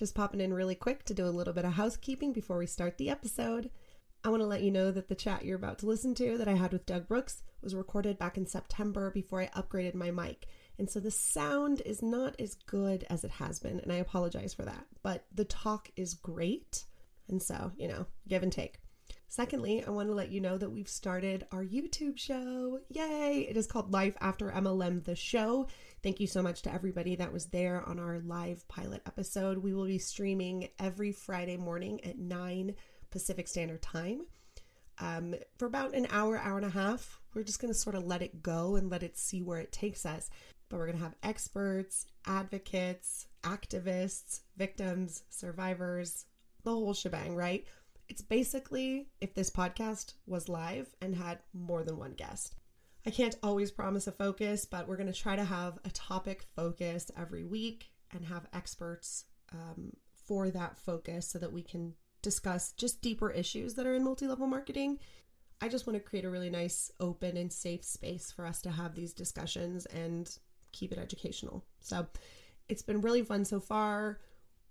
Just 0.00 0.14
popping 0.14 0.40
in 0.40 0.54
really 0.54 0.74
quick 0.74 1.04
to 1.04 1.12
do 1.12 1.26
a 1.26 1.28
little 1.28 1.52
bit 1.52 1.66
of 1.66 1.74
housekeeping 1.74 2.32
before 2.32 2.56
we 2.56 2.66
start 2.66 2.96
the 2.96 3.10
episode. 3.10 3.68
I 4.24 4.30
want 4.30 4.40
to 4.40 4.46
let 4.46 4.62
you 4.62 4.70
know 4.70 4.90
that 4.90 5.08
the 5.08 5.14
chat 5.14 5.44
you're 5.44 5.58
about 5.58 5.78
to 5.80 5.86
listen 5.86 6.14
to 6.14 6.38
that 6.38 6.48
I 6.48 6.54
had 6.54 6.72
with 6.72 6.86
Doug 6.86 7.06
Brooks 7.06 7.42
was 7.60 7.74
recorded 7.74 8.18
back 8.18 8.38
in 8.38 8.46
September 8.46 9.10
before 9.10 9.42
I 9.42 9.48
upgraded 9.48 9.94
my 9.94 10.10
mic. 10.10 10.46
And 10.78 10.88
so 10.88 11.00
the 11.00 11.10
sound 11.10 11.82
is 11.84 12.00
not 12.00 12.34
as 12.40 12.54
good 12.54 13.04
as 13.10 13.24
it 13.24 13.30
has 13.32 13.58
been, 13.58 13.78
and 13.78 13.92
I 13.92 13.96
apologize 13.96 14.54
for 14.54 14.64
that. 14.64 14.86
But 15.02 15.26
the 15.34 15.44
talk 15.44 15.90
is 15.96 16.14
great. 16.14 16.84
And 17.28 17.42
so, 17.42 17.70
you 17.76 17.86
know, 17.86 18.06
give 18.26 18.42
and 18.42 18.50
take. 18.50 18.80
Secondly, 19.28 19.84
I 19.86 19.90
want 19.90 20.08
to 20.08 20.14
let 20.14 20.32
you 20.32 20.40
know 20.40 20.56
that 20.56 20.70
we've 20.70 20.88
started 20.88 21.46
our 21.52 21.62
YouTube 21.62 22.18
show. 22.18 22.80
Yay! 22.88 23.46
It 23.48 23.56
is 23.56 23.66
called 23.66 23.92
Life 23.92 24.16
After 24.20 24.50
MLM 24.50 25.04
The 25.04 25.14
Show. 25.14 25.68
Thank 26.02 26.18
you 26.18 26.26
so 26.26 26.40
much 26.40 26.62
to 26.62 26.72
everybody 26.72 27.14
that 27.16 27.30
was 27.30 27.46
there 27.46 27.86
on 27.86 27.98
our 27.98 28.20
live 28.20 28.66
pilot 28.68 29.02
episode. 29.04 29.58
We 29.58 29.74
will 29.74 29.84
be 29.84 29.98
streaming 29.98 30.68
every 30.78 31.12
Friday 31.12 31.58
morning 31.58 32.02
at 32.04 32.18
9 32.18 32.74
Pacific 33.10 33.46
Standard 33.46 33.82
Time. 33.82 34.22
Um, 34.98 35.34
for 35.58 35.66
about 35.66 35.94
an 35.94 36.06
hour, 36.10 36.38
hour 36.38 36.56
and 36.56 36.64
a 36.64 36.70
half, 36.70 37.20
we're 37.34 37.42
just 37.42 37.60
going 37.60 37.72
to 37.72 37.78
sort 37.78 37.96
of 37.96 38.06
let 38.06 38.22
it 38.22 38.42
go 38.42 38.76
and 38.76 38.88
let 38.88 39.02
it 39.02 39.18
see 39.18 39.42
where 39.42 39.58
it 39.58 39.72
takes 39.72 40.06
us. 40.06 40.30
But 40.70 40.78
we're 40.78 40.86
going 40.86 40.96
to 40.96 41.04
have 41.04 41.16
experts, 41.22 42.06
advocates, 42.26 43.26
activists, 43.42 44.40
victims, 44.56 45.24
survivors, 45.28 46.24
the 46.64 46.70
whole 46.70 46.94
shebang, 46.94 47.34
right? 47.34 47.66
It's 48.08 48.22
basically 48.22 49.08
if 49.20 49.34
this 49.34 49.50
podcast 49.50 50.14
was 50.26 50.48
live 50.48 50.94
and 51.02 51.14
had 51.14 51.40
more 51.52 51.82
than 51.82 51.98
one 51.98 52.14
guest. 52.14 52.54
I 53.06 53.10
can't 53.10 53.36
always 53.42 53.70
promise 53.70 54.06
a 54.06 54.12
focus, 54.12 54.66
but 54.66 54.86
we're 54.86 54.96
going 54.96 55.12
to 55.12 55.18
try 55.18 55.36
to 55.36 55.44
have 55.44 55.78
a 55.84 55.90
topic 55.90 56.44
focus 56.54 57.10
every 57.16 57.44
week 57.44 57.90
and 58.12 58.24
have 58.24 58.46
experts 58.52 59.24
um, 59.52 59.92
for 60.26 60.50
that 60.50 60.78
focus 60.78 61.26
so 61.28 61.38
that 61.38 61.52
we 61.52 61.62
can 61.62 61.94
discuss 62.22 62.72
just 62.72 63.00
deeper 63.00 63.30
issues 63.30 63.74
that 63.74 63.86
are 63.86 63.94
in 63.94 64.04
multi 64.04 64.26
level 64.26 64.46
marketing. 64.46 64.98
I 65.62 65.68
just 65.68 65.86
want 65.86 65.98
to 65.98 66.08
create 66.08 66.24
a 66.24 66.30
really 66.30 66.50
nice, 66.50 66.90
open, 67.00 67.36
and 67.36 67.52
safe 67.52 67.84
space 67.84 68.32
for 68.32 68.46
us 68.46 68.62
to 68.62 68.70
have 68.70 68.94
these 68.94 69.12
discussions 69.12 69.86
and 69.86 70.30
keep 70.72 70.92
it 70.92 70.98
educational. 70.98 71.64
So 71.80 72.06
it's 72.68 72.82
been 72.82 73.00
really 73.00 73.22
fun 73.22 73.44
so 73.44 73.60
far. 73.60 74.20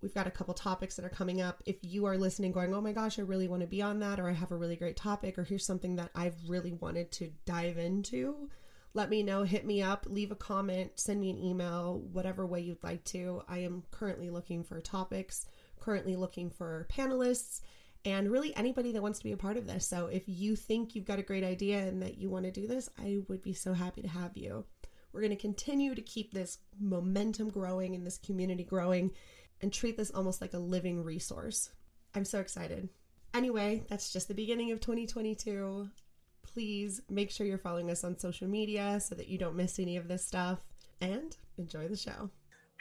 We've 0.02 0.14
got 0.14 0.28
a 0.28 0.32
couple 0.32 0.54
topics 0.54 0.96
that 0.96 1.06
are 1.06 1.10
coming 1.10 1.42
up. 1.42 1.62
If 1.66 1.78
you 1.82 2.06
are 2.06 2.18
listening, 2.18 2.52
going, 2.52 2.74
oh 2.74 2.82
my 2.82 2.94
gosh, 2.94 3.20
I 3.20 3.24
really 3.24 3.48
want 3.48 3.62
to 3.62 3.68
be 3.68 3.82
on 3.82 4.00
that, 4.00 4.20
or 4.20 4.30
I 4.30 4.34
have 4.34 4.52
a 4.52 4.58
really 4.58 4.78
great 4.78 4.96
topic, 4.96 5.38
or 5.38 5.44
here's 5.44 5.66
something 5.66 5.98
that 5.98 6.12
I've 6.16 6.38
really 6.48 6.74
wanted 6.74 7.12
to 7.14 7.32
dive 7.46 7.78
into, 7.78 8.50
let 8.94 9.10
me 9.10 9.24
know. 9.24 9.44
Hit 9.44 9.66
me 9.66 9.82
up, 9.82 10.06
leave 10.10 10.32
a 10.32 10.36
comment, 10.36 10.92
send 10.96 11.20
me 11.20 11.30
an 11.30 11.38
email, 11.38 12.02
whatever 12.12 12.46
way 12.46 12.62
you'd 12.62 12.84
like 12.84 13.04
to. 13.06 13.44
I 13.48 13.60
am 13.60 13.84
currently 13.92 14.30
looking 14.30 14.64
for 14.64 14.80
topics, 14.82 15.46
currently 15.80 16.16
looking 16.16 16.50
for 16.50 16.88
panelists, 16.92 17.62
and 18.06 18.32
really 18.32 18.56
anybody 18.56 18.94
that 18.94 19.02
wants 19.02 19.20
to 19.20 19.26
be 19.26 19.34
a 19.34 19.38
part 19.38 19.58
of 19.58 19.68
this. 19.68 19.86
So 19.86 20.08
if 20.08 20.24
you 20.26 20.56
think 20.56 20.96
you've 20.96 21.06
got 21.06 21.20
a 21.20 21.24
great 21.24 21.44
idea 21.44 21.80
and 21.80 22.02
that 22.02 22.18
you 22.18 22.30
want 22.30 22.46
to 22.46 22.52
do 22.52 22.66
this, 22.66 22.90
I 22.98 23.18
would 23.28 23.42
be 23.42 23.54
so 23.54 23.74
happy 23.74 24.02
to 24.02 24.08
have 24.08 24.38
you. 24.38 24.66
We're 25.12 25.22
going 25.22 25.32
to 25.32 25.36
continue 25.36 25.96
to 25.96 26.02
keep 26.02 26.34
this 26.34 26.60
momentum 26.80 27.50
growing 27.50 27.96
and 27.96 28.06
this 28.06 28.18
community 28.18 28.64
growing 28.64 29.12
and 29.62 29.72
treat 29.72 29.98
this 29.98 30.12
almost 30.12 30.42
like 30.42 30.54
a 30.54 30.60
living 30.60 31.04
resource. 31.04 31.70
I'm 32.16 32.26
so 32.26 32.40
excited. 32.40 32.90
Anyway, 33.34 33.84
that's 33.90 34.12
just 34.12 34.28
the 34.28 34.34
beginning 34.34 34.72
of 34.72 34.80
2022. 34.80 35.90
Please 36.44 37.02
make 37.10 37.30
sure 37.30 37.46
you're 37.46 37.58
following 37.58 37.92
us 37.92 38.04
on 38.04 38.18
social 38.18 38.48
media 38.48 39.00
so 39.00 39.16
that 39.16 39.28
you 39.28 39.38
don't 39.38 39.56
miss 39.56 39.80
any 39.80 39.98
of 39.98 40.08
this 40.08 40.26
stuff 40.26 40.60
and 41.02 41.36
enjoy 41.58 41.88
the 41.88 41.98
show. 41.98 42.30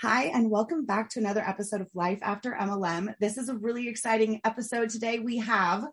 Hi, 0.01 0.27
and 0.27 0.51
welcome 0.51 0.87
back 0.87 1.11
to 1.11 1.19
another 1.19 1.43
episode 1.43 1.81
of 1.81 1.89
Life 1.93 2.21
After 2.23 2.53
MLM. 2.53 3.15
This 3.19 3.37
is 3.37 3.49
a 3.49 3.57
really 3.57 3.89
exciting 3.89 4.41
episode 4.45 4.91
today. 4.91 5.19
We 5.19 5.39
have 5.39 5.85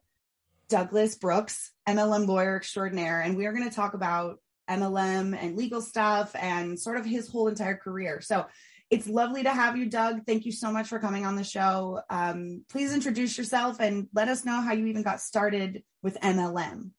Douglas 0.69 1.15
Brooks, 1.15 1.71
MLM 1.89 2.27
lawyer 2.27 2.55
extraordinaire, 2.55 3.21
and 3.21 3.35
we 3.35 3.45
are 3.45 3.51
going 3.51 3.67
to 3.67 3.75
talk 3.75 3.95
about 3.95 4.39
MLM 4.69 5.37
and 5.39 5.57
legal 5.57 5.81
stuff 5.81 6.35
and 6.35 6.79
sort 6.79 6.97
of 6.97 7.05
his 7.05 7.27
whole 7.27 7.47
entire 7.47 7.75
career. 7.75 8.21
So 8.21 8.45
it's 8.95 9.07
lovely 9.09 9.43
to 9.43 9.51
have 9.51 9.75
you, 9.75 9.87
Doug. 9.87 10.25
Thank 10.25 10.45
you 10.45 10.53
so 10.53 10.71
much 10.71 10.87
for 10.87 10.99
coming 10.99 11.25
on 11.25 11.35
the 11.35 11.43
show. 11.43 12.01
Um, 12.09 12.63
please 12.69 12.93
introduce 12.93 13.37
yourself 13.37 13.81
and 13.81 14.07
let 14.13 14.29
us 14.29 14.45
know 14.45 14.61
how 14.61 14.71
you 14.71 14.85
even 14.85 15.01
got 15.01 15.19
started 15.19 15.83
with 16.01 16.17
MLM. 16.21 16.91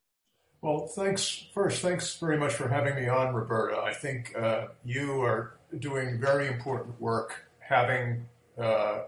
Well, 0.60 0.88
thanks. 0.88 1.46
First, 1.54 1.80
thanks 1.80 2.18
very 2.18 2.36
much 2.36 2.52
for 2.52 2.68
having 2.68 2.96
me 2.96 3.08
on, 3.08 3.34
Roberta. 3.34 3.80
I 3.80 3.94
think 3.94 4.36
uh, 4.36 4.66
you 4.84 5.22
are 5.22 5.58
doing 5.78 6.20
very 6.20 6.48
important 6.48 7.00
work, 7.00 7.46
having 7.60 8.26
uh, 8.58 9.04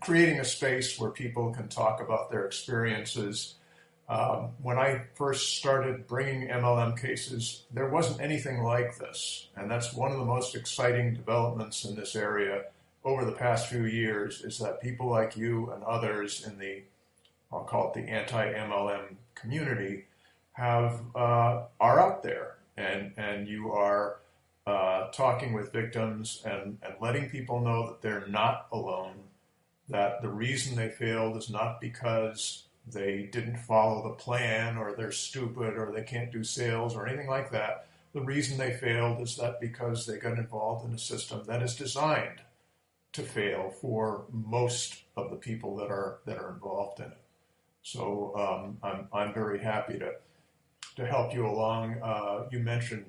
creating 0.00 0.38
a 0.38 0.44
space 0.44 1.00
where 1.00 1.10
people 1.10 1.52
can 1.52 1.68
talk 1.68 2.00
about 2.00 2.30
their 2.30 2.46
experiences 2.46 3.56
um, 4.10 4.50
when 4.60 4.76
I 4.76 5.02
first 5.14 5.56
started 5.56 6.08
bringing 6.08 6.48
MLM 6.48 7.00
cases, 7.00 7.62
there 7.72 7.88
wasn't 7.88 8.20
anything 8.20 8.64
like 8.64 8.98
this. 8.98 9.46
And 9.56 9.70
that's 9.70 9.94
one 9.94 10.10
of 10.10 10.18
the 10.18 10.24
most 10.24 10.56
exciting 10.56 11.14
developments 11.14 11.84
in 11.84 11.94
this 11.94 12.16
area 12.16 12.64
over 13.04 13.24
the 13.24 13.32
past 13.32 13.68
few 13.68 13.84
years 13.84 14.42
is 14.42 14.58
that 14.58 14.82
people 14.82 15.08
like 15.08 15.36
you 15.36 15.70
and 15.70 15.84
others 15.84 16.44
in 16.44 16.58
the, 16.58 16.82
I'll 17.52 17.62
call 17.62 17.92
it 17.92 17.94
the 17.94 18.10
anti-MLM 18.10 19.14
community, 19.36 20.06
have 20.54 21.00
uh, 21.14 21.62
are 21.80 22.00
out 22.00 22.24
there 22.24 22.56
and 22.76 23.12
and 23.16 23.46
you 23.46 23.70
are 23.72 24.16
uh, 24.66 25.08
talking 25.12 25.52
with 25.52 25.72
victims 25.72 26.42
and, 26.44 26.78
and 26.82 26.94
letting 27.00 27.30
people 27.30 27.60
know 27.60 27.86
that 27.86 28.02
they're 28.02 28.26
not 28.26 28.66
alone, 28.72 29.14
that 29.88 30.20
the 30.20 30.28
reason 30.28 30.76
they 30.76 30.88
failed 30.88 31.36
is 31.36 31.48
not 31.48 31.80
because 31.80 32.64
they 32.86 33.28
didn't 33.30 33.58
follow 33.58 34.02
the 34.02 34.14
plan 34.14 34.76
or 34.76 34.94
they're 34.94 35.12
stupid 35.12 35.76
or 35.76 35.92
they 35.92 36.02
can't 36.02 36.32
do 36.32 36.42
sales 36.42 36.96
or 36.96 37.06
anything 37.06 37.28
like 37.28 37.50
that. 37.50 37.86
The 38.12 38.22
reason 38.22 38.58
they 38.58 38.72
failed 38.72 39.20
is 39.20 39.36
that 39.36 39.60
because 39.60 40.06
they 40.06 40.16
got 40.16 40.38
involved 40.38 40.88
in 40.88 40.94
a 40.94 40.98
system 40.98 41.42
that 41.46 41.62
is 41.62 41.76
designed 41.76 42.40
to 43.12 43.22
fail 43.22 43.70
for 43.70 44.24
most 44.30 45.02
of 45.16 45.30
the 45.30 45.36
people 45.36 45.76
that 45.76 45.90
are 45.90 46.18
that 46.26 46.38
are 46.38 46.50
involved 46.50 47.00
in 47.00 47.06
it. 47.06 47.18
So 47.82 48.32
um, 48.36 48.78
I'm 48.82 49.08
I'm 49.12 49.34
very 49.34 49.58
happy 49.58 49.98
to 49.98 50.14
to 50.96 51.06
help 51.06 51.32
you 51.34 51.46
along. 51.46 51.96
Uh, 52.02 52.46
you 52.50 52.58
mentioned 52.60 53.06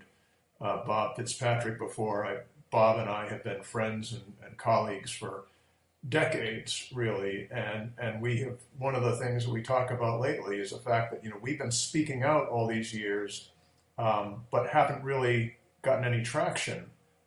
uh, 0.60 0.86
Bob 0.86 1.16
Fitzpatrick 1.16 1.80
before. 1.80 2.26
I, 2.26 2.38
Bob 2.70 3.00
and 3.00 3.10
I 3.10 3.28
have 3.28 3.44
been 3.44 3.62
friends 3.64 4.14
and, 4.14 4.34
and 4.46 4.58
colleagues 4.58 5.12
for 5.12 5.46
decades 6.10 6.92
really. 6.94 7.48
And 7.52 7.94
and 8.00 8.22
we 8.22 8.40
have 8.40 8.58
one 8.78 8.96
of 8.96 9.04
the 9.04 9.16
things 9.18 9.46
that 9.46 9.52
we 9.52 9.62
talk 9.62 9.92
about 9.92 10.20
lately 10.20 10.58
is 10.58 10.72
the 10.72 10.80
fact 10.80 11.12
that 11.12 11.24
you 11.24 11.30
know 11.30 11.38
we've 11.42 11.60
been 11.60 11.72
speaking 11.72 12.24
out 12.24 12.48
all 12.50 12.68
these 12.68 12.94
years 12.94 13.52
um, 13.98 14.44
but 14.52 14.68
haven't 14.70 15.04
really 15.04 15.56
gotten 15.82 16.06
any 16.06 16.24
traction. 16.24 16.86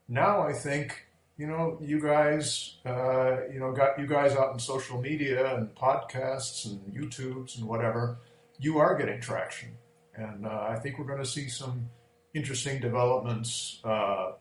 Now 0.08 0.42
i 0.42 0.52
think 0.52 1.06
you 1.36 1.46
know 1.46 1.78
you 1.80 2.00
guys 2.00 2.76
uh, 2.84 3.46
you 3.52 3.60
know 3.60 3.72
got 3.72 3.98
you 3.98 4.06
guys 4.06 4.34
out 4.34 4.53
in 4.53 4.59
social 4.59 5.00
media 5.00 5.54
and 5.56 5.74
podcasts 5.74 6.66
and 6.66 6.80
youtubes 6.94 7.59
and 7.59 7.66
whatever 7.66 8.18
you 8.59 8.78
are 8.78 8.97
getting 8.97 9.20
traction. 9.20 9.70
And 10.16 10.47
uh, 10.47 10.66
i 10.68 10.77
think 10.77 10.98
we're 10.98 11.06
going 11.06 11.22
to 11.22 11.27
see 11.27 11.48
some 11.48 11.88
interesting 12.34 12.80
developments 12.80 13.80
uh, 13.84 14.32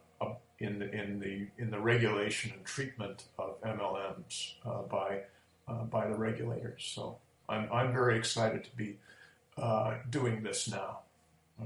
in 0.63 0.79
the 0.79 0.91
in 0.91 1.19
the 1.19 1.47
in 1.61 1.69
the 1.69 1.79
regulation 1.79 2.51
and 2.55 2.65
treatment 2.65 3.25
of 3.37 3.61
MLMs 3.61 4.53
uh, 4.65 4.81
by 4.83 5.21
uh, 5.67 5.83
by 5.83 6.07
the 6.07 6.15
regulators. 6.15 6.83
So 6.95 7.17
I'm 7.49 7.67
I'm 7.71 7.93
very 7.93 8.17
excited 8.17 8.63
to 8.63 8.75
be 8.75 8.97
uh, 9.57 9.95
doing 10.09 10.41
this 10.41 10.69
now. 10.69 10.99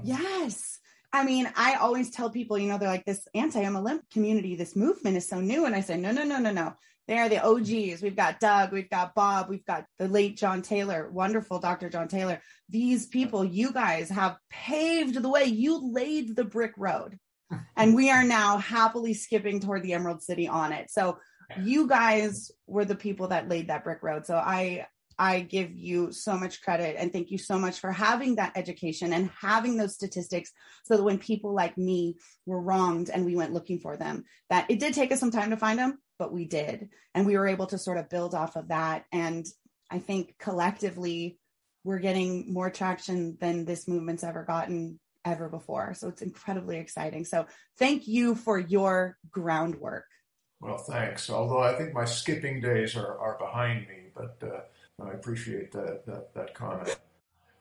Yes. 0.02 0.78
I 1.10 1.24
mean, 1.24 1.50
I 1.56 1.76
always 1.76 2.10
tell 2.10 2.28
people, 2.28 2.58
you 2.58 2.68
know, 2.68 2.76
they're 2.76 2.90
like 2.90 3.06
this 3.06 3.26
anti-MLM 3.34 4.00
community, 4.12 4.56
this 4.56 4.76
movement 4.76 5.16
is 5.16 5.26
so 5.26 5.40
new. 5.40 5.64
And 5.64 5.74
I 5.74 5.80
say, 5.80 5.96
no, 5.96 6.12
no, 6.12 6.22
no, 6.22 6.38
no, 6.38 6.52
no. 6.52 6.74
They 7.06 7.16
are 7.16 7.30
the 7.30 7.42
OGs. 7.42 8.02
We've 8.02 8.14
got 8.14 8.40
Doug, 8.40 8.72
we've 8.72 8.90
got 8.90 9.14
Bob, 9.14 9.48
we've 9.48 9.64
got 9.64 9.86
the 9.96 10.06
late 10.06 10.36
John 10.36 10.60
Taylor, 10.60 11.08
wonderful 11.10 11.58
Dr. 11.58 11.88
John 11.88 12.08
Taylor. 12.08 12.42
These 12.68 13.06
people, 13.06 13.42
you 13.42 13.72
guys 13.72 14.10
have 14.10 14.36
paved 14.50 15.14
the 15.14 15.30
way. 15.30 15.44
You 15.44 15.90
laid 15.90 16.36
the 16.36 16.44
brick 16.44 16.72
road 16.76 17.18
and 17.76 17.94
we 17.94 18.10
are 18.10 18.24
now 18.24 18.58
happily 18.58 19.14
skipping 19.14 19.60
toward 19.60 19.82
the 19.82 19.94
Emerald 19.94 20.22
City 20.22 20.48
on 20.48 20.72
it. 20.72 20.90
So 20.90 21.18
you 21.62 21.86
guys 21.86 22.50
were 22.66 22.84
the 22.84 22.94
people 22.94 23.28
that 23.28 23.48
laid 23.48 23.68
that 23.68 23.84
brick 23.84 24.02
road. 24.02 24.26
So 24.26 24.36
I 24.36 24.86
I 25.18 25.40
give 25.40 25.74
you 25.74 26.12
so 26.12 26.38
much 26.38 26.62
credit 26.62 26.94
and 26.96 27.12
thank 27.12 27.32
you 27.32 27.38
so 27.38 27.58
much 27.58 27.80
for 27.80 27.90
having 27.90 28.36
that 28.36 28.52
education 28.54 29.12
and 29.12 29.30
having 29.40 29.76
those 29.76 29.94
statistics 29.94 30.52
so 30.84 30.96
that 30.96 31.02
when 31.02 31.18
people 31.18 31.52
like 31.52 31.76
me 31.76 32.16
were 32.46 32.60
wronged 32.60 33.10
and 33.10 33.24
we 33.24 33.34
went 33.34 33.52
looking 33.52 33.80
for 33.80 33.96
them, 33.96 34.24
that 34.48 34.70
it 34.70 34.78
did 34.78 34.94
take 34.94 35.10
us 35.10 35.18
some 35.18 35.32
time 35.32 35.50
to 35.50 35.56
find 35.56 35.76
them, 35.76 35.98
but 36.20 36.32
we 36.32 36.44
did. 36.44 36.90
And 37.14 37.26
we 37.26 37.36
were 37.36 37.48
able 37.48 37.66
to 37.66 37.78
sort 37.78 37.98
of 37.98 38.08
build 38.08 38.32
off 38.32 38.54
of 38.54 38.68
that. 38.68 39.06
And 39.10 39.44
I 39.90 39.98
think 39.98 40.36
collectively, 40.38 41.38
we're 41.84 41.98
getting 41.98 42.52
more 42.52 42.70
traction 42.70 43.38
than 43.40 43.64
this 43.64 43.88
movement's 43.88 44.22
ever 44.22 44.44
gotten 44.44 45.00
ever 45.24 45.48
before. 45.48 45.94
So 45.94 46.08
it's 46.08 46.22
incredibly 46.22 46.78
exciting. 46.78 47.24
So 47.24 47.46
thank 47.78 48.06
you 48.06 48.34
for 48.34 48.58
your 48.58 49.16
groundwork. 49.30 50.06
Well, 50.60 50.78
thanks. 50.78 51.30
Although 51.30 51.62
I 51.62 51.74
think 51.74 51.94
my 51.94 52.04
skipping 52.04 52.60
days 52.60 52.96
are, 52.96 53.18
are 53.18 53.38
behind 53.38 53.86
me, 53.88 54.10
but 54.14 54.42
uh, 54.42 55.04
I 55.04 55.12
appreciate 55.12 55.72
that, 55.72 56.04
that, 56.06 56.34
that 56.34 56.54
comment. 56.54 56.96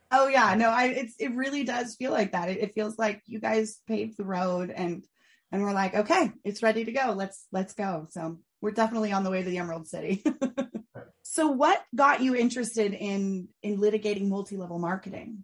Oh 0.09 0.27
yeah, 0.27 0.55
no, 0.55 0.69
I 0.69 0.85
it's 0.85 1.15
it 1.19 1.35
really 1.35 1.65
does 1.65 1.95
feel 1.95 2.11
like 2.11 2.31
that. 2.31 2.49
It, 2.49 2.59
it 2.59 2.73
feels 2.73 2.97
like 2.97 3.21
you 3.25 3.39
guys 3.39 3.81
paved 3.87 4.17
the 4.17 4.23
road 4.23 4.69
and 4.69 5.03
and 5.51 5.61
we're 5.61 5.73
like, 5.73 5.95
okay, 5.95 6.31
it's 6.43 6.63
ready 6.63 6.85
to 6.85 6.91
go. 6.91 7.13
Let's 7.15 7.45
let's 7.51 7.73
go. 7.73 8.07
So 8.11 8.39
we're 8.61 8.71
definitely 8.71 9.11
on 9.11 9.23
the 9.23 9.31
way 9.31 9.43
to 9.43 9.49
the 9.49 9.57
Emerald 9.57 9.87
City. 9.87 10.23
so 11.23 11.47
what 11.47 11.83
got 11.93 12.21
you 12.21 12.35
interested 12.35 12.93
in 12.93 13.49
in 13.61 13.79
litigating 13.79 14.29
multi-level 14.29 14.79
marketing? 14.79 15.43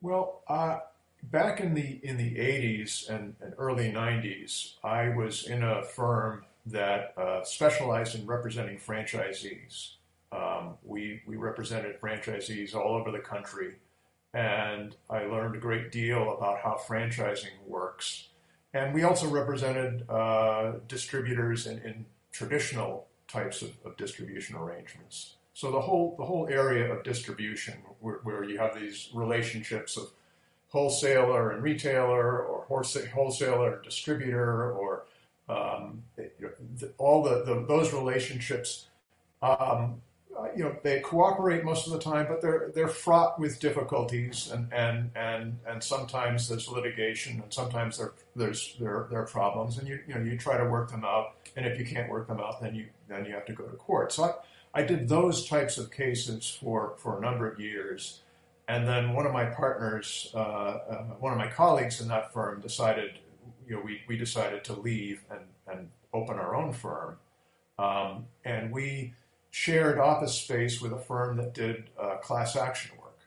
Well, 0.00 0.42
uh, 0.48 0.78
back 1.22 1.60
in 1.60 1.74
the 1.74 2.00
in 2.02 2.16
the 2.16 2.36
80s 2.36 3.08
and, 3.08 3.34
and, 3.40 3.54
early 3.58 3.90
90s, 3.90 4.74
I 4.82 5.10
was 5.10 5.46
in 5.46 5.62
a 5.62 5.82
firm 5.82 6.44
that 6.66 7.14
uh, 7.16 7.44
specialized 7.44 8.14
in 8.14 8.26
representing 8.26 8.78
franchisees. 8.78 9.92
Um, 10.32 10.74
we 10.84 11.22
we 11.26 11.36
represented 11.36 12.00
franchisees 12.00 12.74
all 12.74 12.94
over 12.94 13.10
the 13.10 13.18
country, 13.18 13.76
and 14.34 14.94
I 15.08 15.24
learned 15.24 15.56
a 15.56 15.58
great 15.58 15.90
deal 15.90 16.34
about 16.36 16.60
how 16.60 16.78
franchising 16.86 17.66
works. 17.66 18.28
And 18.74 18.92
we 18.92 19.02
also 19.02 19.28
represented 19.28 20.08
uh, 20.10 20.72
distributors 20.86 21.66
in, 21.66 21.78
in, 21.78 22.06
traditional 22.30 23.06
types 23.26 23.62
of, 23.62 23.70
of, 23.86 23.96
distribution 23.96 24.54
arrangements. 24.54 25.36
So 25.54 25.72
the 25.72 25.80
whole 25.80 26.14
the 26.18 26.24
whole 26.24 26.46
area 26.48 26.92
of 26.92 27.02
distribution, 27.02 27.74
where, 28.00 28.20
where 28.22 28.44
you 28.44 28.58
have 28.58 28.78
these 28.78 29.08
relationships 29.14 29.96
of 29.96 30.10
wholesaler 30.68 31.50
and 31.52 31.62
retailer, 31.62 32.42
or 32.42 32.64
wholesaler 32.68 33.74
and 33.74 33.84
distributor, 33.84 34.72
or 34.72 35.04
um, 35.48 36.02
all 36.98 37.22
the, 37.22 37.42
the, 37.44 37.64
those 37.66 37.92
relationships. 37.92 38.88
Um, 39.40 40.02
you 40.56 40.62
know, 40.62 40.76
they 40.82 41.00
cooperate 41.00 41.64
most 41.64 41.86
of 41.86 41.92
the 41.92 41.98
time, 41.98 42.26
but 42.28 42.40
they're 42.40 42.70
they're 42.74 42.88
fraught 42.88 43.40
with 43.40 43.58
difficulties, 43.58 44.50
and 44.52 44.72
and 44.72 45.10
and 45.16 45.58
and 45.66 45.82
sometimes 45.82 46.48
there's 46.48 46.68
litigation, 46.68 47.40
and 47.42 47.52
sometimes 47.52 47.98
there 47.98 48.12
there's 48.36 48.76
there 48.78 49.06
there 49.10 49.20
are 49.20 49.26
problems, 49.26 49.78
and 49.78 49.88
you 49.88 49.98
you 50.06 50.14
know 50.14 50.20
you 50.20 50.38
try 50.38 50.56
to 50.56 50.64
work 50.64 50.90
them 50.90 51.04
out, 51.04 51.34
and 51.56 51.66
if 51.66 51.78
you 51.78 51.84
can't 51.84 52.08
work 52.08 52.28
them 52.28 52.40
out, 52.40 52.60
then 52.60 52.74
you 52.74 52.86
then 53.08 53.24
you 53.24 53.32
have 53.32 53.46
to 53.46 53.52
go 53.52 53.64
to 53.64 53.76
court. 53.76 54.12
So 54.12 54.24
I, 54.24 54.80
I 54.80 54.82
did 54.82 55.08
those 55.08 55.46
types 55.46 55.76
of 55.78 55.90
cases 55.90 56.48
for 56.60 56.94
for 56.98 57.18
a 57.18 57.20
number 57.20 57.50
of 57.50 57.58
years, 57.58 58.20
and 58.68 58.86
then 58.86 59.14
one 59.14 59.24
of 59.24 59.32
my 59.32 59.46
partners, 59.46 60.30
uh, 60.34 60.38
uh, 60.38 61.02
one 61.18 61.32
of 61.32 61.38
my 61.38 61.48
colleagues 61.48 62.02
in 62.02 62.08
that 62.08 62.34
firm 62.34 62.60
decided, 62.60 63.18
you 63.66 63.74
know, 63.74 63.82
we, 63.82 64.02
we 64.06 64.16
decided 64.16 64.62
to 64.64 64.74
leave 64.74 65.24
and, 65.30 65.40
and 65.66 65.88
open 66.12 66.36
our 66.36 66.54
own 66.54 66.74
firm. 66.74 67.16
Um, 67.78 68.26
and 68.44 68.70
we 68.70 69.14
shared 69.50 69.98
office 69.98 70.34
space 70.34 70.82
with 70.82 70.92
a 70.92 70.98
firm 70.98 71.38
that 71.38 71.54
did 71.54 71.84
uh, 71.98 72.16
class 72.16 72.56
action 72.56 72.90
work. 73.00 73.18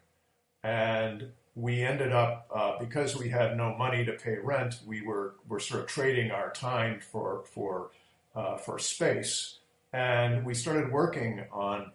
And 0.63 1.31
we 1.55 1.81
ended 1.81 2.11
up, 2.11 2.47
uh, 2.53 2.77
because 2.79 3.17
we 3.17 3.29
had 3.29 3.57
no 3.57 3.75
money 3.75 4.05
to 4.05 4.13
pay 4.13 4.37
rent, 4.37 4.79
we 4.85 5.01
were, 5.01 5.33
were 5.49 5.59
sort 5.59 5.81
of 5.81 5.87
trading 5.87 6.29
our 6.29 6.51
time 6.51 6.99
for, 6.99 7.45
for, 7.45 7.89
uh, 8.35 8.57
for 8.57 8.77
space. 8.77 9.57
And 9.91 10.45
we 10.45 10.53
started 10.53 10.91
working 10.91 11.45
on 11.51 11.91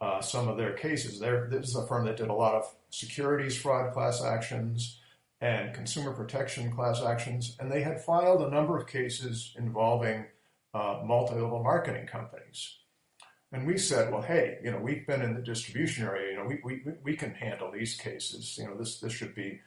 uh, 0.00 0.20
some 0.20 0.48
of 0.48 0.56
their 0.56 0.72
cases. 0.72 1.18
They're, 1.18 1.48
this 1.50 1.68
is 1.68 1.76
a 1.76 1.86
firm 1.86 2.06
that 2.06 2.16
did 2.16 2.28
a 2.28 2.34
lot 2.34 2.54
of 2.54 2.74
securities 2.90 3.56
fraud 3.56 3.92
class 3.92 4.22
actions 4.22 4.98
and 5.40 5.74
consumer 5.74 6.12
protection 6.12 6.70
class 6.70 7.02
actions, 7.02 7.56
and 7.60 7.70
they 7.70 7.82
had 7.82 8.02
filed 8.02 8.42
a 8.42 8.50
number 8.50 8.76
of 8.76 8.86
cases 8.86 9.54
involving 9.58 10.26
uh, 10.74 11.00
multi-level 11.04 11.62
marketing 11.62 12.06
companies. 12.06 12.76
And 13.52 13.66
we 13.66 13.78
said, 13.78 14.12
well, 14.12 14.22
hey, 14.22 14.58
you 14.62 14.70
know, 14.70 14.78
we've 14.78 15.06
been 15.06 15.22
in 15.22 15.34
the 15.34 15.42
distribution 15.42 16.04
area. 16.04 16.30
You 16.30 16.36
know, 16.38 16.44
we, 16.44 16.60
we, 16.62 16.92
we 17.02 17.16
can 17.16 17.34
handle 17.34 17.70
these 17.72 17.96
cases. 17.96 18.56
You 18.56 18.66
know, 18.66 18.76
this 18.76 19.00
this 19.00 19.12
should 19.12 19.34
be, 19.34 19.60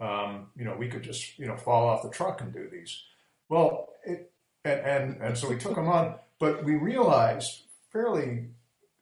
um, 0.00 0.48
you 0.56 0.64
know, 0.64 0.74
we 0.76 0.88
could 0.88 1.02
just 1.02 1.38
you 1.38 1.46
know 1.46 1.56
fall 1.56 1.88
off 1.88 2.02
the 2.02 2.10
truck 2.10 2.40
and 2.40 2.52
do 2.52 2.68
these. 2.70 3.02
Well, 3.48 3.90
it, 4.04 4.32
and 4.64 4.80
and 4.80 5.22
and 5.22 5.38
so 5.38 5.48
we 5.48 5.58
took 5.58 5.76
them 5.76 5.88
on, 5.88 6.16
but 6.40 6.64
we 6.64 6.74
realized 6.74 7.62
fairly 7.92 8.46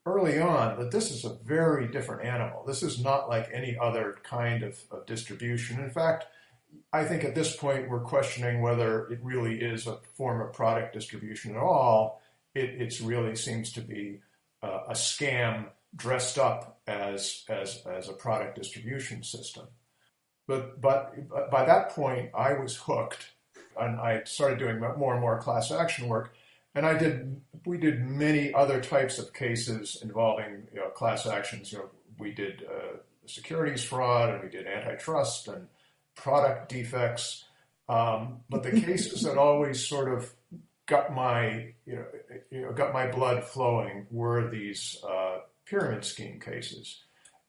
early 0.08 0.40
on 0.40 0.78
that 0.78 0.90
this 0.90 1.10
is 1.10 1.24
a 1.24 1.36
very 1.44 1.88
different 1.88 2.24
animal. 2.24 2.64
This 2.66 2.82
is 2.82 3.02
not 3.02 3.28
like 3.28 3.48
any 3.52 3.76
other 3.80 4.16
kind 4.22 4.62
of, 4.62 4.78
of 4.90 5.06
distribution. 5.06 5.80
In 5.80 5.90
fact, 5.90 6.26
I 6.92 7.04
think 7.04 7.24
at 7.24 7.34
this 7.34 7.56
point 7.56 7.88
we're 7.88 8.00
questioning 8.00 8.60
whether 8.60 9.06
it 9.08 9.20
really 9.22 9.60
is 9.60 9.86
a 9.86 9.98
form 10.16 10.40
of 10.40 10.52
product 10.52 10.94
distribution 10.94 11.54
at 11.54 11.62
all. 11.62 12.22
It 12.54 12.70
it's 12.78 13.00
really 13.00 13.36
seems 13.36 13.72
to 13.72 13.80
be 13.80 14.20
uh, 14.62 14.80
a 14.88 14.92
scam 14.92 15.66
dressed 15.94 16.38
up 16.38 16.80
as, 16.86 17.44
as, 17.48 17.82
as 17.86 18.08
a 18.08 18.12
product 18.12 18.56
distribution 18.56 19.22
system. 19.22 19.66
But, 20.46 20.80
but, 20.80 21.28
but 21.28 21.50
by 21.50 21.64
that 21.66 21.90
point, 21.90 22.30
I 22.34 22.54
was 22.54 22.76
hooked 22.76 23.32
and 23.78 24.00
I 24.00 24.22
started 24.24 24.58
doing 24.58 24.80
more 24.80 25.12
and 25.12 25.20
more 25.20 25.38
class 25.38 25.70
action 25.70 26.08
work. 26.08 26.32
And 26.74 26.86
I 26.86 26.96
did, 26.96 27.40
we 27.66 27.78
did 27.78 28.00
many 28.04 28.52
other 28.54 28.80
types 28.80 29.18
of 29.18 29.32
cases 29.32 29.98
involving 30.02 30.68
you 30.72 30.80
know, 30.80 30.90
class 30.90 31.26
actions. 31.26 31.72
You 31.72 31.78
know, 31.78 31.90
we 32.18 32.32
did 32.32 32.64
uh, 32.64 32.98
securities 33.26 33.82
fraud 33.82 34.30
and 34.30 34.42
we 34.42 34.48
did 34.48 34.66
antitrust 34.66 35.48
and 35.48 35.68
product 36.14 36.68
defects. 36.68 37.44
Um, 37.88 38.40
but 38.48 38.62
the 38.62 38.80
cases 38.80 39.22
that 39.22 39.38
always 39.38 39.86
sort 39.86 40.12
of 40.12 40.30
got 40.86 41.14
my, 41.14 41.72
you 41.86 41.96
know, 41.96 42.04
you 42.50 42.62
know 42.62 42.72
got 42.72 42.92
my 42.92 43.06
blood 43.06 43.44
flowing 43.44 44.06
were 44.10 44.50
these 44.50 44.96
uh, 45.08 45.38
pyramid 45.66 46.04
scheme 46.04 46.40
cases. 46.40 47.02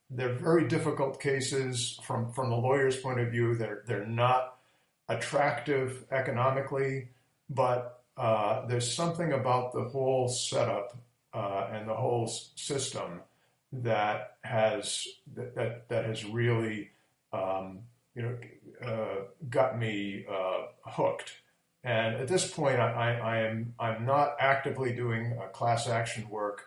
They're 0.10 0.34
very 0.34 0.68
difficult 0.68 1.22
cases 1.22 2.00
from, 2.04 2.32
from 2.32 2.50
the 2.50 2.56
lawyer's 2.56 2.98
point 2.98 3.20
of 3.20 3.32
view. 3.32 3.56
They're, 3.56 3.84
they're 3.86 4.08
not 4.08 4.56
attractive 5.08 6.06
economically, 6.12 7.10
but 7.50 7.99
uh, 8.20 8.68
there's 8.68 8.94
something 8.94 9.32
about 9.32 9.72
the 9.72 9.86
whole 9.86 10.28
setup 10.28 10.98
uh, 11.34 11.70
and 11.72 11.88
the 11.88 11.94
whole 11.94 12.28
system 12.28 13.22
that 13.72 14.36
has 14.44 15.08
that 15.36 15.56
that, 15.56 15.88
that 15.88 16.06
has 16.06 16.26
really 16.26 16.90
um, 17.32 17.80
you 18.16 18.24
know 18.24 18.38
uh, 18.86 19.26
got 19.50 19.80
me 19.80 20.26
uh, 20.30 20.64
hooked. 20.86 21.32
And 21.82 22.16
at 22.16 22.28
this 22.28 22.52
point, 22.52 22.78
I, 22.78 23.18
I, 23.18 23.38
am 23.38 23.74
I'm 23.80 24.06
not 24.06 24.36
actively 24.38 24.94
doing 24.94 25.40
class 25.54 25.88
action 25.88 26.30
work, 26.30 26.66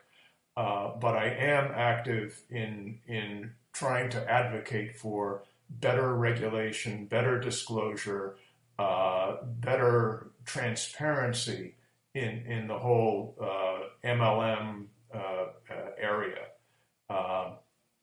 uh, 0.56 0.92
but 0.98 1.14
I 1.14 1.26
am 1.26 1.70
active 1.74 2.40
in 2.48 2.98
in 3.06 3.52
trying 3.74 4.08
to 4.10 4.30
advocate 4.30 4.96
for 4.96 5.42
better 5.68 6.14
regulation, 6.14 7.04
better 7.06 7.38
disclosure, 7.38 8.36
uh, 8.78 9.36
better 9.44 10.31
transparency 10.44 11.74
in 12.14 12.44
in 12.46 12.66
the 12.66 12.78
whole 12.78 13.36
uh, 13.40 13.80
MLM 14.04 14.86
uh, 15.14 15.18
uh, 15.18 15.46
area. 15.98 16.44
Um, 17.08 17.54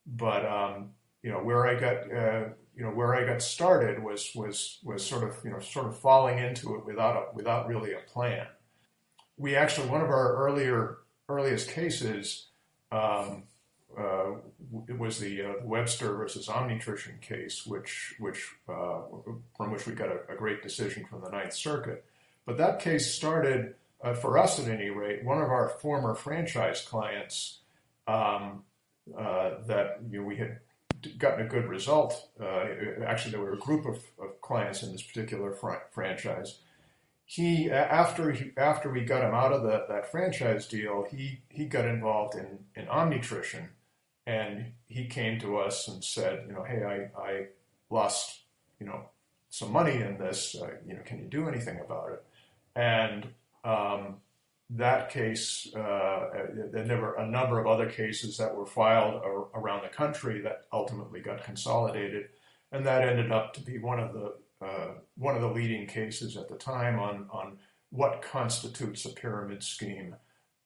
but 0.06 0.44
um, 0.46 0.90
you 1.22 1.30
know 1.30 1.38
where 1.38 1.66
I 1.66 1.74
got 1.78 2.12
uh, 2.12 2.48
you 2.74 2.84
know 2.84 2.90
where 2.90 3.14
I 3.14 3.24
got 3.24 3.42
started 3.42 4.02
was 4.02 4.32
was 4.34 4.78
was 4.82 5.04
sort 5.04 5.24
of 5.24 5.36
you 5.44 5.50
know 5.50 5.60
sort 5.60 5.86
of 5.86 5.98
falling 5.98 6.38
into 6.38 6.76
it 6.76 6.84
without 6.84 7.16
a, 7.16 7.34
without 7.34 7.68
really 7.68 7.92
a 7.92 8.00
plan. 8.10 8.46
We 9.36 9.56
actually 9.56 9.88
one 9.88 10.00
of 10.00 10.08
our 10.08 10.36
earlier 10.36 10.98
earliest 11.28 11.70
cases. 11.70 12.46
Um, 12.92 13.44
uh, 13.98 14.36
it 14.88 14.98
was 14.98 15.18
the 15.18 15.42
uh, 15.42 15.52
Webster 15.64 16.14
versus 16.14 16.48
Omnitrition 16.48 17.18
case, 17.20 17.66
which 17.66 18.14
which 18.18 18.48
uh, 18.68 19.00
from 19.56 19.72
which 19.72 19.86
we 19.86 19.94
got 19.94 20.08
a, 20.08 20.20
a, 20.32 20.36
great 20.36 20.62
decision 20.62 21.04
from 21.04 21.22
the 21.22 21.28
Ninth 21.28 21.52
Circuit. 21.52 22.04
But 22.46 22.58
that 22.58 22.80
case 22.80 23.14
started, 23.14 23.74
uh, 24.02 24.14
for 24.14 24.38
us 24.38 24.58
at 24.58 24.68
any 24.68 24.90
rate, 24.90 25.24
one 25.24 25.40
of 25.40 25.50
our 25.50 25.68
former 25.68 26.14
franchise 26.14 26.82
clients 26.82 27.58
um, 28.06 28.64
uh, 29.16 29.62
that 29.66 30.00
you 30.10 30.20
know, 30.20 30.26
we 30.26 30.36
had 30.36 30.58
gotten 31.18 31.46
a 31.46 31.48
good 31.48 31.66
result. 31.68 32.28
Uh, 32.40 32.64
actually, 33.06 33.32
there 33.32 33.40
were 33.40 33.52
a 33.52 33.58
group 33.58 33.86
of, 33.86 33.96
of 34.22 34.40
clients 34.40 34.82
in 34.82 34.92
this 34.92 35.02
particular 35.02 35.52
fr- 35.52 35.86
franchise. 35.90 36.58
He 37.24 37.70
after 37.70 38.32
he, 38.32 38.50
after 38.56 38.90
we 38.90 39.04
got 39.04 39.22
him 39.22 39.34
out 39.34 39.52
of 39.52 39.62
the, 39.62 39.84
that 39.88 40.10
franchise 40.10 40.66
deal, 40.66 41.06
he 41.08 41.42
he 41.48 41.66
got 41.66 41.86
involved 41.86 42.34
in 42.34 42.58
in 42.74 42.88
Omnitrition 42.88 43.68
and 44.26 44.72
he 44.86 45.06
came 45.06 45.38
to 45.40 45.58
us 45.58 45.88
and 45.88 46.04
said, 46.04 46.44
you 46.46 46.52
know, 46.52 46.62
hey, 46.62 46.84
I, 46.84 47.20
I 47.20 47.46
lost, 47.88 48.42
you 48.78 48.86
know, 48.86 49.08
some 49.48 49.72
money 49.72 49.96
in 49.96 50.18
this. 50.18 50.54
Uh, 50.60 50.70
you 50.86 50.94
know, 50.94 51.00
can 51.04 51.18
you 51.18 51.26
do 51.26 51.48
anything 51.48 51.80
about 51.80 52.12
it? 52.12 52.24
And 52.80 53.26
um, 53.62 54.16
that 54.70 55.10
case, 55.10 55.70
uh, 55.74 56.30
there 56.72 56.98
were 56.98 57.16
a 57.16 57.26
number 57.26 57.60
of 57.60 57.66
other 57.66 57.90
cases 57.90 58.38
that 58.38 58.56
were 58.56 58.64
filed 58.64 59.22
around 59.54 59.82
the 59.82 59.94
country 59.94 60.40
that 60.40 60.62
ultimately 60.72 61.20
got 61.20 61.44
consolidated, 61.44 62.30
and 62.72 62.86
that 62.86 63.06
ended 63.06 63.32
up 63.32 63.52
to 63.54 63.60
be 63.60 63.78
one 63.78 64.00
of 64.00 64.14
the 64.14 64.34
uh, 64.64 64.92
one 65.16 65.34
of 65.34 65.42
the 65.42 65.48
leading 65.48 65.86
cases 65.86 66.38
at 66.38 66.48
the 66.48 66.56
time 66.56 66.98
on 66.98 67.26
on 67.30 67.58
what 67.90 68.22
constitutes 68.22 69.04
a 69.04 69.10
pyramid 69.10 69.62
scheme 69.62 70.16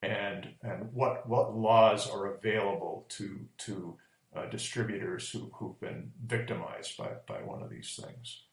and 0.03 0.55
and 0.63 0.93
what 0.93 1.29
what 1.29 1.57
laws 1.57 2.09
are 2.09 2.35
available 2.35 3.07
to 3.09 3.41
to 3.59 3.99
uh, 4.37 4.47
distributors 4.51 5.31
who 5.31 5.51
who've 5.55 5.81
been 5.81 6.13
victimized 6.25 6.97
by 6.97 7.11
by 7.27 7.43
one 7.43 7.61
of 7.61 7.71
these 7.71 7.99
things. 8.01 8.45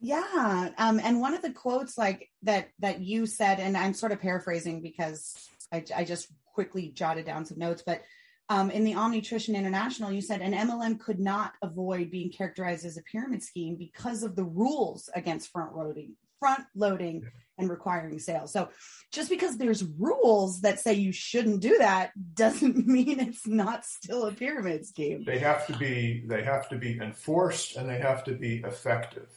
Yeah, 0.00 0.70
um, 0.78 1.00
and 1.02 1.20
one 1.20 1.34
of 1.34 1.42
the 1.42 1.52
quotes 1.52 1.98
like 1.98 2.30
that 2.42 2.68
that 2.78 3.00
you 3.00 3.26
said, 3.26 3.60
and 3.60 3.76
I'm 3.76 3.94
sort 3.94 4.12
of 4.12 4.20
paraphrasing 4.20 4.80
because 4.80 5.34
I, 5.72 5.84
I 5.94 6.04
just 6.04 6.28
quickly 6.54 6.88
jotted 6.88 7.26
down 7.26 7.44
some 7.44 7.58
notes, 7.58 7.82
but 7.84 8.02
um, 8.50 8.70
in 8.72 8.82
the 8.82 8.96
Omnitrition 8.96 9.54
International, 9.54 10.10
you 10.10 10.20
said 10.20 10.40
an 10.40 10.52
MLM 10.52 10.98
could 10.98 11.20
not 11.20 11.52
avoid 11.62 12.10
being 12.10 12.32
characterized 12.32 12.84
as 12.84 12.96
a 12.96 13.02
pyramid 13.02 13.44
scheme 13.44 13.76
because 13.76 14.24
of 14.24 14.34
the 14.34 14.44
rules 14.44 15.08
against 15.14 15.52
front 15.52 15.76
loading, 15.76 16.16
front 16.40 16.64
loading, 16.74 17.30
and 17.58 17.70
requiring 17.70 18.18
sales. 18.18 18.52
So, 18.52 18.70
just 19.12 19.30
because 19.30 19.56
there's 19.56 19.84
rules 19.84 20.62
that 20.62 20.80
say 20.80 20.94
you 20.94 21.12
shouldn't 21.12 21.60
do 21.60 21.78
that 21.78 22.10
doesn't 22.34 22.86
mean 22.88 23.20
it's 23.20 23.46
not 23.46 23.84
still 23.84 24.24
a 24.24 24.32
pyramid 24.32 24.84
scheme. 24.84 25.24
They 25.24 25.38
have 25.38 25.66
to 25.68 25.76
be 25.76 26.24
they 26.26 26.42
have 26.42 26.68
to 26.70 26.76
be 26.76 26.98
enforced 27.00 27.76
and 27.76 27.88
they 27.88 27.98
have 27.98 28.24
to 28.24 28.32
be 28.32 28.64
effective. 28.66 29.28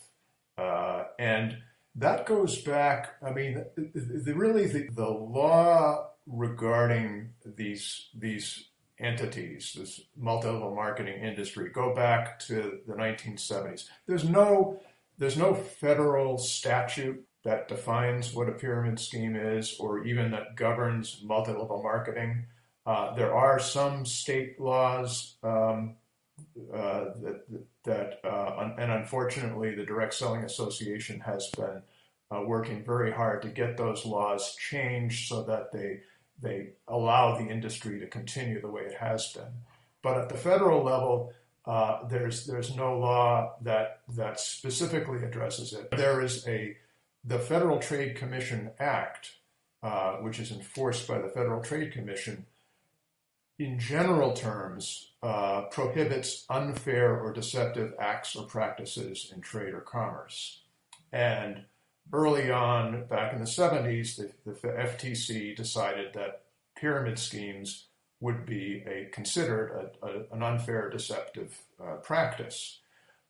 Uh, 0.57 1.03
and 1.19 1.57
that 1.95 2.25
goes 2.25 2.61
back, 2.61 3.15
I 3.25 3.31
mean, 3.31 3.63
the, 3.75 4.33
really 4.33 4.67
the, 4.67 4.87
the 4.91 5.09
law 5.09 6.09
regarding 6.25 7.29
these, 7.45 8.09
these 8.17 8.69
entities, 8.99 9.75
this 9.77 10.01
multi-level 10.17 10.73
marketing 10.73 11.23
industry, 11.23 11.69
go 11.69 11.93
back 11.93 12.39
to 12.39 12.79
the 12.87 12.93
1970s. 12.93 13.85
There's 14.07 14.27
no, 14.27 14.79
there's 15.17 15.37
no 15.37 15.53
federal 15.53 16.37
statute 16.37 17.23
that 17.43 17.67
defines 17.67 18.33
what 18.33 18.49
a 18.49 18.53
pyramid 18.53 18.99
scheme 18.99 19.35
is 19.35 19.77
or 19.79 20.05
even 20.05 20.31
that 20.31 20.55
governs 20.55 21.21
multi-level 21.23 21.83
marketing. 21.83 22.45
Uh, 22.85 23.13
there 23.15 23.35
are 23.35 23.59
some 23.59 24.05
state 24.05 24.59
laws 24.59 25.35
um, 25.43 25.95
uh, 26.73 27.05
that, 27.21 27.43
that 27.83 28.19
uh, 28.23 28.73
and 28.77 28.91
unfortunately, 28.91 29.75
the 29.75 29.85
Direct 29.85 30.13
Selling 30.13 30.43
Association 30.43 31.19
has 31.19 31.49
been 31.55 31.81
uh, 32.31 32.41
working 32.41 32.83
very 32.83 33.11
hard 33.11 33.41
to 33.43 33.49
get 33.49 33.77
those 33.77 34.05
laws 34.05 34.55
changed 34.55 35.27
so 35.27 35.43
that 35.43 35.71
they 35.71 36.01
they 36.41 36.69
allow 36.87 37.37
the 37.37 37.47
industry 37.47 37.99
to 37.99 38.07
continue 38.07 38.59
the 38.59 38.69
way 38.69 38.81
it 38.81 38.95
has 38.95 39.31
been. 39.33 39.53
But 40.01 40.17
at 40.17 40.29
the 40.29 40.37
federal 40.37 40.83
level, 40.83 41.33
uh, 41.65 42.07
there's 42.07 42.45
there's 42.45 42.75
no 42.75 42.97
law 42.97 43.55
that 43.61 44.01
that 44.09 44.39
specifically 44.39 45.23
addresses 45.23 45.73
it. 45.73 45.89
There 45.91 46.21
is 46.21 46.47
a 46.47 46.75
the 47.23 47.39
Federal 47.39 47.79
Trade 47.79 48.15
Commission 48.15 48.71
Act, 48.79 49.31
uh, 49.81 50.17
which 50.17 50.39
is 50.39 50.51
enforced 50.51 51.07
by 51.07 51.19
the 51.19 51.29
Federal 51.29 51.61
Trade 51.61 51.93
Commission, 51.93 52.45
in 53.59 53.79
general 53.79 54.33
terms, 54.33 55.11
uh, 55.21 55.61
prohibits 55.71 56.45
unfair 56.49 57.19
or 57.19 57.31
deceptive 57.31 57.93
acts 57.99 58.35
or 58.35 58.45
practices 58.45 59.31
in 59.33 59.41
trade 59.41 59.73
or 59.73 59.81
commerce. 59.81 60.61
And 61.11 61.65
early 62.11 62.51
on, 62.51 63.05
back 63.05 63.33
in 63.33 63.39
the 63.39 63.45
70s, 63.45 64.17
the, 64.17 64.31
the 64.45 64.67
FTC 64.67 65.55
decided 65.55 66.13
that 66.13 66.41
pyramid 66.75 67.19
schemes 67.19 67.87
would 68.19 68.45
be 68.45 68.83
a, 68.87 69.09
considered 69.11 69.91
a, 70.01 70.07
a, 70.07 70.35
an 70.35 70.43
unfair, 70.43 70.89
deceptive 70.89 71.61
uh, 71.81 71.95
practice. 71.97 72.79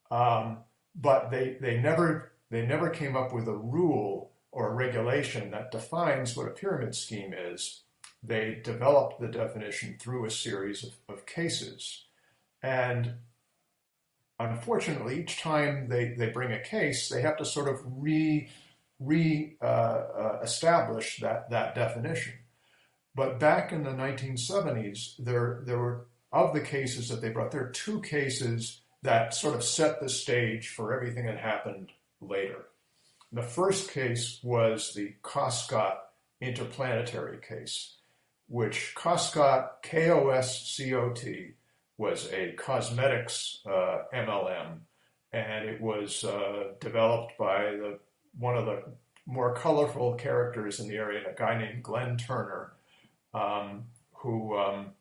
Um, 0.09 0.59
but 0.95 1.31
they, 1.31 1.57
they, 1.59 1.79
never, 1.79 2.31
they 2.49 2.65
never 2.65 2.89
came 2.89 3.15
up 3.15 3.33
with 3.33 3.47
a 3.47 3.55
rule 3.55 4.31
or 4.51 4.69
a 4.69 4.75
regulation 4.75 5.51
that 5.51 5.71
defines 5.71 6.37
what 6.37 6.47
a 6.47 6.51
pyramid 6.51 6.95
scheme 6.95 7.33
is 7.33 7.81
they 8.23 8.61
developed 8.63 9.19
the 9.19 9.27
definition 9.27 9.97
through 9.99 10.25
a 10.25 10.31
series 10.31 10.83
of, 10.83 10.93
of 11.09 11.25
cases. 11.25 12.05
And 12.61 13.15
unfortunately, 14.39 15.19
each 15.19 15.41
time 15.41 15.89
they, 15.89 16.13
they 16.17 16.29
bring 16.29 16.53
a 16.53 16.63
case, 16.63 17.09
they 17.09 17.21
have 17.21 17.37
to 17.37 17.45
sort 17.45 17.67
of 17.67 17.81
re, 17.85 18.49
re 18.99 19.57
uh, 19.61 19.65
uh, 19.65 20.39
establish 20.41 21.19
that, 21.19 21.49
that 21.49 21.75
definition. 21.75 22.33
But 23.13 23.39
back 23.39 23.73
in 23.73 23.83
the 23.83 23.91
1970s, 23.91 25.15
there, 25.19 25.61
there 25.65 25.77
were, 25.77 26.07
of 26.31 26.53
the 26.53 26.61
cases 26.61 27.09
that 27.09 27.21
they 27.21 27.29
brought, 27.29 27.51
there 27.51 27.65
are 27.65 27.71
two 27.71 28.01
cases 28.01 28.81
that 29.03 29.33
sort 29.33 29.53
of 29.53 29.63
set 29.63 29.99
the 29.99 30.09
stage 30.09 30.69
for 30.69 30.93
everything 30.93 31.25
that 31.25 31.37
happened 31.37 31.91
later. 32.21 32.65
The 33.33 33.43
first 33.43 33.91
case 33.91 34.39
was 34.41 34.93
the 34.93 35.13
Koscot 35.23 35.97
interplanetary 36.39 37.39
case 37.45 37.97
which 38.47 38.93
Koscot, 38.95 39.81
K-O-S-C-O-T, 39.83 41.51
was 41.97 42.31
a 42.33 42.53
cosmetics 42.53 43.59
uh, 43.65 43.99
MLM, 44.13 44.79
and 45.31 45.65
it 45.65 45.79
was 45.79 46.23
uh, 46.23 46.73
developed 46.79 47.37
by 47.37 47.63
the, 47.71 47.99
one 48.37 48.57
of 48.57 48.65
the 48.65 48.83
more 49.25 49.53
colorful 49.53 50.15
characters 50.15 50.79
in 50.79 50.87
the 50.87 50.95
area, 50.95 51.21
a 51.29 51.35
guy 51.35 51.57
named 51.57 51.83
Glenn 51.83 52.17
Turner, 52.17 52.73
um, 53.33 53.85
who 54.11 54.57
um, 54.57 54.91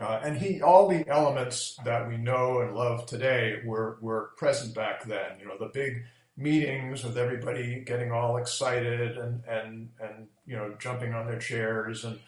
uh, 0.00 0.20
and 0.24 0.36
he 0.36 0.60
all 0.60 0.88
the 0.88 1.06
elements 1.08 1.78
that 1.84 2.08
we 2.08 2.16
know 2.16 2.60
and 2.60 2.74
love 2.74 3.06
today 3.06 3.60
were 3.64 3.98
were 4.00 4.30
present 4.36 4.74
back 4.74 5.04
then. 5.04 5.38
You 5.38 5.46
know, 5.46 5.58
the 5.58 5.70
big 5.72 6.04
meetings 6.36 7.04
with 7.04 7.16
everybody 7.16 7.82
getting 7.86 8.10
all 8.10 8.36
excited 8.36 9.16
and 9.16 9.42
and 9.44 9.90
and 10.00 10.26
you 10.46 10.56
know 10.56 10.74
jumping 10.78 11.14
on 11.14 11.26
their 11.26 11.38
chairs 11.38 12.04
and 12.04 12.18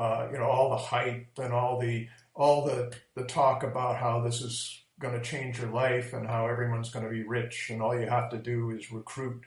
uh, 0.00 0.26
you 0.32 0.38
know, 0.38 0.46
all 0.46 0.70
the 0.70 0.78
hype 0.78 1.28
and 1.36 1.52
all 1.52 1.78
the 1.78 2.08
all 2.34 2.64
the 2.64 2.90
the 3.14 3.24
talk 3.24 3.62
about 3.62 3.98
how 3.98 4.18
this 4.20 4.40
is 4.40 4.82
going 4.98 5.12
to 5.12 5.20
change 5.20 5.58
your 5.58 5.70
life 5.70 6.14
and 6.14 6.26
how 6.26 6.46
everyone's 6.46 6.88
going 6.88 7.04
to 7.04 7.10
be 7.10 7.22
rich 7.22 7.68
and 7.70 7.82
all 7.82 7.98
you 7.98 8.08
have 8.08 8.30
to 8.30 8.38
do 8.38 8.70
is 8.70 8.90
recruit, 8.90 9.42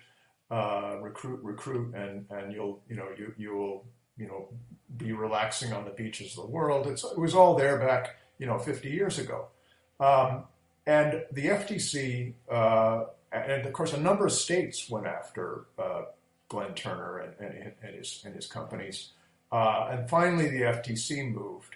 uh, 0.52 0.98
recruit, 1.02 1.40
recruit, 1.42 1.96
and 1.96 2.28
and 2.30 2.54
you'll 2.54 2.80
you 2.88 2.96
know 2.96 3.08
you 3.18 3.34
you 3.36 3.56
will 3.56 3.84
you 4.16 4.28
know 4.28 4.48
be 4.96 5.12
relaxing 5.12 5.74
on 5.74 5.86
the 5.86 5.92
beaches 5.92 6.38
of 6.38 6.46
the 6.46 6.52
world. 6.52 6.86
It's, 6.86 7.04
it 7.04 7.18
was 7.18 7.34
all 7.34 7.56
there 7.56 7.80
back 7.80 8.16
you 8.38 8.46
know 8.46 8.60
50 8.60 8.92
years 8.92 9.18
ago, 9.18 9.48
um, 10.00 10.44
and 10.86 11.24
the 11.32 11.48
FTC 11.48 12.34
uh, 12.52 13.06
and 13.32 13.66
of 13.66 13.74
course 13.74 13.94
a 13.94 14.00
number 14.00 14.28
of 14.28 14.32
states 14.32 14.88
went 14.88 15.08
after 15.08 15.66
uh, 15.80 16.04
Glenn 16.48 16.76
Turner 16.76 17.18
and, 17.18 17.34
and, 17.40 17.72
and 17.82 17.96
his 17.96 18.22
and 18.24 18.36
his 18.36 18.46
companies. 18.46 19.14
Uh, 19.54 19.90
and 19.92 20.10
finally, 20.10 20.50
the 20.50 20.62
FTC 20.62 21.32
moved, 21.32 21.76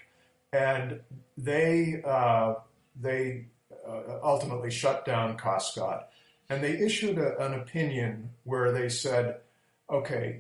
and 0.52 1.00
they 1.38 2.02
uh, 2.04 2.56
they 3.00 3.46
uh, 3.88 4.18
ultimately 4.24 4.72
shut 4.72 5.06
down 5.06 5.38
Koscot, 5.38 6.06
and 6.50 6.64
they 6.64 6.72
issued 6.72 7.20
a, 7.20 7.38
an 7.38 7.54
opinion 7.54 8.32
where 8.46 8.72
they 8.72 8.90
said, 8.90 9.42
"Okay, 9.92 10.40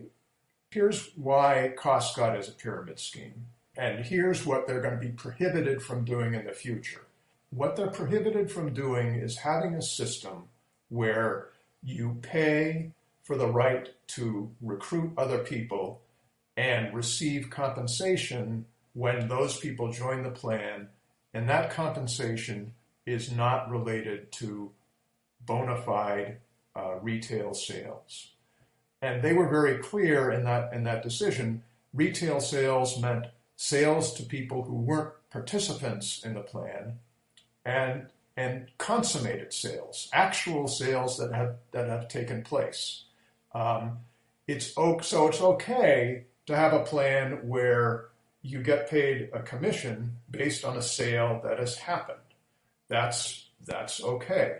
here's 0.71 1.11
why 1.15 1.73
Koscot 1.77 2.39
is 2.39 2.49
a 2.49 2.53
pyramid 2.53 2.99
scheme, 2.99 3.45
and 3.77 4.03
here's 4.03 4.43
what 4.43 4.65
they're 4.65 4.81
going 4.81 4.99
to 4.99 5.07
be 5.07 5.13
prohibited 5.13 5.83
from 5.83 6.05
doing 6.05 6.33
in 6.33 6.43
the 6.43 6.53
future. 6.53 7.05
What 7.51 7.75
they're 7.75 7.91
prohibited 7.91 8.51
from 8.51 8.73
doing 8.73 9.13
is 9.13 9.37
having 9.37 9.75
a 9.75 9.81
system 9.83 10.45
where 10.89 11.49
you 11.83 12.17
pay 12.23 12.93
for 13.21 13.37
the 13.37 13.47
right 13.47 13.89
to 14.07 14.49
recruit 14.59 15.13
other 15.19 15.37
people." 15.37 16.01
And 16.57 16.93
receive 16.93 17.51
compensation 17.51 18.65
when 18.93 19.27
those 19.27 19.59
people 19.59 19.91
join 19.91 20.23
the 20.23 20.31
plan, 20.31 20.89
and 21.33 21.47
that 21.47 21.69
compensation 21.69 22.73
is 23.05 23.31
not 23.31 23.69
related 23.69 24.31
to 24.31 24.71
bona 25.45 25.79
fide 25.83 26.39
uh, 26.75 26.95
retail 27.01 27.53
sales. 27.53 28.31
And 29.01 29.21
they 29.21 29.33
were 29.33 29.47
very 29.47 29.77
clear 29.77 30.31
in 30.31 30.43
that 30.45 30.73
in 30.73 30.83
that 30.83 31.03
decision. 31.03 31.61
Retail 31.93 32.41
sales 32.41 32.99
meant 32.99 33.27
sales 33.55 34.13
to 34.15 34.23
people 34.23 34.63
who 34.63 34.73
weren't 34.73 35.13
participants 35.29 36.23
in 36.25 36.33
the 36.33 36.41
plan, 36.41 36.97
and 37.63 38.07
and 38.35 38.67
consummated 38.79 39.53
sales, 39.53 40.09
actual 40.11 40.67
sales 40.67 41.19
that 41.19 41.31
have 41.31 41.57
that 41.71 41.87
have 41.87 42.07
taken 42.07 42.41
place. 42.41 43.03
Um, 43.53 43.99
it's 44.47 44.73
so 44.73 45.27
it's 45.27 45.41
okay 45.41 46.25
to 46.47 46.55
have 46.55 46.73
a 46.73 46.83
plan 46.83 47.47
where 47.47 48.07
you 48.41 48.63
get 48.63 48.89
paid 48.89 49.29
a 49.33 49.41
commission 49.41 50.17
based 50.31 50.65
on 50.65 50.77
a 50.77 50.81
sale 50.81 51.41
that 51.43 51.59
has 51.59 51.77
happened. 51.77 52.19
That's 52.87 53.49
that's 53.65 54.01
okay. 54.01 54.59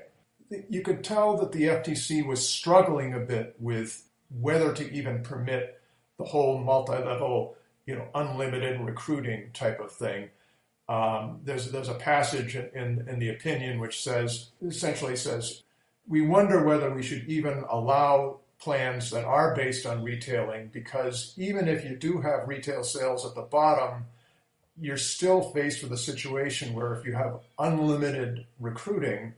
You 0.70 0.82
could 0.82 1.04
tell 1.04 1.38
that 1.38 1.52
the 1.52 1.64
FTC 1.64 2.26
was 2.26 2.48
struggling 2.48 3.14
a 3.14 3.20
bit 3.20 3.56
with 3.60 4.04
whether 4.40 4.74
to 4.74 4.94
even 4.94 5.24
permit 5.24 5.80
the 6.18 6.26
whole 6.26 6.58
multi-level, 6.58 7.56
you 7.86 7.96
know, 7.96 8.08
unlimited 8.16 8.80
recruiting 8.82 9.52
type 9.54 9.80
of 9.80 9.92
thing. 9.92 10.30
Um, 10.90 11.42
there's 11.44 11.72
there's 11.72 11.90
a 11.90 11.94
passage 11.94 12.56
in 12.56 13.08
in 13.08 13.20
the 13.20 13.30
opinion 13.30 13.80
which 13.80 14.04
says 14.04 14.50
essentially 14.66 15.16
says 15.16 15.64
we 16.08 16.22
wonder 16.22 16.64
whether 16.64 16.94
we 16.94 17.04
should 17.04 17.26
even 17.28 17.64
allow 17.70 18.40
plans 18.60 19.12
that 19.12 19.24
are 19.24 19.56
based 19.56 19.86
on 19.86 20.04
retailing 20.04 20.70
because 20.74 21.34
even 21.38 21.68
if 21.68 21.86
you 21.86 21.96
do 21.96 22.22
have 22.22 22.48
retail 22.48 22.84
sales 22.84 23.26
at 23.26 23.36
the 23.36 23.42
bottom, 23.42 24.06
you're 24.80 24.98
still 24.98 25.42
faced 25.42 25.84
with 25.84 25.92
a 25.92 25.98
situation 25.98 26.74
where 26.74 26.94
if 26.94 27.06
you 27.06 27.14
have 27.14 27.40
unlimited 27.60 28.46
recruiting, 28.60 29.34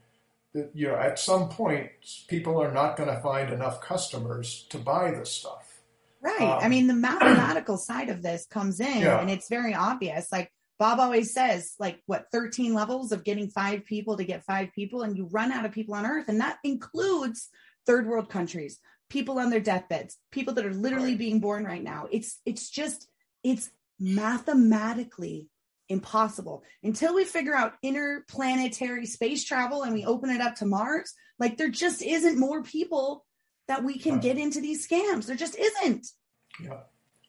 that 0.54 0.72
you 0.74 0.88
know, 0.88 0.96
at 0.96 1.20
some 1.20 1.50
point 1.50 1.90
people 2.28 2.62
are 2.62 2.72
not 2.72 2.98
going 2.98 3.10
to 3.14 3.22
find 3.22 3.52
enough 3.52 3.82
customers 3.82 4.66
to 4.70 4.78
buy 4.78 5.12
this 5.12 5.32
stuff. 5.32 5.82
Right. 6.22 6.42
Um, 6.42 6.60
I 6.62 6.68
mean, 6.68 6.88
the 6.88 6.94
mathematical 6.96 7.78
side 7.78 8.10
of 8.10 8.22
this 8.22 8.46
comes 8.46 8.80
in 8.80 9.00
yeah. 9.00 9.20
and 9.20 9.30
it's 9.30 9.50
very 9.50 9.74
obvious. 9.74 10.32
Like 10.32 10.52
Bob 10.80 11.00
always 11.00 11.34
says, 11.34 11.76
like 11.78 12.02
what, 12.06 12.28
13 12.32 12.74
levels 12.74 13.12
of 13.12 13.26
getting 13.26 13.50
five 13.50 13.86
people 13.86 14.16
to 14.16 14.24
get 14.24 14.46
five 14.46 14.70
people, 14.74 15.02
and 15.04 15.18
you 15.18 15.26
run 15.26 15.52
out 15.52 15.66
of 15.66 15.74
people 15.74 15.94
on 15.94 16.06
earth. 16.06 16.30
And 16.30 16.40
that 16.40 16.58
includes 16.64 17.50
third 17.86 18.08
world 18.08 18.30
countries, 18.30 18.80
people 19.10 19.40
on 19.40 19.50
their 19.50 19.60
deathbeds, 19.60 20.18
people 20.32 20.54
that 20.56 20.66
are 20.66 20.74
literally 20.74 21.16
being 21.16 21.40
born 21.40 21.66
right 21.66 21.84
now. 21.84 22.08
It's 22.12 22.40
it's 22.46 22.70
just 22.70 23.08
it's 23.44 23.70
mathematically 24.00 25.48
impossible 25.90 26.64
until 26.84 27.16
we 27.16 27.26
figure 27.26 27.56
out 27.56 27.74
interplanetary 27.82 29.06
space 29.06 29.44
travel 29.44 29.84
and 29.84 29.94
we 29.94 30.06
open 30.06 30.30
it 30.30 30.42
up 30.42 30.56
to 30.56 30.66
Mars. 30.66 31.14
Like 31.40 31.58
there 31.58 31.70
just 31.70 32.02
isn't 32.02 32.40
more 32.40 32.64
people 32.64 33.26
that 33.68 33.84
we 33.84 33.98
can 33.98 34.20
get 34.20 34.38
into 34.38 34.62
these 34.62 34.88
scams. 34.88 35.26
There 35.26 35.36
just 35.36 35.58
isn't. 35.58 36.08
Yeah. 36.62 36.82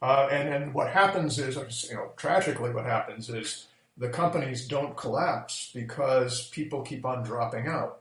Uh, 0.02 0.28
and 0.30 0.48
and 0.48 0.74
what 0.74 0.90
happens 0.90 1.38
is, 1.38 1.56
you 1.88 1.96
know, 1.96 2.12
tragically, 2.16 2.70
what 2.70 2.86
happens 2.86 3.28
is 3.28 3.66
the 3.98 4.08
companies 4.08 4.66
don't 4.66 4.96
collapse 4.96 5.70
because 5.74 6.48
people 6.48 6.80
keep 6.80 7.04
on 7.04 7.22
dropping 7.22 7.66
out, 7.68 8.00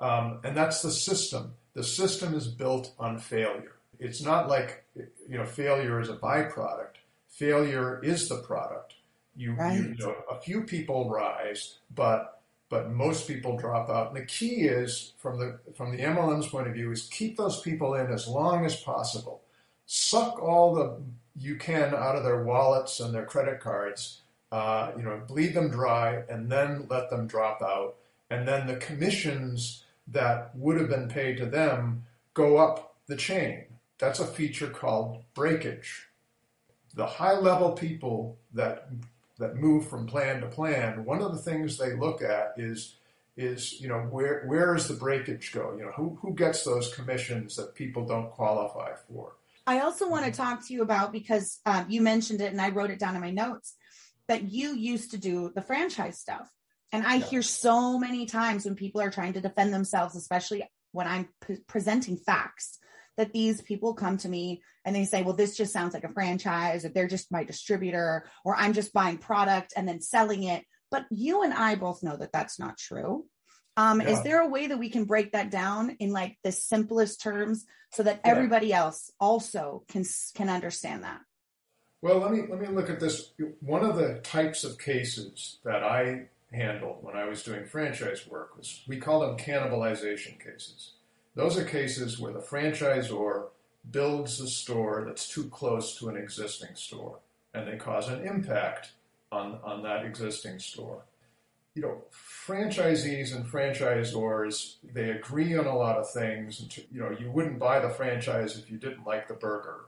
um, 0.00 0.40
and 0.42 0.56
that's 0.56 0.82
the 0.82 0.90
system. 0.90 1.54
The 1.76 1.84
system 1.84 2.32
is 2.32 2.48
built 2.48 2.94
on 2.98 3.18
failure. 3.18 3.74
It's 3.98 4.22
not 4.22 4.48
like 4.48 4.84
you 4.96 5.36
know 5.36 5.44
failure 5.44 6.00
is 6.00 6.08
a 6.08 6.16
byproduct. 6.16 6.96
Failure 7.28 8.00
is 8.02 8.30
the 8.30 8.38
product. 8.38 8.94
You, 9.36 9.52
right. 9.52 9.76
you, 9.76 9.88
you 9.90 9.96
know, 9.98 10.16
a 10.30 10.40
few 10.40 10.62
people 10.62 11.10
rise, 11.10 11.76
but 11.94 12.40
but 12.70 12.90
most 12.90 13.28
people 13.28 13.58
drop 13.58 13.90
out. 13.90 14.08
And 14.08 14.16
the 14.16 14.24
key 14.24 14.62
is 14.62 15.12
from 15.18 15.38
the 15.38 15.58
from 15.74 15.94
the 15.94 16.02
MLM's 16.02 16.46
point 16.46 16.66
of 16.66 16.72
view 16.72 16.90
is 16.92 17.10
keep 17.12 17.36
those 17.36 17.60
people 17.60 17.94
in 17.94 18.10
as 18.10 18.26
long 18.26 18.64
as 18.64 18.76
possible. 18.76 19.42
Suck 19.84 20.42
all 20.42 20.74
the 20.74 21.02
you 21.38 21.56
can 21.56 21.94
out 21.94 22.16
of 22.16 22.24
their 22.24 22.42
wallets 22.42 23.00
and 23.00 23.14
their 23.14 23.26
credit 23.26 23.60
cards. 23.60 24.22
Uh, 24.50 24.92
you 24.96 25.02
know, 25.02 25.20
bleed 25.28 25.52
them 25.52 25.68
dry 25.68 26.22
and 26.30 26.50
then 26.50 26.86
let 26.88 27.10
them 27.10 27.26
drop 27.26 27.60
out. 27.60 27.96
And 28.30 28.48
then 28.48 28.66
the 28.66 28.76
commissions 28.76 29.84
that 30.08 30.54
would 30.54 30.78
have 30.78 30.88
been 30.88 31.08
paid 31.08 31.36
to 31.38 31.46
them 31.46 32.04
go 32.34 32.58
up 32.58 32.96
the 33.06 33.16
chain. 33.16 33.64
That's 33.98 34.20
a 34.20 34.26
feature 34.26 34.68
called 34.68 35.24
breakage. 35.34 36.06
The 36.94 37.06
high 37.06 37.38
level 37.38 37.72
people 37.72 38.38
that 38.54 38.88
that 39.38 39.56
move 39.56 39.86
from 39.86 40.06
plan 40.06 40.40
to 40.40 40.46
plan, 40.46 41.04
one 41.04 41.20
of 41.20 41.32
the 41.32 41.42
things 41.42 41.76
they 41.76 41.94
look 41.94 42.22
at 42.22 42.54
is 42.56 42.96
is 43.36 43.80
you 43.80 43.88
know 43.88 44.00
where 44.00 44.44
where 44.46 44.74
does 44.74 44.88
the 44.88 44.94
breakage 44.94 45.52
go? 45.52 45.74
You 45.76 45.84
know 45.84 45.92
who 45.92 46.18
who 46.22 46.34
gets 46.34 46.64
those 46.64 46.94
commissions 46.94 47.56
that 47.56 47.74
people 47.74 48.06
don't 48.06 48.30
qualify 48.30 48.92
for. 49.08 49.32
I 49.66 49.80
also 49.80 50.08
want 50.08 50.24
to 50.24 50.30
talk 50.30 50.66
to 50.66 50.72
you 50.72 50.82
about 50.82 51.12
because 51.12 51.60
um, 51.66 51.86
you 51.88 52.00
mentioned 52.00 52.40
it 52.40 52.52
and 52.52 52.60
I 52.60 52.70
wrote 52.70 52.90
it 52.90 53.00
down 53.00 53.16
in 53.16 53.20
my 53.20 53.32
notes 53.32 53.74
that 54.28 54.50
you 54.50 54.74
used 54.74 55.10
to 55.10 55.18
do 55.18 55.50
the 55.54 55.62
franchise 55.62 56.18
stuff. 56.18 56.52
And 56.92 57.06
I 57.06 57.16
yeah. 57.16 57.26
hear 57.26 57.42
so 57.42 57.98
many 57.98 58.26
times 58.26 58.64
when 58.64 58.74
people 58.74 59.00
are 59.00 59.10
trying 59.10 59.34
to 59.34 59.40
defend 59.40 59.74
themselves, 59.74 60.16
especially 60.16 60.64
when 60.92 61.06
I'm 61.06 61.28
p- 61.46 61.58
presenting 61.66 62.16
facts, 62.16 62.78
that 63.16 63.32
these 63.32 63.60
people 63.62 63.94
come 63.94 64.18
to 64.18 64.28
me 64.28 64.62
and 64.84 64.94
they 64.94 65.04
say, 65.04 65.22
well, 65.22 65.34
this 65.34 65.56
just 65.56 65.72
sounds 65.72 65.94
like 65.94 66.04
a 66.04 66.12
franchise, 66.12 66.84
or 66.84 66.90
they're 66.90 67.08
just 67.08 67.32
my 67.32 67.44
distributor, 67.44 68.28
or 68.44 68.54
I'm 68.54 68.72
just 68.72 68.92
buying 68.92 69.18
product 69.18 69.72
and 69.76 69.88
then 69.88 70.00
selling 70.00 70.44
it. 70.44 70.64
But 70.90 71.06
you 71.10 71.42
and 71.42 71.52
I 71.52 71.74
both 71.74 72.02
know 72.02 72.16
that 72.16 72.32
that's 72.32 72.58
not 72.58 72.78
true. 72.78 73.26
Um, 73.76 74.00
yeah. 74.00 74.10
Is 74.10 74.22
there 74.22 74.40
a 74.40 74.48
way 74.48 74.68
that 74.68 74.78
we 74.78 74.88
can 74.88 75.04
break 75.04 75.32
that 75.32 75.50
down 75.50 75.96
in 75.98 76.12
like 76.12 76.38
the 76.44 76.52
simplest 76.52 77.20
terms 77.20 77.66
so 77.92 78.02
that 78.02 78.20
yeah. 78.24 78.30
everybody 78.30 78.72
else 78.72 79.10
also 79.20 79.82
can 79.88 80.04
can 80.34 80.48
understand 80.48 81.04
that? 81.04 81.20
Well, 82.00 82.18
let 82.18 82.30
me 82.30 82.42
let 82.48 82.60
me 82.60 82.68
look 82.68 82.88
at 82.88 83.00
this. 83.00 83.32
One 83.60 83.84
of 83.84 83.96
the 83.96 84.20
types 84.22 84.64
of 84.64 84.78
cases 84.78 85.58
that 85.64 85.82
I 85.82 86.28
handled 86.52 86.98
when 87.02 87.16
I 87.16 87.24
was 87.24 87.42
doing 87.42 87.64
franchise 87.64 88.26
work 88.26 88.56
was 88.56 88.82
we 88.86 88.98
call 88.98 89.20
them 89.20 89.36
cannibalization 89.36 90.42
cases. 90.42 90.92
Those 91.34 91.58
are 91.58 91.64
cases 91.64 92.18
where 92.18 92.32
the 92.32 92.40
franchisor 92.40 93.48
builds 93.90 94.40
a 94.40 94.48
store 94.48 95.04
that's 95.06 95.28
too 95.28 95.44
close 95.44 95.98
to 95.98 96.08
an 96.08 96.16
existing 96.16 96.74
store 96.74 97.18
and 97.54 97.66
they 97.66 97.76
cause 97.76 98.08
an 98.08 98.26
impact 98.26 98.92
on, 99.32 99.58
on 99.64 99.82
that 99.82 100.04
existing 100.04 100.58
store. 100.58 101.02
You 101.74 101.82
know, 101.82 102.04
franchisees 102.46 103.34
and 103.34 103.44
franchisors, 103.44 104.76
they 104.94 105.10
agree 105.10 105.56
on 105.56 105.66
a 105.66 105.76
lot 105.76 105.98
of 105.98 106.10
things. 106.10 106.60
And, 106.60 106.74
you 106.90 107.00
know, 107.00 107.14
you 107.18 107.30
wouldn't 107.30 107.58
buy 107.58 107.80
the 107.80 107.90
franchise 107.90 108.56
if 108.56 108.70
you 108.70 108.78
didn't 108.78 109.06
like 109.06 109.28
the 109.28 109.34
burger, 109.34 109.80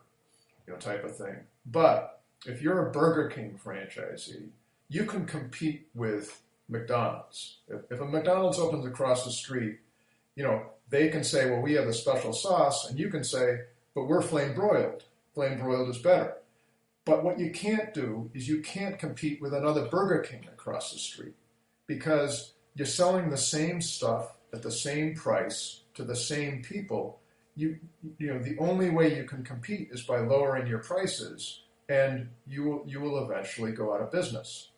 you 0.67 0.73
know, 0.73 0.79
type 0.79 1.03
of 1.05 1.17
thing. 1.17 1.37
But 1.65 2.21
if 2.47 2.61
you're 2.61 2.87
a 2.87 2.93
Burger 2.93 3.29
King 3.29 3.59
franchisee, 3.63 4.49
you 4.91 5.05
can 5.05 5.25
compete 5.25 5.89
with 5.95 6.43
McDonald's. 6.69 7.59
If, 7.69 7.83
if 7.91 8.01
a 8.01 8.05
McDonald's 8.05 8.59
opens 8.59 8.87
across 8.87 9.25
the 9.25 9.31
street, 9.31 9.79
you 10.37 10.45
know, 10.45 10.63
they 10.91 11.09
can 11.09 11.25
say, 11.25 11.51
well, 11.51 11.61
we 11.61 11.75
have 11.75 11.87
a 11.87 11.93
special 11.93 12.33
sauce, 12.33 12.89
and 12.89 12.99
you 12.99 13.11
can 13.11 13.25
say, 13.25 13.61
but 13.95 14.05
we're 14.05 14.23
flame 14.23 14.55
broiled. 14.55 15.05
Flame 15.35 15.59
broiled 15.59 15.89
is 15.89 15.99
better. 15.99 16.35
But 17.05 17.25
what 17.25 17.39
you 17.39 17.51
can't 17.51 17.95
do 17.95 18.31
is 18.35 18.49
you 18.49 18.61
can't 18.61 18.99
compete 18.99 19.41
with 19.41 19.55
another 19.55 19.87
Burger 19.87 20.21
King 20.21 20.47
across 20.53 20.93
the 20.93 20.99
street 20.99 21.35
because 21.87 22.53
you're 22.75 22.87
selling 22.87 23.31
the 23.31 23.37
same 23.37 23.81
stuff 23.81 24.37
at 24.53 24.63
the 24.63 24.71
same 24.71 25.15
price 25.15 25.81
to 25.95 26.05
the 26.05 26.17
same 26.17 26.63
people. 26.63 27.21
You, 27.57 27.79
you 28.19 28.33
know, 28.33 28.39
the 28.39 28.59
only 28.59 28.91
way 28.91 29.17
you 29.17 29.25
can 29.25 29.43
compete 29.43 29.89
is 29.91 30.03
by 30.03 30.19
lowering 30.21 30.67
your 30.67 30.79
prices, 30.79 31.63
and 31.89 32.29
you 32.47 32.63
will, 32.65 32.85
you 32.87 33.01
will 33.01 33.25
eventually 33.25 33.73
go 33.73 33.95
out 33.95 34.01
of 34.01 34.13
business. 34.13 34.69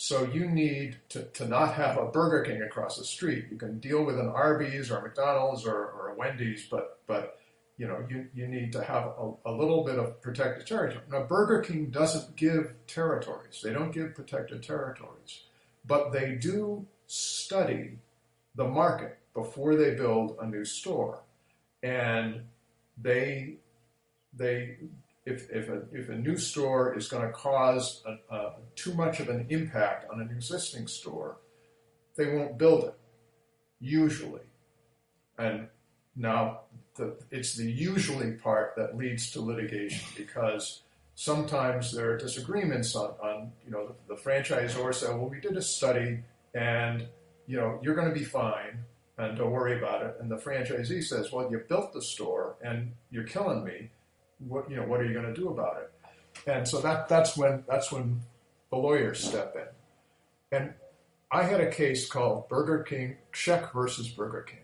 So 0.00 0.22
you 0.32 0.46
need 0.46 0.98
to, 1.08 1.24
to 1.24 1.48
not 1.48 1.74
have 1.74 1.98
a 1.98 2.06
Burger 2.06 2.42
King 2.44 2.62
across 2.62 2.96
the 2.96 3.04
street. 3.04 3.46
You 3.50 3.56
can 3.56 3.80
deal 3.80 4.04
with 4.04 4.16
an 4.16 4.28
Arby's 4.28 4.92
or 4.92 4.98
a 4.98 5.02
McDonald's 5.02 5.66
or, 5.66 5.74
or 5.74 6.10
a 6.10 6.14
Wendy's, 6.14 6.68
but 6.70 7.00
but 7.08 7.40
you 7.78 7.88
know 7.88 8.06
you, 8.08 8.28
you 8.32 8.46
need 8.46 8.70
to 8.74 8.84
have 8.84 9.06
a, 9.18 9.32
a 9.46 9.50
little 9.50 9.82
bit 9.82 9.98
of 9.98 10.22
protected 10.22 10.68
territory. 10.68 11.02
Now 11.10 11.24
Burger 11.24 11.62
King 11.62 11.86
doesn't 11.86 12.36
give 12.36 12.74
territories. 12.86 13.60
They 13.60 13.72
don't 13.72 13.90
give 13.90 14.14
protected 14.14 14.62
territories, 14.62 15.42
but 15.84 16.12
they 16.12 16.36
do 16.36 16.86
study 17.08 17.98
the 18.54 18.68
market 18.68 19.18
before 19.34 19.74
they 19.74 19.96
build 19.96 20.36
a 20.40 20.46
new 20.46 20.64
store, 20.64 21.24
and 21.82 22.42
they 23.02 23.56
they 24.32 24.76
if, 25.28 25.50
if, 25.50 25.68
a, 25.68 25.82
if 25.92 26.08
a 26.08 26.14
new 26.14 26.36
store 26.36 26.96
is 26.96 27.08
going 27.08 27.26
to 27.26 27.32
cause 27.32 28.02
a, 28.06 28.34
a, 28.34 28.52
too 28.74 28.94
much 28.94 29.20
of 29.20 29.28
an 29.28 29.46
impact 29.50 30.10
on 30.10 30.20
an 30.20 30.30
existing 30.30 30.86
store, 30.86 31.36
they 32.16 32.34
won't 32.34 32.58
build 32.58 32.84
it, 32.84 32.94
usually. 33.80 34.40
And 35.38 35.68
now 36.16 36.60
the, 36.96 37.16
it's 37.30 37.54
the 37.54 37.70
usually 37.70 38.32
part 38.32 38.74
that 38.76 38.96
leads 38.96 39.30
to 39.32 39.40
litigation 39.40 40.06
because 40.16 40.82
sometimes 41.14 41.92
there 41.92 42.10
are 42.12 42.16
disagreements 42.16 42.96
on, 42.96 43.10
on 43.22 43.52
you 43.64 43.70
know, 43.70 43.94
the, 44.08 44.14
the 44.14 44.20
franchisor 44.20 44.94
said, 44.94 45.10
well, 45.10 45.28
we 45.28 45.40
did 45.40 45.56
a 45.56 45.62
study 45.62 46.20
and, 46.54 47.06
you 47.46 47.56
know, 47.56 47.78
you're 47.82 47.94
going 47.94 48.08
to 48.08 48.14
be 48.14 48.24
fine 48.24 48.78
and 49.18 49.36
don't 49.36 49.50
worry 49.50 49.78
about 49.78 50.02
it. 50.02 50.16
And 50.20 50.30
the 50.30 50.36
franchisee 50.36 51.04
says, 51.04 51.30
well, 51.32 51.50
you 51.50 51.58
built 51.68 51.92
the 51.92 52.02
store 52.02 52.56
and 52.62 52.92
you're 53.10 53.24
killing 53.24 53.64
me 53.64 53.90
what 54.46 54.70
you 54.70 54.76
know 54.76 54.84
what 54.84 55.00
are 55.00 55.04
you 55.04 55.12
going 55.12 55.26
to 55.26 55.40
do 55.40 55.48
about 55.48 55.78
it 55.78 55.92
and 56.46 56.66
so 56.66 56.80
that 56.80 57.08
that's 57.08 57.36
when 57.36 57.64
that's 57.68 57.90
when 57.90 58.20
the 58.70 58.76
lawyers 58.76 59.22
step 59.22 59.56
in 59.56 60.58
and 60.58 60.74
i 61.30 61.42
had 61.42 61.60
a 61.60 61.70
case 61.70 62.08
called 62.08 62.48
burger 62.48 62.82
king 62.82 63.16
Scheck 63.32 63.72
versus 63.72 64.08
burger 64.08 64.42
king 64.42 64.60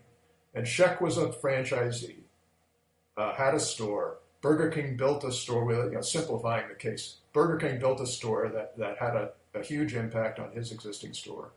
and 0.53 0.65
Scheck 0.65 1.01
was 1.01 1.17
a 1.17 1.27
franchisee 1.27 2.23
uh, 3.17 3.33
had 3.33 3.53
a 3.53 3.59
store 3.59 4.19
Burger 4.45 4.69
King 4.69 4.95
built 4.95 5.23
a 5.23 5.31
store 5.31 5.65
with, 5.65 5.85
you 5.85 5.93
know, 5.93 6.01
simplifying 6.01 6.69
the 6.69 6.75
case. 6.75 7.15
Burger 7.33 7.57
King 7.57 7.79
built 7.79 7.99
a 7.99 8.05
store 8.05 8.47
that, 8.49 8.77
that 8.77 8.95
had 8.99 9.15
a, 9.15 9.31
a 9.55 9.63
huge 9.63 9.95
impact 9.95 10.37
on 10.37 10.51
his 10.51 10.71
existing 10.71 11.13
store. 11.13 11.51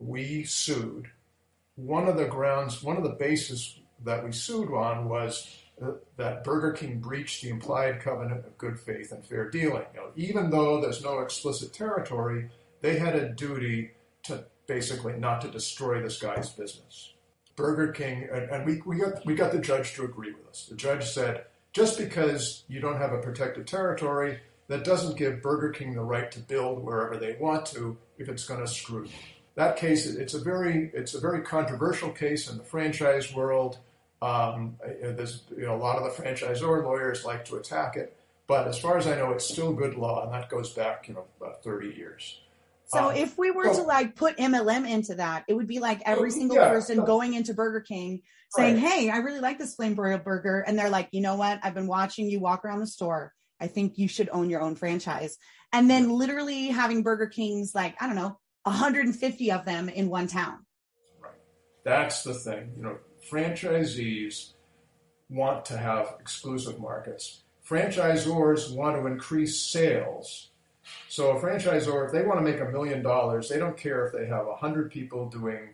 We 0.00 0.42
sued. 0.42 1.06
One 1.76 2.08
of 2.08 2.16
the 2.16 2.24
grounds, 2.24 2.82
one 2.82 2.96
of 2.96 3.04
the 3.04 3.10
bases 3.10 3.78
that 4.04 4.24
we 4.24 4.32
sued 4.32 4.72
on 4.72 5.08
was 5.08 5.56
that 6.16 6.42
Burger 6.42 6.72
King 6.72 7.00
breached 7.00 7.42
the 7.42 7.50
implied 7.50 8.00
covenant 8.00 8.46
of 8.46 8.56
good 8.56 8.78
faith 8.78 9.12
and 9.12 9.24
fair 9.24 9.50
dealing. 9.50 9.84
You 9.94 10.00
know, 10.00 10.10
even 10.16 10.50
though 10.50 10.80
there's 10.80 11.02
no 11.02 11.20
explicit 11.20 11.72
territory, 11.72 12.48
they 12.80 12.98
had 12.98 13.14
a 13.14 13.28
duty 13.28 13.90
to 14.24 14.44
basically 14.66 15.14
not 15.14 15.40
to 15.42 15.48
destroy 15.48 16.02
this 16.02 16.18
guy's 16.18 16.48
business. 16.48 17.12
Burger 17.56 17.92
King, 17.92 18.28
and, 18.32 18.50
and 18.50 18.66
we, 18.66 18.82
we, 18.84 18.98
got, 18.98 19.24
we 19.24 19.34
got 19.34 19.52
the 19.52 19.58
judge 19.58 19.94
to 19.94 20.04
agree 20.04 20.32
with 20.32 20.46
us. 20.48 20.66
The 20.66 20.76
judge 20.76 21.04
said, 21.04 21.44
just 21.72 21.98
because 21.98 22.64
you 22.68 22.80
don't 22.80 22.98
have 22.98 23.12
a 23.12 23.18
protected 23.18 23.66
territory, 23.66 24.40
that 24.68 24.84
doesn't 24.84 25.16
give 25.16 25.42
Burger 25.42 25.70
King 25.70 25.94
the 25.94 26.02
right 26.02 26.30
to 26.32 26.40
build 26.40 26.82
wherever 26.82 27.16
they 27.16 27.36
want 27.38 27.66
to 27.66 27.96
if 28.18 28.28
it's 28.28 28.44
going 28.44 28.60
to 28.60 28.66
screw 28.66 29.04
you. 29.04 29.10
That 29.54 29.76
case, 29.76 30.06
it's 30.06 30.34
a 30.34 30.40
very, 30.40 30.90
it's 30.92 31.14
a 31.14 31.20
very 31.20 31.42
controversial 31.42 32.10
case 32.10 32.50
in 32.50 32.58
the 32.58 32.64
franchise 32.64 33.34
world. 33.34 33.78
Um, 34.22 34.76
there's 35.02 35.42
you 35.56 35.66
know, 35.66 35.76
a 35.76 35.78
lot 35.78 35.96
of 35.96 36.04
the 36.04 36.22
franchisor 36.22 36.82
lawyers 36.82 37.24
like 37.24 37.44
to 37.46 37.56
attack 37.56 37.96
it, 37.96 38.16
but 38.46 38.66
as 38.66 38.78
far 38.78 38.96
as 38.96 39.06
I 39.06 39.16
know, 39.16 39.32
it's 39.32 39.44
still 39.46 39.72
good 39.72 39.96
law, 39.96 40.24
and 40.24 40.32
that 40.32 40.48
goes 40.48 40.72
back 40.72 41.08
you 41.08 41.14
know 41.14 41.24
about 41.40 41.62
30 41.62 41.94
years. 41.94 42.40
So 42.88 43.10
um, 43.10 43.16
if 43.16 43.36
we 43.36 43.50
were 43.50 43.64
to 43.64 43.82
like 43.82 44.14
put 44.14 44.36
MLM 44.36 44.88
into 44.88 45.16
that, 45.16 45.44
it 45.48 45.54
would 45.54 45.66
be 45.66 45.80
like 45.80 46.02
every 46.06 46.30
single 46.30 46.56
yeah, 46.56 46.68
person 46.68 47.04
going 47.04 47.34
into 47.34 47.52
Burger 47.52 47.80
King 47.80 48.22
saying, 48.50 48.76
right. 48.76 48.92
"Hey, 48.92 49.10
I 49.10 49.18
really 49.18 49.40
like 49.40 49.58
this 49.58 49.74
flame 49.74 49.94
broiled 49.94 50.22
burger," 50.22 50.60
and 50.60 50.78
they're 50.78 50.90
like, 50.90 51.08
"You 51.10 51.20
know 51.20 51.34
what? 51.34 51.58
I've 51.62 51.74
been 51.74 51.88
watching 51.88 52.30
you 52.30 52.38
walk 52.38 52.64
around 52.64 52.80
the 52.80 52.86
store. 52.86 53.32
I 53.60 53.66
think 53.66 53.98
you 53.98 54.06
should 54.06 54.28
own 54.30 54.50
your 54.50 54.62
own 54.62 54.76
franchise." 54.76 55.36
And 55.72 55.90
then 55.90 56.10
literally 56.10 56.68
having 56.68 57.02
Burger 57.02 57.26
Kings, 57.26 57.74
like 57.74 58.00
I 58.00 58.06
don't 58.06 58.14
know, 58.14 58.38
150 58.62 59.50
of 59.50 59.64
them 59.64 59.88
in 59.88 60.08
one 60.08 60.28
town. 60.28 60.64
Right. 61.20 61.32
That's 61.84 62.22
the 62.22 62.34
thing. 62.34 62.72
You 62.76 62.82
know, 62.82 62.98
franchisees 63.30 64.52
want 65.28 65.64
to 65.66 65.76
have 65.76 66.16
exclusive 66.20 66.78
markets. 66.78 67.42
Franchisors 67.68 68.74
want 68.74 68.96
to 68.96 69.06
increase 69.06 69.60
sales. 69.60 70.50
So 71.08 71.36
a 71.36 71.40
franchisor, 71.40 72.06
if 72.06 72.12
they 72.12 72.22
want 72.22 72.38
to 72.38 72.44
make 72.44 72.60
a 72.60 72.70
million 72.70 73.02
dollars, 73.02 73.48
they 73.48 73.58
don't 73.58 73.76
care 73.76 74.06
if 74.06 74.12
they 74.12 74.26
have 74.26 74.46
a 74.46 74.54
hundred 74.54 74.92
people 74.92 75.28
doing, 75.28 75.70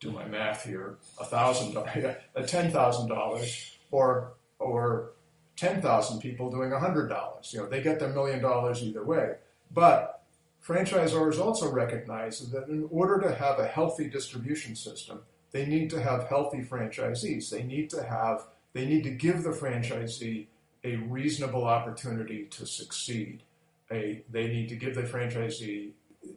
do 0.00 0.10
my 0.10 0.26
math 0.26 0.64
here, 0.64 0.98
a 1.20 1.24
thousand, 1.24 1.76
a 2.34 2.42
ten 2.44 2.72
thousand 2.72 3.08
dollars, 3.08 3.76
or 3.92 4.32
or 4.58 5.12
ten 5.56 5.80
thousand 5.80 6.20
people 6.20 6.50
doing 6.50 6.72
a 6.72 6.78
hundred 6.78 7.08
dollars. 7.08 7.52
You 7.52 7.60
know, 7.60 7.68
they 7.68 7.82
get 7.82 8.00
their 8.00 8.08
million 8.08 8.42
dollars 8.42 8.82
either 8.82 9.04
way. 9.04 9.36
But 9.72 10.22
franchisors 10.66 11.38
also 11.38 11.70
recognize 11.70 12.40
that 12.50 12.68
in 12.68 12.88
order 12.90 13.20
to 13.20 13.34
have 13.34 13.60
a 13.60 13.66
healthy 13.66 14.08
distribution 14.08 14.74
system, 14.74 15.20
they 15.52 15.66
need 15.66 15.90
to 15.90 16.02
have 16.02 16.28
healthy 16.28 16.62
franchisees. 16.62 17.50
They 17.50 17.62
need 17.62 17.90
to 17.90 18.02
have 18.02 18.46
they 18.72 18.84
need 18.84 19.04
to 19.04 19.10
give 19.10 19.42
the 19.42 19.50
franchisee 19.50 20.46
a 20.84 20.96
reasonable 20.96 21.64
opportunity 21.64 22.44
to 22.50 22.66
succeed. 22.66 23.42
A, 23.90 24.22
they 24.30 24.48
need 24.48 24.68
to 24.68 24.76
give 24.76 24.94
the 24.94 25.02
franchisee, 25.02 25.92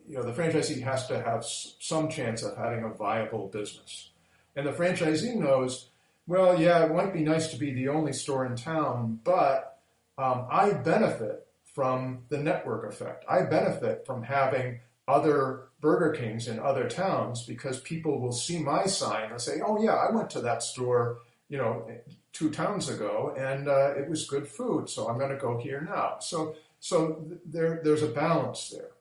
you 0.08 0.15
know, 0.15 0.24
the 0.24 0.32
franchisee 0.32 0.82
has 0.82 1.08
to 1.08 1.21
have 1.21 1.45
some 1.45 2.10
chance 2.10 2.41
of 2.41 2.56
having 2.58 2.84
a 2.84 2.89
viable 2.89 3.47
business. 3.47 4.12
And 4.56 4.65
the 4.65 4.71
franchisee 4.71 5.36
knows, 5.36 5.89
well, 6.28 6.60
yeah, 6.60 6.86
it 6.86 6.93
might 6.93 7.13
be 7.13 7.24
nice 7.24 7.50
to 7.50 7.58
be 7.58 7.74
the 7.74 7.89
only 7.89 8.13
store 8.13 8.45
in 8.45 8.56
town, 8.56 9.19
but 9.24 9.80
um, 10.17 10.47
I 10.50 10.74
benefit 10.74 11.47
from 11.74 12.24
the 12.30 12.38
network 12.38 12.91
effect. 12.91 13.26
I 13.30 13.43
benefit 13.43 14.06
from 14.06 14.24
having 14.24 14.80
other 15.08 15.69
Burger 15.82 16.12
Kings 16.12 16.48
in 16.48 16.60
other 16.60 16.88
towns 16.88 17.44
because 17.44 17.80
people 17.82 18.20
will 18.20 18.32
see 18.32 18.60
my 18.60 18.86
sign 18.86 19.32
and 19.32 19.41
say, 19.41 19.60
"Oh 19.65 19.82
yeah, 19.82 19.96
I 19.96 20.12
went 20.12 20.30
to 20.32 20.41
that 20.41 20.63
store, 20.63 21.20
you 21.50 21.58
know, 21.58 21.89
two 22.32 22.52
towns 22.52 22.88
ago, 22.88 23.34
and 23.38 23.67
uh, 23.67 23.96
it 23.98 24.08
was 24.10 24.28
good 24.28 24.48
food, 24.48 24.89
so 24.89 25.08
I'm 25.08 25.17
going 25.17 25.32
to 25.32 25.38
go 25.38 25.58
here 25.58 25.82
now." 25.82 26.20
So, 26.20 26.56
so 26.80 27.26
there, 27.46 27.82
there's 27.84 28.04
a 28.04 28.08
balance 28.08 28.70
there. 28.70 28.91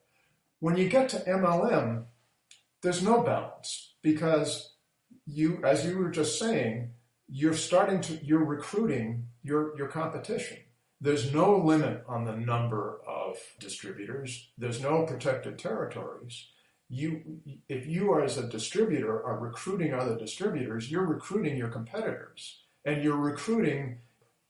When 0.61 0.77
you 0.77 0.89
get 0.89 1.11
to 1.11 1.19
MLM, 1.21 2.05
there's 2.83 3.03
no 3.03 3.23
balance 3.23 3.95
because 4.03 4.75
you, 5.27 5.61
as 5.65 5.85
you 5.85 5.99
were 5.99 6.11
just 6.11 6.39
saying, 6.39 6.91
you're 7.29 7.55
starting 7.55 8.01
to, 8.03 8.25
you're 8.25 8.45
recruiting 8.45 9.27
your 9.43 9.77
your 9.77 9.89
competition. 9.89 10.59
There's 11.03 11.33
no 11.33 11.57
limit 11.57 12.05
on 12.09 12.25
the 12.25 12.37
number 12.37 13.01
of 13.07 13.37
distributors. 13.59 14.51
There's 14.59 14.83
no 14.83 15.05
protected 15.05 15.59
territories. 15.59 16.47
You, 16.93 17.41
if 17.69 17.87
you 17.87 18.13
are 18.13 18.23
as 18.23 18.37
a 18.37 18.49
distributor 18.49 19.25
are 19.25 19.39
recruiting 19.39 19.95
other 19.95 20.19
distributors, 20.19 20.91
you're 20.91 21.07
recruiting 21.07 21.57
your 21.57 21.69
competitors, 21.69 22.63
and 22.85 23.03
you're 23.03 23.17
recruiting. 23.17 23.99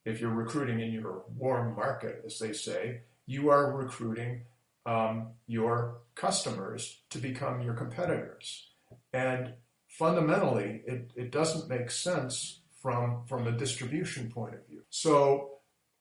If 0.07 0.21
you're 0.21 0.31
recruiting 0.31 0.81
in 0.81 0.91
your 0.91 1.25
warm 1.37 1.77
market, 1.77 2.23
as 2.25 2.39
they 2.39 2.55
say, 2.55 3.03
you 3.27 3.51
are 3.51 3.77
recruiting 3.77 4.45
um, 4.87 5.29
your 5.47 5.99
customers 6.15 7.03
to 7.11 7.19
become 7.19 7.61
your 7.61 7.75
competitors. 7.75 8.71
And 9.13 9.53
fundamentally, 9.87 10.81
it, 10.87 11.11
it 11.15 11.31
doesn't 11.31 11.69
make 11.69 11.91
sense 11.91 12.61
from, 12.83 13.25
from 13.27 13.47
a 13.47 13.53
distribution 13.53 14.31
point 14.31 14.55
of 14.55 14.67
view. 14.67 14.81
So 14.89 15.51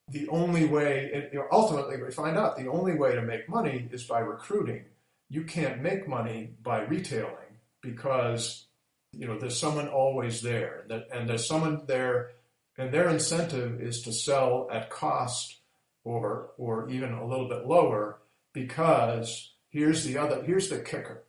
the 0.08 0.26
only 0.28 0.64
way, 0.64 1.28
you 1.32 1.38
know, 1.38 1.46
ultimately, 1.52 2.02
we 2.02 2.10
find 2.10 2.38
out 2.38 2.56
the 2.56 2.68
only 2.68 2.94
way 2.94 3.14
to 3.14 3.22
make 3.22 3.48
money 3.48 3.88
is 3.92 4.04
by 4.04 4.20
recruiting. 4.20 4.86
You 5.30 5.44
can't 5.44 5.80
make 5.80 6.06
money 6.06 6.54
by 6.62 6.82
retailing 6.82 7.56
because 7.80 8.66
you 9.12 9.26
know 9.26 9.38
there's 9.38 9.58
someone 9.58 9.88
always 9.88 10.42
there, 10.42 10.84
and 11.12 11.28
there's 11.28 11.46
someone 11.46 11.86
there, 11.86 12.32
and 12.76 12.92
their 12.92 13.08
incentive 13.08 13.80
is 13.80 14.02
to 14.02 14.12
sell 14.12 14.68
at 14.70 14.90
cost 14.90 15.60
or 16.04 16.50
or 16.58 16.90
even 16.90 17.12
a 17.12 17.26
little 17.26 17.48
bit 17.48 17.66
lower 17.66 18.18
because 18.52 19.54
here's 19.70 20.04
the 20.04 20.18
other 20.18 20.42
here's 20.42 20.68
the 20.68 20.80
kicker 20.80 21.24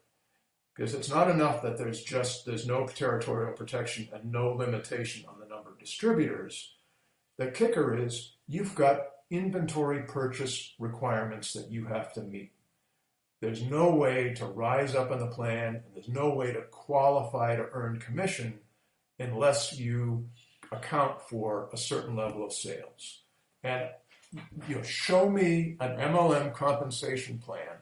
because 0.76 0.94
it's 0.94 1.10
not 1.10 1.30
enough 1.30 1.62
that 1.62 1.78
there's 1.78 2.04
just 2.04 2.46
there's 2.46 2.66
no 2.66 2.88
territorial 2.88 3.54
protection 3.54 4.10
and 4.14 4.32
no 4.32 4.50
limitation 4.50 5.26
on 5.28 5.40
the 5.40 5.46
number 5.46 5.70
of 5.70 5.80
distributors 5.80 6.74
the 7.38 7.48
kicker 7.48 7.98
is 7.98 8.34
you've 8.48 8.76
got 8.76 9.02
inventory 9.32 10.04
purchase 10.04 10.76
requirements 10.78 11.54
that 11.54 11.72
you 11.72 11.86
have 11.86 12.14
to 12.14 12.22
meet. 12.22 12.52
There's 13.42 13.64
no 13.64 13.90
way 13.90 14.34
to 14.36 14.46
rise 14.46 14.94
up 14.94 15.12
in 15.12 15.20
the 15.20 15.28
plan, 15.28 15.76
and 15.76 15.96
there's 15.96 16.08
no 16.08 16.30
way 16.30 16.54
to 16.54 16.62
qualify 16.70 17.56
to 17.56 17.68
earn 17.74 18.00
commission 18.00 18.60
unless 19.18 19.78
you 19.78 20.30
account 20.72 21.22
for 21.24 21.70
a 21.74 21.78
certain 21.78 22.16
level 22.16 22.46
of 22.46 22.54
sales. 22.54 23.24
And 23.64 23.90
you 24.70 24.76
know, 24.76 24.84
show 24.84 25.30
me 25.30 25.76
an 25.80 25.98
MLM 25.98 26.54
compensation 26.54 27.40
plan, 27.40 27.78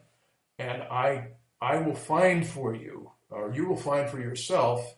and 0.58 0.82
I 0.82 1.28
I 1.60 1.76
will 1.76 1.94
find 1.94 2.46
for 2.46 2.74
you, 2.74 3.12
or 3.28 3.52
you 3.52 3.68
will 3.68 3.76
find 3.76 4.08
for 4.08 4.18
yourself, 4.18 4.96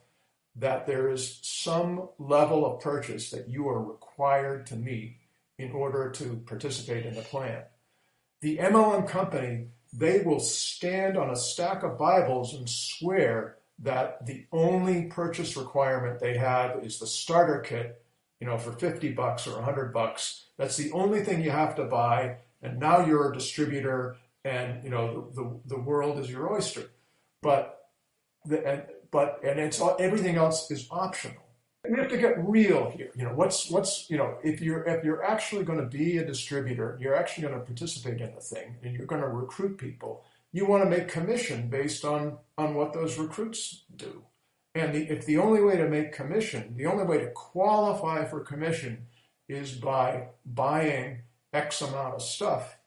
that 0.56 0.86
there 0.86 1.10
is 1.10 1.40
some 1.42 2.08
level 2.18 2.64
of 2.64 2.80
purchase 2.80 3.30
that 3.30 3.48
you 3.48 3.68
are 3.68 3.82
required 3.82 4.66
to 4.66 4.76
meet 4.76 5.16
in 5.58 5.72
order 5.72 6.10
to 6.10 6.36
participate 6.46 7.04
in 7.04 7.14
the 7.14 7.22
plan. 7.22 7.62
The 8.40 8.58
MLM 8.58 9.08
company, 9.08 9.68
they 9.92 10.22
will 10.22 10.40
stand 10.40 11.16
on 11.16 11.30
a 11.30 11.36
stack 11.36 11.82
of 11.82 11.98
Bibles 11.98 12.54
and 12.54 12.68
swear 12.68 13.56
that 13.80 14.24
the 14.26 14.46
only 14.52 15.06
purchase 15.06 15.56
requirement 15.56 16.20
they 16.20 16.36
have 16.36 16.84
is 16.84 16.98
the 16.98 17.06
starter 17.06 17.60
kit, 17.60 18.02
you 18.40 18.46
know, 18.46 18.56
for 18.58 18.72
50 18.72 19.12
bucks 19.12 19.46
or 19.46 19.54
100 19.54 19.92
bucks. 19.92 20.46
That's 20.56 20.76
the 20.76 20.92
only 20.92 21.22
thing 21.22 21.42
you 21.42 21.50
have 21.50 21.74
to 21.76 21.84
buy. 21.84 22.38
And 22.62 22.78
now 22.78 23.04
you're 23.04 23.30
a 23.30 23.34
distributor 23.34 24.16
and, 24.44 24.82
you 24.84 24.90
know, 24.90 25.30
the, 25.34 25.42
the, 25.42 25.60
the 25.76 25.80
world 25.80 26.18
is 26.18 26.30
your 26.30 26.52
oyster. 26.52 26.90
But 27.42 27.82
the, 28.44 28.64
and 28.66 28.82
but 29.10 29.40
and 29.44 29.60
it's 29.60 29.80
everything 29.98 30.36
else 30.36 30.70
is 30.70 30.88
optional. 30.90 31.42
We 31.88 31.98
have 31.98 32.08
to 32.10 32.16
get 32.16 32.34
real 32.38 32.90
here. 32.90 33.10
You 33.16 33.24
know, 33.24 33.34
what's 33.34 33.68
what's 33.68 34.08
you 34.08 34.16
know, 34.16 34.38
if 34.44 34.60
you're 34.60 34.84
if 34.84 35.04
you're 35.04 35.24
actually 35.24 35.64
going 35.64 35.80
to 35.80 35.86
be 35.86 36.18
a 36.18 36.24
distributor, 36.24 36.96
you're 37.00 37.16
actually 37.16 37.48
going 37.48 37.58
to 37.58 37.66
participate 37.66 38.20
in 38.20 38.34
the 38.34 38.40
thing, 38.40 38.76
and 38.82 38.94
you're 38.94 39.06
going 39.06 39.20
to 39.20 39.28
recruit 39.28 39.78
people. 39.78 40.24
You 40.52 40.66
want 40.66 40.84
to 40.84 40.90
make 40.90 41.08
commission 41.08 41.68
based 41.68 42.04
on 42.04 42.38
on 42.56 42.74
what 42.74 42.92
those 42.92 43.18
recruits 43.18 43.84
do. 43.96 44.22
And 44.74 44.94
the, 44.94 45.10
if 45.10 45.26
the 45.26 45.38
only 45.38 45.62
way 45.62 45.76
to 45.76 45.88
make 45.88 46.12
commission, 46.12 46.74
the 46.76 46.86
only 46.86 47.04
way 47.04 47.18
to 47.18 47.30
qualify 47.30 48.24
for 48.24 48.40
commission 48.40 49.06
is 49.48 49.72
by 49.72 50.28
buying 50.46 51.22
X 51.52 51.82
amount 51.82 52.14
of 52.14 52.22
stuff, 52.22 52.78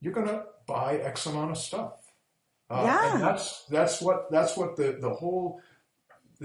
you're 0.00 0.12
going 0.12 0.26
to 0.26 0.44
buy 0.66 0.96
X 0.96 1.26
amount 1.26 1.52
of 1.52 1.58
stuff. 1.58 2.12
Uh, 2.70 2.82
yeah. 2.84 3.14
And 3.14 3.22
that's 3.22 3.64
that's 3.66 4.00
what 4.00 4.30
that's 4.30 4.56
what 4.56 4.76
the 4.76 4.96
the 5.00 5.10
whole 5.10 5.60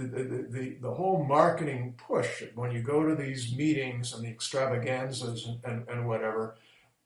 the, 0.03 0.47
the, 0.49 0.77
the, 0.81 0.91
whole 0.91 1.23
marketing 1.23 1.95
push 1.97 2.43
when 2.55 2.71
you 2.71 2.81
go 2.81 3.03
to 3.03 3.15
these 3.15 3.55
meetings 3.55 4.13
and 4.13 4.23
the 4.23 4.29
extravaganzas 4.29 5.45
and, 5.45 5.59
and, 5.65 5.87
and 5.89 6.07
whatever, 6.07 6.55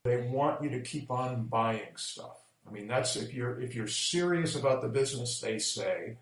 they 0.04 0.18
want 0.18 0.64
you 0.64 0.70
to 0.72 0.82
keep 0.82 1.10
on 1.10 1.46
buying 1.46 1.96
stuff. 1.96 2.38
I 2.68 2.72
mean, 2.72 2.88
that's 2.88 3.16
if 3.16 3.34
you're 3.34 3.60
if 3.62 3.76
you're 3.76 3.88
serious 3.88 4.56
about 4.56 4.82
the 4.82 4.88
business, 4.88 5.40
they 5.40 5.60
say 5.60 6.18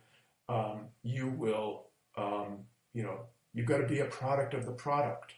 um, 0.47 0.88
you 1.03 1.27
will, 1.27 1.86
um, 2.17 2.60
you 2.93 3.03
know, 3.03 3.21
you've 3.53 3.67
got 3.67 3.79
to 3.79 3.88
be 3.88 3.99
a 3.99 4.05
product 4.05 4.53
of 4.53 4.65
the 4.65 4.71
product. 4.71 5.34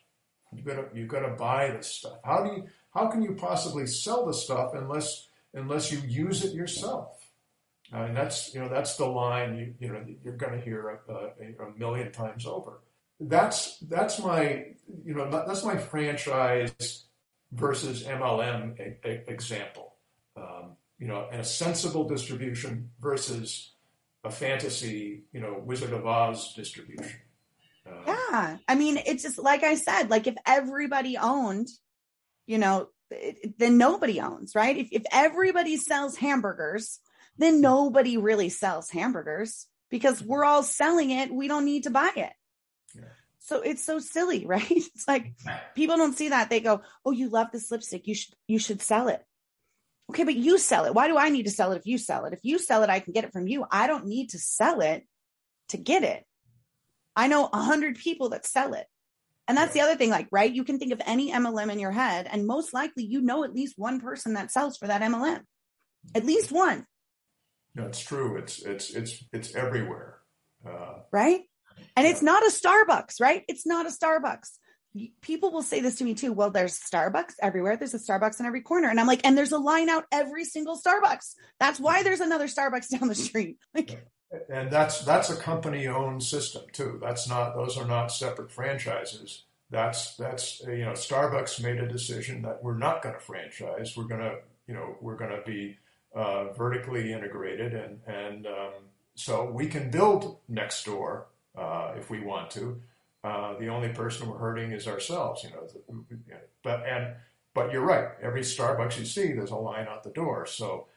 You've 0.54 0.66
got 0.66 0.76
to 0.76 0.86
you've 0.94 1.10
got 1.10 1.22
to 1.22 1.36
buy 1.36 1.72
this 1.72 1.88
stuff. 1.88 2.18
How 2.24 2.44
do 2.44 2.54
you 2.54 2.68
how 2.94 3.08
can 3.08 3.22
you 3.22 3.36
possibly 3.36 3.88
sell 3.88 4.26
the 4.26 4.34
stuff 4.34 4.74
unless 4.74 5.28
unless 5.54 5.92
you 5.92 6.00
use 6.00 6.44
it 6.44 6.54
yourself? 6.54 7.21
Uh, 7.94 8.04
and 8.04 8.16
that's 8.16 8.54
you 8.54 8.62
know 8.62 8.70
that's 8.70 8.96
the 8.96 9.06
line 9.06 9.58
you 9.58 9.74
you 9.80 9.94
know 9.94 10.02
you're 10.24 10.38
going 10.38 10.54
to 10.54 10.62
hear 10.62 11.02
a, 11.10 11.14
a, 11.14 11.68
a, 11.68 11.78
million 11.78 12.12
times 12.12 12.46
over. 12.46 12.80
That's 13.20 13.78
that's 13.80 14.20
my 14.20 14.68
you 15.04 15.14
know 15.14 15.30
that's 15.30 15.66
my 15.66 15.78
franchise 15.78 17.06
versus 17.52 18.04
MLM 18.04 18.80
a, 18.80 18.98
a, 19.08 19.30
example. 19.30 19.96
Um, 20.38 20.78
you 21.00 21.08
know, 21.08 21.28
and 21.32 21.42
a 21.42 21.44
sensible 21.44 22.08
distribution 22.08 22.92
versus 23.02 23.74
a 24.24 24.32
fantasy 24.32 25.24
you 25.34 25.42
know 25.42 25.62
Wizard 25.64 25.92
of 25.92 26.08
Oz 26.08 26.54
distribution. 26.54 27.20
Uh, 27.86 28.04
yeah, 28.08 28.58
I 28.70 28.76
mean 28.76 29.00
it's 29.06 29.24
just 29.24 29.38
like 29.38 29.64
I 29.64 29.76
said, 29.76 30.10
like 30.10 30.28
if 30.28 30.36
everybody 30.46 31.18
owned, 31.18 31.68
you 32.48 32.58
know, 32.58 32.88
then 33.58 33.78
nobody 33.78 34.22
owns, 34.22 34.56
right? 34.56 34.78
If 34.78 34.88
if 34.94 35.04
everybody 35.12 35.76
sells 35.76 36.16
hamburgers 36.16 37.02
then 37.38 37.62
nobody 37.62 38.18
really 38.18 38.50
sells 38.50 38.90
hamburgers 38.90 39.68
because 39.90 40.22
we're 40.22 40.46
all 40.46 40.64
selling 40.64 41.12
it. 41.12 41.34
We 41.34 41.48
don't 41.48 41.66
need 41.66 41.84
to 41.84 41.90
buy 41.90 42.12
it. 42.16 42.34
Yeah. 42.96 43.04
So 43.40 43.62
it's 43.62 43.84
so 43.84 44.00
silly, 44.00 44.46
right? 44.48 44.70
It's 44.70 45.08
like 45.08 45.34
people 45.76 45.98
don't 45.98 46.18
see 46.18 46.30
that. 46.30 46.50
They 46.50 46.60
go, 46.60 46.82
"Oh, 47.06 47.12
you 47.12 47.30
love 47.30 47.48
this 47.52 47.72
lipstick. 47.72 48.08
You 48.08 48.16
should 48.16 48.34
you 48.48 48.60
should 48.60 48.82
sell 48.82 49.08
it." 49.08 49.24
Okay, 50.10 50.24
but 50.24 50.36
you 50.36 50.58
sell 50.58 50.86
it. 50.86 50.94
Why 50.94 51.08
do 51.08 51.18
I 51.18 51.30
need 51.30 51.44
to 51.44 51.52
sell 51.52 51.72
it 51.72 51.78
if 51.78 51.86
you 51.86 51.98
sell 51.98 52.26
it? 52.26 52.34
If 52.34 52.42
you 52.44 52.60
sell 52.60 52.84
it, 52.84 52.90
I 52.90 53.00
can 53.00 53.14
get 53.14 53.24
it 53.24 53.32
from 53.32 53.48
you. 53.48 53.66
I 53.72 53.88
don't 53.88 54.08
need 54.08 54.32
to 54.32 54.40
sell 54.40 54.82
it 54.82 55.08
to 55.70 55.78
get 55.78 56.04
it. 56.04 56.26
I 57.16 57.28
know 57.28 57.50
a 57.52 57.62
hundred 57.62 57.98
people 57.98 58.30
that 58.30 58.46
sell 58.46 58.74
it. 58.74 58.88
And 59.48 59.58
that's 59.58 59.74
the 59.74 59.82
other 59.82 59.96
thing, 59.96 60.10
like, 60.10 60.28
right? 60.32 60.52
You 60.52 60.64
can 60.64 60.80
think 60.80 60.94
of 60.94 61.02
any 61.06 61.32
MLM 61.32 61.72
in 61.72 61.80
your 61.80 61.92
head, 61.92 62.28
and 62.30 62.46
most 62.46 62.74
likely 62.74 63.06
you 63.06 63.22
know 63.22 63.44
at 63.44 63.54
least 63.54 63.78
one 63.78 64.00
person 64.00 64.34
that 64.34 64.52
sells 64.52 64.78
for 64.78 64.88
that 64.88 65.02
MLM. 65.02 65.42
At 66.16 66.26
least 66.26 66.52
one. 66.52 66.86
No, 67.76 67.86
it's 67.86 68.00
true. 68.00 68.38
It's 68.38 68.62
it's 68.62 68.90
it's 68.92 69.24
it's 69.32 69.56
everywhere. 69.56 70.20
Uh, 70.66 71.00
right? 71.12 71.42
And 71.96 72.06
yeah. 72.06 72.12
it's 72.12 72.22
not 72.22 72.44
a 72.44 72.52
Starbucks, 72.52 73.20
right? 73.20 73.44
It's 73.48 73.66
not 73.66 73.86
a 73.86 73.90
Starbucks. 73.90 74.58
People 75.22 75.52
will 75.52 75.64
say 75.64 75.80
this 75.80 75.96
to 75.96 76.04
me 76.04 76.14
too. 76.14 76.34
Well, 76.34 76.52
there's 76.52 76.80
Starbucks 76.80 77.34
everywhere. 77.42 77.78
There's 77.78 77.94
a 77.94 78.00
Starbucks 78.00 78.40
in 78.40 78.46
every 78.46 78.62
corner. 78.62 78.90
And 78.90 79.00
I'm 79.00 79.08
like, 79.08 79.26
and 79.26 79.38
there's 79.38 79.54
a 79.54 79.58
line 79.58 79.90
out 79.90 80.06
every 80.12 80.44
single 80.44 80.78
Starbucks. 80.78 81.36
That's 81.60 81.80
why 81.80 82.04
there's 82.04 82.20
another 82.20 82.48
Starbucks 82.48 82.90
down 82.90 83.08
the 83.08 83.16
street. 83.16 83.58
Like, 83.74 84.06
and 84.50 84.72
that's 84.72 85.04
that's 85.04 85.30
a 85.30 85.36
company 85.36 85.88
owned 85.88 86.24
system 86.24 86.64
too. 86.72 87.00
That's 87.02 87.28
not 87.28 87.54
those 87.54 87.78
are 87.78 87.88
not 87.88 88.14
separate 88.14 88.50
franchises. 88.50 89.44
That's 89.70 90.16
that's 90.16 90.62
you 90.62 90.86
know 90.86 90.92
Starbucks 90.92 91.62
made 91.62 91.80
a 91.80 91.88
decision 91.88 92.42
that 92.44 92.64
we're 92.64 92.78
not 92.78 93.02
going 93.02 93.16
to 93.16 93.22
franchise. 93.22 93.96
We're 93.98 94.06
going 94.06 94.22
to 94.22 94.38
you 94.68 94.74
know 94.74 94.96
we're 95.02 95.18
going 95.18 95.32
to 95.32 95.42
be 95.46 95.78
uh, 96.16 96.52
vertically 96.54 97.14
integrated, 97.14 97.74
and 97.74 98.00
and 98.06 98.48
um, 98.48 98.74
so 99.16 99.50
we 99.50 99.68
can 99.68 99.90
build 99.92 100.38
next 100.48 100.86
door 100.86 101.28
uh, 101.58 101.94
if 101.98 102.10
we 102.10 102.22
want 102.22 102.52
to. 102.52 102.82
Uh, 103.24 103.58
the 103.60 103.68
only 103.68 103.90
person 103.90 104.28
we're 104.28 104.38
hurting 104.38 104.72
is 104.72 104.88
ourselves, 104.88 105.44
you 105.44 105.50
know. 105.52 105.68
But 106.64 106.86
and 106.88 107.16
but 107.54 107.72
you're 107.72 107.86
right. 107.86 108.10
Every 108.22 108.42
Starbucks 108.42 108.98
you 108.98 109.06
see, 109.06 109.34
there's 109.34 109.52
a 109.52 109.56
line 109.56 109.88
out 109.88 110.04
the 110.04 110.10
door. 110.12 110.46
So 110.46 110.88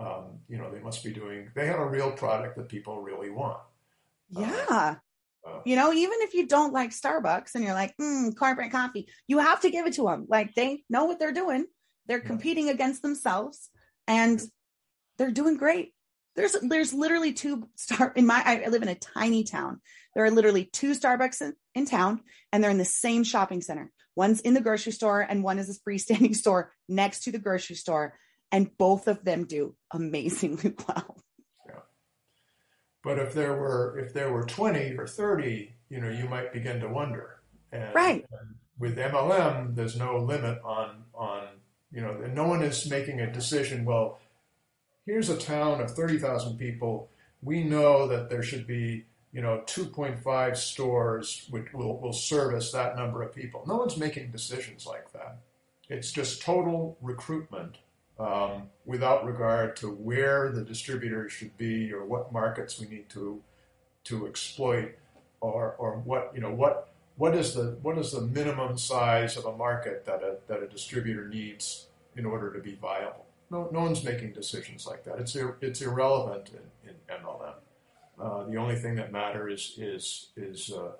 um, 0.00 0.38
you 0.48 0.58
know 0.58 0.70
they 0.70 0.80
must 0.80 1.04
be 1.04 1.12
doing. 1.12 1.50
They 1.54 1.66
have 1.66 1.78
a 1.78 1.86
real 1.86 2.10
product 2.12 2.56
that 2.56 2.68
people 2.68 3.02
really 3.02 3.30
want. 3.30 3.58
Uh, 4.34 4.40
yeah. 4.40 4.94
Uh, 5.46 5.60
you 5.66 5.76
know, 5.76 5.92
even 5.92 6.16
if 6.20 6.32
you 6.32 6.46
don't 6.46 6.72
like 6.72 6.90
Starbucks 6.90 7.54
and 7.54 7.62
you're 7.62 7.74
like, 7.74 7.94
mm, 7.98 8.34
corporate 8.34 8.72
coffee, 8.72 9.08
you 9.26 9.38
have 9.38 9.60
to 9.60 9.70
give 9.70 9.86
it 9.86 9.92
to 9.94 10.04
them. 10.04 10.24
Like 10.26 10.54
they 10.54 10.84
know 10.88 11.04
what 11.04 11.18
they're 11.18 11.32
doing. 11.32 11.66
They're 12.06 12.20
competing 12.20 12.70
against 12.70 13.02
themselves, 13.02 13.70
and 14.06 14.42
they're 15.18 15.30
doing 15.30 15.56
great. 15.56 15.92
There's 16.36 16.56
there's 16.62 16.92
literally 16.92 17.32
two 17.32 17.68
star 17.76 18.12
in 18.16 18.26
my 18.26 18.42
I 18.44 18.68
live 18.68 18.82
in 18.82 18.88
a 18.88 18.94
tiny 18.94 19.44
town. 19.44 19.80
There 20.14 20.24
are 20.24 20.30
literally 20.30 20.64
two 20.64 20.92
Starbucks 20.92 21.40
in, 21.42 21.54
in 21.74 21.86
town, 21.86 22.20
and 22.52 22.62
they're 22.62 22.70
in 22.70 22.78
the 22.78 22.84
same 22.84 23.24
shopping 23.24 23.60
center. 23.60 23.92
One's 24.16 24.40
in 24.40 24.54
the 24.54 24.60
grocery 24.60 24.92
store, 24.92 25.20
and 25.20 25.42
one 25.42 25.58
is 25.58 25.70
a 25.70 25.88
freestanding 25.88 26.34
store 26.36 26.72
next 26.88 27.24
to 27.24 27.32
the 27.32 27.38
grocery 27.38 27.76
store, 27.76 28.14
and 28.50 28.76
both 28.76 29.06
of 29.06 29.24
them 29.24 29.44
do 29.44 29.76
amazingly 29.92 30.74
well. 30.88 31.16
Yeah. 31.66 31.80
But 33.02 33.18
if 33.18 33.32
there 33.32 33.54
were 33.54 33.98
if 34.04 34.12
there 34.12 34.32
were 34.32 34.44
twenty 34.44 34.96
or 34.96 35.06
thirty, 35.06 35.76
you 35.88 36.00
know, 36.00 36.10
you 36.10 36.28
might 36.28 36.52
begin 36.52 36.80
to 36.80 36.88
wonder. 36.88 37.40
And, 37.70 37.94
right. 37.94 38.24
And 38.40 38.54
with 38.78 38.96
MLM, 38.96 39.76
there's 39.76 39.96
no 39.96 40.18
limit 40.18 40.60
on 40.64 41.04
on 41.14 41.46
you 41.94 42.00
know, 42.00 42.12
no 42.34 42.48
one 42.48 42.60
is 42.60 42.90
making 42.90 43.20
a 43.20 43.32
decision. 43.32 43.84
Well, 43.84 44.18
here's 45.06 45.28
a 45.28 45.36
town 45.36 45.80
of 45.80 45.90
30,000 45.90 46.56
people. 46.58 47.08
We 47.42 47.62
know 47.62 48.08
that 48.08 48.30
there 48.30 48.42
should 48.42 48.66
be, 48.66 49.04
you 49.32 49.42
know, 49.42 49.62
2.5 49.66 50.56
stores 50.56 51.46
which 51.50 51.72
will, 51.72 51.98
will 51.98 52.12
service 52.12 52.72
that 52.72 52.96
number 52.96 53.22
of 53.22 53.34
people. 53.34 53.64
No 53.66 53.76
one's 53.76 53.96
making 53.96 54.30
decisions 54.30 54.86
like 54.86 55.12
that. 55.12 55.38
It's 55.88 56.10
just 56.12 56.42
total 56.42 56.96
recruitment 57.02 57.76
um, 58.18 58.70
without 58.86 59.24
regard 59.26 59.76
to 59.76 59.88
where 59.88 60.50
the 60.50 60.62
distributor 60.62 61.28
should 61.28 61.56
be 61.58 61.92
or 61.92 62.04
what 62.04 62.32
markets 62.32 62.78
we 62.78 62.86
need 62.86 63.08
to 63.10 63.42
to 64.04 64.26
exploit 64.26 64.96
or, 65.40 65.74
or 65.78 65.96
what 65.98 66.30
you 66.34 66.40
know 66.40 66.52
what 66.52 66.94
what 67.16 67.34
is 67.34 67.54
the 67.54 67.76
what 67.82 67.98
is 67.98 68.12
the 68.12 68.20
minimum 68.20 68.78
size 68.78 69.36
of 69.36 69.46
a 69.46 69.56
market 69.56 70.04
that 70.04 70.22
a 70.22 70.36
that 70.46 70.62
a 70.62 70.68
distributor 70.68 71.28
needs 71.28 71.88
in 72.16 72.24
order 72.24 72.52
to 72.52 72.60
be 72.60 72.74
viable. 72.76 73.23
No, 73.54 73.68
no 73.70 73.82
one's 73.82 74.02
making 74.02 74.32
decisions 74.32 74.84
like 74.84 75.04
that. 75.04 75.20
It's 75.20 75.36
it's 75.60 75.80
irrelevant 75.80 76.50
in, 76.50 76.90
in 76.90 76.96
MLM. 77.22 77.54
Uh, 78.20 78.50
the 78.50 78.56
only 78.56 78.74
thing 78.74 78.96
that 78.96 79.12
matters 79.12 79.76
is 79.78 80.30
is 80.36 80.72
uh, 80.72 80.90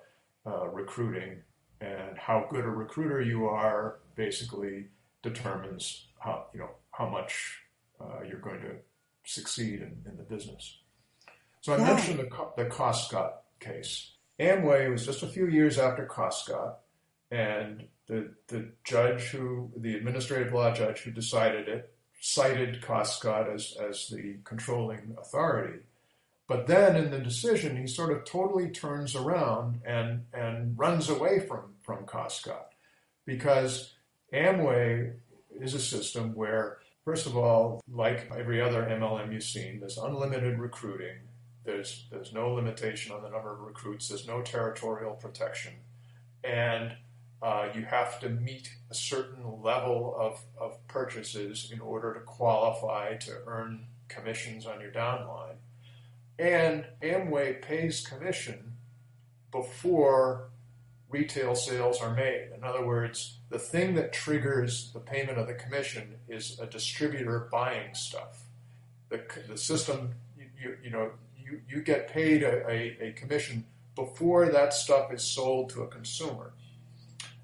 uh, 0.49 0.69
recruiting, 0.69 1.41
and 1.81 2.17
how 2.17 2.47
good 2.49 2.63
a 2.63 2.69
recruiter 2.69 3.19
you 3.21 3.45
are 3.45 3.97
basically 4.15 4.85
determines 5.21 6.05
how 6.19 6.45
you 6.53 6.61
know 6.61 6.69
how 6.91 7.09
much 7.09 7.59
uh, 7.99 8.23
you're 8.25 8.39
going 8.39 8.61
to 8.61 8.75
succeed 9.25 9.81
in, 9.81 9.97
in 10.09 10.15
the 10.15 10.23
business. 10.23 10.77
So 11.59 11.73
I 11.73 11.79
yeah. 11.79 11.93
mentioned 11.93 12.19
the 12.19 12.29
the 12.55 12.69
Koscot 12.69 13.33
case. 13.59 14.13
Amway 14.39 14.89
was 14.89 15.05
just 15.05 15.23
a 15.23 15.27
few 15.27 15.47
years 15.47 15.77
after 15.77 16.05
Koscot, 16.05 16.75
and 17.31 17.83
the 18.07 18.33
the 18.47 18.71
judge 18.85 19.23
who 19.23 19.71
the 19.75 19.97
administrative 19.97 20.53
law 20.53 20.73
judge 20.73 20.99
who 20.99 21.11
decided 21.11 21.67
it 21.67 21.91
cited 22.27 22.81
Koscot 22.81 23.53
as, 23.53 23.77
as 23.79 24.07
the 24.07 24.37
controlling 24.45 25.15
authority. 25.21 25.77
But 26.47 26.65
then 26.65 26.95
in 26.95 27.11
the 27.11 27.19
decision, 27.19 27.77
he 27.77 27.85
sort 27.85 28.11
of 28.11 28.25
totally 28.25 28.69
turns 28.69 29.15
around 29.15 29.81
and, 29.85 30.25
and 30.33 30.75
runs 30.75 31.07
away 31.07 31.41
from, 31.41 31.75
from 31.83 32.05
Koscot 32.05 32.73
because 33.27 33.93
Amway 34.33 35.13
is 35.51 35.75
a 35.75 35.79
system 35.79 36.33
where, 36.33 36.79
first 37.03 37.27
of 37.27 37.37
all, 37.37 37.83
like 37.87 38.31
every 38.35 38.59
other 38.59 38.81
MLM 38.81 39.31
you've 39.31 39.43
seen, 39.43 39.79
there's 39.79 39.99
unlimited 39.99 40.57
recruiting. 40.57 41.17
There's, 41.63 42.07
there's 42.09 42.33
no 42.33 42.55
limitation 42.55 43.15
on 43.15 43.21
the 43.21 43.29
number 43.29 43.53
of 43.53 43.59
recruits. 43.59 44.07
There's 44.07 44.27
no 44.27 44.41
territorial 44.41 45.13
protection. 45.13 45.73
And 46.43 46.95
uh, 47.41 47.67
you 47.73 47.83
have 47.83 48.19
to 48.21 48.29
meet 48.29 48.69
a 48.89 48.95
certain 48.95 49.61
level 49.61 50.15
of, 50.17 50.39
of 50.59 50.87
purchases 50.87 51.71
in 51.71 51.79
order 51.79 52.13
to 52.13 52.19
qualify 52.21 53.15
to 53.17 53.31
earn 53.45 53.85
commissions 54.07 54.65
on 54.65 54.79
your 54.79 54.91
downline. 54.91 55.55
And 56.37 56.85
Amway 57.01 57.61
pays 57.61 58.05
commission 58.05 58.73
before 59.51 60.49
retail 61.09 61.55
sales 61.55 62.01
are 62.01 62.13
made. 62.13 62.49
In 62.55 62.63
other 62.63 62.85
words, 62.85 63.39
the 63.49 63.59
thing 63.59 63.95
that 63.95 64.11
triggers 64.11 64.91
the 64.91 64.99
payment 64.99 65.37
of 65.37 65.47
the 65.47 65.53
commission 65.53 66.15
is 66.27 66.59
a 66.59 66.65
distributor 66.65 67.47
buying 67.51 67.93
stuff. 67.93 68.43
The, 69.09 69.21
the 69.47 69.57
system, 69.57 70.15
you, 70.37 70.45
you, 70.61 70.77
you 70.85 70.89
know, 70.89 71.11
you, 71.37 71.61
you 71.69 71.81
get 71.81 72.09
paid 72.09 72.43
a, 72.43 72.67
a, 72.69 73.09
a 73.09 73.11
commission 73.13 73.65
before 73.95 74.49
that 74.49 74.73
stuff 74.73 75.13
is 75.13 75.23
sold 75.23 75.69
to 75.69 75.83
a 75.83 75.87
consumer. 75.87 76.53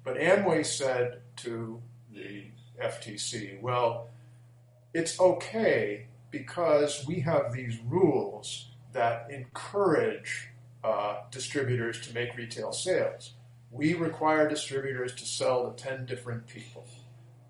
But 0.04 0.16
Amway 0.16 0.66
said 0.66 1.20
to 1.38 1.80
the 2.12 2.46
FTC, 2.80 3.60
well, 3.60 4.08
it's 4.92 5.20
okay 5.20 6.06
because 6.30 7.04
we 7.06 7.20
have 7.20 7.52
these 7.52 7.78
rules 7.86 8.70
that 8.92 9.30
encourage 9.30 10.48
uh, 10.82 11.20
distributors 11.30 12.06
to 12.06 12.14
make 12.14 12.36
retail 12.36 12.72
sales. 12.72 13.34
We 13.70 13.94
require 13.94 14.48
distributors 14.48 15.14
to 15.16 15.24
sell 15.24 15.70
to 15.70 15.82
10 15.82 16.06
different 16.06 16.46
people 16.46 16.86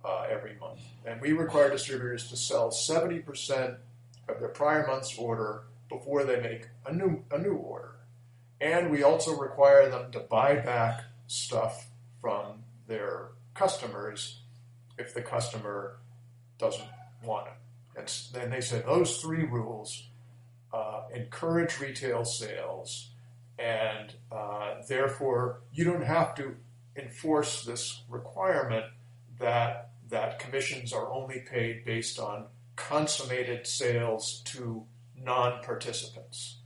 uh, 0.04 0.26
every 0.30 0.56
month. 0.60 0.80
And 1.04 1.20
we 1.20 1.32
require 1.32 1.70
distributors 1.70 2.28
to 2.28 2.36
sell 2.36 2.70
70% 2.70 3.76
of 4.28 4.38
their 4.38 4.48
prior 4.48 4.86
month's 4.86 5.16
order 5.18 5.64
before 5.88 6.24
they 6.24 6.40
make 6.40 6.68
a 6.86 6.92
new, 6.92 7.24
a 7.30 7.38
new 7.38 7.54
order. 7.54 7.96
And 8.60 8.90
we 8.90 9.02
also 9.02 9.36
require 9.36 9.88
them 9.88 10.12
to 10.12 10.20
buy 10.20 10.56
back 10.56 11.04
stuff 11.26 11.88
from 12.22 12.62
their 12.86 13.32
customers 13.52 14.40
if 14.96 15.12
the 15.12 15.20
customer 15.20 15.98
doesn't 16.58 16.88
want 17.22 17.48
it. 17.48 17.98
And 17.98 18.10
then 18.32 18.48
they 18.48 18.62
said 18.62 18.86
those 18.86 19.18
three 19.18 19.44
rules 19.44 20.08
uh, 20.72 21.02
encourage 21.14 21.78
retail 21.80 22.24
sales, 22.24 23.10
and 23.58 24.14
uh, 24.30 24.76
therefore 24.88 25.60
you 25.72 25.84
don't 25.84 26.06
have 26.06 26.34
to 26.36 26.54
enforce 26.96 27.64
this 27.64 28.02
requirement 28.08 28.86
that 29.38 29.90
that 30.08 30.38
commissions 30.38 30.92
are 30.92 31.10
only 31.10 31.40
paid 31.40 31.84
based 31.84 32.18
on 32.18 32.46
consummated 32.76 33.66
sales 33.66 34.42
to 34.44 34.84
non-participants. 35.16 36.58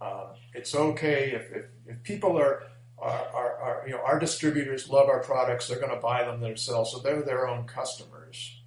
Um, 0.00 0.34
it's 0.54 0.74
okay 0.74 1.32
if, 1.32 1.50
if, 1.52 1.64
if 1.86 2.02
people 2.02 2.38
are, 2.38 2.64
are, 3.00 3.26
are, 3.34 3.56
are, 3.56 3.84
you 3.86 3.92
know, 3.92 4.02
our 4.04 4.18
distributors 4.18 4.88
love 4.88 5.08
our 5.08 5.22
products, 5.22 5.68
they're 5.68 5.80
going 5.80 5.94
to 5.94 6.00
buy 6.00 6.24
them 6.24 6.40
themselves, 6.40 6.92
so 6.92 6.98
they're 6.98 7.22
their 7.22 7.48
own 7.48 7.64
customers. 7.64 8.62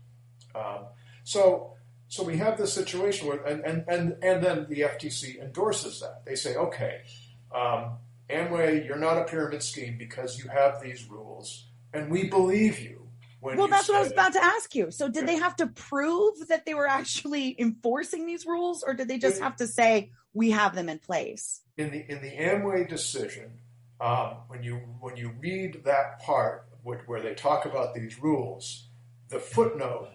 Um, 0.55 0.85
so, 1.23 1.73
so 2.07 2.23
we 2.23 2.37
have 2.37 2.57
this 2.57 2.73
situation 2.73 3.27
where, 3.27 3.43
and, 3.43 3.63
and, 3.63 3.85
and, 3.87 4.23
and 4.23 4.43
then 4.43 4.65
the 4.69 4.81
FTC 4.81 5.41
endorses 5.41 5.99
that. 5.99 6.25
They 6.25 6.35
say, 6.35 6.55
okay, 6.55 7.01
um, 7.53 7.97
Amway, 8.29 8.85
you're 8.85 8.97
not 8.97 9.17
a 9.17 9.23
pyramid 9.25 9.61
scheme 9.61 9.97
because 9.97 10.39
you 10.39 10.49
have 10.49 10.81
these 10.81 11.09
rules, 11.09 11.67
and 11.93 12.09
we 12.09 12.29
believe 12.29 12.79
you. 12.79 13.07
well, 13.41 13.67
that's 13.67 13.89
what 13.89 13.97
I 13.97 14.01
was 14.01 14.11
about 14.11 14.33
to 14.33 14.43
ask 14.43 14.73
you. 14.73 14.89
So, 14.91 15.09
did 15.09 15.27
they 15.27 15.35
have 15.35 15.55
to 15.57 15.67
prove 15.67 16.47
that 16.47 16.65
they 16.65 16.73
were 16.73 16.87
actually 16.87 17.55
enforcing 17.59 18.25
these 18.25 18.45
rules, 18.45 18.83
or 18.83 18.93
did 18.93 19.07
they 19.07 19.17
just 19.17 19.41
have 19.41 19.57
to 19.57 19.67
say 19.67 20.11
we 20.33 20.51
have 20.51 20.73
them 20.73 20.89
in 20.89 20.99
place? 20.99 21.61
In 21.77 21.91
the 21.91 22.09
in 22.09 22.21
the 22.21 22.31
Amway 22.31 22.87
decision, 22.87 23.51
um, 24.03 24.35
when 24.49 24.61
you 24.61 24.75
when 24.99 25.15
you 25.15 25.31
read 25.39 25.85
that 25.85 26.19
part 26.19 26.67
where 26.83 27.21
they 27.21 27.33
talk 27.33 27.65
about 27.65 27.93
these 27.93 28.19
rules, 28.19 28.89
the 29.29 29.39
footnote 29.39 30.09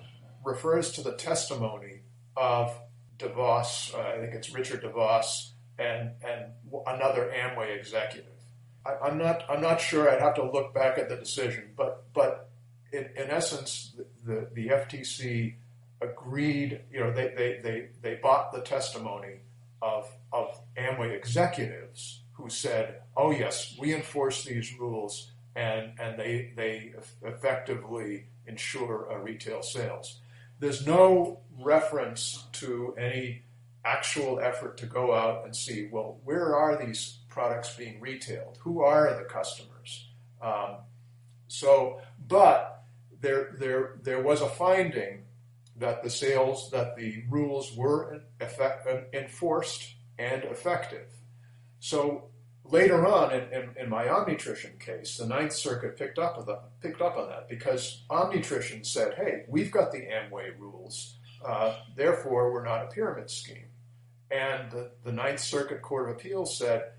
refers 0.44 0.92
to 0.92 1.02
the 1.02 1.12
testimony 1.12 2.02
of 2.36 2.78
DeVos, 3.16 3.94
uh, 3.94 3.98
I 3.98 4.18
think 4.18 4.34
it's 4.34 4.52
Richard 4.52 4.82
DeVos, 4.82 5.52
and, 5.78 6.10
and 6.22 6.52
another 6.86 7.32
Amway 7.34 7.74
executive. 7.74 8.26
I, 8.84 9.08
am 9.08 9.16
not 9.16 9.44
I'm 9.48 9.62
not 9.62 9.80
sure. 9.80 10.10
I'd 10.10 10.20
have 10.20 10.34
to 10.34 10.50
look 10.50 10.74
back 10.74 10.98
at 10.98 11.08
the 11.08 11.16
decision, 11.16 11.70
but 11.74 12.04
but 12.12 12.50
in, 12.92 13.08
in 13.16 13.30
essence, 13.30 13.96
the, 14.24 14.50
the, 14.52 14.68
FTC 14.68 15.56
agreed. 16.02 16.82
You 16.92 17.00
know, 17.00 17.12
they, 17.12 17.32
they, 17.36 17.60
they, 17.62 17.88
they 18.02 18.14
bought 18.16 18.52
the 18.52 18.60
testimony 18.60 19.40
of 19.80 20.10
of 20.30 20.60
Amway 20.76 21.12
executives 21.12 22.22
who 22.38 22.48
said, 22.48 23.02
"Oh 23.18 23.30
yes, 23.32 23.76
we 23.78 23.94
enforce 23.94 24.44
these 24.44 24.78
rules, 24.78 25.32
and 25.54 25.92
and 26.00 26.18
they 26.18 26.52
they 26.56 26.94
effectively 27.22 28.28
ensure 28.46 29.12
uh, 29.12 29.18
retail 29.18 29.62
sales." 29.62 30.20
There's 30.60 30.86
no 30.86 31.40
reference 31.60 32.46
to 32.52 32.94
any 32.98 33.42
actual 33.84 34.40
effort 34.40 34.76
to 34.78 34.86
go 34.86 35.14
out 35.14 35.44
and 35.44 35.54
see, 35.54 35.88
well, 35.90 36.20
where 36.24 36.54
are 36.54 36.76
these 36.76 37.18
products 37.28 37.74
being 37.76 38.00
retailed? 38.00 38.58
Who 38.60 38.82
are 38.82 39.16
the 39.16 39.24
customers? 39.24 40.10
Um, 40.42 40.78
so, 41.46 42.00
but 42.26 42.84
there, 43.20 43.56
there, 43.58 43.98
there 44.02 44.22
was 44.22 44.42
a 44.42 44.48
finding 44.48 45.24
that 45.76 46.02
the 46.02 46.10
sales, 46.10 46.70
that 46.72 46.96
the 46.96 47.24
rules 47.30 47.74
were 47.76 48.20
effect, 48.40 48.86
enforced 49.14 49.94
and 50.18 50.42
effective. 50.44 51.08
So 51.78 52.27
later 52.70 53.06
on 53.06 53.32
in, 53.32 53.52
in, 53.52 53.70
in, 53.80 53.88
my 53.88 54.08
Omnitrition 54.08 54.72
case, 54.78 55.16
the 55.16 55.26
Ninth 55.26 55.52
Circuit 55.52 55.96
picked 55.96 56.18
up, 56.18 56.44
the, 56.44 56.60
picked 56.80 57.00
up 57.00 57.16
on 57.16 57.28
that 57.28 57.48
because 57.48 58.02
Omnitrition 58.10 58.84
said, 58.84 59.14
hey, 59.14 59.44
we've 59.48 59.70
got 59.70 59.92
the 59.92 59.98
Amway 59.98 60.58
rules, 60.58 61.16
uh, 61.44 61.76
therefore 61.96 62.52
we're 62.52 62.64
not 62.64 62.84
a 62.84 62.88
pyramid 62.88 63.30
scheme. 63.30 63.66
And 64.30 64.70
the, 64.70 64.90
the 65.04 65.12
Ninth 65.12 65.40
Circuit 65.40 65.80
Court 65.80 66.10
of 66.10 66.16
Appeals 66.16 66.58
said, 66.58 66.90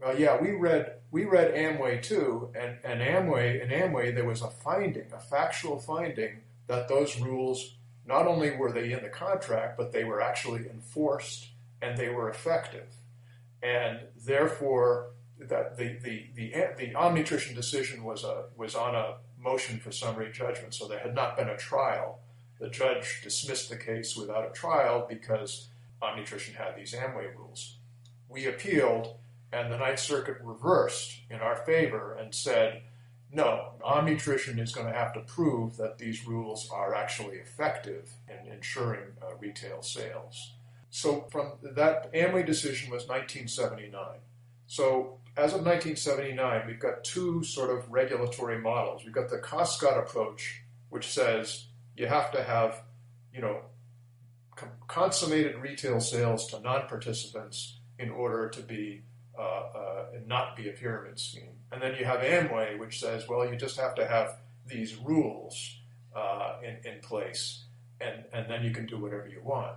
well, 0.00 0.18
yeah, 0.18 0.40
we 0.40 0.52
read 0.52 0.94
we 1.10 1.24
read 1.24 1.54
Amway 1.54 2.02
too, 2.02 2.50
and, 2.54 2.76
and 2.84 3.00
Amway 3.00 3.62
in 3.62 3.70
Amway 3.70 4.14
there 4.14 4.26
was 4.26 4.42
a 4.42 4.50
finding, 4.50 5.10
a 5.12 5.18
factual 5.18 5.78
finding 5.78 6.42
that 6.68 6.86
those 6.86 7.18
rules 7.18 7.74
not 8.06 8.28
only 8.28 8.54
were 8.54 8.70
they 8.70 8.92
in 8.92 9.02
the 9.02 9.08
contract, 9.08 9.76
but 9.76 9.90
they 9.90 10.04
were 10.04 10.20
actually 10.20 10.68
enforced 10.68 11.48
and 11.82 11.96
they 11.96 12.10
were 12.10 12.28
effective 12.28 12.86
and 13.62 14.00
therefore 14.24 15.10
that 15.40 15.76
the, 15.76 15.98
the, 16.02 16.26
the, 16.34 16.52
the 16.76 17.54
decision 17.54 18.04
was, 18.04 18.24
a, 18.24 18.44
was 18.56 18.74
on 18.74 18.94
a 18.94 19.16
motion 19.38 19.78
for 19.78 19.92
summary 19.92 20.32
judgment, 20.32 20.74
so 20.74 20.88
there 20.88 20.98
had 20.98 21.14
not 21.14 21.36
been 21.36 21.48
a 21.48 21.56
trial. 21.56 22.20
The 22.60 22.68
judge 22.68 23.20
dismissed 23.22 23.70
the 23.70 23.76
case 23.76 24.16
without 24.16 24.48
a 24.48 24.52
trial 24.52 25.06
because 25.08 25.68
omnitrition 26.02 26.54
had 26.54 26.76
these 26.76 26.92
Amway 26.92 27.34
rules. 27.36 27.76
We 28.28 28.46
appealed, 28.46 29.16
and 29.52 29.72
the 29.72 29.78
Ninth 29.78 30.00
Circuit 30.00 30.38
reversed 30.42 31.20
in 31.30 31.40
our 31.40 31.56
favor 31.56 32.14
and 32.14 32.34
said, 32.34 32.82
no, 33.30 33.72
omnitrition 33.84 34.58
is 34.58 34.74
going 34.74 34.86
to 34.86 34.92
have 34.92 35.12
to 35.12 35.20
prove 35.20 35.76
that 35.76 35.98
these 35.98 36.26
rules 36.26 36.68
are 36.70 36.94
actually 36.94 37.36
effective 37.36 38.10
in 38.28 38.50
ensuring 38.50 39.12
uh, 39.22 39.36
retail 39.38 39.82
sales. 39.82 40.54
So 40.98 41.28
from 41.30 41.52
that 41.62 42.12
Amway 42.12 42.44
decision 42.44 42.90
was 42.90 43.06
1979. 43.06 44.18
So 44.66 45.18
as 45.36 45.54
of 45.54 45.64
1979, 45.64 46.66
we've 46.66 46.80
got 46.80 47.04
two 47.04 47.44
sort 47.44 47.70
of 47.70 47.88
regulatory 47.88 48.58
models. 48.60 49.04
We've 49.04 49.14
got 49.14 49.28
the 49.28 49.38
Koscot 49.38 49.96
approach, 49.96 50.64
which 50.88 51.06
says 51.06 51.66
you 51.96 52.08
have 52.08 52.32
to 52.32 52.42
have, 52.42 52.82
you 53.32 53.40
know, 53.40 53.60
consummated 54.88 55.54
retail 55.58 56.00
sales 56.00 56.48
to 56.48 56.58
non-participants 56.58 57.78
in 58.00 58.10
order 58.10 58.48
to 58.48 58.60
be 58.60 59.02
uh, 59.38 59.42
uh, 59.42 60.04
not 60.26 60.56
be 60.56 60.68
a 60.68 60.72
pyramid 60.72 61.20
scheme. 61.20 61.58
And 61.70 61.80
then 61.80 61.94
you 61.94 62.06
have 62.06 62.22
Amway, 62.22 62.76
which 62.76 62.98
says, 62.98 63.28
well, 63.28 63.48
you 63.48 63.54
just 63.54 63.78
have 63.78 63.94
to 63.94 64.04
have 64.04 64.38
these 64.66 64.96
rules 64.96 65.78
uh, 66.16 66.56
in, 66.64 66.92
in 66.92 67.00
place, 67.02 67.66
and, 68.00 68.24
and 68.32 68.50
then 68.50 68.64
you 68.64 68.72
can 68.72 68.84
do 68.84 68.98
whatever 68.98 69.28
you 69.28 69.40
want. 69.44 69.76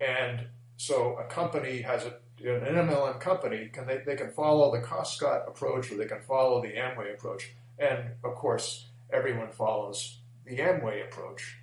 And 0.00 0.46
so 0.76 1.16
a 1.18 1.24
company 1.24 1.82
has 1.82 2.04
a, 2.04 2.14
an 2.48 2.74
MLM 2.74 3.20
company, 3.20 3.68
can 3.72 3.86
they, 3.86 3.98
they 3.98 4.16
can 4.16 4.30
follow 4.30 4.70
the 4.70 4.80
Koscot 4.80 5.48
approach 5.48 5.90
or 5.90 5.96
they 5.96 6.06
can 6.06 6.20
follow 6.20 6.62
the 6.62 6.68
Amway 6.68 7.12
approach. 7.12 7.52
And 7.78 8.10
of 8.24 8.34
course, 8.34 8.86
everyone 9.12 9.50
follows 9.50 10.18
the 10.44 10.58
Amway 10.58 11.04
approach. 11.04 11.58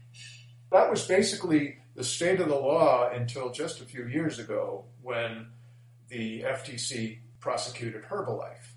That 0.72 0.90
was 0.90 1.08
basically 1.08 1.78
the 1.96 2.04
state 2.04 2.42
of 2.42 2.50
the 2.50 2.56
law 2.56 3.10
until 3.10 3.52
just 3.52 3.80
a 3.82 3.86
few 3.86 4.08
years 4.08 4.40
ago 4.40 4.86
when 5.02 5.48
the 6.10 6.42
FTC 6.42 7.20
prosecuted 7.40 8.04
Herbalife. 8.04 8.74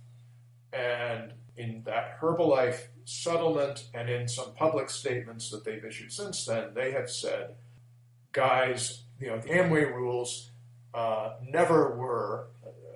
And 0.72 1.32
in 1.56 1.82
that 1.84 2.20
Herbalife 2.20 2.86
settlement 3.04 3.88
and 3.94 4.08
in 4.08 4.28
some 4.28 4.52
public 4.54 4.90
statements 4.90 5.50
that 5.50 5.64
they've 5.64 5.84
issued 5.84 6.12
since 6.12 6.44
then, 6.44 6.74
they 6.74 6.92
have 6.92 7.10
said, 7.10 7.56
guys, 8.32 9.02
you 9.20 9.28
know, 9.28 9.38
the 9.38 9.48
Amway 9.48 9.92
rules 9.92 10.50
uh, 10.94 11.34
never 11.48 11.96
were, 11.96 12.48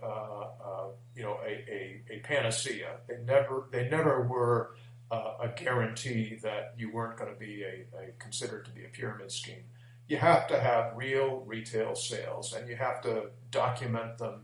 uh, 0.03 0.07
uh, 0.07 0.85
you 1.15 1.23
know, 1.23 1.39
a, 1.45 1.51
a, 1.51 2.03
a, 2.11 2.19
panacea. 2.21 2.97
They 3.09 3.19
never, 3.25 3.69
they 3.71 3.89
never 3.89 4.23
were 4.23 4.77
uh, 5.11 5.35
a 5.41 5.49
guarantee 5.49 6.39
that 6.43 6.75
you 6.79 6.91
weren't 6.91 7.19
going 7.19 7.33
to 7.33 7.39
be 7.39 7.63
a, 7.63 7.85
a, 7.97 8.13
considered 8.19 8.65
to 8.67 8.71
be 8.71 8.85
a 8.85 8.89
pyramid 8.89 9.31
scheme. 9.31 9.65
You 10.09 10.17
have 10.19 10.47
to 10.49 10.59
have 10.59 10.97
real 10.97 11.43
retail 11.47 11.95
sales, 11.95 12.55
and 12.55 12.69
you 12.69 12.77
have 12.77 13.01
to 13.03 13.27
document 13.51 14.19
them, 14.19 14.43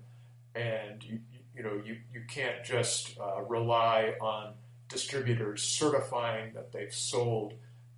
and 0.55 1.03
you, 1.03 1.20
you 1.55 1.62
know, 1.62 1.81
you, 1.85 1.99
you 2.12 2.22
can't 2.29 2.64
just 2.64 3.18
uh, 3.18 3.43
rely 3.43 4.14
on 4.20 4.55
distributors 4.89 5.62
certifying 5.62 6.55
that 6.55 6.72
they've 6.72 6.95
sold 6.95 7.55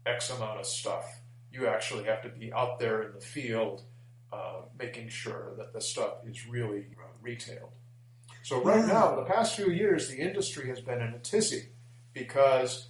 X 0.06 0.30
amount 0.30 0.60
of 0.60 0.66
stuff 0.66 1.19
you 1.52 1.66
actually 1.66 2.04
have 2.04 2.22
to 2.22 2.28
be 2.28 2.52
out 2.52 2.78
there 2.78 3.02
in 3.02 3.12
the 3.14 3.20
field 3.20 3.82
uh, 4.32 4.62
making 4.78 5.08
sure 5.08 5.54
that 5.58 5.72
the 5.72 5.80
stuff 5.80 6.14
is 6.26 6.46
really 6.46 6.86
uh, 6.98 7.08
retailed. 7.20 7.70
So 8.42 8.62
right 8.62 8.86
now, 8.86 9.16
the 9.16 9.24
past 9.24 9.56
few 9.56 9.70
years, 9.70 10.08
the 10.08 10.16
industry 10.16 10.68
has 10.68 10.80
been 10.80 11.00
in 11.00 11.14
a 11.14 11.18
tizzy 11.18 11.70
because, 12.12 12.88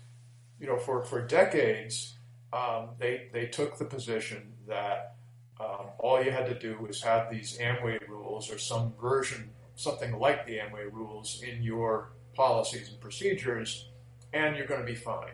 you 0.60 0.66
know, 0.66 0.76
for, 0.76 1.02
for 1.02 1.26
decades, 1.26 2.16
um, 2.52 2.90
they, 2.98 3.28
they 3.32 3.46
took 3.46 3.78
the 3.78 3.84
position 3.84 4.52
that 4.68 5.16
um, 5.58 5.86
all 5.98 6.22
you 6.22 6.30
had 6.30 6.46
to 6.46 6.58
do 6.58 6.78
was 6.78 7.02
have 7.02 7.30
these 7.30 7.58
Amway 7.58 8.06
rules 8.08 8.50
or 8.50 8.58
some 8.58 8.92
version 9.00 9.50
something 9.80 10.18
like 10.18 10.46
the 10.46 10.58
Amway 10.58 10.92
rules 10.92 11.42
in 11.42 11.62
your 11.62 12.12
policies 12.34 12.90
and 12.90 13.00
procedures, 13.00 13.88
and 14.32 14.56
you're 14.56 14.66
going 14.66 14.80
to 14.80 14.86
be 14.86 14.94
fine. 14.94 15.32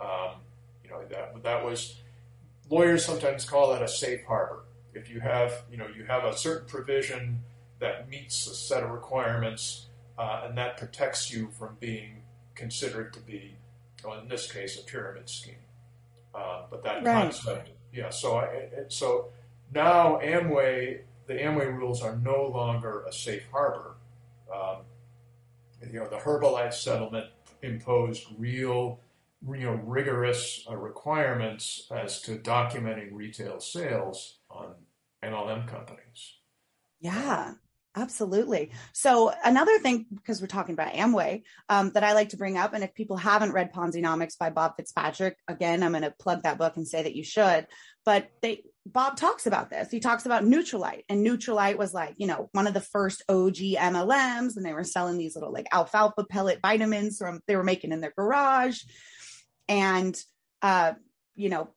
Um, 0.00 0.40
you 0.82 0.90
know 0.90 1.02
that 1.08 1.42
that 1.42 1.64
was 1.64 2.02
lawyers 2.68 3.04
sometimes 3.04 3.44
call 3.44 3.72
that 3.72 3.82
a 3.82 3.88
safe 3.88 4.24
harbor. 4.24 4.64
If 4.94 5.10
you 5.10 5.20
have 5.20 5.64
you 5.70 5.76
know 5.76 5.86
you 5.94 6.04
have 6.04 6.24
a 6.24 6.36
certain 6.36 6.68
provision 6.68 7.40
that 7.78 8.08
meets 8.08 8.46
a 8.46 8.54
set 8.54 8.82
of 8.82 8.90
requirements, 8.90 9.86
uh, 10.18 10.42
and 10.44 10.56
that 10.56 10.76
protects 10.76 11.32
you 11.32 11.48
from 11.58 11.76
being 11.78 12.22
considered 12.54 13.12
to 13.12 13.20
be, 13.20 13.54
well, 14.02 14.18
in 14.18 14.28
this 14.28 14.50
case, 14.50 14.78
a 14.78 14.82
pyramid 14.82 15.28
scheme. 15.28 15.54
Uh, 16.34 16.62
but 16.70 16.82
that 16.84 17.04
right. 17.04 17.22
concept, 17.22 17.70
yeah. 17.92 18.10
So 18.10 18.36
I, 18.36 18.68
so 18.88 19.28
now 19.74 20.18
Amway, 20.22 21.00
the 21.26 21.34
Amway 21.34 21.66
rules 21.66 22.02
are 22.02 22.16
no 22.16 22.46
longer 22.46 23.04
a 23.06 23.12
safe 23.12 23.46
harbor. 23.52 23.96
Um, 24.54 24.78
you 25.92 26.00
know, 26.00 26.08
the 26.08 26.16
Herbalife 26.16 26.72
settlement 26.72 27.26
imposed 27.62 28.26
real, 28.38 29.00
you 29.48 29.66
know, 29.66 29.80
rigorous 29.84 30.64
uh, 30.68 30.76
requirements 30.76 31.88
as 31.90 32.20
to 32.22 32.38
documenting 32.38 33.10
retail 33.12 33.60
sales 33.60 34.38
on 34.50 34.74
MLM 35.22 35.66
companies. 35.66 36.38
Yeah. 37.00 37.54
Absolutely. 37.98 38.72
So 38.92 39.32
another 39.42 39.78
thing, 39.78 40.04
because 40.14 40.42
we're 40.42 40.48
talking 40.48 40.74
about 40.74 40.92
Amway, 40.92 41.44
um, 41.70 41.92
that 41.92 42.04
I 42.04 42.12
like 42.12 42.28
to 42.30 42.36
bring 42.36 42.58
up, 42.58 42.74
and 42.74 42.84
if 42.84 42.94
people 42.94 43.16
haven't 43.16 43.52
read 43.52 43.72
Ponzinomics 43.72 44.36
by 44.36 44.50
Bob 44.50 44.76
Fitzpatrick, 44.76 45.38
again, 45.48 45.82
I'm 45.82 45.92
going 45.92 46.02
to 46.02 46.10
plug 46.10 46.42
that 46.42 46.58
book 46.58 46.76
and 46.76 46.86
say 46.86 47.02
that 47.02 47.16
you 47.16 47.24
should. 47.24 47.66
But 48.04 48.28
they 48.42 48.64
Bob 48.84 49.16
talks 49.16 49.46
about 49.46 49.68
this. 49.68 49.90
He 49.90 49.98
talks 49.98 50.26
about 50.26 50.44
Nutrilite, 50.44 51.04
and 51.08 51.26
Nutrilite 51.26 51.78
was 51.78 51.92
like, 51.92 52.14
you 52.18 52.26
know, 52.26 52.48
one 52.52 52.66
of 52.66 52.74
the 52.74 52.80
first 52.80 53.24
OG 53.28 53.56
MLMs, 53.56 54.56
and 54.56 54.64
they 54.64 54.74
were 54.74 54.84
selling 54.84 55.16
these 55.16 55.34
little 55.34 55.52
like 55.52 55.66
alfalfa 55.72 56.24
pellet 56.24 56.60
vitamins 56.62 57.18
from 57.18 57.40
they 57.48 57.56
were 57.56 57.64
making 57.64 57.92
in 57.92 58.00
their 58.00 58.12
garage, 58.16 58.82
and 59.68 60.16
uh, 60.62 60.94
you 61.34 61.48
know, 61.48 61.68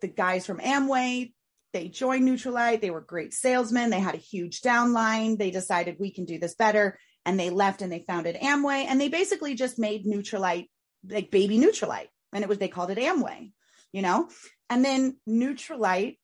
the 0.00 0.08
guys 0.08 0.46
from 0.46 0.58
Amway 0.58 1.32
they 1.72 1.88
joined 1.88 2.26
Nutrilite. 2.26 2.80
They 2.80 2.90
were 2.90 3.00
great 3.00 3.34
salesmen. 3.34 3.90
They 3.90 4.00
had 4.00 4.14
a 4.14 4.18
huge 4.18 4.62
downline. 4.62 5.38
They 5.38 5.50
decided 5.50 5.96
we 5.98 6.10
can 6.10 6.24
do 6.24 6.38
this 6.38 6.54
better. 6.54 6.98
And 7.26 7.38
they 7.38 7.50
left 7.50 7.82
and 7.82 7.92
they 7.92 8.04
founded 8.06 8.36
Amway. 8.36 8.86
And 8.88 9.00
they 9.00 9.08
basically 9.08 9.54
just 9.54 9.78
made 9.78 10.06
Nutrilite 10.06 10.68
like 11.08 11.30
baby 11.30 11.58
Nutrilite. 11.58 12.08
And 12.32 12.42
it 12.42 12.48
was, 12.48 12.58
they 12.58 12.68
called 12.68 12.90
it 12.90 12.98
Amway, 12.98 13.52
you 13.92 14.02
know? 14.02 14.28
And 14.70 14.84
then 14.84 15.18
Nutrilite 15.28 16.18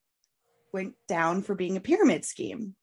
went 0.73 0.95
down 1.09 1.43
for 1.43 1.55
being 1.55 1.77
a 1.77 1.81
pyramid 1.81 2.25
scheme. 2.25 2.75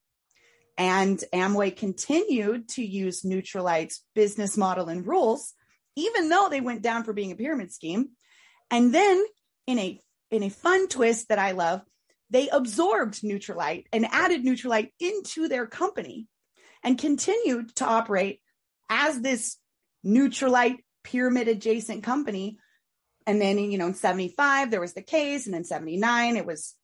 And 0.77 1.21
Amway 1.33 1.75
continued 1.75 2.69
to 2.69 2.83
use 2.83 3.23
Nutrilite's 3.23 4.03
business 4.15 4.55
model 4.55 4.87
and 4.87 5.05
rules, 5.05 5.53
even 5.95 6.29
though 6.29 6.47
they 6.49 6.61
went 6.61 6.81
down 6.81 7.03
for 7.03 7.13
being 7.13 7.31
a 7.31 7.35
pyramid 7.35 7.73
scheme. 7.73 8.11
And 8.71 8.93
then 8.93 9.23
in 9.67 9.77
a 9.77 9.99
in 10.31 10.43
a 10.43 10.49
fun 10.49 10.87
twist 10.87 11.27
that 11.27 11.39
I 11.39 11.51
love, 11.51 11.81
they 12.29 12.47
absorbed 12.49 13.21
Nutrilite 13.21 13.85
and 13.91 14.07
added 14.09 14.43
Nutrilite 14.43 14.91
into 14.99 15.49
their 15.49 15.67
company 15.67 16.27
and 16.83 16.97
continued 16.97 17.75
to 17.75 17.85
operate 17.85 18.39
as 18.89 19.19
this 19.21 19.57
Nutrilite 20.05 20.77
pyramid 21.03 21.47
adjacent 21.47 22.03
company. 22.03 22.57
And 23.27 23.41
then, 23.41 23.59
you 23.59 23.77
know, 23.77 23.87
in 23.87 23.93
75, 23.93 24.71
there 24.71 24.81
was 24.81 24.93
the 24.93 25.01
case. 25.01 25.45
And 25.45 25.53
then 25.53 25.65
79, 25.65 26.37
it 26.37 26.45
was 26.45 26.75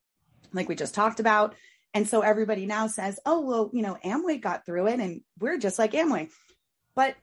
like 0.53 0.69
we 0.69 0.75
just 0.75 0.93
talked 0.93 1.19
about. 1.19 1.55
And 1.93 2.07
so 2.07 2.21
everybody 2.21 2.65
now 2.65 2.88
says, 2.88 3.19
oh, 3.25 3.41
well, 3.41 3.71
you 3.73 3.81
know, 3.81 3.97
Amway 4.03 4.41
got 4.41 4.65
through 4.65 4.88
it 4.88 4.99
and 4.99 5.21
we're 5.39 5.57
just 5.57 5.79
like 5.79 5.93
Amway. 5.93 6.29
But 6.95 7.15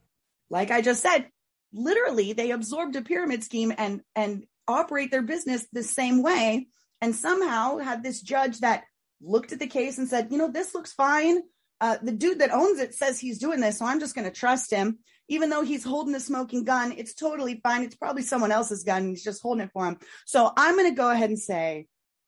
like 0.51 0.71
I 0.71 0.81
just 0.81 1.03
said, 1.03 1.29
literally 1.73 2.33
they 2.33 2.51
absorbed 2.51 2.97
a 2.97 3.03
pyramid 3.03 3.45
scheme 3.45 3.73
and, 3.77 4.01
and 4.17 4.47
operate 4.67 5.11
their 5.11 5.23
business 5.23 5.67
the 5.73 5.83
same 5.83 6.23
way 6.23 6.69
and 7.01 7.15
somehow 7.15 7.79
had 7.79 8.03
this 8.03 8.21
judge 8.21 8.61
that 8.61 8.85
looked 9.21 9.53
at 9.53 9.59
the 9.59 9.67
case 9.67 9.99
and 9.99 10.09
said, 10.09 10.29
you 10.31 10.39
know, 10.39 10.51
this 10.51 10.75
looks 10.75 10.93
fine. 10.93 11.43
Uh, 11.81 11.99
the 12.03 12.13
dude 12.13 12.39
that 12.39 12.53
owns 12.53 12.79
it 12.79 12.95
says 12.95 13.19
he's 13.19 13.39
doing 13.39 13.61
this, 13.61 13.79
so 13.79 13.85
I'm 13.85 14.01
just 14.01 14.15
going 14.15 14.27
to 14.27 14.35
trust 14.35 14.71
him. 14.71 14.99
Even 15.29 15.51
though 15.51 15.63
he's 15.63 15.85
holding 15.85 16.15
a 16.15 16.21
smoking 16.21 16.65
gun, 16.65 16.93
it's 16.97 17.15
totally 17.15 17.61
fine. 17.63 17.83
It's 17.83 17.95
probably 17.95 18.23
someone 18.23 18.53
else's 18.53 18.85
gun. 18.85 19.09
He's 19.09 19.25
just 19.25 19.43
holding 19.43 19.65
it 19.65 19.71
for 19.73 19.87
him. 19.87 19.99
So 20.27 20.51
I'm 20.57 20.77
going 20.77 20.91
to 20.91 20.97
go 20.97 21.11
ahead 21.11 21.31
and 21.31 21.39
say 21.39 21.87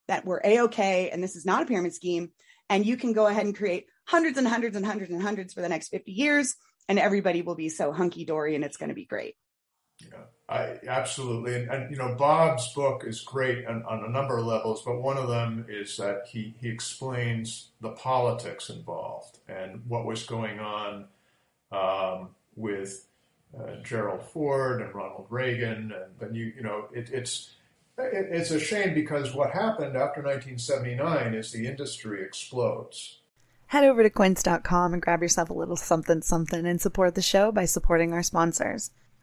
that 0.09 0.25
we're 0.25 0.41
a 0.43 0.61
okay, 0.65 1.11
and 1.11 1.23
this 1.23 1.37
is 1.37 1.45
not 1.45 1.63
a 1.63 1.67
pyramid 1.67 1.95
scheme. 1.95 2.31
And 2.69 2.85
you 2.85 2.97
can 2.97 3.13
go 3.13 3.27
ahead 3.27 3.45
and 3.45 3.57
create 3.57 3.87
hundreds 4.07 4.39
and 4.39 4.49
hundreds 4.49 4.77
and 4.77 4.85
hundreds 4.85 5.13
and 5.13 5.23
hundreds 5.23 5.55
for 5.55 5.61
the 5.61 5.69
next 5.69 5.89
50 5.89 6.13
years, 6.13 6.55
and 6.89 6.99
everybody 6.99 7.43
will 7.43 7.55
be 7.55 7.69
so 7.69 7.93
hunky 7.93 8.25
dory, 8.25 8.55
and 8.55 8.65
it's 8.65 8.77
going 8.77 8.89
to 8.89 8.95
be 8.95 9.07
great. 9.07 9.37
Yeah, 10.01 10.25
I, 10.49 10.79
absolutely. 10.87 11.57
And, 11.57 11.71
and, 11.71 11.91
you 11.91 11.97
know, 11.97 12.15
Bob's 12.15 12.73
book 12.73 13.05
is 13.05 13.21
great 13.23 13.67
on, 13.67 13.83
on, 13.83 14.05
a 14.05 14.09
number 14.09 14.39
of 14.39 14.47
levels, 14.47 14.83
but 14.83 15.03
one 15.03 15.17
of 15.17 15.29
them 15.29 15.67
is 15.69 15.97
that 15.97 16.27
he, 16.29 16.55
he 16.61 16.69
explains 16.69 17.71
the 17.81 17.91
politics 17.91 18.71
involved 18.71 19.39
and 19.49 19.83
what 19.89 20.07
was 20.07 20.23
going 20.23 20.61
on 20.61 21.07
um, 21.73 22.29
with 22.55 23.09
uh, 23.59 23.77
Gerald 23.83 24.23
Ford 24.23 24.83
and 24.83 24.95
Ronald 24.95 25.27
Reagan. 25.31 25.93
And 25.93 26.15
then 26.21 26.35
you, 26.35 26.53
you 26.57 26.63
know, 26.63 26.87
it, 26.93 27.11
it's, 27.11 27.51
it, 27.99 28.29
it's 28.31 28.53
a 28.53 28.61
shame 28.61 28.95
because 28.95 29.35
what 29.35 29.51
happened 29.51 29.97
after 29.97 30.23
1979 30.23 31.35
is 31.35 31.51
the 31.51 31.67
industry 31.67 32.23
explodes. 32.23 33.19
Head 33.69 33.83
over 33.83 34.05
to 34.05 34.11
quince.com 34.11 34.93
and 34.93 35.03
grab 35.03 35.23
yourself 35.23 35.51
a 35.51 35.55
little 35.55 35.75
something 35.75 36.23
something 36.23 36.65
and 36.67 36.81
support 36.81 37.17
the 37.17 37.23
show 37.23 37.51
by 37.51 37.65
supporting 37.65 38.13
our 38.13 38.23
sponsors. 38.23 38.93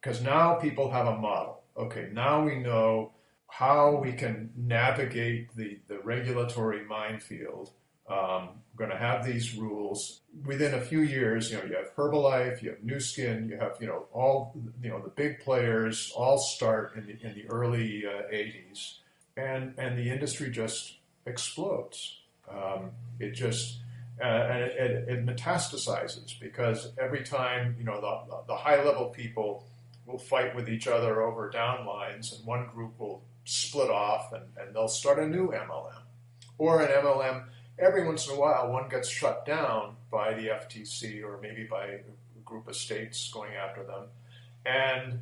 Because 0.00 0.22
now 0.22 0.54
people 0.54 0.90
have 0.90 1.06
a 1.06 1.16
model. 1.16 1.62
Okay, 1.76 2.08
now 2.12 2.44
we 2.44 2.56
know 2.56 3.12
how 3.48 3.96
we 3.96 4.12
can 4.12 4.50
navigate 4.56 5.54
the, 5.56 5.78
the 5.88 5.98
regulatory 6.00 6.84
minefield 6.84 7.72
um, 8.08 8.48
we're 8.74 8.86
going 8.86 8.98
to 8.98 9.04
have 9.04 9.24
these 9.24 9.54
rules 9.54 10.20
within 10.46 10.72
a 10.74 10.80
few 10.80 11.00
years. 11.00 11.50
You 11.50 11.58
know, 11.58 11.64
you 11.64 11.76
have 11.76 11.94
Herbalife, 11.94 12.62
you 12.62 12.70
have 12.70 12.82
Nu 12.82 13.00
Skin, 13.00 13.48
you 13.50 13.58
have 13.58 13.76
you 13.80 13.86
know 13.86 14.06
all 14.12 14.54
you 14.82 14.88
know 14.88 15.00
the 15.00 15.10
big 15.10 15.40
players 15.40 16.10
all 16.16 16.38
start 16.38 16.96
in 16.96 17.06
the 17.06 17.26
in 17.26 17.34
the 17.34 17.46
early 17.50 18.04
uh, 18.06 18.32
80s, 18.32 18.98
and 19.36 19.74
and 19.76 19.98
the 19.98 20.10
industry 20.10 20.50
just 20.50 20.94
explodes. 21.26 22.20
Um, 22.50 22.92
it 23.20 23.32
just 23.32 23.80
uh, 24.22 24.24
and 24.24 24.62
it, 24.62 24.76
it, 24.78 25.08
it, 25.08 25.26
metastasizes 25.26 26.40
because 26.40 26.90
every 26.98 27.22
time 27.22 27.76
you 27.78 27.84
know 27.84 28.00
the, 28.00 28.36
the 28.46 28.56
high 28.56 28.82
level 28.82 29.06
people 29.10 29.66
will 30.08 30.18
fight 30.18 30.56
with 30.56 30.68
each 30.68 30.88
other 30.88 31.22
over 31.22 31.50
downlines, 31.50 32.36
and 32.36 32.44
one 32.44 32.66
group 32.66 32.98
will 32.98 33.22
split 33.44 33.90
off 33.90 34.32
and, 34.32 34.44
and 34.58 34.74
they'll 34.74 34.88
start 34.88 35.18
a 35.18 35.26
new 35.26 35.48
MLM 35.48 36.02
or 36.58 36.82
an 36.82 36.90
MLM 36.90 37.44
every 37.78 38.04
once 38.04 38.28
in 38.28 38.34
a 38.34 38.38
while 38.38 38.70
one 38.70 38.88
gets 38.88 39.08
shut 39.08 39.46
down 39.46 39.96
by 40.10 40.34
the 40.34 40.48
FTC 40.48 41.22
or 41.22 41.38
maybe 41.40 41.64
by 41.64 41.86
a 41.86 41.98
group 42.44 42.68
of 42.68 42.76
states 42.76 43.30
going 43.32 43.54
after 43.54 43.84
them. 43.84 44.04
And 44.66 45.20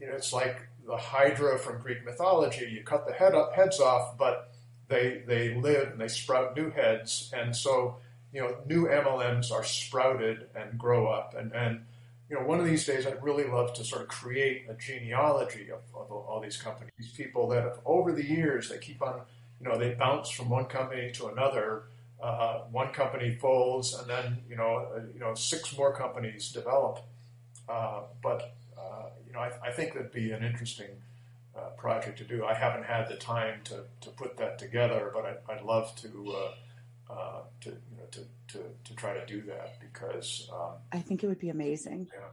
you 0.00 0.06
know, 0.06 0.14
it's 0.14 0.32
like 0.32 0.58
the 0.86 0.96
Hydra 0.96 1.58
from 1.58 1.80
Greek 1.80 2.04
mythology. 2.04 2.68
You 2.70 2.82
cut 2.82 3.06
the 3.06 3.12
head 3.12 3.34
up, 3.34 3.54
heads 3.54 3.80
off, 3.80 4.18
but 4.18 4.52
they, 4.88 5.22
they 5.26 5.54
live 5.54 5.92
and 5.92 6.00
they 6.00 6.08
sprout 6.08 6.56
new 6.56 6.70
heads. 6.70 7.32
And 7.34 7.54
so, 7.54 7.96
you 8.32 8.40
know, 8.40 8.56
new 8.66 8.86
MLMs 8.86 9.50
are 9.50 9.64
sprouted 9.64 10.48
and 10.54 10.78
grow 10.78 11.06
up. 11.06 11.34
And, 11.34 11.52
and 11.52 11.84
you 12.28 12.36
know, 12.36 12.42
one 12.42 12.58
of 12.58 12.66
these 12.66 12.84
days 12.84 13.06
I'd 13.06 13.22
really 13.22 13.44
love 13.44 13.74
to 13.74 13.84
sort 13.84 14.02
of 14.02 14.08
create 14.08 14.66
a 14.68 14.74
genealogy 14.74 15.70
of, 15.70 15.80
of 15.94 16.10
all 16.10 16.40
these 16.40 16.56
companies. 16.56 16.92
These 16.98 17.12
people 17.12 17.48
that 17.48 17.62
have, 17.62 17.78
over 17.84 18.12
the 18.12 18.24
years, 18.24 18.68
they 18.68 18.78
keep 18.78 19.00
on 19.00 19.20
you 19.60 19.68
know, 19.68 19.78
they 19.78 19.94
bounce 19.94 20.30
from 20.30 20.48
one 20.48 20.66
company 20.66 21.10
to 21.12 21.28
another. 21.28 21.84
Uh, 22.22 22.60
one 22.70 22.88
company 22.92 23.34
folds, 23.34 23.94
and 23.94 24.08
then 24.08 24.38
you 24.48 24.56
know, 24.56 24.88
uh, 24.94 25.00
you 25.12 25.20
know, 25.20 25.34
six 25.34 25.76
more 25.76 25.94
companies 25.94 26.50
develop. 26.50 27.00
Uh, 27.68 28.02
but 28.22 28.54
uh, 28.78 29.10
you 29.26 29.34
know, 29.34 29.40
I, 29.40 29.50
I, 29.62 29.70
think 29.70 29.92
that'd 29.92 30.12
be 30.12 30.30
an 30.32 30.42
interesting 30.42 30.88
uh, 31.54 31.68
project 31.76 32.16
to 32.18 32.24
do. 32.24 32.44
I 32.44 32.54
haven't 32.54 32.84
had 32.84 33.08
the 33.08 33.16
time 33.16 33.60
to, 33.64 33.82
to 34.00 34.10
put 34.10 34.38
that 34.38 34.58
together, 34.58 35.10
but 35.12 35.26
I, 35.26 35.54
would 35.54 35.64
love 35.64 35.94
to. 35.96 36.36
Uh, 37.08 37.42
to 37.60 37.70
to, 38.48 38.58
to, 38.84 38.94
try 38.94 39.14
to 39.14 39.24
do 39.26 39.42
that 39.42 39.80
because 39.80 40.48
um, 40.52 40.74
I 40.92 40.98
think 41.00 41.24
it 41.24 41.26
would 41.26 41.38
be 41.38 41.48
amazing. 41.48 42.08
Yeah. 42.12 42.28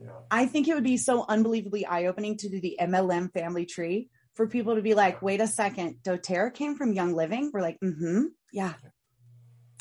Yeah. 0.00 0.10
I 0.30 0.46
think 0.46 0.68
it 0.68 0.74
would 0.74 0.84
be 0.84 0.96
so 0.96 1.24
unbelievably 1.28 1.86
eye 1.86 2.06
opening 2.06 2.36
to 2.38 2.48
do 2.48 2.60
the 2.60 2.78
MLM 2.80 3.32
family 3.32 3.66
tree 3.66 4.10
for 4.34 4.46
people 4.46 4.76
to 4.76 4.82
be 4.82 4.94
like, 4.94 5.20
wait 5.22 5.40
a 5.40 5.48
second, 5.48 5.96
doTERRA 6.04 6.54
came 6.54 6.76
from 6.76 6.92
Young 6.92 7.14
Living. 7.14 7.50
We're 7.52 7.62
like, 7.62 7.78
mm-hmm, 7.80 8.26
yeah. 8.52 8.74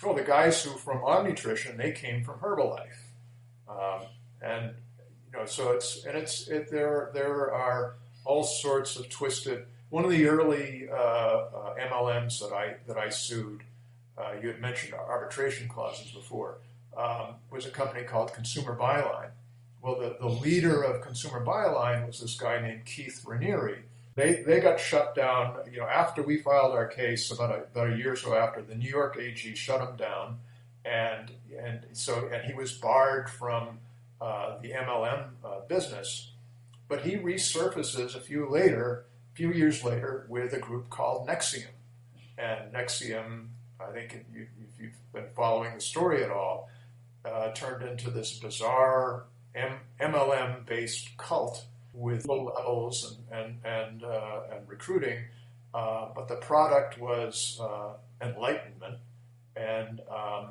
Well, 0.04 0.16
the 0.16 0.24
guys 0.24 0.64
who 0.64 0.72
from 0.72 1.04
Omnitrition, 1.04 1.78
they 1.78 1.92
came 1.92 2.24
from 2.24 2.40
Herbalife, 2.40 2.98
um, 3.68 4.08
and 4.42 4.74
you 5.26 5.40
know, 5.40 5.46
so 5.46 5.72
it's 5.72 6.06
and 6.06 6.16
it's 6.16 6.48
it, 6.48 6.70
there 6.70 7.10
there 7.16 7.52
are 7.52 7.96
all 8.24 8.44
sorts 8.44 8.96
of 8.96 9.10
twisted. 9.10 9.66
One 9.90 10.06
of 10.06 10.12
the 10.12 10.28
early 10.28 10.88
uh, 10.88 10.96
uh, 10.96 11.76
MLMs 11.80 12.40
that 12.42 12.54
I 12.54 12.76
that 12.86 12.98
I 12.98 13.10
sued, 13.10 13.64
uh, 14.18 14.34
you 14.42 14.48
had 14.50 14.60
mentioned 14.60 14.94
arbitration 14.94 15.68
clauses 15.68 16.12
before, 16.12 16.60
um, 16.98 17.36
was 17.52 17.66
a 17.66 17.72
company 17.72 18.04
called 18.04 18.34
Consumer 18.34 18.76
Buyline. 18.76 19.30
Well, 19.82 20.00
the, 20.00 20.18
the 20.20 20.28
leader 20.28 20.82
of 20.82 21.02
Consumer 21.02 21.46
Buyline 21.46 22.08
was 22.08 22.20
this 22.20 22.36
guy 22.36 22.60
named 22.60 22.86
Keith 22.86 23.24
Raniere 23.26 23.84
they, 24.18 24.42
they 24.42 24.60
got 24.60 24.80
shut 24.80 25.14
down, 25.14 25.58
you 25.72 25.78
know, 25.78 25.86
after 25.86 26.24
we 26.24 26.38
filed 26.38 26.74
our 26.74 26.88
case 26.88 27.30
about 27.30 27.52
a, 27.52 27.64
about 27.72 27.94
a 27.94 27.98
year 27.98 28.14
or 28.14 28.16
so 28.16 28.36
after, 28.36 28.64
the 28.64 28.74
New 28.74 28.90
York 28.90 29.16
AG 29.16 29.54
shut 29.54 29.80
him 29.80 29.96
down. 29.96 30.40
And, 30.84 31.32
and 31.56 31.82
so, 31.92 32.28
and 32.34 32.44
he 32.44 32.56
was 32.56 32.72
barred 32.72 33.30
from 33.30 33.78
uh, 34.20 34.58
the 34.60 34.72
MLM 34.72 35.28
uh, 35.46 35.60
business. 35.68 36.32
But 36.88 37.02
he 37.02 37.18
resurfaces 37.18 38.16
a 38.16 38.20
few 38.20 38.50
later, 38.50 39.06
few 39.36 39.54
years 39.54 39.84
later, 39.84 40.26
with 40.30 40.52
a 40.52 40.60
group 40.60 40.90
called 40.90 41.28
NXIVM. 41.28 41.68
And 42.40 42.74
NXIVM, 42.74 43.50
I 43.80 43.92
think 43.92 44.14
if, 44.14 44.36
you, 44.36 44.48
have 44.82 45.14
been 45.14 45.34
following 45.36 45.76
the 45.76 45.82
story 45.82 46.24
at 46.24 46.32
all, 46.32 46.70
uh, 47.26 47.52
turned 47.52 47.88
into 47.88 48.10
this 48.10 48.38
bizarre 48.40 49.26
M- 49.56 49.80
MLM 50.00 50.66
based 50.66 51.16
cult 51.18 51.66
with 51.94 52.28
low 52.28 52.44
levels 52.46 53.18
and 53.32 53.40
and 53.40 53.66
and, 53.66 54.04
uh, 54.04 54.42
and 54.54 54.68
recruiting, 54.68 55.26
uh, 55.74 56.10
but 56.16 56.28
the 56.28 56.36
product 56.36 57.00
was 57.00 57.60
uh, 57.62 57.94
enlightenment 58.22 58.98
and. 59.56 60.02
Um, 60.10 60.50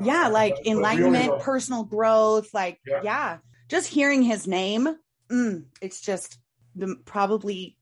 yeah, 0.00 0.26
like 0.26 0.66
enlightenment, 0.66 1.28
really 1.28 1.40
personal 1.40 1.84
growth, 1.84 2.52
like 2.52 2.80
yeah. 2.84 3.00
yeah. 3.04 3.38
just 3.68 3.86
hearing 3.86 4.24
his 4.24 4.44
name, 4.44 4.88
mm, 5.30 5.64
it's 5.80 6.00
just 6.00 6.38
the 6.74 6.96
probably 7.04 7.76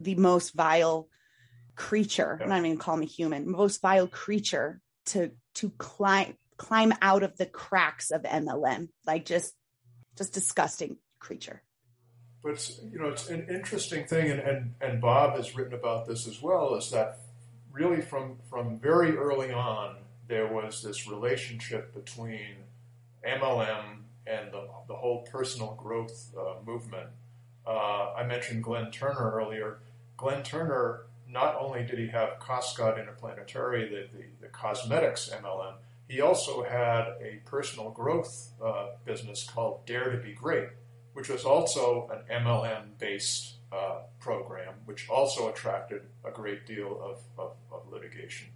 the 0.00 0.16
most 0.16 0.54
vile 0.54 1.08
creature. 1.78 2.36
Yeah. 2.38 2.44
I'm 2.44 2.50
not 2.50 2.66
even 2.66 2.76
call 2.76 2.96
me 2.96 3.06
human, 3.06 3.50
most 3.50 3.80
vile 3.80 4.08
creature 4.08 4.80
to 5.06 5.30
to 5.54 5.70
climb 5.78 6.34
climb 6.58 6.92
out 7.00 7.22
of 7.22 7.36
the 7.38 7.46
cracks 7.46 8.10
of 8.10 8.22
MLM. 8.22 8.88
Like 9.06 9.24
just 9.24 9.54
just 10.18 10.34
disgusting 10.34 10.98
creature. 11.20 11.62
But 12.42 12.52
it's, 12.52 12.80
you 12.92 12.98
know, 12.98 13.08
it's 13.08 13.28
an 13.30 13.46
interesting 13.48 14.06
thing, 14.06 14.30
and, 14.30 14.40
and, 14.40 14.74
and 14.80 15.00
Bob 15.00 15.36
has 15.36 15.56
written 15.56 15.74
about 15.74 16.06
this 16.06 16.26
as 16.28 16.40
well, 16.40 16.76
is 16.76 16.90
that 16.90 17.18
really 17.72 18.00
from, 18.00 18.38
from 18.48 18.78
very 18.78 19.16
early 19.16 19.52
on, 19.52 19.96
there 20.28 20.46
was 20.46 20.82
this 20.82 21.08
relationship 21.08 21.92
between 21.94 22.56
MLM 23.26 24.02
and 24.26 24.52
the, 24.52 24.68
the 24.86 24.94
whole 24.94 25.26
personal 25.30 25.74
growth 25.74 26.32
uh, 26.38 26.54
movement. 26.64 27.08
Uh, 27.66 28.12
I 28.14 28.24
mentioned 28.24 28.62
Glenn 28.62 28.92
Turner 28.92 29.32
earlier. 29.32 29.80
Glenn 30.16 30.42
Turner, 30.44 31.06
not 31.30 31.56
only 31.60 31.84
did 31.84 31.98
he 31.98 32.08
have 32.08 32.38
Koscot 32.40 32.98
Interplanetary, 32.98 33.88
the, 33.88 34.16
the, 34.16 34.24
the 34.40 34.48
cosmetics 34.48 35.30
MLM, 35.42 35.74
he 36.08 36.20
also 36.20 36.62
had 36.62 37.04
a 37.20 37.40
personal 37.44 37.90
growth 37.90 38.52
uh, 38.64 38.88
business 39.04 39.44
called 39.44 39.84
Dare 39.86 40.10
to 40.10 40.18
Be 40.18 40.32
Great 40.32 40.68
which 41.18 41.28
was 41.28 41.44
also 41.44 42.08
an 42.12 42.44
MLM 42.44 42.96
based 42.96 43.56
uh, 43.72 44.02
program, 44.20 44.74
which 44.84 45.08
also 45.08 45.48
attracted 45.48 46.02
a 46.24 46.30
great 46.30 46.64
deal 46.64 46.96
of, 47.02 47.18
of, 47.36 47.56
of, 47.72 47.90
litigation. 47.90 48.46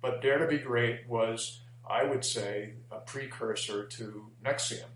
But 0.00 0.22
Dare 0.22 0.38
to 0.38 0.46
Be 0.46 0.56
Great 0.56 1.06
was, 1.06 1.60
I 1.86 2.04
would 2.04 2.24
say, 2.24 2.72
a 2.90 3.00
precursor 3.00 3.84
to 3.84 4.30
NXIVM. 4.42 4.86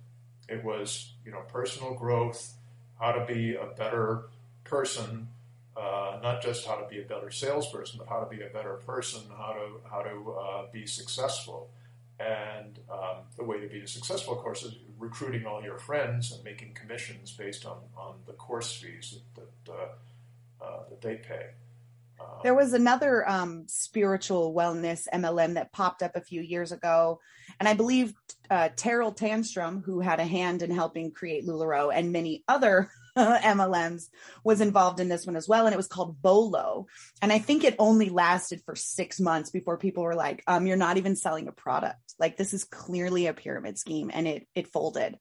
It 0.48 0.64
was, 0.64 1.12
you 1.22 1.30
know, 1.30 1.42
personal 1.46 1.92
growth, 1.92 2.54
how 2.98 3.12
to 3.12 3.26
be 3.26 3.54
a 3.54 3.66
better 3.66 4.30
person, 4.64 5.28
uh, 5.76 6.18
not 6.22 6.42
just 6.42 6.66
how 6.66 6.76
to 6.76 6.86
be 6.88 7.00
a 7.00 7.04
better 7.04 7.30
salesperson, 7.30 7.98
but 7.98 8.08
how 8.08 8.20
to 8.20 8.26
be 8.26 8.42
a 8.42 8.48
better 8.48 8.74
person, 8.74 9.22
how 9.36 9.52
to 9.52 9.88
how 9.88 10.02
to 10.02 10.32
uh, 10.32 10.62
be 10.72 10.86
successful. 10.86 11.70
And 12.18 12.78
um, 12.90 13.22
the 13.38 13.44
way 13.44 13.60
to 13.60 13.66
be 13.66 13.86
successful, 13.86 14.34
of 14.34 14.40
course, 14.40 14.62
is 14.62 14.74
recruiting 14.98 15.46
all 15.46 15.62
your 15.62 15.78
friends 15.78 16.32
and 16.32 16.44
making 16.44 16.74
commissions 16.74 17.32
based 17.32 17.64
on, 17.64 17.78
on 17.96 18.16
the 18.26 18.34
course 18.34 18.76
fees 18.76 19.20
that, 19.34 19.48
that, 19.64 19.72
uh, 19.72 20.64
uh, 20.64 20.88
that 20.90 21.00
they 21.00 21.16
pay. 21.16 21.46
there 22.42 22.54
was 22.54 22.74
another 22.74 23.26
um, 23.26 23.64
spiritual 23.68 24.52
wellness 24.54 25.08
MLM 25.14 25.54
that 25.54 25.72
popped 25.72 26.02
up 26.02 26.14
a 26.14 26.20
few 26.20 26.42
years 26.42 26.72
ago. 26.72 27.20
And 27.58 27.66
I 27.66 27.72
believe 27.72 28.12
uh, 28.50 28.68
Terrell 28.76 29.14
Transtrum, 29.14 29.82
who 29.82 30.00
had 30.00 30.20
a 30.20 30.26
hand 30.26 30.60
in 30.60 30.70
helping 30.70 31.12
create 31.12 31.46
LuLaRoe 31.46 31.90
and 31.94 32.12
many 32.12 32.44
other 32.46 32.90
MLMs, 33.18 34.08
was 34.44 34.61
involved 34.61 35.00
in 35.00 35.08
this 35.08 35.26
one 35.26 35.36
as 35.36 35.48
well. 35.48 35.66
And 35.66 35.74
it 35.74 35.76
was 35.76 35.86
called 35.86 36.20
Bolo. 36.20 36.86
And 37.22 37.32
I 37.32 37.38
think 37.38 37.64
it 37.64 37.76
only 37.78 38.08
lasted 38.08 38.62
for 38.64 38.74
six 38.74 39.20
months 39.20 39.50
before 39.50 39.78
people 39.78 40.02
were 40.02 40.14
like, 40.14 40.42
um, 40.46 40.66
you're 40.66 40.76
not 40.76 40.96
even 40.96 41.16
selling 41.16 41.48
a 41.48 41.52
product. 41.52 42.14
Like 42.18 42.36
this 42.36 42.54
is 42.54 42.64
clearly 42.64 43.26
a 43.26 43.34
pyramid 43.34 43.78
scheme. 43.78 44.11
And 44.12 44.26
it 44.26 44.46
it 44.54 44.68
folded. 44.68 45.18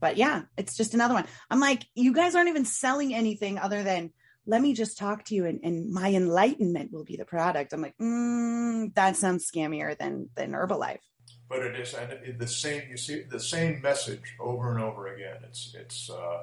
But 0.00 0.16
yeah, 0.16 0.42
it's 0.56 0.76
just 0.76 0.94
another 0.94 1.14
one. 1.14 1.26
I'm 1.50 1.60
like, 1.60 1.84
you 1.94 2.12
guys 2.12 2.34
aren't 2.34 2.48
even 2.48 2.64
selling 2.64 3.14
anything 3.14 3.58
other 3.58 3.82
than 3.82 4.12
let 4.46 4.62
me 4.62 4.72
just 4.72 4.96
talk 4.96 5.24
to 5.24 5.34
you 5.34 5.44
and, 5.44 5.60
and 5.62 5.90
my 5.90 6.08
enlightenment 6.08 6.90
will 6.90 7.04
be 7.04 7.16
the 7.16 7.26
product. 7.26 7.72
I'm 7.72 7.82
like, 7.82 7.96
mm, 7.98 8.94
that 8.94 9.16
sounds 9.16 9.48
scammier 9.50 9.96
than 9.96 10.30
than 10.34 10.52
Herbalife. 10.52 11.00
But 11.48 11.62
it 11.62 11.76
is, 11.76 11.94
and 11.94 12.38
the 12.38 12.46
same. 12.46 12.82
You 12.90 12.96
see 12.96 13.22
the 13.22 13.40
same 13.40 13.80
message 13.80 14.34
over 14.38 14.70
and 14.70 14.82
over 14.82 15.06
again. 15.08 15.36
It's 15.44 15.74
it's 15.78 16.10
uh, 16.10 16.42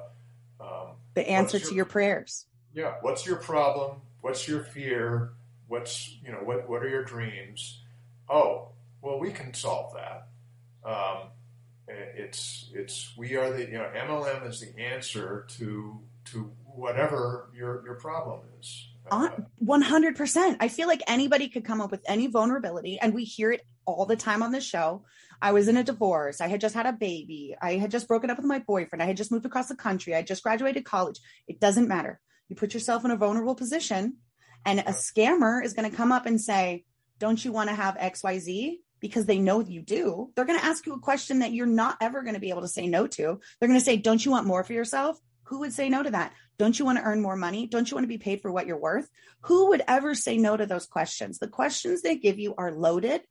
um, 0.60 0.96
the 1.14 1.28
answer 1.28 1.58
your, 1.58 1.68
to 1.68 1.74
your 1.74 1.84
prayers. 1.84 2.46
Yeah. 2.74 2.94
What's 3.00 3.26
your 3.26 3.36
problem? 3.36 4.00
What's 4.20 4.46
your 4.48 4.64
fear? 4.64 5.32
What's 5.68 6.16
you 6.22 6.32
know 6.32 6.38
what 6.38 6.68
what 6.68 6.82
are 6.82 6.88
your 6.88 7.04
dreams? 7.04 7.82
Oh, 8.28 8.68
well, 9.02 9.18
we 9.18 9.30
can 9.30 9.54
solve 9.54 9.94
that. 9.94 10.28
Um, 10.84 11.28
it's 11.88 12.70
it's 12.74 13.12
we 13.16 13.36
are 13.36 13.52
the 13.52 13.64
you 13.64 13.78
know 13.78 13.90
MLM 13.94 14.48
is 14.48 14.60
the 14.60 14.78
answer 14.80 15.46
to 15.58 16.00
to 16.26 16.50
whatever 16.64 17.48
your 17.54 17.84
your 17.84 17.94
problem 17.94 18.40
is. 18.60 18.88
Uh, 19.10 19.28
one 19.58 19.82
hundred 19.82 20.16
percent. 20.16 20.58
I 20.60 20.68
feel 20.68 20.88
like 20.88 21.02
anybody 21.06 21.48
could 21.48 21.64
come 21.64 21.80
up 21.80 21.90
with 21.90 22.02
any 22.06 22.26
vulnerability, 22.26 22.98
and 23.00 23.14
we 23.14 23.24
hear 23.24 23.52
it 23.52 23.62
all 23.84 24.04
the 24.04 24.16
time 24.16 24.42
on 24.42 24.52
the 24.52 24.60
show. 24.60 25.04
I 25.40 25.52
was 25.52 25.68
in 25.68 25.76
a 25.76 25.84
divorce. 25.84 26.40
I 26.40 26.48
had 26.48 26.60
just 26.60 26.74
had 26.74 26.86
a 26.86 26.92
baby. 26.92 27.54
I 27.60 27.76
had 27.76 27.90
just 27.90 28.08
broken 28.08 28.30
up 28.30 28.38
with 28.38 28.46
my 28.46 28.58
boyfriend. 28.58 29.02
I 29.02 29.06
had 29.06 29.16
just 29.16 29.30
moved 29.30 29.46
across 29.46 29.68
the 29.68 29.76
country. 29.76 30.14
I 30.14 30.22
just 30.22 30.42
graduated 30.42 30.84
college. 30.84 31.20
It 31.46 31.60
doesn't 31.60 31.88
matter. 31.88 32.20
You 32.48 32.56
put 32.56 32.74
yourself 32.74 33.04
in 33.04 33.10
a 33.10 33.16
vulnerable 33.16 33.54
position, 33.54 34.16
and 34.64 34.80
a 34.80 34.92
scammer 34.92 35.64
is 35.64 35.74
going 35.74 35.88
to 35.88 35.96
come 35.96 36.10
up 36.10 36.26
and 36.26 36.40
say, 36.40 36.84
"Don't 37.18 37.44
you 37.44 37.52
want 37.52 37.68
to 37.70 37.76
have 37.76 37.96
X, 37.98 38.24
Y, 38.24 38.38
Z?" 38.38 38.80
Because 38.98 39.26
they 39.26 39.38
know 39.38 39.60
you 39.60 39.82
do. 39.82 40.32
They're 40.34 40.46
going 40.46 40.58
to 40.58 40.64
ask 40.64 40.86
you 40.86 40.94
a 40.94 40.98
question 41.00 41.40
that 41.40 41.52
you're 41.52 41.66
not 41.66 41.98
ever 42.00 42.22
going 42.22 42.34
to 42.34 42.40
be 42.40 42.50
able 42.50 42.62
to 42.62 42.68
say 42.68 42.86
no 42.86 43.06
to. 43.06 43.40
They're 43.60 43.68
going 43.68 43.78
to 43.78 43.84
say, 43.84 43.98
"Don't 43.98 44.24
you 44.24 44.32
want 44.32 44.46
more 44.46 44.64
for 44.64 44.72
yourself?" 44.72 45.20
Who 45.46 45.60
would 45.60 45.72
say 45.72 45.88
no 45.88 46.02
to 46.02 46.10
that? 46.10 46.32
Don't 46.58 46.78
you 46.78 46.84
want 46.84 46.98
to 46.98 47.04
earn 47.04 47.22
more 47.22 47.36
money? 47.36 47.66
Don't 47.66 47.90
you 47.90 47.94
want 47.94 48.04
to 48.04 48.08
be 48.08 48.18
paid 48.18 48.40
for 48.40 48.50
what 48.50 48.66
you're 48.66 48.78
worth? 48.78 49.08
Who 49.42 49.68
would 49.68 49.82
ever 49.86 50.14
say 50.14 50.38
no 50.38 50.56
to 50.56 50.66
those 50.66 50.86
questions? 50.86 51.38
The 51.38 51.48
questions 51.48 52.02
they 52.02 52.16
give 52.16 52.38
you 52.38 52.54
are 52.56 52.72
loaded. 52.72 53.22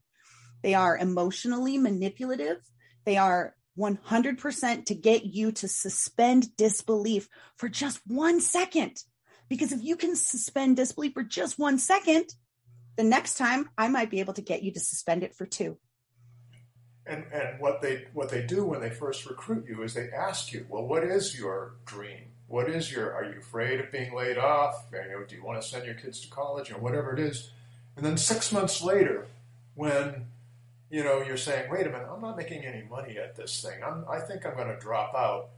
They 0.63 0.73
are 0.73 0.97
emotionally 0.97 1.77
manipulative. 1.77 2.57
They 3.05 3.17
are 3.17 3.55
100% 3.77 4.85
to 4.85 4.95
get 4.95 5.25
you 5.25 5.51
to 5.51 5.67
suspend 5.67 6.55
disbelief 6.55 7.27
for 7.57 7.67
just 7.67 7.99
one 8.07 8.39
second. 8.39 8.97
Because 9.49 9.71
if 9.71 9.83
you 9.83 9.95
can 9.95 10.15
suspend 10.15 10.77
disbelief 10.77 11.13
for 11.13 11.23
just 11.23 11.59
one 11.59 11.77
second, 11.77 12.25
the 12.95 13.03
next 13.03 13.37
time 13.37 13.69
I 13.77 13.89
might 13.89 14.09
be 14.09 14.21
able 14.21 14.33
to 14.33 14.41
get 14.41 14.63
you 14.63 14.71
to 14.73 14.79
suspend 14.79 15.23
it 15.23 15.35
for 15.35 15.45
two. 15.45 15.77
And, 17.07 17.25
and 17.31 17.59
what 17.59 17.81
they 17.81 18.05
what 18.13 18.29
they 18.29 18.41
do 18.41 18.65
when 18.65 18.81
they 18.81 18.89
first 18.89 19.27
recruit 19.27 19.67
you 19.67 19.83
is 19.83 19.93
they 19.93 20.09
ask 20.09 20.51
you, 20.51 20.65
well, 20.69 20.83
what 20.87 21.03
is 21.03 21.37
your 21.37 21.75
dream? 21.85 22.31
What 22.47 22.69
is 22.69 22.91
your? 22.91 23.13
Are 23.13 23.25
you 23.25 23.39
afraid 23.39 23.79
of 23.79 23.91
being 23.91 24.15
laid 24.15 24.37
off? 24.37 24.87
You 24.91 24.97
know, 25.11 25.23
do 25.23 25.35
you 25.35 25.43
want 25.43 25.61
to 25.61 25.67
send 25.67 25.85
your 25.85 25.95
kids 25.95 26.19
to 26.21 26.29
college 26.29 26.71
or 26.71 26.79
whatever 26.79 27.13
it 27.13 27.19
is? 27.19 27.51
And 27.95 28.05
then 28.05 28.17
six 28.17 28.51
months 28.51 28.81
later, 28.81 29.27
when 29.75 30.25
you 30.89 31.03
know 31.03 31.21
you're 31.21 31.37
saying, 31.37 31.69
wait 31.71 31.85
a 31.85 31.89
minute, 31.89 32.07
I'm 32.11 32.21
not 32.21 32.37
making 32.37 32.65
any 32.65 32.83
money 32.87 33.17
at 33.17 33.35
this 33.35 33.61
thing. 33.61 33.83
I'm, 33.83 34.05
I 34.09 34.19
think 34.19 34.45
I'm 34.45 34.55
going 34.55 34.67
to 34.67 34.79
drop 34.79 35.13
out. 35.15 35.49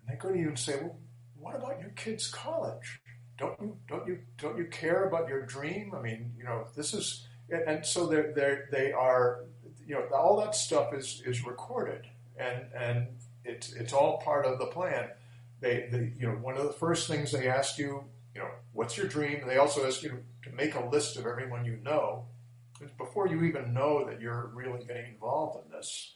And 0.00 0.14
they 0.14 0.20
go 0.20 0.30
to 0.30 0.38
you 0.38 0.48
and 0.48 0.58
say, 0.58 0.76
well, 0.76 0.96
what 1.38 1.56
about 1.56 1.80
your 1.80 1.90
kids' 1.90 2.28
college? 2.28 3.00
Don't 3.38 3.58
you 3.60 3.76
don't 3.88 4.06
you 4.06 4.18
don't 4.38 4.58
you 4.58 4.66
care 4.66 5.04
about 5.04 5.28
your 5.28 5.46
dream? 5.46 5.94
I 5.96 6.00
mean, 6.00 6.32
you 6.36 6.44
know, 6.44 6.66
this 6.76 6.92
is 6.92 7.26
and 7.50 7.84
so 7.84 8.06
they're, 8.06 8.32
they're 8.32 8.68
they 8.70 8.92
are 8.92 9.44
you 9.92 9.98
know, 9.98 10.16
all 10.16 10.38
that 10.38 10.54
stuff 10.54 10.94
is 10.94 11.22
is 11.26 11.44
recorded, 11.44 12.06
and 12.38 12.64
and 12.74 13.08
it's 13.44 13.74
it's 13.74 13.92
all 13.92 14.22
part 14.24 14.46
of 14.46 14.58
the 14.58 14.64
plan. 14.64 15.10
They, 15.60 15.86
they 15.92 16.14
you 16.18 16.26
know, 16.26 16.32
one 16.36 16.56
of 16.56 16.64
the 16.64 16.72
first 16.72 17.08
things 17.08 17.30
they 17.30 17.46
ask 17.46 17.76
you, 17.76 18.02
you 18.34 18.40
know, 18.40 18.48
what's 18.72 18.96
your 18.96 19.06
dream? 19.06 19.40
And 19.42 19.50
they 19.50 19.58
also 19.58 19.86
ask 19.86 20.02
you 20.02 20.24
to 20.44 20.50
make 20.50 20.74
a 20.76 20.88
list 20.88 21.18
of 21.18 21.26
everyone 21.26 21.66
you 21.66 21.76
know 21.82 22.24
before 22.96 23.28
you 23.28 23.44
even 23.44 23.74
know 23.74 24.06
that 24.06 24.18
you're 24.18 24.50
really 24.54 24.82
getting 24.86 25.12
involved 25.12 25.62
in 25.62 25.70
this. 25.70 26.14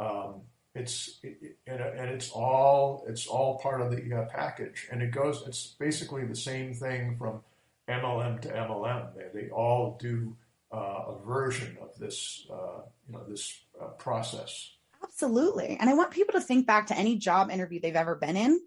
Um, 0.00 0.40
it's 0.74 1.18
it, 1.22 1.58
and, 1.66 1.82
and, 1.82 2.08
it's 2.08 2.30
all 2.30 3.04
it's 3.08 3.26
all 3.26 3.58
part 3.58 3.82
of 3.82 3.94
the 3.94 4.10
uh, 4.10 4.24
package, 4.24 4.88
and 4.90 5.02
it 5.02 5.10
goes. 5.10 5.44
It's 5.46 5.76
basically 5.78 6.24
the 6.24 6.36
same 6.36 6.72
thing 6.72 7.18
from 7.18 7.42
MLM 7.90 8.40
to 8.40 8.48
MLM. 8.48 9.14
They, 9.14 9.42
they 9.42 9.50
all 9.50 9.98
do 10.00 10.34
uh, 10.72 11.04
a 11.08 11.26
version 11.26 11.76
of 11.80 11.98
this, 11.98 12.46
uh, 12.52 12.80
you 13.08 13.14
know, 13.14 13.24
this 13.26 13.58
uh, 13.80 13.86
process. 13.86 14.70
Absolutely. 15.02 15.76
And 15.80 15.88
I 15.88 15.94
want 15.94 16.10
people 16.10 16.34
to 16.34 16.40
think 16.40 16.66
back 16.66 16.88
to 16.88 16.96
any 16.96 17.16
job 17.16 17.50
interview 17.50 17.80
they've 17.80 17.94
ever 17.96 18.16
been 18.16 18.36
in. 18.36 18.60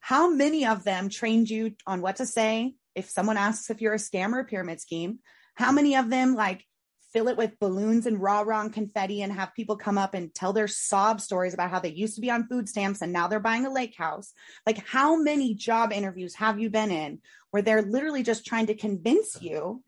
How 0.00 0.30
many 0.30 0.66
of 0.66 0.84
them 0.84 1.08
trained 1.08 1.50
you 1.50 1.74
on 1.86 2.00
what 2.00 2.16
to 2.16 2.26
say? 2.26 2.74
If 2.94 3.10
someone 3.10 3.36
asks 3.36 3.70
if 3.70 3.80
you're 3.80 3.94
a 3.94 3.98
scam 3.98 4.32
or 4.32 4.40
a 4.40 4.44
pyramid 4.44 4.80
scheme, 4.80 5.18
how 5.54 5.72
many 5.72 5.96
of 5.96 6.10
them 6.10 6.34
like 6.34 6.64
fill 7.12 7.28
it 7.28 7.36
with 7.36 7.58
balloons 7.60 8.06
and 8.06 8.20
rah 8.20 8.40
rah 8.40 8.68
confetti 8.68 9.22
and 9.22 9.32
have 9.32 9.54
people 9.54 9.76
come 9.76 9.96
up 9.96 10.14
and 10.14 10.34
tell 10.34 10.52
their 10.52 10.66
sob 10.66 11.20
stories 11.20 11.54
about 11.54 11.70
how 11.70 11.78
they 11.78 11.90
used 11.90 12.16
to 12.16 12.20
be 12.20 12.30
on 12.30 12.48
food 12.48 12.68
stamps 12.68 13.02
and 13.02 13.12
now 13.12 13.28
they're 13.28 13.40
buying 13.40 13.64
a 13.64 13.72
lake 13.72 13.94
house. 13.96 14.32
Like, 14.66 14.84
how 14.86 15.16
many 15.16 15.54
job 15.54 15.92
interviews 15.92 16.34
have 16.34 16.58
you 16.58 16.70
been 16.70 16.90
in 16.90 17.20
where 17.50 17.62
they're 17.62 17.82
literally 17.82 18.24
just 18.24 18.44
trying 18.44 18.66
to 18.66 18.74
convince 18.74 19.40
you 19.40 19.82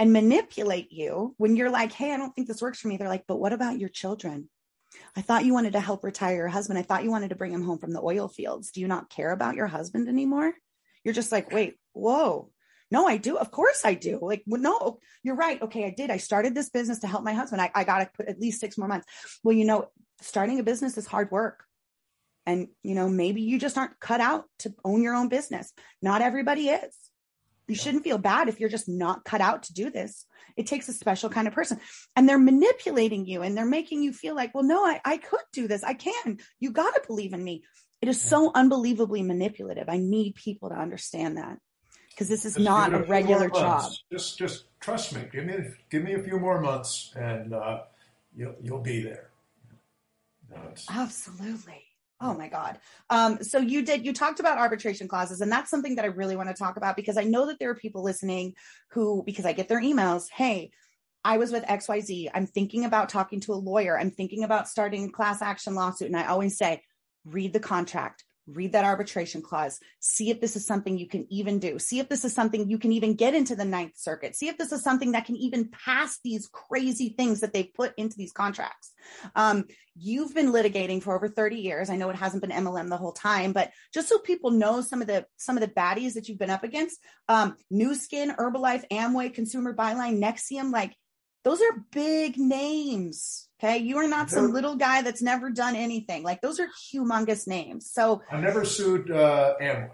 and 0.00 0.14
manipulate 0.14 0.90
you 0.90 1.34
when 1.36 1.56
you're 1.56 1.70
like, 1.70 1.92
hey, 1.92 2.10
I 2.10 2.16
don't 2.16 2.34
think 2.34 2.48
this 2.48 2.62
works 2.62 2.80
for 2.80 2.88
me. 2.88 2.96
They're 2.96 3.06
like, 3.06 3.26
but 3.28 3.36
what 3.36 3.52
about 3.52 3.78
your 3.78 3.90
children? 3.90 4.48
I 5.14 5.20
thought 5.20 5.44
you 5.44 5.52
wanted 5.52 5.74
to 5.74 5.80
help 5.80 6.02
retire 6.02 6.34
your 6.34 6.48
husband. 6.48 6.78
I 6.78 6.82
thought 6.82 7.04
you 7.04 7.10
wanted 7.10 7.28
to 7.28 7.36
bring 7.36 7.52
him 7.52 7.62
home 7.62 7.78
from 7.78 7.92
the 7.92 8.00
oil 8.00 8.26
fields. 8.26 8.70
Do 8.70 8.80
you 8.80 8.88
not 8.88 9.10
care 9.10 9.30
about 9.30 9.56
your 9.56 9.66
husband 9.66 10.08
anymore? 10.08 10.54
You're 11.04 11.12
just 11.12 11.30
like, 11.30 11.52
wait, 11.52 11.78
whoa. 11.92 12.50
No, 12.90 13.06
I 13.06 13.18
do. 13.18 13.36
Of 13.36 13.50
course 13.50 13.84
I 13.84 13.92
do. 13.92 14.18
Like, 14.22 14.42
well, 14.46 14.62
no, 14.62 15.00
you're 15.22 15.36
right. 15.36 15.60
Okay, 15.60 15.84
I 15.84 15.90
did. 15.90 16.10
I 16.10 16.16
started 16.16 16.54
this 16.54 16.70
business 16.70 17.00
to 17.00 17.06
help 17.06 17.22
my 17.22 17.34
husband. 17.34 17.60
I, 17.60 17.70
I 17.74 17.84
got 17.84 17.98
to 17.98 18.10
put 18.16 18.26
at 18.26 18.40
least 18.40 18.58
six 18.58 18.78
more 18.78 18.88
months. 18.88 19.06
Well, 19.44 19.54
you 19.54 19.66
know, 19.66 19.88
starting 20.22 20.58
a 20.60 20.62
business 20.62 20.96
is 20.96 21.06
hard 21.06 21.30
work. 21.30 21.62
And, 22.46 22.68
you 22.82 22.94
know, 22.94 23.10
maybe 23.10 23.42
you 23.42 23.58
just 23.58 23.76
aren't 23.76 24.00
cut 24.00 24.22
out 24.22 24.46
to 24.60 24.74
own 24.82 25.02
your 25.02 25.14
own 25.14 25.28
business. 25.28 25.74
Not 26.00 26.22
everybody 26.22 26.70
is. 26.70 26.96
You 27.70 27.76
shouldn't 27.76 28.02
feel 28.02 28.18
bad 28.18 28.48
if 28.48 28.58
you're 28.58 28.68
just 28.68 28.88
not 28.88 29.24
cut 29.24 29.40
out 29.40 29.62
to 29.64 29.72
do 29.72 29.90
this. 29.90 30.26
It 30.56 30.66
takes 30.66 30.88
a 30.88 30.92
special 30.92 31.30
kind 31.30 31.46
of 31.46 31.54
person. 31.54 31.78
And 32.16 32.28
they're 32.28 32.38
manipulating 32.38 33.26
you 33.26 33.42
and 33.42 33.56
they're 33.56 33.64
making 33.64 34.02
you 34.02 34.12
feel 34.12 34.34
like, 34.34 34.52
well, 34.54 34.64
no, 34.64 34.84
I, 34.84 35.00
I 35.04 35.16
could 35.18 35.40
do 35.52 35.68
this. 35.68 35.84
I 35.84 35.94
can. 35.94 36.38
You 36.58 36.72
got 36.72 36.94
to 36.94 37.02
believe 37.06 37.32
in 37.32 37.44
me. 37.44 37.62
It 38.02 38.08
is 38.08 38.20
so 38.20 38.50
unbelievably 38.54 39.22
manipulative. 39.22 39.88
I 39.88 39.98
need 39.98 40.34
people 40.34 40.70
to 40.70 40.74
understand 40.74 41.36
that 41.36 41.58
because 42.10 42.28
this 42.28 42.44
is 42.44 42.54
just 42.54 42.64
not 42.64 42.92
a, 42.92 42.96
a 42.96 43.02
regular 43.04 43.48
job. 43.48 43.92
Just, 44.10 44.36
just 44.36 44.64
trust 44.80 45.14
me. 45.14 45.22
Give 45.30 45.44
me, 45.46 45.54
give 45.90 46.02
me 46.02 46.14
a 46.14 46.22
few 46.22 46.40
more 46.40 46.60
months, 46.60 47.12
and 47.14 47.54
uh, 47.54 47.82
you'll, 48.34 48.56
you'll 48.60 48.80
be 48.80 49.02
there. 49.02 49.30
No, 50.50 50.58
Absolutely. 50.90 51.84
Oh 52.20 52.34
my 52.34 52.48
God. 52.48 52.78
Um, 53.08 53.42
so 53.42 53.58
you 53.58 53.82
did, 53.82 54.04
you 54.04 54.12
talked 54.12 54.40
about 54.40 54.58
arbitration 54.58 55.08
clauses, 55.08 55.40
and 55.40 55.50
that's 55.50 55.70
something 55.70 55.94
that 55.94 56.04
I 56.04 56.08
really 56.08 56.36
want 56.36 56.50
to 56.50 56.54
talk 56.54 56.76
about 56.76 56.96
because 56.96 57.16
I 57.16 57.24
know 57.24 57.46
that 57.46 57.58
there 57.58 57.70
are 57.70 57.74
people 57.74 58.02
listening 58.02 58.54
who, 58.90 59.22
because 59.24 59.46
I 59.46 59.54
get 59.54 59.68
their 59.68 59.80
emails, 59.80 60.24
hey, 60.30 60.70
I 61.24 61.38
was 61.38 61.50
with 61.50 61.64
XYZ. 61.64 62.28
I'm 62.34 62.46
thinking 62.46 62.84
about 62.84 63.08
talking 63.08 63.40
to 63.40 63.52
a 63.52 63.54
lawyer. 63.54 63.98
I'm 63.98 64.10
thinking 64.10 64.44
about 64.44 64.68
starting 64.68 65.06
a 65.06 65.12
class 65.12 65.40
action 65.40 65.74
lawsuit. 65.74 66.08
And 66.08 66.16
I 66.16 66.26
always 66.26 66.58
say, 66.58 66.82
read 67.24 67.52
the 67.52 67.60
contract, 67.60 68.24
read 68.52 68.72
that 68.72 68.84
arbitration 68.84 69.42
clause, 69.42 69.80
see 70.00 70.30
if 70.30 70.40
this 70.40 70.56
is 70.56 70.66
something 70.66 70.98
you 70.98 71.08
can 71.08 71.26
even 71.30 71.58
do, 71.58 71.78
see 71.78 71.98
if 71.98 72.08
this 72.08 72.24
is 72.24 72.34
something 72.34 72.68
you 72.68 72.78
can 72.78 72.92
even 72.92 73.14
get 73.14 73.34
into 73.34 73.56
the 73.56 73.64
Ninth 73.64 73.96
Circuit, 73.96 74.36
see 74.36 74.48
if 74.48 74.58
this 74.58 74.72
is 74.72 74.82
something 74.82 75.12
that 75.12 75.24
can 75.24 75.36
even 75.36 75.68
pass 75.68 76.18
these 76.22 76.48
crazy 76.48 77.14
things 77.16 77.40
that 77.40 77.52
they 77.52 77.64
put 77.64 77.92
into 77.96 78.16
these 78.16 78.32
contracts. 78.32 78.92
Um, 79.34 79.64
you've 79.96 80.34
been 80.34 80.52
litigating 80.52 81.02
for 81.02 81.14
over 81.14 81.28
30 81.28 81.56
years. 81.56 81.90
I 81.90 81.96
know 81.96 82.10
it 82.10 82.16
hasn't 82.16 82.42
been 82.42 82.50
MLM 82.50 82.88
the 82.88 82.96
whole 82.96 83.12
time, 83.12 83.52
but 83.52 83.70
just 83.92 84.08
so 84.08 84.18
people 84.18 84.50
know 84.50 84.80
some 84.80 85.00
of 85.00 85.06
the 85.06 85.26
some 85.36 85.56
of 85.56 85.60
the 85.60 85.68
baddies 85.68 86.14
that 86.14 86.28
you've 86.28 86.38
been 86.38 86.50
up 86.50 86.64
against, 86.64 86.98
um, 87.28 87.56
Nu 87.70 87.94
Skin, 87.94 88.30
Herbalife, 88.30 88.84
Amway, 88.90 89.32
Consumer 89.32 89.74
Buyline, 89.74 90.20
NXIVM, 90.20 90.72
like 90.72 90.94
those 91.42 91.60
are 91.60 91.84
big 91.92 92.36
names. 92.38 93.48
Okay. 93.62 93.78
You 93.78 93.98
are 93.98 94.08
not 94.08 94.30
some 94.30 94.52
little 94.52 94.74
guy 94.76 95.02
that's 95.02 95.20
never 95.22 95.50
done 95.50 95.76
anything. 95.76 96.22
Like 96.22 96.40
those 96.40 96.60
are 96.60 96.68
humongous 96.92 97.46
names. 97.46 97.90
So 97.90 98.22
I 98.30 98.40
never 98.40 98.64
sued 98.64 99.10
uh, 99.10 99.54
Amway. 99.60 99.90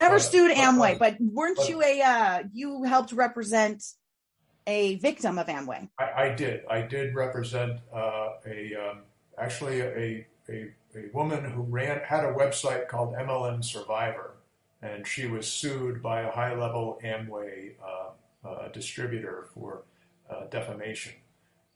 Never 0.00 0.16
But- 0.16 0.22
sued 0.22 0.50
but- 0.54 0.56
Amway, 0.56 0.98
but 0.98 1.16
weren't 1.20 1.56
but- 1.56 1.68
you 1.68 1.82
a 1.82 2.00
uh, 2.02 2.42
you 2.52 2.82
helped 2.84 3.12
represent 3.12 3.82
a 4.66 4.96
victim 4.96 5.38
of 5.38 5.46
Amway? 5.46 5.88
I, 5.98 6.24
I 6.24 6.34
did. 6.34 6.64
I 6.68 6.82
did 6.82 7.14
represent 7.14 7.78
uh, 7.94 8.30
a 8.46 8.74
um, 8.74 8.98
actually 9.38 9.80
a, 9.80 10.26
a 10.48 10.72
a 10.96 11.08
woman 11.12 11.44
who 11.44 11.62
ran 11.62 12.00
had 12.04 12.24
a 12.24 12.32
website 12.32 12.88
called 12.88 13.14
MLM 13.14 13.64
Survivor, 13.64 14.34
and 14.82 15.06
she 15.06 15.26
was 15.26 15.46
sued 15.46 16.02
by 16.02 16.22
a 16.22 16.30
high 16.32 16.54
level 16.54 16.98
Amway 17.04 17.74
uh, 17.84 18.48
uh, 18.48 18.68
distributor 18.68 19.46
for 19.54 19.82
defamation. 20.50 21.14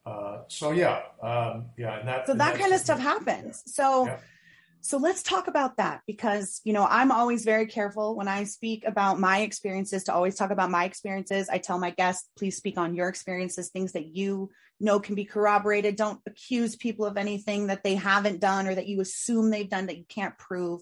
Uh, 0.06 0.38
so 0.48 0.72
yeah, 0.72 1.02
um, 1.22 1.66
yeah, 1.76 1.98
and 1.98 2.08
that 2.08 2.26
So 2.26 2.32
and 2.32 2.40
that 2.40 2.58
kind 2.58 2.72
of 2.72 2.80
stuff 2.80 2.98
happens. 2.98 3.62
So 3.66 4.06
Yeah. 4.06 4.18
so 4.80 4.96
let's 4.96 5.22
talk 5.22 5.46
about 5.46 5.76
that 5.76 6.00
because 6.06 6.60
you 6.64 6.72
know 6.72 6.86
I'm 6.88 7.12
always 7.12 7.44
very 7.44 7.66
careful 7.66 8.16
when 8.16 8.28
I 8.28 8.44
speak 8.44 8.84
about 8.86 9.20
my 9.20 9.40
experiences 9.40 10.04
to 10.04 10.14
always 10.14 10.36
talk 10.36 10.50
about 10.50 10.70
my 10.70 10.84
experiences. 10.84 11.48
I 11.48 11.58
tell 11.58 11.78
my 11.78 11.90
guests, 11.90 12.28
please 12.36 12.56
speak 12.56 12.78
on 12.78 12.94
your 12.94 13.08
experiences, 13.08 13.68
things 13.68 13.92
that 13.92 14.06
you 14.06 14.50
know 14.80 14.98
can 14.98 15.14
be 15.14 15.26
corroborated. 15.26 15.96
Don't 15.96 16.20
accuse 16.26 16.76
people 16.76 17.04
of 17.04 17.18
anything 17.18 17.66
that 17.66 17.84
they 17.84 17.94
haven't 17.96 18.40
done 18.40 18.66
or 18.66 18.74
that 18.74 18.88
you 18.88 19.00
assume 19.02 19.50
they've 19.50 19.68
done 19.68 19.86
that 19.86 19.98
you 19.98 20.06
can't 20.08 20.36
prove. 20.38 20.80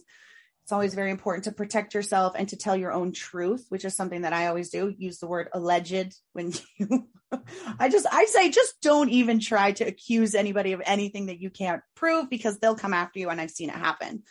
It's 0.68 0.72
always 0.74 0.92
very 0.92 1.10
important 1.10 1.44
to 1.44 1.52
protect 1.52 1.94
yourself 1.94 2.34
and 2.36 2.46
to 2.50 2.56
tell 2.58 2.76
your 2.76 2.92
own 2.92 3.12
truth, 3.12 3.64
which 3.70 3.86
is 3.86 3.96
something 3.96 4.20
that 4.20 4.34
I 4.34 4.48
always 4.48 4.68
do. 4.68 4.94
Use 4.98 5.18
the 5.18 5.26
word 5.26 5.48
alleged 5.54 6.14
when 6.34 6.52
you 6.76 7.08
I 7.80 7.88
just 7.88 8.06
I 8.12 8.26
say 8.26 8.50
just 8.50 8.78
don't 8.82 9.08
even 9.08 9.40
try 9.40 9.72
to 9.72 9.84
accuse 9.84 10.34
anybody 10.34 10.74
of 10.74 10.82
anything 10.84 11.24
that 11.26 11.40
you 11.40 11.48
can't 11.48 11.80
prove 11.94 12.28
because 12.28 12.58
they'll 12.58 12.74
come 12.74 12.92
after 12.92 13.18
you 13.18 13.30
and 13.30 13.40
I've 13.40 13.50
seen 13.50 13.70
it 13.70 13.76
happen. 13.76 14.24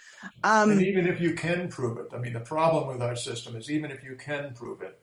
And 0.43 0.73
Um 0.73 0.79
even 0.79 1.07
if 1.07 1.19
you 1.19 1.33
can 1.33 1.69
prove 1.69 1.97
it, 1.97 2.13
I 2.13 2.19
mean, 2.19 2.33
the 2.33 2.39
problem 2.39 2.87
with 2.87 3.01
our 3.01 3.15
system 3.15 3.55
is 3.55 3.71
even 3.71 3.89
if 3.89 4.03
you 4.03 4.15
can 4.15 4.53
prove 4.53 4.83
it, 4.83 4.99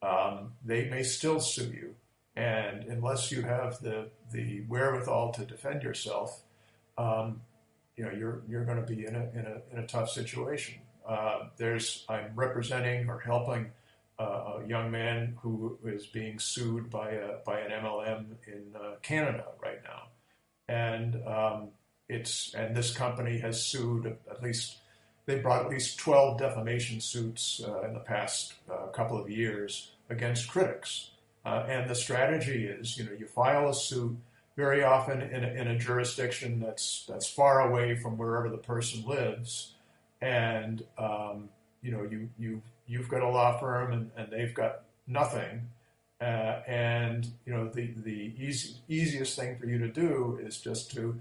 um, 0.00 0.52
they 0.64 0.88
may 0.88 1.02
still 1.02 1.38
sue 1.38 1.64
you. 1.64 1.96
And 2.34 2.84
unless 2.84 3.30
you 3.30 3.42
have 3.42 3.78
the, 3.80 4.08
the 4.32 4.62
wherewithal 4.68 5.32
to 5.32 5.44
defend 5.44 5.82
yourself, 5.82 6.44
um, 6.96 7.42
you 7.98 8.04
know, 8.04 8.12
you're, 8.12 8.42
you're 8.48 8.64
going 8.64 8.80
to 8.80 8.86
be 8.86 9.04
in 9.04 9.14
a, 9.14 9.28
in 9.34 9.46
a, 9.46 9.60
in 9.72 9.78
a 9.84 9.86
tough 9.86 10.10
situation. 10.10 10.76
Uh, 11.06 11.48
there's, 11.56 12.04
I'm 12.08 12.30
representing 12.34 13.08
or 13.08 13.18
helping 13.18 13.72
uh, 14.18 14.60
a 14.62 14.66
young 14.66 14.90
man 14.90 15.36
who 15.42 15.78
is 15.84 16.06
being 16.06 16.38
sued 16.38 16.90
by 16.90 17.10
a, 17.10 17.38
by 17.44 17.60
an 17.60 17.70
MLM 17.70 18.26
in 18.46 18.76
uh, 18.76 18.96
Canada 19.02 19.44
right 19.62 19.80
now. 19.82 20.08
And, 20.68 21.26
um, 21.26 21.68
it's, 22.08 22.54
and 22.54 22.74
this 22.74 22.94
company 22.94 23.38
has 23.38 23.62
sued 23.62 24.16
at 24.30 24.42
least 24.42 24.78
they 25.28 25.38
brought 25.40 25.62
at 25.62 25.70
least 25.70 25.98
12 25.98 26.38
defamation 26.38 27.02
suits 27.02 27.60
uh, 27.62 27.82
in 27.82 27.92
the 27.92 28.00
past 28.00 28.54
uh, 28.72 28.86
couple 28.86 29.20
of 29.20 29.28
years 29.28 29.92
against 30.08 30.48
critics. 30.48 31.10
Uh, 31.44 31.66
and 31.68 31.88
the 31.88 31.94
strategy 31.94 32.64
is, 32.64 32.96
you 32.96 33.04
know, 33.04 33.12
you 33.12 33.26
file 33.26 33.68
a 33.68 33.74
suit 33.74 34.16
very 34.58 34.82
often 34.82 35.22
in 35.22 35.44
a, 35.44 35.46
in 35.46 35.68
a 35.68 35.78
jurisdiction 35.78 36.58
that's 36.58 37.06
that's 37.08 37.28
far 37.28 37.70
away 37.70 37.94
from 37.94 38.18
wherever 38.18 38.50
the 38.50 38.58
person 38.58 39.06
lives, 39.06 39.74
and 40.20 40.82
um, 40.98 41.48
you 41.80 41.92
know, 41.92 42.02
you 42.02 42.28
you 42.36 42.60
you've 42.88 43.08
got 43.08 43.22
a 43.22 43.28
law 43.28 43.56
firm 43.56 43.92
and, 43.92 44.10
and 44.16 44.32
they've 44.32 44.52
got 44.52 44.80
nothing. 45.06 45.68
Uh, 46.20 46.60
and 46.66 47.28
you 47.46 47.52
know 47.54 47.68
the 47.68 47.94
the 48.04 48.32
easy, 48.36 48.74
easiest 48.88 49.38
thing 49.38 49.56
for 49.56 49.66
you 49.66 49.78
to 49.78 49.86
do 49.86 50.40
is 50.42 50.60
just 50.60 50.90
to 50.90 51.14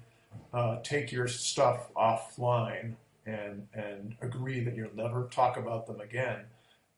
uh, 0.52 0.78
take 0.82 1.12
your 1.12 1.28
stuff 1.28 1.94
offline 1.94 2.94
and 3.28 3.68
and 3.76 4.16
agree 4.22 4.62
that 4.62 4.76
you'll 4.76 4.96
never 4.96 5.28
talk 5.30 5.58
about 5.58 5.86
them 5.86 6.02
again. 6.02 6.40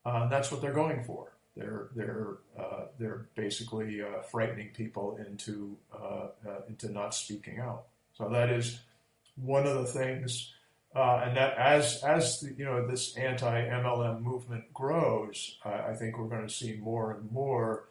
Uh, 0.06 0.26
that's 0.30 0.50
what 0.50 0.62
they're 0.62 0.72
going 0.72 1.04
for. 1.04 1.34
They're 1.60 1.89
they're 1.95 2.28
uh, 2.57 2.86
they're 2.97 3.28
basically 3.36 4.01
uh, 4.01 4.22
frightening 4.32 4.70
people 4.70 5.18
into 5.28 5.78
uh, 5.93 6.28
uh, 6.47 6.62
into 6.70 6.91
not 6.91 7.14
speaking 7.14 7.60
out. 7.60 7.84
So 8.14 8.30
that 8.30 8.49
is 8.49 8.80
one 9.36 9.66
of 9.68 9.76
the 9.76 9.86
things, 9.86 10.53
uh, 10.95 11.24
and 11.26 11.36
that 11.38 11.57
as 11.57 12.01
as 12.03 12.39
the, 12.39 12.53
you 12.53 12.66
know 12.66 12.88
this 12.88 13.16
anti 13.18 13.68
MLM 13.68 14.22
movement 14.22 14.74
grows, 14.74 15.57
I 15.66 15.91
I 15.91 15.93
think 15.95 16.18
we're 16.18 16.28
going 16.30 16.47
to 16.47 16.53
see 16.53 16.78
more 16.82 17.12
and 17.12 17.32
more 17.32 17.89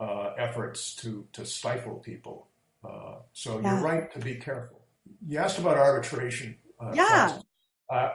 uh, 0.00 0.32
efforts 0.38 0.94
to 0.96 1.26
to 1.34 1.44
stifle 1.44 1.96
people. 1.96 2.46
Uh, 2.82 3.16
so 3.34 3.60
Yeah. 3.60 3.74
you're 3.74 3.84
right 3.84 4.12
to 4.14 4.18
be 4.18 4.36
careful. 4.36 4.80
You 5.26 5.38
asked 5.38 5.58
about 5.58 5.76
arbitration. 5.76 6.56
Uh, 6.80 6.92
Yeah. 6.94 7.38
Uh, 7.90 8.12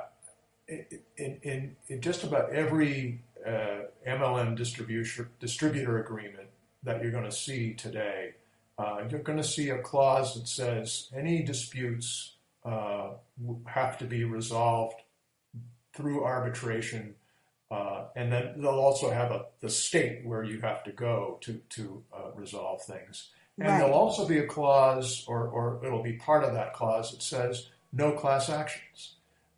in, 0.67 1.39
in, 1.43 1.75
in 1.89 2.01
just 2.01 2.23
about 2.23 2.49
every 2.51 3.21
uh, 3.45 3.81
MLM 4.07 4.55
distribution, 4.55 5.27
distributor 5.39 5.99
agreement 6.01 6.49
that 6.83 7.01
you're 7.01 7.11
going 7.11 7.25
to 7.25 7.31
see 7.31 7.73
today, 7.73 8.35
uh, 8.77 8.99
you're 9.09 9.21
going 9.21 9.37
to 9.37 9.43
see 9.43 9.69
a 9.69 9.77
clause 9.79 10.35
that 10.35 10.47
says 10.47 11.09
any 11.15 11.43
disputes 11.43 12.35
uh, 12.63 13.11
have 13.65 13.97
to 13.99 14.05
be 14.05 14.23
resolved 14.23 14.95
through 15.93 16.23
arbitration, 16.23 17.15
uh, 17.71 18.05
and 18.15 18.31
then 18.31 18.53
they'll 18.57 18.71
also 18.71 19.09
have 19.11 19.31
a, 19.31 19.45
the 19.61 19.69
state 19.69 20.25
where 20.25 20.43
you 20.43 20.59
have 20.61 20.83
to 20.83 20.91
go 20.91 21.37
to 21.41 21.61
to 21.69 22.03
uh, 22.13 22.31
resolve 22.35 22.81
things. 22.83 23.29
And 23.57 23.69
Right. 23.69 23.77
there'll 23.77 23.93
also 23.93 24.27
be 24.27 24.39
a 24.39 24.45
clause, 24.47 25.23
or, 25.27 25.47
or 25.47 25.79
it'll 25.85 26.03
be 26.03 26.13
part 26.13 26.43
of 26.43 26.53
that 26.53 26.73
clause 26.73 27.11
that 27.11 27.21
says 27.23 27.69
no 27.93 28.11
class 28.11 28.49
actions. 28.49 29.15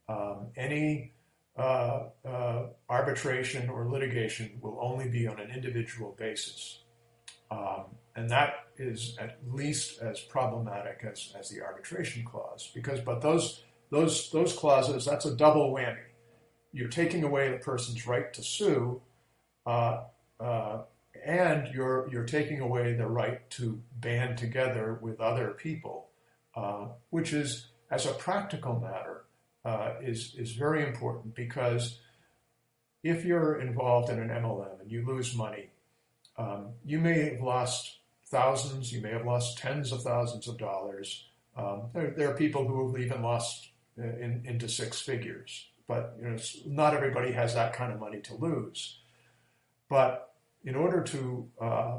Um, 0.07 0.47
any 0.55 1.11
arbitration 1.57 3.69
or 3.69 3.89
litigation 3.89 4.59
will 4.61 4.77
only 4.81 5.09
be 5.09 5.27
on 5.27 5.39
an 5.39 5.51
individual 5.51 6.15
basis. 6.17 6.83
Um, 7.49 7.85
and 8.17 8.29
that 8.31 8.65
is 8.77 9.15
at 9.19 9.37
least 9.47 10.01
as 10.01 10.19
problematic 10.19 11.05
as, 11.09 11.33
as 11.39 11.49
the 11.49 11.61
arbitration 11.61 12.25
clause 12.25 12.69
because 12.73 12.99
but 12.99 13.21
those 13.21 13.63
those 13.91 14.29
those 14.31 14.53
clauses 14.53 15.05
that's 15.05 15.25
a 15.25 15.35
double 15.35 15.73
whammy 15.73 16.03
you're 16.73 16.89
taking 16.89 17.23
away 17.23 17.49
the 17.49 17.57
person's 17.57 18.05
right 18.05 18.33
to 18.33 18.43
sue 18.43 19.01
uh, 19.65 20.01
uh, 20.39 20.81
and 21.25 21.73
you're 21.73 22.09
you're 22.11 22.25
taking 22.25 22.59
away 22.59 22.93
the 22.93 23.07
right 23.07 23.49
to 23.49 23.81
band 23.99 24.37
together 24.37 24.99
with 25.01 25.21
other 25.21 25.51
people 25.51 26.09
uh, 26.55 26.87
which 27.11 27.33
is 27.33 27.69
as 27.91 28.05
a 28.05 28.13
practical 28.13 28.79
matter 28.79 29.23
uh, 29.67 29.95
is 30.01 30.33
is 30.37 30.53
very 30.53 30.81
important 30.81 31.35
because 31.35 31.99
if 33.03 33.25
you're 33.25 33.59
involved 33.59 34.09
in 34.09 34.17
an 34.17 34.29
MLM 34.29 34.79
and 34.81 34.89
you 34.89 35.05
lose 35.05 35.35
money, 35.35 35.69
um, 36.37 36.69
you 36.85 36.99
may 36.99 37.31
have 37.31 37.41
lost 37.41 37.99
thousands, 38.27 38.93
you 38.93 39.01
may 39.01 39.11
have 39.11 39.25
lost 39.25 39.57
tens 39.57 39.91
of 39.91 40.01
thousands 40.03 40.47
of 40.47 40.57
dollars. 40.57 41.25
Um, 41.57 41.89
there, 41.93 42.13
there 42.15 42.31
are 42.31 42.35
people 42.35 42.65
who 42.65 42.87
have 42.87 43.01
even 43.01 43.21
lost 43.21 43.69
uh, 43.99 44.03
in, 44.03 44.43
into 44.45 44.69
six 44.69 45.01
figures, 45.01 45.67
but 45.85 46.15
you 46.21 46.29
know, 46.29 46.37
not 46.65 46.93
everybody 46.93 47.33
has 47.33 47.53
that 47.55 47.73
kind 47.73 47.91
of 47.91 47.99
money 47.99 48.21
to 48.21 48.35
lose. 48.35 48.99
But 49.89 50.33
in 50.63 50.75
order 50.75 51.01
to 51.03 51.49
uh, 51.59 51.97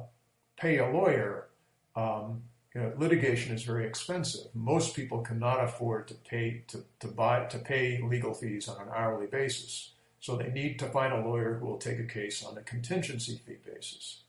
pay 0.57 0.79
a 0.79 0.91
lawyer, 0.91 1.49
um, 1.95 2.45
you 2.75 2.83
know, 2.83 2.93
litigation 2.99 3.55
is 3.55 3.63
very 3.63 3.87
expensive. 3.87 4.47
Most 4.55 4.95
people 4.95 5.21
cannot 5.21 5.65
afford 5.65 6.09
to 6.09 6.15
pay 6.15 6.65
to, 6.69 6.85
to 7.01 7.09
buy 7.09 7.45
to 7.47 7.59
pay 7.59 8.01
legal 8.03 8.35
fees 8.35 8.69
on 8.69 8.81
an 8.81 8.93
hourly 8.95 9.27
basis. 9.27 9.93
So 10.21 10.37
they 10.37 10.51
need 10.51 10.79
to 10.81 10.87
find 10.87 11.13
a 11.13 11.27
lawyer 11.27 11.55
who 11.55 11.67
will 11.67 11.79
take 11.79 11.99
a 11.99 12.05
case 12.05 12.45
on 12.45 12.59
a 12.59 12.63
contingency 12.63 13.41
fee 13.47 13.57
basis. 13.65 14.23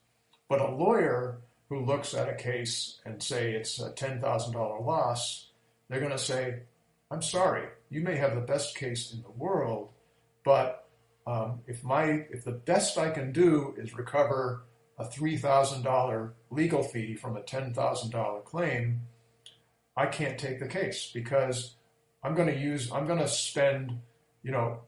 But 0.48 0.60
a 0.60 0.70
lawyer 0.70 1.38
who 1.68 1.84
looks 1.84 2.14
at 2.14 2.28
a 2.28 2.34
case 2.34 3.00
and 3.04 3.22
say 3.22 3.52
it's 3.52 3.78
a 3.80 3.90
ten 3.90 4.20
thousand 4.20 4.54
dollar 4.54 4.80
loss, 4.80 5.48
they're 5.88 6.00
going 6.00 6.10
to 6.10 6.18
say, 6.18 6.60
"I'm 7.10 7.22
sorry, 7.22 7.68
you 7.90 8.00
may 8.00 8.16
have 8.16 8.34
the 8.34 8.40
best 8.40 8.76
case 8.76 9.12
in 9.12 9.22
the 9.22 9.30
world, 9.30 9.90
but 10.44 10.88
um, 11.26 11.60
if 11.66 11.84
my 11.84 12.24
if 12.30 12.44
the 12.44 12.52
best 12.52 12.96
I 12.96 13.10
can 13.10 13.32
do 13.32 13.74
is 13.76 13.94
recover 13.94 14.64
a 15.00 15.04
three 15.04 15.36
thousand 15.36 15.82
dollar 15.82 16.34
legal 16.50 16.82
fee 16.82 17.14
from 17.14 17.36
a 17.36 17.42
ten 17.42 17.72
thousand 17.72 18.10
dollar 18.10 18.40
claim, 18.40 19.00
I 19.96 20.06
can't 20.06 20.38
take 20.38 20.60
the 20.60 20.68
case 20.68 21.10
because 21.12 21.74
I'm 22.22 22.34
going 22.34 22.48
to 22.48 22.58
use 22.58 22.92
I'm 22.92 23.06
going 23.06 23.18
to 23.18 23.28
spend 23.28 23.98
you 24.42 24.52
know 24.52 24.80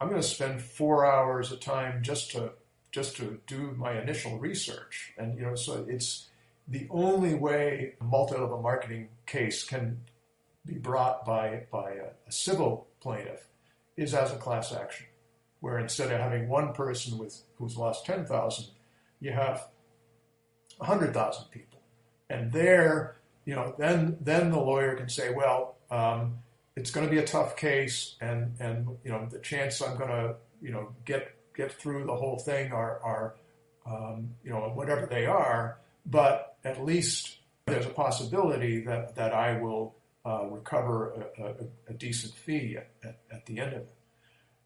I'm 0.00 0.08
going 0.08 0.20
to 0.20 0.26
spend 0.26 0.60
four 0.60 1.06
hours 1.06 1.52
a 1.52 1.56
time 1.56 2.02
just 2.02 2.32
to 2.32 2.52
just 2.90 3.16
to 3.16 3.40
do 3.46 3.74
my 3.78 4.00
initial 4.00 4.38
research. 4.38 5.12
And 5.16 5.38
you 5.38 5.44
know 5.44 5.54
so 5.54 5.86
it's 5.88 6.28
the 6.66 6.88
only 6.90 7.34
way 7.34 7.94
a 8.00 8.04
multi-level 8.04 8.60
marketing 8.60 9.08
case 9.26 9.64
can 9.64 10.00
be 10.66 10.74
brought 10.74 11.24
by 11.24 11.66
by 11.70 11.92
a, 11.92 12.08
a 12.26 12.32
civil 12.32 12.88
plaintiff 13.00 13.46
is 13.96 14.14
as 14.14 14.32
a 14.32 14.36
class 14.36 14.72
action 14.72 15.06
where 15.60 15.78
instead 15.78 16.10
of 16.10 16.18
having 16.18 16.48
one 16.48 16.72
person 16.72 17.18
with 17.18 17.42
who's 17.56 17.76
lost 17.76 18.06
10,000 18.06 18.66
you 19.20 19.32
have 19.32 19.68
100,000 20.78 21.44
people. 21.50 21.80
And 22.28 22.52
there, 22.52 23.16
you 23.44 23.54
know, 23.54 23.74
then 23.78 24.16
then 24.20 24.50
the 24.50 24.60
lawyer 24.60 24.94
can 24.94 25.08
say, 25.08 25.32
well, 25.32 25.76
um, 25.90 26.38
it's 26.76 26.90
going 26.90 27.06
to 27.06 27.10
be 27.10 27.18
a 27.18 27.26
tough 27.26 27.56
case, 27.56 28.14
and 28.20 28.54
and 28.60 28.86
you 29.04 29.10
know, 29.10 29.26
the 29.28 29.40
chance 29.40 29.82
I'm 29.82 29.98
going 29.98 30.10
to 30.10 30.36
you 30.62 30.70
know 30.70 30.94
get 31.04 31.34
get 31.56 31.72
through 31.72 32.06
the 32.06 32.14
whole 32.14 32.38
thing 32.38 32.72
are, 32.72 33.00
are 33.02 33.34
um, 33.86 34.30
you 34.44 34.50
know, 34.50 34.70
whatever 34.74 35.06
they 35.06 35.26
are, 35.26 35.78
but 36.06 36.56
at 36.64 36.84
least 36.84 37.38
there's 37.66 37.86
a 37.86 37.90
possibility 37.90 38.80
that, 38.84 39.14
that 39.16 39.32
I 39.32 39.60
will 39.60 39.94
uh, 40.24 40.46
recover 40.46 41.28
a, 41.38 41.42
a, 41.42 41.54
a, 41.88 41.94
decent 41.94 42.34
fee 42.34 42.76
at, 42.76 42.90
at, 43.02 43.18
at, 43.32 43.46
the 43.46 43.58
end 43.58 43.72
of 43.72 43.80
it. 43.80 43.94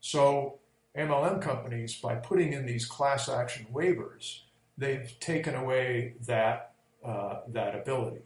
So 0.00 0.58
MLM 0.96 1.40
companies, 1.40 1.94
by 1.96 2.14
putting 2.14 2.52
in 2.52 2.66
these 2.66 2.86
class 2.86 3.28
action 3.28 3.66
waivers, 3.72 4.40
they've 4.78 5.18
taken 5.20 5.54
away 5.54 6.14
that, 6.26 6.74
uh, 7.04 7.40
that 7.48 7.74
ability. 7.74 8.22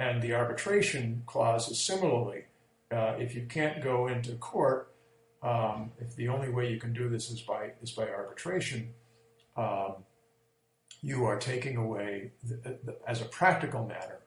And 0.00 0.20
the 0.22 0.34
arbitration 0.34 1.22
clause 1.26 1.68
is 1.68 1.80
similarly, 1.80 2.44
uh, 2.90 3.14
if 3.18 3.34
you 3.34 3.46
can't 3.48 3.82
go 3.82 4.08
into 4.08 4.32
court, 4.36 4.94
um, 5.42 5.92
if 6.00 6.16
the 6.16 6.28
only 6.28 6.48
way 6.48 6.70
you 6.70 6.80
can 6.80 6.92
do 6.92 7.08
this 7.08 7.30
is 7.30 7.40
by, 7.42 7.70
is 7.82 7.92
by 7.92 8.08
arbitration, 8.08 8.92
um, 9.56 9.94
you 11.00 11.24
are 11.24 11.38
taking 11.38 11.76
away, 11.76 12.32
the, 12.42 12.78
the, 12.84 12.96
as 13.06 13.20
a 13.20 13.26
practical 13.26 13.86
matter, 13.86 14.20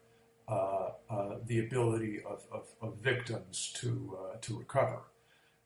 uh, 0.48 0.90
uh, 1.10 1.36
the 1.46 1.60
ability 1.60 2.22
of, 2.26 2.46
of, 2.52 2.68
of 2.82 2.98
victims 3.02 3.74
to, 3.76 4.18
uh, 4.20 4.38
to 4.42 4.58
recover. 4.58 5.00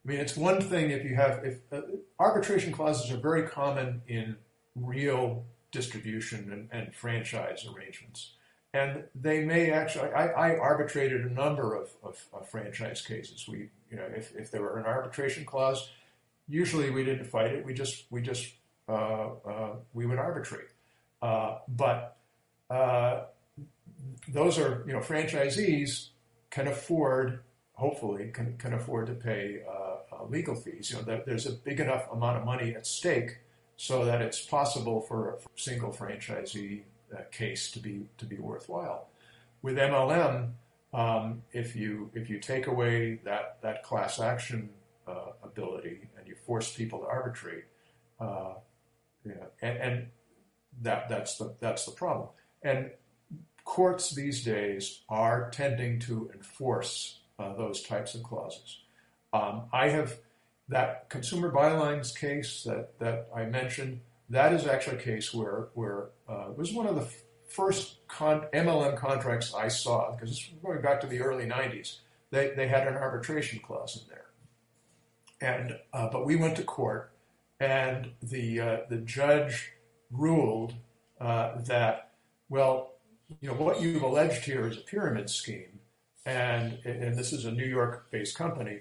I 0.06 0.10
mean, 0.10 0.20
it's 0.20 0.38
one 0.38 0.62
thing 0.62 0.92
if 0.92 1.04
you 1.04 1.16
have, 1.16 1.44
if 1.44 1.60
uh, 1.72 1.82
arbitration 2.20 2.72
clauses 2.72 3.12
are 3.12 3.18
very 3.18 3.44
common 3.44 4.04
in 4.08 4.38
real 4.76 5.46
distribution 5.72 6.52
and, 6.52 6.70
and 6.72 6.94
franchise 6.94 7.66
arrangements. 7.74 8.34
And 8.74 9.06
they 9.16 9.44
may 9.44 9.72
actually, 9.72 10.12
I, 10.12 10.28
I 10.28 10.58
arbitrated 10.58 11.26
a 11.26 11.34
number 11.34 11.76
of, 11.76 11.90
of, 12.04 12.24
of, 12.34 12.48
franchise 12.50 13.02
cases. 13.02 13.48
We, 13.48 13.70
you 13.90 13.98
know, 13.98 14.06
if, 14.16 14.36
if 14.36 14.52
there 14.52 14.62
were 14.62 14.78
an 14.78 14.86
arbitration 14.86 15.46
clause, 15.46 15.90
usually 16.48 16.90
we 16.92 17.04
didn't 17.04 17.26
fight 17.26 17.54
it. 17.54 17.66
We 17.66 17.74
just, 17.74 18.04
we 18.10 18.22
just, 18.22 18.54
uh, 18.90 19.30
uh, 19.48 19.76
we 19.94 20.06
would 20.06 20.20
arbitrate. 20.20 20.68
Uh, 21.22 21.60
but 21.70 22.18
uh, 22.70 23.24
those 24.28 24.60
are, 24.60 24.84
you 24.86 24.94
know, 24.94 25.00
franchisees 25.00 26.10
can 26.50 26.68
afford, 26.68 27.40
hopefully, 27.74 28.30
can, 28.34 28.58
can 28.58 28.74
afford 28.74 29.08
to 29.08 29.14
pay 29.14 29.62
uh, 29.70 29.95
legal 30.30 30.56
fees. 30.56 30.92
You 30.92 31.06
know, 31.06 31.22
there's 31.26 31.46
a 31.46 31.54
big 31.54 31.80
enough 31.80 32.12
amount 32.12 32.38
of 32.38 32.46
money 32.46 32.76
at 32.76 32.86
stake 32.88 33.40
so 33.78 34.06
that 34.06 34.22
it's 34.22 34.42
possible 34.42 35.02
for 35.02 35.32
a 35.32 35.38
single 35.56 35.92
franchisee 35.92 36.84
uh, 37.14 37.22
case 37.32 37.72
to 37.72 37.80
be 37.80 38.08
to 38.18 38.26
be 38.26 38.38
worthwhile. 38.38 39.10
With 39.62 39.78
MLM, 39.78 40.52
um, 40.94 41.44
if 41.52 41.76
you 41.76 42.10
if 42.14 42.30
you 42.30 42.40
take 42.40 42.68
away 42.68 43.20
that 43.26 43.58
that 43.62 43.84
class 43.84 44.20
action 44.20 44.70
uh, 45.08 45.32
ability 45.44 46.08
and 46.18 46.28
you 46.28 46.36
force 46.46 46.74
people 46.74 47.00
to 47.00 47.06
arbitrate, 47.06 47.66
uh, 48.20 48.54
you 49.26 49.36
know, 49.36 49.48
and, 49.62 49.78
and 49.78 50.08
that 50.82 51.10
that's 51.10 51.38
the 51.38 51.56
that's 51.60 51.86
the 51.86 51.92
problem. 51.92 52.30
And 52.64 52.92
courts 53.66 54.12
these 54.12 54.44
days 54.44 55.02
are 55.10 55.50
tending 55.50 56.00
to 56.00 56.32
enforce 56.34 57.20
uh, 57.38 57.54
those 57.56 57.84
types 57.84 58.16
of 58.16 58.24
clauses. 58.24 58.85
Um, 59.36 59.64
I 59.74 59.90
have 59.90 60.18
that 60.70 61.10
Consumer 61.10 61.52
Buylines 61.52 62.18
case 62.18 62.64
that, 62.64 62.98
that 63.00 63.28
I 63.36 63.46
mentioned. 63.46 64.02
That 64.30 64.54
is 64.54 64.66
actually 64.66 64.98
a 64.98 65.02
case 65.02 65.34
where 65.34 65.68
where 65.74 66.10
uh, 66.28 66.50
it 66.50 66.58
was 66.58 66.74
one 66.74 66.88
of 66.88 66.96
the 66.96 67.08
first 67.48 68.08
con- 68.08 68.48
MLM 68.54 68.98
contracts 68.98 69.54
I 69.54 69.68
saw 69.68 70.12
because 70.12 70.32
it's 70.32 70.50
going 70.64 70.82
back 70.82 71.02
to 71.02 71.08
the 71.08 71.20
early 71.20 71.46
'90s. 71.46 71.98
They 72.32 72.54
they 72.56 72.68
had 72.68 72.88
an 72.88 72.96
arbitration 72.96 73.60
clause 73.60 74.02
in 74.02 74.10
there, 74.10 74.26
and 75.42 75.80
uh, 75.94 76.10
but 76.12 76.26
we 76.26 76.36
went 76.36 76.56
to 76.56 76.64
court, 76.64 77.12
and 77.60 78.12
the 78.24 78.60
uh, 78.60 78.78
the 78.90 78.98
judge 78.98 79.74
ruled 80.12 80.74
uh, 81.20 81.62
that, 81.66 82.12
well, 82.50 82.94
you 83.42 83.50
know, 83.50 83.56
what 83.56 83.82
you've 83.82 84.02
alleged 84.02 84.46
here 84.46 84.68
is 84.68 84.78
a 84.78 84.82
pyramid 84.82 85.30
scheme, 85.30 85.80
and 86.26 86.80
and 86.84 87.16
this 87.16 87.32
is 87.32 87.46
a 87.46 87.52
New 87.52 87.66
York-based 87.66 88.36
company. 88.36 88.80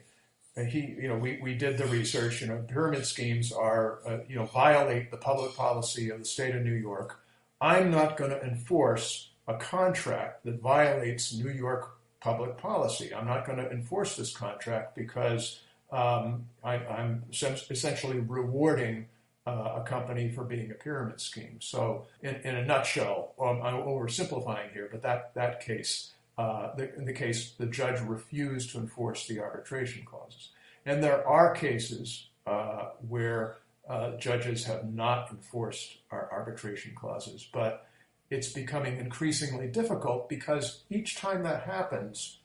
He, 0.57 0.97
you 1.01 1.09
know, 1.09 1.17
we, 1.17 1.41
we 1.43 1.55
did 1.55 1.79
the 1.79 1.87
research. 1.87 2.41
You 2.41 2.49
know, 2.49 2.65
pyramid 2.69 3.07
schemes 3.07 3.51
are, 3.51 3.99
uh, 4.07 4.19
you 4.29 4.37
know, 4.37 4.45
violate 4.45 5.11
the 5.11 5.17
public 5.17 5.57
policy 5.57 6.11
of 6.11 6.21
the 6.21 6.25
state 6.25 6.55
of 6.55 6.63
New 6.63 6.75
York. 6.75 7.21
I'm 7.61 7.91
not 7.91 8.17
going 8.17 8.31
to 8.31 8.43
enforce 8.43 9.31
a 9.49 9.55
contract 9.55 10.45
that 10.45 10.61
violates 10.61 11.35
New 11.35 11.51
York 11.51 11.97
public 12.21 12.57
policy. 12.57 13.15
I'm 13.15 13.27
not 13.27 13.47
going 13.47 13.59
to 13.59 13.71
enforce 13.71 14.17
this 14.17 14.35
contract 14.35 14.97
because 14.97 15.61
um, 15.93 16.47
I, 16.63 16.77
am 16.77 17.25
essentially 17.31 18.19
rewarding 18.19 19.07
uh, 19.47 19.75
a 19.77 19.83
company 19.83 20.31
for 20.31 20.43
being 20.45 20.71
a 20.71 20.75
pyramid 20.75 21.21
scheme. 21.21 21.59
So, 21.61 22.07
in, 22.23 22.37
in 22.37 22.57
a 22.57 22.65
nutshell, 22.65 23.35
um, 23.39 23.61
I'm 23.63 23.75
oversimplifying 23.75 24.73
here, 24.73 24.89
but 24.91 25.03
that 25.03 25.35
that 25.35 25.61
case, 25.61 26.13
in 26.39 27.05
the 27.05 27.12
case, 27.12 27.53
the 27.59 27.66
judge 27.66 28.01
refused 28.01 28.72
to 28.72 28.78
enforce 28.78 29.26
the 29.26 29.41
arbitration 29.41 30.05
clauses, 30.05 30.51
and 30.85 31.03
there 31.03 31.26
are 31.26 31.55
cases 31.55 32.28
uh, 32.47 32.91
where 33.09 33.59
uh, 33.89 34.16
judges 34.16 34.64
have 34.64 34.93
not 34.93 35.30
enforced 35.30 35.99
our 36.11 36.28
arbitration 36.32 36.95
clauses, 36.95 37.47
but 37.53 37.87
it's 38.30 38.53
becoming 38.53 38.99
increasingly 38.99 39.68
difficult 39.68 40.28
because 40.28 40.82
each 40.91 41.16
time 41.16 41.43
that 41.43 41.64
happens, 41.64 42.39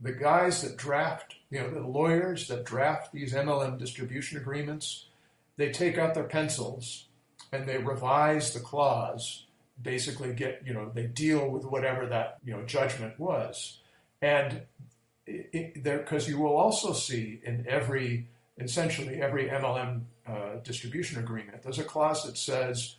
the 0.00 0.12
guys 0.12 0.62
that 0.62 0.76
draft, 0.76 1.36
you 1.50 1.60
know, 1.60 1.70
the 1.70 1.80
lawyers 1.86 2.48
that 2.48 2.64
draft 2.64 3.12
these 3.12 3.34
MLM 3.34 3.78
distribution 3.78 4.38
agreements 4.38 5.06
they 5.58 5.70
take 5.70 5.98
out 5.98 6.14
their 6.14 6.24
pencils 6.24 7.06
and 7.52 7.68
they 7.68 7.78
revise 7.78 8.54
the 8.54 8.60
clause, 8.60 9.44
basically 9.82 10.32
get, 10.32 10.62
you 10.64 10.72
know, 10.72 10.90
they 10.92 11.06
deal 11.06 11.48
with 11.48 11.64
whatever 11.64 12.06
that, 12.06 12.38
you 12.44 12.52
know, 12.52 12.62
judgment 12.64 13.18
was. 13.18 13.80
And 14.20 14.62
there, 15.26 15.98
because 15.98 16.28
you 16.28 16.38
will 16.38 16.56
also 16.56 16.92
see 16.92 17.40
in 17.44 17.66
every, 17.68 18.28
essentially 18.58 19.20
every 19.20 19.48
MLM 19.48 20.02
uh, 20.26 20.56
distribution 20.62 21.20
agreement, 21.20 21.62
there's 21.62 21.78
a 21.78 21.84
clause 21.84 22.24
that 22.24 22.36
says, 22.36 22.96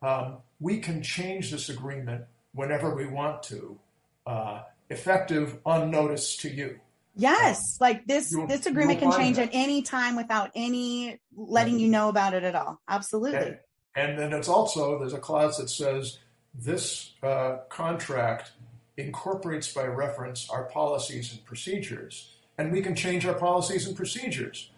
um, 0.00 0.38
we 0.60 0.78
can 0.78 1.02
change 1.02 1.50
this 1.50 1.68
agreement 1.68 2.24
whenever 2.54 2.94
we 2.94 3.06
want 3.06 3.42
to, 3.44 3.78
uh, 4.26 4.62
effective 4.90 5.58
unnoticed 5.66 6.40
to 6.40 6.48
you. 6.50 6.78
Yes, 7.14 7.58
um, 7.58 7.86
like 7.86 8.06
this 8.06 8.34
this 8.48 8.66
agreement 8.66 9.00
can 9.00 9.12
change 9.12 9.36
that. 9.36 9.48
at 9.48 9.50
any 9.52 9.82
time 9.82 10.16
without 10.16 10.50
any 10.54 11.18
letting 11.36 11.78
you 11.78 11.88
know 11.88 12.08
about 12.08 12.32
it 12.32 12.42
at 12.42 12.54
all. 12.54 12.80
Absolutely. 12.88 13.38
And, 13.38 13.58
and 13.94 14.18
then 14.18 14.32
it's 14.32 14.48
also 14.48 14.98
there's 14.98 15.12
a 15.12 15.18
clause 15.18 15.58
that 15.58 15.68
says 15.68 16.18
this 16.54 17.12
uh, 17.22 17.58
contract 17.68 18.52
incorporates 18.96 19.72
by 19.72 19.84
reference 19.84 20.48
our 20.50 20.64
policies 20.64 21.32
and 21.32 21.44
procedures, 21.44 22.36
and 22.58 22.72
we 22.72 22.82
can 22.82 22.94
change 22.94 23.26
our 23.26 23.34
policies 23.34 23.86
and 23.86 23.96
procedures 23.96 24.70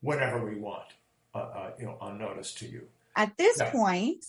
whenever 0.00 0.44
we 0.44 0.56
want, 0.56 0.86
uh, 1.34 1.38
uh, 1.38 1.70
you 1.78 1.86
know, 1.86 1.96
on 2.00 2.18
notice 2.18 2.54
to 2.54 2.66
you. 2.66 2.88
At 3.14 3.36
this 3.36 3.58
yeah. 3.58 3.70
point, 3.70 4.24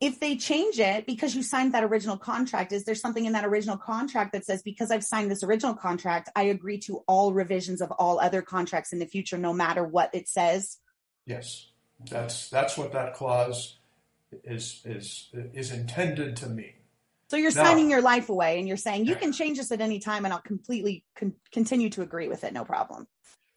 if 0.00 0.20
they 0.20 0.36
change 0.36 0.78
it 0.78 1.06
because 1.06 1.34
you 1.34 1.42
signed 1.42 1.74
that 1.74 1.82
original 1.82 2.16
contract, 2.16 2.72
is 2.72 2.84
there 2.84 2.94
something 2.94 3.24
in 3.24 3.32
that 3.32 3.44
original 3.44 3.76
contract 3.76 4.32
that 4.32 4.44
says, 4.44 4.62
because 4.62 4.90
I've 4.90 5.04
signed 5.04 5.30
this 5.30 5.42
original 5.42 5.74
contract, 5.74 6.30
I 6.36 6.44
agree 6.44 6.78
to 6.80 7.02
all 7.08 7.32
revisions 7.32 7.80
of 7.80 7.90
all 7.92 8.20
other 8.20 8.42
contracts 8.42 8.92
in 8.92 8.98
the 8.98 9.06
future, 9.06 9.38
no 9.38 9.52
matter 9.52 9.84
what 9.84 10.10
it 10.14 10.28
says? 10.28 10.78
Yes, 11.26 11.68
that's 12.10 12.48
that's 12.48 12.78
what 12.78 12.92
that 12.92 13.14
clause 13.14 13.78
is 14.44 14.82
is 14.84 15.30
is 15.34 15.72
intended 15.72 16.36
to 16.36 16.48
mean. 16.48 16.74
So 17.30 17.36
you're 17.36 17.54
now, 17.54 17.64
signing 17.64 17.90
your 17.90 18.00
life 18.00 18.30
away, 18.30 18.58
and 18.58 18.66
you're 18.66 18.78
saying 18.78 19.04
you 19.04 19.14
can 19.14 19.32
change 19.32 19.58
this 19.58 19.70
at 19.70 19.80
any 19.80 19.98
time, 19.98 20.24
and 20.24 20.32
I'll 20.32 20.40
completely 20.40 21.04
con- 21.14 21.34
continue 21.52 21.90
to 21.90 22.02
agree 22.02 22.28
with 22.28 22.42
it, 22.42 22.54
no 22.54 22.64
problem. 22.64 23.06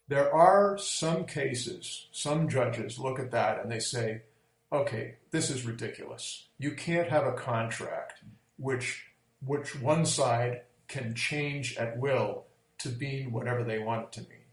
There 0.08 0.34
are 0.34 0.76
some 0.76 1.24
cases, 1.24 2.08
some 2.12 2.48
judges 2.48 2.98
look 2.98 3.18
at 3.18 3.30
that 3.30 3.62
and 3.62 3.72
they 3.72 3.78
say, 3.78 4.22
okay, 4.70 5.16
this 5.30 5.48
is 5.48 5.64
ridiculous. 5.64 6.48
You 6.58 6.72
can't 6.72 7.08
have 7.08 7.26
a 7.26 7.32
contract 7.32 8.22
which 8.58 9.06
which 9.44 9.80
one 9.80 10.04
side 10.04 10.62
can 10.86 11.14
change 11.14 11.76
at 11.76 11.98
will 11.98 12.44
to 12.80 12.90
mean 12.90 13.32
whatever 13.32 13.64
they 13.64 13.78
want 13.78 14.04
it 14.04 14.12
to 14.12 14.20
mean. 14.28 14.48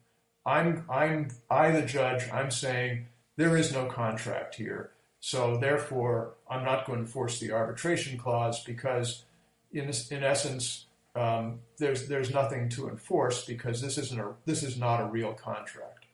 I'm 0.46 0.86
I'm 0.90 1.30
I 1.50 1.72
the 1.72 1.82
judge, 1.82 2.24
I'm 2.32 2.52
saying 2.52 3.08
there 3.40 3.56
is 3.56 3.72
no 3.72 3.86
contract 3.86 4.56
here. 4.56 4.92
So 5.22 5.58
therefore, 5.58 6.34
I'm 6.50 6.66
not 6.66 6.86
going 6.86 7.00
to 7.00 7.06
enforce 7.06 7.40
the 7.40 7.54
arbitration 7.54 8.18
clause 8.18 8.62
because, 8.66 9.24
in 9.72 9.90
in 10.12 10.24
essence, 10.24 10.88
um, 11.16 11.60
there's 11.78 12.10
there's 12.10 12.34
nothing 12.34 12.68
to 12.70 12.90
enforce 12.90 13.46
because 13.46 13.82
this 13.82 13.98
isn't 13.98 14.20
a 14.20 14.34
this 14.46 14.62
is 14.62 14.78
not 14.78 15.00
a 15.00 15.06
real 15.06 15.34
contract. 15.34 16.06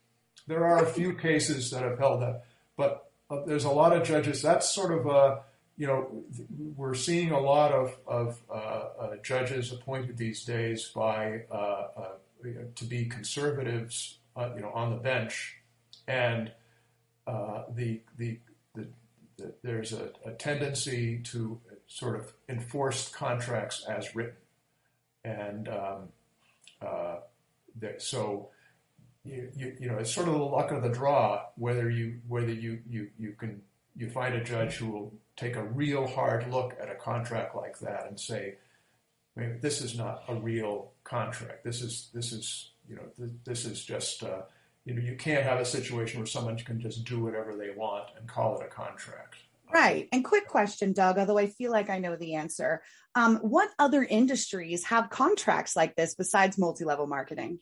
There 0.46 0.66
are 0.66 0.84
a 0.84 0.88
few 0.88 1.16
cases 1.16 1.72
that 1.72 1.82
have 1.82 1.98
held 1.98 2.22
that, 2.22 2.46
but 2.78 3.10
uh, 3.32 3.44
there's 3.48 3.66
a 3.66 3.72
lot 3.72 3.98
of 3.98 4.04
judges. 4.04 4.44
That's 4.44 4.70
sort 4.70 4.94
of 4.94 5.08
a, 5.08 5.42
you 5.78 5.88
know, 5.88 6.24
we're 6.76 6.94
seeing 6.94 7.32
a 7.32 7.40
lot 7.40 7.72
of, 7.72 7.98
of 8.06 8.40
uh, 8.52 8.54
uh, 8.54 9.16
judges 9.24 9.72
appointed 9.72 10.16
these 10.18 10.46
days 10.46 10.92
by 10.96 11.46
uh, 11.52 11.56
uh, 11.56 12.08
to 12.76 12.86
be 12.86 13.06
conservatives, 13.06 14.20
uh, 14.36 14.52
you 14.56 14.62
know, 14.62 14.70
on 14.70 14.92
the 14.92 14.98
bench, 14.98 15.56
and 16.08 16.52
the, 17.28 18.02
the, 18.18 18.40
the, 18.76 18.88
the, 19.38 19.54
there's 19.64 19.94
a, 19.94 20.12
a, 20.26 20.32
tendency 20.32 21.20
to 21.24 21.60
sort 21.88 22.20
of 22.20 22.32
enforce 22.48 23.10
contracts 23.10 23.86
as 23.88 24.16
written. 24.16 24.36
And 25.24 25.68
um, 25.68 26.10
uh, 26.82 27.16
so, 27.98 28.50
you, 29.24 29.50
you, 29.56 29.76
you 29.80 29.88
know, 29.88 29.98
it's 29.98 30.14
sort 30.14 30.28
of 30.28 30.36
the 30.36 30.40
luck 30.40 30.72
of 30.72 30.84
the 30.84 30.90
draw 30.90 31.42
whether 31.56 31.90
you 31.90 32.20
whether 32.28 32.54
you, 32.54 32.80
you, 32.88 33.10
you 33.18 33.34
can 33.34 33.62
you 33.96 34.10
find 34.10 34.36
a 34.36 34.44
judge 34.44 34.76
who 34.76 34.88
will 34.88 35.14
take 35.36 35.56
a 35.56 35.64
real 35.64 36.06
hard 36.06 36.52
look 36.52 36.76
at 36.82 36.92
a 36.92 36.96
contract 36.96 37.56
like 37.56 37.80
that 37.80 38.08
and 38.08 38.20
say, 38.20 38.56
this 39.36 39.82
is 39.82 39.98
not 39.98 40.24
a 40.28 40.36
real 40.36 40.92
contract. 41.04 41.64
This 41.64 41.82
is 41.82 42.10
this 42.14 42.32
is 42.32 42.72
you 42.88 42.96
know 42.96 43.04
th- 43.18 43.32
this 43.44 43.66
is 43.66 43.84
just 43.84 44.24
uh, 44.24 44.44
you 44.86 44.94
know 44.94 45.02
you 45.02 45.16
can't 45.16 45.44
have 45.44 45.60
a 45.60 45.66
situation 45.66 46.20
where 46.20 46.28
someone 46.28 46.58
can 46.58 46.80
just 46.80 47.04
do 47.04 47.24
whatever 47.24 47.56
they 47.56 47.72
want 47.76 48.10
and 48.18 48.28
call 48.28 48.60
it 48.60 48.66
a 48.66 48.70
contract. 48.70 49.36
Right. 49.74 50.08
And 50.12 50.24
quick 50.24 50.48
question, 50.48 50.94
Doug, 50.94 51.18
although 51.18 51.38
I 51.38 51.48
feel 51.48 51.72
like 51.72 51.90
I 51.90 52.00
know 52.00 52.16
the 52.16 52.36
answer. 52.36 52.82
Um, 53.16 53.38
what 53.38 53.70
other 53.80 54.04
industries 54.04 54.86
have 54.86 55.10
contracts 55.10 55.76
like 55.76 55.96
this 55.96 56.16
besides 56.16 56.58
multi 56.58 56.86
level 56.86 57.08
marketing? 57.08 57.60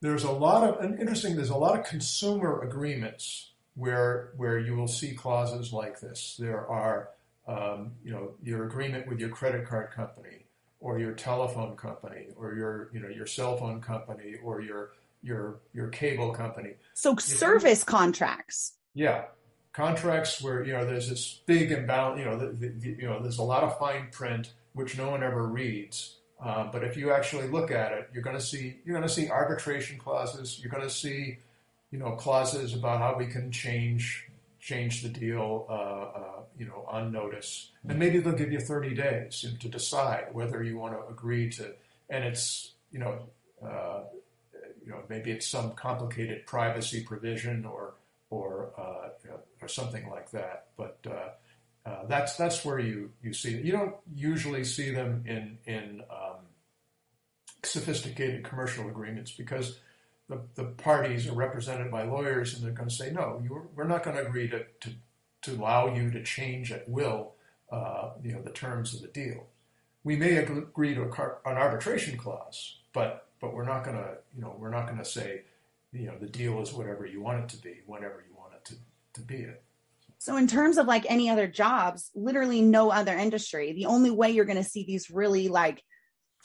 There's 0.00 0.24
a 0.24 0.30
lot 0.30 0.68
of, 0.68 0.84
and 0.84 0.98
interesting, 1.00 1.36
there's 1.36 1.50
a 1.50 1.56
lot 1.56 1.78
of 1.78 1.84
consumer 1.84 2.62
agreements 2.62 3.52
where, 3.74 4.32
where 4.36 4.58
you 4.58 4.76
will 4.76 4.88
see 4.88 5.12
clauses 5.12 5.72
like 5.72 6.00
this. 6.00 6.36
There 6.38 6.66
are, 6.66 7.10
um, 7.46 7.92
you 8.04 8.12
know, 8.12 8.32
your 8.42 8.66
agreement 8.66 9.08
with 9.08 9.18
your 9.18 9.28
credit 9.30 9.66
card 9.66 9.90
company 9.90 10.46
or 10.78 10.98
your 10.98 11.12
telephone 11.12 11.76
company 11.76 12.28
or 12.36 12.54
your, 12.54 12.90
you 12.92 13.00
know, 13.00 13.08
your 13.08 13.26
cell 13.26 13.56
phone 13.56 13.80
company 13.80 14.36
or 14.42 14.60
your, 14.60 14.92
your, 15.22 15.60
your 15.72 15.88
cable 15.88 16.32
company. 16.32 16.74
So 16.94 17.16
service 17.16 17.84
contracts. 17.84 18.72
Yeah 18.94 19.24
contracts 19.72 20.42
where 20.42 20.64
you 20.64 20.72
know 20.72 20.84
there's 20.84 21.08
this 21.08 21.40
big 21.46 21.70
imbalance. 21.70 22.18
You 22.18 22.24
know, 22.24 22.36
the, 22.36 22.46
the, 22.46 22.68
the, 22.68 22.88
you 22.88 23.06
know, 23.06 23.22
there's 23.22 23.38
a 23.38 23.42
lot 23.42 23.62
of 23.62 23.78
fine 23.78 24.08
print 24.10 24.52
which 24.72 24.96
no 24.96 25.10
one 25.10 25.22
ever 25.22 25.46
reads. 25.46 26.16
Uh, 26.42 26.70
but 26.72 26.82
if 26.82 26.96
you 26.96 27.12
actually 27.12 27.48
look 27.48 27.70
at 27.70 27.92
it, 27.92 28.08
you're 28.14 28.22
going 28.22 28.36
to 28.36 28.42
see 28.42 28.78
you're 28.84 28.96
going 28.96 29.06
to 29.06 29.12
see 29.12 29.28
arbitration 29.28 29.98
clauses. 29.98 30.58
You're 30.60 30.70
going 30.70 30.82
to 30.82 30.90
see, 30.90 31.38
you 31.90 31.98
know, 31.98 32.12
clauses 32.12 32.74
about 32.74 33.00
how 33.00 33.16
we 33.18 33.26
can 33.26 33.50
change 33.52 34.26
change 34.58 35.02
the 35.02 35.08
deal, 35.08 35.66
uh, 35.70 35.72
uh, 35.72 36.42
you 36.58 36.66
know, 36.66 36.84
on 36.86 37.10
notice, 37.10 37.70
and 37.88 37.98
maybe 37.98 38.18
they'll 38.20 38.34
give 38.34 38.52
you 38.52 38.60
30 38.60 38.94
days 38.94 39.46
to 39.58 39.68
decide 39.68 40.26
whether 40.32 40.62
you 40.62 40.76
want 40.76 40.92
to 40.94 41.06
agree 41.10 41.48
to. 41.50 41.72
And 42.08 42.24
it's 42.24 42.74
you 42.90 42.98
know, 42.98 43.18
uh, 43.64 44.00
you 44.90 44.96
know, 44.96 45.04
maybe 45.08 45.30
it's 45.30 45.46
some 45.46 45.72
complicated 45.72 46.46
privacy 46.46 47.04
provision 47.04 47.64
or 47.64 47.94
or 48.28 48.72
uh, 48.76 49.36
or 49.62 49.68
something 49.68 50.08
like 50.10 50.30
that. 50.32 50.66
But 50.76 50.98
uh, 51.06 51.88
uh, 51.88 52.06
that's 52.08 52.36
that's 52.36 52.64
where 52.64 52.80
you 52.80 53.10
you 53.22 53.32
see. 53.32 53.60
You 53.60 53.72
don't 53.72 53.94
usually 54.12 54.64
see 54.64 54.90
them 54.90 55.24
in 55.26 55.58
in 55.64 56.02
um, 56.10 56.38
sophisticated 57.62 58.42
commercial 58.42 58.88
agreements 58.88 59.30
because 59.30 59.78
the, 60.28 60.40
the 60.56 60.64
parties 60.64 61.28
are 61.28 61.34
represented 61.34 61.90
by 61.90 62.02
lawyers 62.02 62.54
and 62.54 62.64
they're 62.64 62.72
going 62.72 62.88
to 62.88 62.94
say 62.94 63.12
no, 63.12 63.42
we're 63.74 63.84
not 63.84 64.02
going 64.02 64.16
to 64.16 64.26
agree 64.26 64.48
to, 64.48 64.64
to 64.80 64.90
to 65.42 65.52
allow 65.52 65.94
you 65.94 66.10
to 66.10 66.22
change 66.22 66.72
at 66.72 66.88
will, 66.88 67.34
uh, 67.70 68.10
you 68.22 68.32
know, 68.32 68.42
the 68.42 68.50
terms 68.50 68.92
of 68.92 69.02
the 69.02 69.08
deal. 69.08 69.46
We 70.02 70.16
may 70.16 70.36
agree 70.36 70.94
to 70.94 71.02
an 71.02 71.56
arbitration 71.56 72.18
clause, 72.18 72.78
but 72.92 73.29
but 73.40 73.54
we're 73.54 73.64
not 73.64 73.84
going 73.84 73.96
to, 73.96 74.18
you 74.34 74.42
know, 74.42 74.54
we're 74.58 74.70
not 74.70 74.86
going 74.86 74.98
to 74.98 75.04
say, 75.04 75.42
you 75.92 76.06
know, 76.06 76.16
the 76.18 76.26
deal 76.26 76.60
is 76.60 76.72
whatever 76.72 77.06
you 77.06 77.20
want 77.20 77.42
it 77.42 77.48
to 77.50 77.56
be, 77.56 77.80
whenever 77.86 78.24
you 78.28 78.36
want 78.36 78.52
it 78.54 78.64
to, 78.66 78.74
to 79.14 79.20
be 79.26 79.36
it. 79.36 79.62
So, 80.18 80.36
in 80.36 80.46
terms 80.46 80.76
of 80.76 80.86
like 80.86 81.06
any 81.08 81.30
other 81.30 81.48
jobs, 81.48 82.10
literally 82.14 82.60
no 82.60 82.90
other 82.90 83.14
industry. 83.14 83.72
The 83.72 83.86
only 83.86 84.10
way 84.10 84.30
you're 84.30 84.44
going 84.44 84.62
to 84.62 84.64
see 84.64 84.84
these 84.84 85.10
really 85.10 85.48
like 85.48 85.82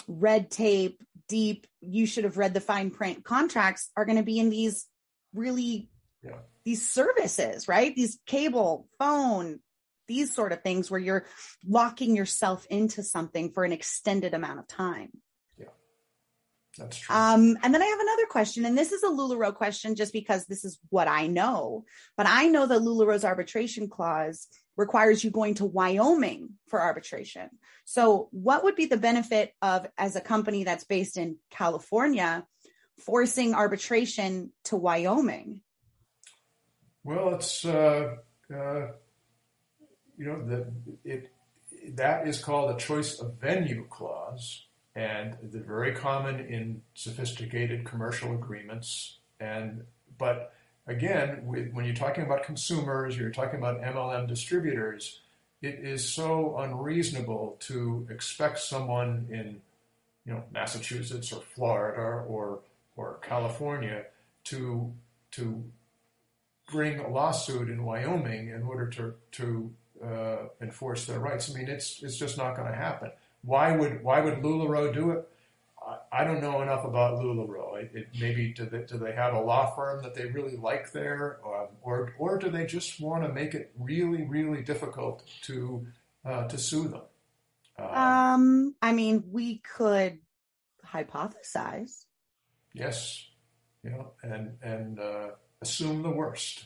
red 0.08 0.50
tape, 0.50 1.04
deep, 1.28 1.68
you 1.82 2.06
should 2.06 2.24
have 2.24 2.38
read 2.38 2.54
the 2.54 2.62
fine 2.62 2.90
print 2.90 3.26
contracts 3.26 3.90
are 3.98 4.06
going 4.06 4.18
to 4.18 4.24
be 4.24 4.40
in 4.40 4.50
these 4.50 4.86
really, 5.34 5.90
yeah. 6.24 6.38
these 6.64 6.90
services, 6.90 7.68
right? 7.68 7.94
These 7.94 8.18
cable, 8.26 8.88
phone, 8.98 9.60
these 10.08 10.34
sort 10.34 10.54
of 10.54 10.62
things 10.62 10.90
where 10.90 11.00
you're 11.00 11.26
locking 11.68 12.16
yourself 12.16 12.66
into 12.70 13.04
something 13.04 13.52
for 13.52 13.66
an 13.66 13.74
extended 13.74 14.34
amount 14.34 14.60
of 14.60 14.68
time. 14.68 15.10
That's 16.78 16.98
true. 16.98 17.16
Um, 17.16 17.58
and 17.64 17.74
then 17.74 17.82
I 17.82 17.86
have 17.86 18.00
another 18.00 18.26
question, 18.30 18.66
and 18.66 18.78
this 18.78 18.92
is 18.92 19.04
a 19.04 19.08
LuLaRoe 19.08 19.56
question 19.56 19.96
just 19.96 20.14
because 20.14 20.46
this 20.46 20.66
is 20.66 20.80
what 20.90 21.08
I 21.08 21.28
know. 21.28 21.86
But 22.18 22.28
I 22.28 22.48
know 22.48 22.66
that 22.66 22.82
LuLaRoe's 22.82 23.24
arbitration 23.24 23.88
clause 23.88 24.48
requires 24.78 25.24
you 25.24 25.32
going 25.32 25.56
to 25.56 25.66
Wyoming 25.66 26.50
for 26.68 26.82
arbitration. 26.82 27.50
So, 27.86 28.30
what 28.32 28.64
would 28.64 28.76
be 28.76 28.88
the 28.88 28.98
benefit 28.98 29.54
of, 29.62 29.88
as 29.98 30.16
a 30.16 30.22
company 30.22 30.64
that's 30.64 30.84
based 30.84 31.18
in 31.18 31.38
California, 31.50 32.46
forcing 33.00 33.54
arbitration 33.54 34.52
to 34.66 34.76
Wyoming? 34.76 35.62
Well, 37.04 37.36
it's 37.36 37.64
uh, 37.64 38.16
uh, 38.54 38.88
you 40.18 40.26
know 40.26 40.44
that 40.48 40.72
it 41.04 41.32
that 41.94 42.28
is 42.28 42.44
called 42.44 42.76
a 42.76 42.78
choice 42.80 43.20
of 43.20 43.40
venue 43.40 43.86
clause 43.88 44.66
and 44.96 45.36
they're 45.44 45.62
very 45.62 45.94
common 45.94 46.40
in 46.40 46.82
sophisticated 46.94 47.84
commercial 47.86 48.34
agreements. 48.34 49.18
And 49.40 49.84
but 50.18 50.54
again, 50.88 51.42
when 51.46 51.86
you're 51.86 51.96
talking 51.96 52.24
about 52.24 52.44
consumers, 52.44 53.18
you're 53.18 53.32
talking 53.32 53.60
about 53.60 53.82
MLM 53.82 54.28
distributors. 54.28 55.20
It 55.62 55.80
is 55.82 56.08
so 56.08 56.58
unreasonable 56.60 57.58
to 57.62 58.08
expect 58.10 58.60
someone 58.60 59.28
in, 59.30 59.62
you 60.26 60.34
know, 60.34 60.44
Massachusetts 60.52 61.34
or 61.34 61.42
Florida 61.42 62.02
or 62.02 62.60
or 62.96 63.20
California 63.22 64.06
to 64.46 64.94
to 65.32 65.64
bring 66.72 67.00
a 67.00 67.10
lawsuit 67.10 67.70
in 67.70 67.84
Wyoming 67.84 68.50
in 68.50 68.64
order 68.64 68.88
to 68.88 69.14
to 69.34 69.72
uh, 70.04 70.38
enforce 70.62 71.06
their 71.06 71.20
rights. 71.20 71.50
I 71.50 71.58
mean, 71.58 71.68
it's 71.68 72.02
it's 72.02 72.18
just 72.18 72.38
not 72.38 72.56
going 72.56 72.70
to 72.70 72.78
happen. 72.78 73.12
Why 73.46 73.76
would 73.76 74.04
why 74.04 74.22
would 74.22 74.42
LuLaRoe 74.42 74.94
do 74.94 75.12
it? 75.12 75.28
I, 75.86 76.22
I 76.22 76.24
don't 76.24 76.42
know 76.42 76.62
enough 76.62 76.84
about 76.84 77.20
LuLaRoe. 77.20 77.84
It, 77.84 77.92
it, 77.94 78.08
maybe 78.20 78.54
do 78.54 78.66
they, 78.66 78.84
do 78.84 78.98
they 78.98 79.14
have 79.14 79.34
a 79.34 79.40
law 79.40 79.76
firm 79.76 80.02
that 80.04 80.16
they 80.16 80.26
really 80.26 80.58
like 80.58 80.92
there, 80.92 81.40
um, 81.46 81.68
or 81.82 82.14
or 82.18 82.38
do 82.38 82.50
they 82.50 82.66
just 82.66 83.00
want 83.00 83.24
to 83.24 83.30
make 83.32 83.54
it 83.54 83.72
really 83.80 84.24
really 84.24 84.64
difficult 84.64 85.24
to 85.44 85.86
uh, 86.26 86.48
to 86.48 86.58
sue 86.58 86.88
them? 86.88 87.02
Um, 87.78 87.88
um, 87.88 88.76
I 88.82 88.94
mean, 88.94 89.26
we 89.32 89.60
could 89.60 90.20
hypothesize. 90.86 92.06
Yes, 92.74 93.28
you 93.84 93.92
know, 93.92 94.14
and 94.24 94.58
and 94.62 95.00
uh, 95.00 95.30
assume 95.62 96.02
the 96.02 96.10
worst. 96.10 96.66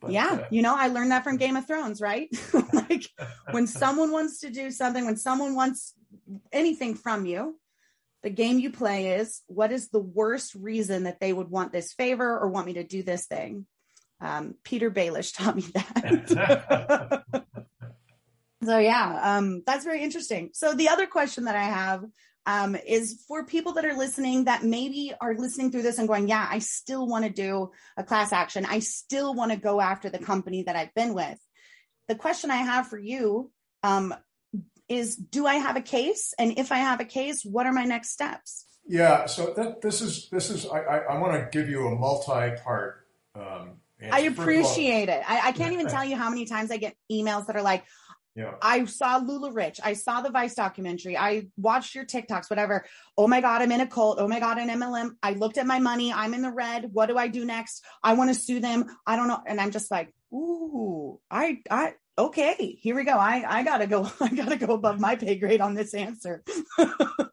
But, 0.00 0.10
yeah, 0.10 0.26
uh, 0.26 0.44
you 0.50 0.62
know, 0.62 0.74
I 0.74 0.88
learned 0.88 1.10
that 1.10 1.24
from 1.24 1.36
Game 1.36 1.56
of 1.56 1.66
Thrones, 1.66 2.00
right? 2.00 2.28
like 2.72 3.04
when 3.50 3.66
someone 3.66 4.10
wants 4.10 4.40
to 4.40 4.50
do 4.50 4.70
something, 4.70 5.04
when 5.04 5.16
someone 5.16 5.54
wants 5.54 5.94
anything 6.52 6.94
from 6.94 7.26
you, 7.26 7.58
the 8.22 8.30
game 8.30 8.58
you 8.58 8.70
play 8.70 9.12
is 9.18 9.42
what 9.46 9.72
is 9.72 9.88
the 9.88 10.00
worst 10.00 10.54
reason 10.54 11.04
that 11.04 11.20
they 11.20 11.32
would 11.32 11.48
want 11.48 11.72
this 11.72 11.92
favor 11.92 12.38
or 12.38 12.48
want 12.48 12.66
me 12.66 12.74
to 12.74 12.84
do 12.84 13.02
this 13.02 13.26
thing? 13.26 13.66
Um, 14.20 14.54
Petyr 14.64 14.92
Baelish 14.92 15.32
taught 15.36 15.56
me 15.56 15.64
that. 15.74 17.24
so 18.64 18.78
yeah, 18.78 19.20
um, 19.22 19.62
that's 19.66 19.84
very 19.84 20.02
interesting. 20.02 20.50
So 20.54 20.74
the 20.74 20.88
other 20.88 21.06
question 21.06 21.44
that 21.44 21.56
I 21.56 21.64
have 21.64 22.04
um, 22.46 22.76
is 22.76 23.24
for 23.26 23.44
people 23.44 23.72
that 23.74 23.84
are 23.84 23.96
listening 23.96 24.44
that 24.44 24.64
maybe 24.64 25.12
are 25.20 25.34
listening 25.34 25.70
through 25.70 25.82
this 25.82 25.98
and 25.98 26.08
going, 26.08 26.28
yeah, 26.28 26.46
I 26.48 26.60
still 26.60 27.06
want 27.06 27.24
to 27.24 27.30
do 27.30 27.72
a 27.96 28.04
class 28.04 28.32
action. 28.32 28.64
I 28.64 28.78
still 28.78 29.34
want 29.34 29.50
to 29.50 29.58
go 29.58 29.80
after 29.80 30.08
the 30.08 30.18
company 30.18 30.62
that 30.62 30.76
I've 30.76 30.94
been 30.94 31.12
with. 31.12 31.38
The 32.08 32.14
question 32.14 32.50
I 32.50 32.56
have 32.56 32.86
for 32.86 32.98
you 32.98 33.50
um, 33.82 34.14
is 34.88 35.16
do 35.16 35.46
I 35.46 35.56
have 35.56 35.76
a 35.76 35.80
case? 35.80 36.34
And 36.38 36.58
if 36.58 36.72
I 36.72 36.78
have 36.78 37.00
a 37.00 37.04
case, 37.04 37.44
what 37.44 37.66
are 37.66 37.72
my 37.72 37.84
next 37.84 38.10
steps? 38.10 38.64
Yeah, 38.88 39.26
so 39.26 39.52
that, 39.56 39.82
this 39.82 40.00
is 40.00 40.28
this 40.30 40.48
is 40.50 40.66
I, 40.66 40.78
I, 40.78 40.96
I 40.98 41.18
want 41.18 41.32
to 41.32 41.48
give 41.58 41.68
you 41.68 41.88
a 41.88 41.94
multi-part. 41.96 43.06
Um, 43.34 43.80
I 44.10 44.20
appreciate 44.20 45.08
all, 45.08 45.16
it. 45.16 45.24
I, 45.26 45.48
I 45.48 45.52
can't 45.52 45.72
even 45.72 45.88
tell 45.88 46.04
you 46.04 46.16
how 46.16 46.28
many 46.28 46.44
times 46.44 46.70
I 46.70 46.76
get 46.76 46.94
emails 47.10 47.46
that 47.46 47.56
are 47.56 47.62
like, 47.62 47.84
yeah. 48.36 48.52
I 48.60 48.84
saw 48.84 49.18
LuLaRich. 49.18 49.80
I 49.82 49.94
saw 49.94 50.20
the 50.20 50.30
Vice 50.30 50.54
documentary. 50.54 51.16
I 51.16 51.46
watched 51.56 51.94
your 51.94 52.04
TikToks, 52.04 52.50
whatever. 52.50 52.84
Oh 53.16 53.26
my 53.26 53.40
God, 53.40 53.62
I'm 53.62 53.72
in 53.72 53.80
a 53.80 53.86
cult. 53.86 54.18
Oh 54.20 54.28
my 54.28 54.40
God, 54.40 54.58
an 54.58 54.68
MLM. 54.68 55.16
I 55.22 55.32
looked 55.32 55.56
at 55.56 55.66
my 55.66 55.80
money. 55.80 56.12
I'm 56.12 56.34
in 56.34 56.42
the 56.42 56.52
red. 56.52 56.90
What 56.92 57.06
do 57.06 57.16
I 57.16 57.28
do 57.28 57.46
next? 57.46 57.82
I 58.02 58.12
want 58.12 58.28
to 58.28 58.34
sue 58.34 58.60
them. 58.60 58.84
I 59.06 59.16
don't 59.16 59.28
know. 59.28 59.42
And 59.46 59.58
I'm 59.58 59.70
just 59.70 59.90
like, 59.90 60.12
ooh, 60.32 61.18
I, 61.30 61.60
I, 61.70 61.94
okay, 62.18 62.76
here 62.80 62.94
we 62.94 63.04
go. 63.04 63.12
I, 63.12 63.44
I 63.46 63.62
gotta 63.62 63.86
go. 63.86 64.10
I 64.20 64.28
gotta 64.28 64.56
go 64.56 64.74
above 64.74 65.00
my 65.00 65.16
pay 65.16 65.36
grade 65.36 65.60
on 65.60 65.74
this 65.74 65.94
answer. 65.94 66.42
well, 66.78 67.30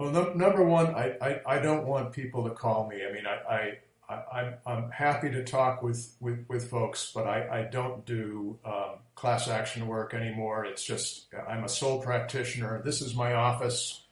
no, 0.00 0.32
number 0.34 0.64
one, 0.64 0.94
I, 0.94 1.16
I, 1.20 1.40
I, 1.46 1.58
don't 1.58 1.86
want 1.86 2.12
people 2.12 2.44
to 2.44 2.50
call 2.50 2.88
me. 2.88 3.04
I 3.08 3.12
mean, 3.12 3.24
I, 3.26 3.78
I, 4.08 4.52
I, 4.66 4.72
am 4.72 4.90
happy 4.90 5.30
to 5.30 5.44
talk 5.44 5.82
with, 5.82 6.16
with, 6.20 6.44
with 6.48 6.68
folks, 6.68 7.12
but 7.14 7.26
I, 7.26 7.60
I 7.60 7.62
don't 7.62 8.04
do 8.04 8.58
um, 8.64 8.98
class 9.14 9.48
action 9.48 9.86
work 9.86 10.14
anymore. 10.14 10.64
It's 10.64 10.84
just 10.84 11.26
I'm 11.48 11.64
a 11.64 11.68
sole 11.68 12.00
practitioner. 12.02 12.82
This 12.82 13.00
is 13.00 13.14
my 13.14 13.34
office. 13.34 14.02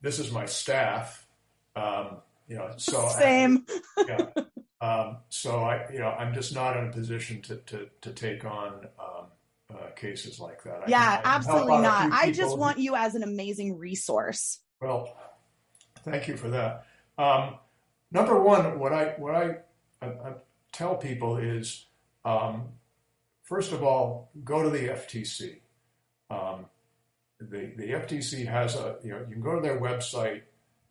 This 0.00 0.18
is 0.18 0.32
my 0.32 0.46
staff. 0.46 1.26
Um, 1.76 2.18
you 2.48 2.56
know, 2.56 2.72
so 2.78 3.08
same. 3.08 3.64
I, 3.96 4.04
yeah. 4.08 4.42
Um, 4.80 5.18
so 5.28 5.62
I, 5.62 5.86
you 5.92 5.98
know, 5.98 6.08
I'm 6.08 6.32
just 6.32 6.54
not 6.54 6.76
in 6.76 6.86
a 6.86 6.92
position 6.92 7.42
to 7.42 7.56
to, 7.56 7.88
to 8.00 8.12
take 8.12 8.44
on 8.44 8.86
um, 8.98 9.26
uh, 9.74 9.90
cases 9.96 10.40
like 10.40 10.62
that. 10.64 10.82
I 10.84 10.88
yeah, 10.88 11.16
can, 11.16 11.26
absolutely 11.26 11.78
not. 11.78 12.12
I 12.12 12.32
just 12.32 12.56
want 12.56 12.78
you 12.78 12.94
as 12.96 13.14
an 13.14 13.22
amazing 13.22 13.78
resource. 13.78 14.60
Well, 14.80 15.16
thank 16.04 16.28
you 16.28 16.36
for 16.36 16.48
that. 16.48 16.86
Um, 17.18 17.56
number 18.10 18.40
one, 18.40 18.78
what 18.78 18.92
I 18.92 19.14
what 19.18 19.34
I, 19.34 19.56
I, 20.00 20.06
I 20.06 20.32
tell 20.72 20.96
people 20.96 21.36
is, 21.36 21.86
um, 22.24 22.68
first 23.42 23.72
of 23.72 23.82
all, 23.82 24.30
go 24.44 24.62
to 24.62 24.70
the 24.70 24.88
FTC. 24.88 25.56
Um, 26.30 26.66
the 27.40 27.72
the 27.76 27.90
FTC 27.92 28.46
has 28.46 28.74
a 28.74 28.96
you 29.02 29.10
know 29.10 29.20
you 29.28 29.34
can 29.34 29.42
go 29.42 29.54
to 29.54 29.60
their 29.60 29.80
website. 29.80 30.42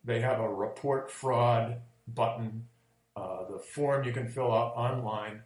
They 0.04 0.20
have 0.20 0.40
a 0.40 0.48
report 0.48 1.10
fraud 1.10 1.80
button. 2.08 2.66
Uh, 3.16 3.44
the 3.50 3.58
form 3.58 4.04
you 4.04 4.12
can 4.12 4.28
fill 4.28 4.52
out 4.52 4.74
online. 4.76 5.42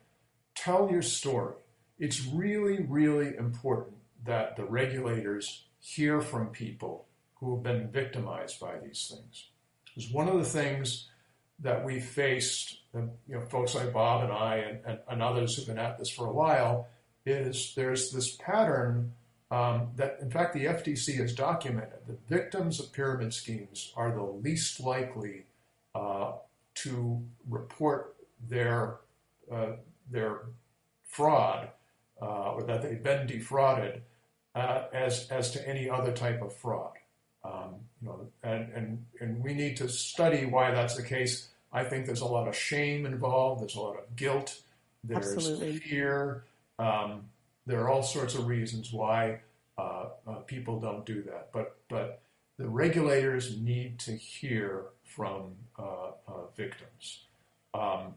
Tell 0.54 0.90
your 0.90 1.02
story. 1.02 1.54
It's 1.98 2.26
really 2.26 2.82
really 2.82 3.36
important 3.36 3.96
that 4.24 4.56
the 4.56 4.64
regulators 4.64 5.64
hear 5.80 6.20
from 6.20 6.48
people 6.48 7.06
who 7.34 7.54
have 7.54 7.62
been 7.62 7.90
victimized 7.90 8.58
by 8.58 8.78
these 8.78 9.12
things. 9.12 9.48
Because 9.84 10.10
one 10.10 10.28
of 10.28 10.38
the 10.38 10.44
things 10.44 11.08
that 11.60 11.84
we 11.84 12.00
faced, 12.00 12.78
you 12.94 13.10
know, 13.28 13.40
folks 13.42 13.74
like 13.74 13.92
Bob 13.92 14.24
and 14.24 14.32
I 14.32 14.56
and, 14.56 14.80
and, 14.86 14.98
and, 15.08 15.22
others 15.22 15.54
who've 15.54 15.66
been 15.66 15.78
at 15.78 15.98
this 15.98 16.10
for 16.10 16.26
a 16.26 16.32
while, 16.32 16.88
is 17.26 17.74
there's 17.76 18.10
this 18.10 18.36
pattern 18.36 19.12
um, 19.50 19.88
that, 19.96 20.18
in 20.20 20.30
fact, 20.30 20.54
the 20.54 20.64
FTC 20.64 21.16
has 21.18 21.32
documented 21.32 22.00
that 22.06 22.28
victims 22.28 22.80
of 22.80 22.92
pyramid 22.92 23.32
schemes 23.32 23.92
are 23.96 24.10
the 24.12 24.22
least 24.22 24.80
likely 24.80 25.44
uh, 25.94 26.32
to 26.76 27.22
report 27.48 28.16
their 28.48 28.96
uh, 29.52 29.72
their 30.10 30.40
fraud 31.04 31.68
uh, 32.20 32.52
or 32.52 32.62
that 32.64 32.82
they've 32.82 33.02
been 33.02 33.26
defrauded 33.26 34.02
uh, 34.54 34.84
as 34.92 35.28
as 35.30 35.50
to 35.52 35.68
any 35.68 35.88
other 35.88 36.12
type 36.12 36.42
of 36.42 36.54
fraud. 36.54 36.92
Um, 37.44 37.74
you 38.00 38.08
know, 38.08 38.26
and, 38.42 38.72
and, 38.72 39.04
and 39.20 39.44
we 39.44 39.52
need 39.52 39.76
to 39.76 39.88
study 39.88 40.46
why 40.46 40.70
that's 40.70 40.96
the 40.96 41.02
case. 41.02 41.48
I 41.72 41.84
think 41.84 42.06
there's 42.06 42.22
a 42.22 42.26
lot 42.26 42.48
of 42.48 42.56
shame 42.56 43.04
involved. 43.04 43.60
There's 43.60 43.74
a 43.74 43.80
lot 43.80 43.98
of 43.98 44.16
guilt. 44.16 44.62
There's 45.02 45.34
Absolutely. 45.34 45.76
fear. 45.78 46.44
Um, 46.78 47.24
there 47.66 47.80
are 47.80 47.90
all 47.90 48.02
sorts 48.02 48.34
of 48.34 48.46
reasons 48.46 48.92
why 48.92 49.40
uh, 49.76 50.06
uh, 50.26 50.34
people 50.46 50.80
don't 50.80 51.04
do 51.04 51.22
that. 51.22 51.50
But 51.52 51.76
but 51.88 52.20
the 52.58 52.68
regulators 52.68 53.58
need 53.58 53.98
to 54.00 54.12
hear 54.12 54.84
from 55.04 55.54
uh, 55.78 56.12
uh 56.28 56.46
victims. 56.56 57.24
Um, 57.74 58.14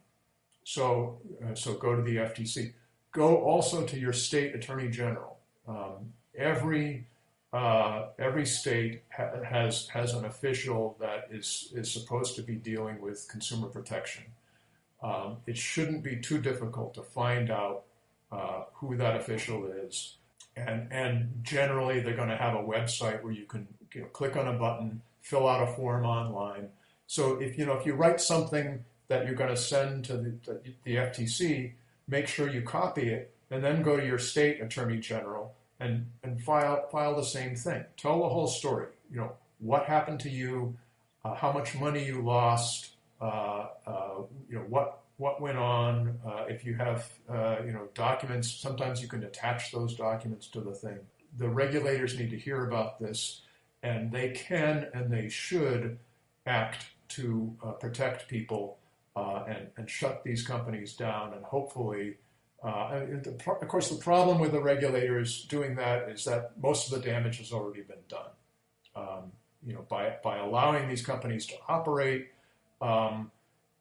so 0.63 1.19
uh, 1.43 1.55
so 1.55 1.73
go 1.73 1.95
to 1.95 2.01
the 2.01 2.17
FTC. 2.17 2.73
Go 3.17 3.37
also 3.37 3.83
to 3.83 3.99
your 3.99 4.13
state 4.13 4.53
attorney 4.53 4.89
general. 4.89 5.39
Um, 5.67 6.13
every 6.35 7.07
uh, 7.51 8.09
every 8.19 8.45
state 8.45 9.01
ha- 9.09 9.41
has 9.43 9.87
has 9.87 10.13
an 10.13 10.23
official 10.25 10.95
that 10.99 11.29
is 11.31 11.73
is 11.73 11.91
supposed 11.91 12.35
to 12.35 12.43
be 12.43 12.53
dealing 12.53 13.01
with 13.01 13.27
consumer 13.27 13.69
protection. 13.69 14.25
Um, 15.01 15.37
it 15.47 15.57
shouldn't 15.57 16.03
be 16.03 16.17
too 16.17 16.37
difficult 16.37 16.93
to 16.93 17.01
find 17.01 17.49
out 17.49 17.85
uh, 18.31 18.65
who 18.75 18.95
that 18.97 19.15
official 19.15 19.65
is, 19.65 20.17
and 20.55 20.87
and 20.91 21.39
generally 21.41 21.99
they're 22.01 22.15
going 22.15 22.29
to 22.29 22.37
have 22.37 22.53
a 22.53 22.61
website 22.61 23.23
where 23.23 23.33
you 23.33 23.45
can 23.45 23.67
you 23.95 24.01
know, 24.01 24.07
click 24.09 24.35
on 24.35 24.47
a 24.47 24.53
button, 24.53 25.01
fill 25.21 25.47
out 25.47 25.67
a 25.67 25.73
form 25.73 26.05
online. 26.05 26.69
So 27.07 27.39
if 27.39 27.57
you 27.57 27.65
know 27.65 27.73
if 27.73 27.83
you 27.83 27.95
write 27.95 28.21
something 28.21 28.85
that 29.07 29.25
you're 29.25 29.33
going 29.33 29.49
to 29.49 29.57
send 29.57 30.05
to 30.05 30.17
the, 30.17 30.33
the, 30.45 30.61
the 30.83 30.95
FTC, 30.97 31.71
make 32.07 32.27
sure 32.27 32.49
you 32.49 32.61
copy 32.61 33.09
it 33.09 33.33
and 33.51 33.63
then 33.63 33.81
go 33.81 33.97
to 33.97 34.05
your 34.05 34.19
state 34.19 34.61
attorney 34.61 34.97
general 34.97 35.53
and 35.79 36.05
and 36.23 36.41
file 36.41 36.87
file 36.91 37.15
the 37.15 37.23
same 37.23 37.55
thing. 37.55 37.83
Tell 37.97 38.21
the 38.21 38.29
whole 38.29 38.47
story. 38.47 38.87
You 39.11 39.17
know 39.17 39.31
what 39.59 39.85
happened 39.85 40.19
to 40.21 40.29
you, 40.29 40.75
uh, 41.23 41.35
how 41.35 41.51
much 41.51 41.75
money 41.75 42.05
you 42.05 42.21
lost, 42.21 42.91
uh, 43.21 43.67
uh, 43.85 44.21
you 44.49 44.55
know 44.55 44.65
what 44.69 44.99
what 45.17 45.41
went 45.41 45.57
on. 45.57 46.19
Uh, 46.25 46.45
if 46.47 46.65
you 46.65 46.75
have 46.75 47.09
uh, 47.29 47.57
you 47.65 47.71
know 47.71 47.87
documents, 47.93 48.51
sometimes 48.51 49.01
you 49.01 49.07
can 49.07 49.23
attach 49.23 49.71
those 49.71 49.95
documents 49.95 50.47
to 50.47 50.61
the 50.61 50.73
thing. 50.73 50.99
The 51.37 51.49
regulators 51.49 52.17
need 52.17 52.31
to 52.31 52.37
hear 52.37 52.65
about 52.65 52.99
this, 52.99 53.41
and 53.83 54.11
they 54.11 54.29
can 54.29 54.87
and 54.93 55.11
they 55.11 55.29
should 55.29 55.99
act 56.45 56.85
to 57.09 57.55
uh, 57.63 57.71
protect 57.71 58.27
people 58.27 58.77
and 59.47 59.67
and 59.77 59.89
shut 59.89 60.23
these 60.23 60.45
companies 60.45 60.95
down, 60.95 61.33
and 61.33 61.43
hopefully 61.43 62.17
uh, 62.63 63.01
of 63.61 63.67
course, 63.67 63.89
the 63.89 63.97
problem 63.97 64.39
with 64.39 64.51
the 64.51 64.61
regulators 64.61 65.45
doing 65.45 65.75
that 65.75 66.09
is 66.09 66.25
that 66.25 66.51
most 66.61 66.91
of 66.91 66.99
the 66.99 67.07
damage 67.07 67.37
has 67.37 67.51
already 67.51 67.81
been 67.81 67.97
done. 68.09 68.29
Um, 68.95 69.31
you 69.65 69.73
know, 69.73 69.85
by 69.87 70.15
by 70.23 70.37
allowing 70.37 70.89
these 70.89 71.05
companies 71.05 71.45
to 71.47 71.53
operate, 71.67 72.29
um, 72.81 73.31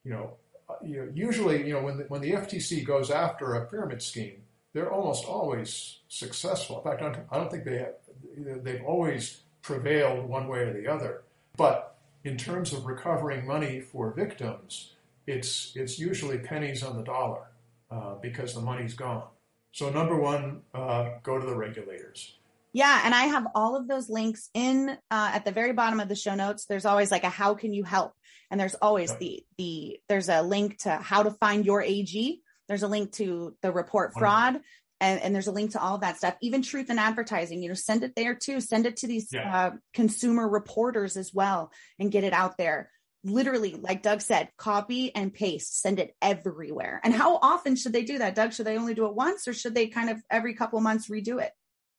you 0.04 0.12
know, 0.12 0.34
uh, 0.68 0.74
you 0.84 0.96
know, 0.96 1.10
usually, 1.14 1.66
you 1.66 1.72
know, 1.72 1.82
when 1.82 1.98
the, 1.98 2.04
when 2.04 2.20
the 2.20 2.32
FTC 2.32 2.84
goes 2.84 3.10
after 3.10 3.54
a 3.54 3.66
pyramid 3.66 4.02
scheme, 4.02 4.42
they're 4.72 4.92
almost 4.92 5.24
always 5.24 6.00
successful. 6.08 6.78
In 6.78 6.84
fact, 6.84 7.02
I 7.02 7.12
don't, 7.12 7.26
I 7.30 7.36
don't 7.38 7.50
think 7.50 7.64
they 7.64 7.78
have, 7.78 8.64
they've 8.64 8.84
always 8.84 9.40
prevailed 9.62 10.28
one 10.28 10.48
way 10.48 10.60
or 10.60 10.72
the 10.72 10.86
other. 10.86 11.22
But 11.56 11.96
in 12.24 12.36
terms 12.36 12.72
of 12.72 12.84
recovering 12.84 13.46
money 13.46 13.80
for 13.80 14.10
victims, 14.10 14.92
it's 15.26 15.72
it's 15.74 15.98
usually 15.98 16.38
pennies 16.38 16.82
on 16.82 16.96
the 16.96 17.02
dollar 17.02 17.42
uh, 17.90 18.14
because 18.22 18.54
the 18.54 18.60
money's 18.60 18.94
gone. 18.94 19.24
So, 19.72 19.90
number 19.90 20.18
one, 20.18 20.62
uh, 20.72 21.10
go 21.22 21.38
to 21.38 21.44
the 21.44 21.54
regulators. 21.54 22.34
Yeah, 22.72 23.02
and 23.04 23.14
I 23.14 23.24
have 23.24 23.46
all 23.54 23.76
of 23.76 23.88
those 23.88 24.08
links 24.08 24.50
in 24.54 24.90
uh, 24.90 25.30
at 25.34 25.44
the 25.44 25.52
very 25.52 25.72
bottom 25.72 26.00
of 26.00 26.08
the 26.08 26.14
show 26.14 26.34
notes. 26.34 26.66
There's 26.66 26.84
always 26.84 27.10
like 27.10 27.24
a 27.24 27.28
how 27.28 27.54
can 27.54 27.72
you 27.72 27.84
help, 27.84 28.12
and 28.50 28.60
there's 28.60 28.74
always 28.74 29.10
yep. 29.10 29.18
the 29.18 29.46
the 29.58 30.00
there's 30.08 30.28
a 30.28 30.42
link 30.42 30.78
to 30.78 30.96
how 30.96 31.22
to 31.22 31.30
find 31.30 31.64
your 31.64 31.82
AG. 31.82 32.40
There's 32.68 32.82
a 32.82 32.88
link 32.88 33.12
to 33.12 33.54
the 33.62 33.72
report 33.72 34.12
fraud, 34.14 34.60
and, 35.00 35.20
and, 35.20 35.34
there's 35.34 35.46
a 35.46 35.52
link 35.52 35.72
to 35.72 35.80
all 35.80 35.94
of 35.94 36.00
that 36.00 36.16
stuff 36.16 36.36
even 36.40 36.62
truth 36.62 36.90
in 36.90 36.98
advertising 36.98 37.62
you 37.62 37.68
know 37.68 37.74
send 37.74 38.02
it 38.02 38.14
there 38.16 38.34
too 38.34 38.60
send 38.60 38.86
it 38.86 38.96
to 38.98 39.06
these 39.06 39.28
yeah. 39.32 39.56
uh, 39.56 39.70
consumer 39.92 40.48
reporters 40.48 41.16
as 41.16 41.32
well 41.34 41.70
and 41.98 42.10
get 42.10 42.24
it 42.24 42.32
out 42.32 42.56
there 42.56 42.90
literally, 43.26 43.74
like 43.74 44.02
Doug 44.02 44.20
said, 44.20 44.48
copy 44.56 45.14
and 45.14 45.32
paste, 45.32 45.80
send 45.80 45.98
it 45.98 46.14
everywhere. 46.22 47.00
And 47.04 47.12
how 47.12 47.38
often 47.42 47.76
should 47.76 47.92
they 47.92 48.04
do 48.04 48.18
that, 48.18 48.34
Doug? 48.34 48.52
Should 48.52 48.66
they 48.66 48.78
only 48.78 48.94
do 48.94 49.06
it 49.06 49.14
once 49.14 49.46
or 49.48 49.52
should 49.52 49.74
they 49.74 49.88
kind 49.88 50.10
of 50.10 50.22
every 50.30 50.54
couple 50.54 50.78
of 50.78 50.82
months 50.82 51.08
redo 51.08 51.42
it? 51.42 51.52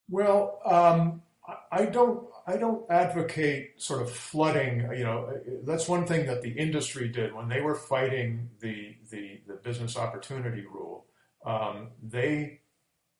Well, 0.09 0.59
um, 0.65 1.21
I 1.71 1.85
don't. 1.85 2.27
I 2.45 2.55
don't 2.55 2.89
advocate 2.89 3.81
sort 3.81 4.01
of 4.01 4.11
flooding. 4.11 4.89
You 4.95 5.03
know, 5.03 5.33
that's 5.63 5.87
one 5.87 6.05
thing 6.05 6.25
that 6.27 6.41
the 6.41 6.51
industry 6.51 7.09
did 7.09 7.33
when 7.33 7.49
they 7.49 7.61
were 7.61 7.75
fighting 7.75 8.49
the 8.59 8.95
the, 9.09 9.41
the 9.47 9.53
business 9.55 9.97
opportunity 9.97 10.61
rule. 10.61 11.05
Um, 11.45 11.89
they, 12.01 12.61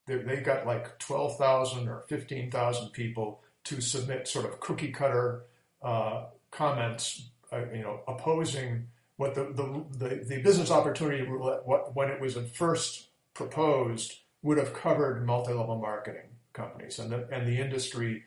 they 0.06 0.38
got 0.38 0.66
like 0.66 0.98
twelve 1.00 1.38
thousand 1.38 1.88
or 1.88 2.06
fifteen 2.08 2.52
thousand 2.52 2.90
people 2.92 3.42
to 3.66 3.82
submit 3.82 4.28
sort 4.28 4.46
of 4.46 4.60
cookie 4.60 4.92
cutter 4.92 5.44
uh, 5.82 6.26
comments 6.52 7.30
uh, 7.52 7.66
you 7.74 7.82
know, 7.82 8.02
opposing 8.08 8.88
what 9.18 9.34
the, 9.36 9.46
the, 9.46 9.86
the, 9.98 10.16
the, 10.24 10.42
business 10.42 10.70
opportunity 10.70 11.24
rule, 11.24 11.60
what, 11.66 11.96
when 11.96 12.10
it 12.10 12.22
was 12.22 12.38
at 12.38 12.56
first 12.56 13.08
proposed, 13.34 14.20
would 14.44 14.58
have 14.58 14.74
covered 14.74 15.26
multi-level 15.26 15.78
marketing 15.78 16.30
companies. 16.54 17.00
And 17.00 17.12
the, 17.12 17.28
and 17.32 17.48
the 17.48 17.60
industry 17.60 18.24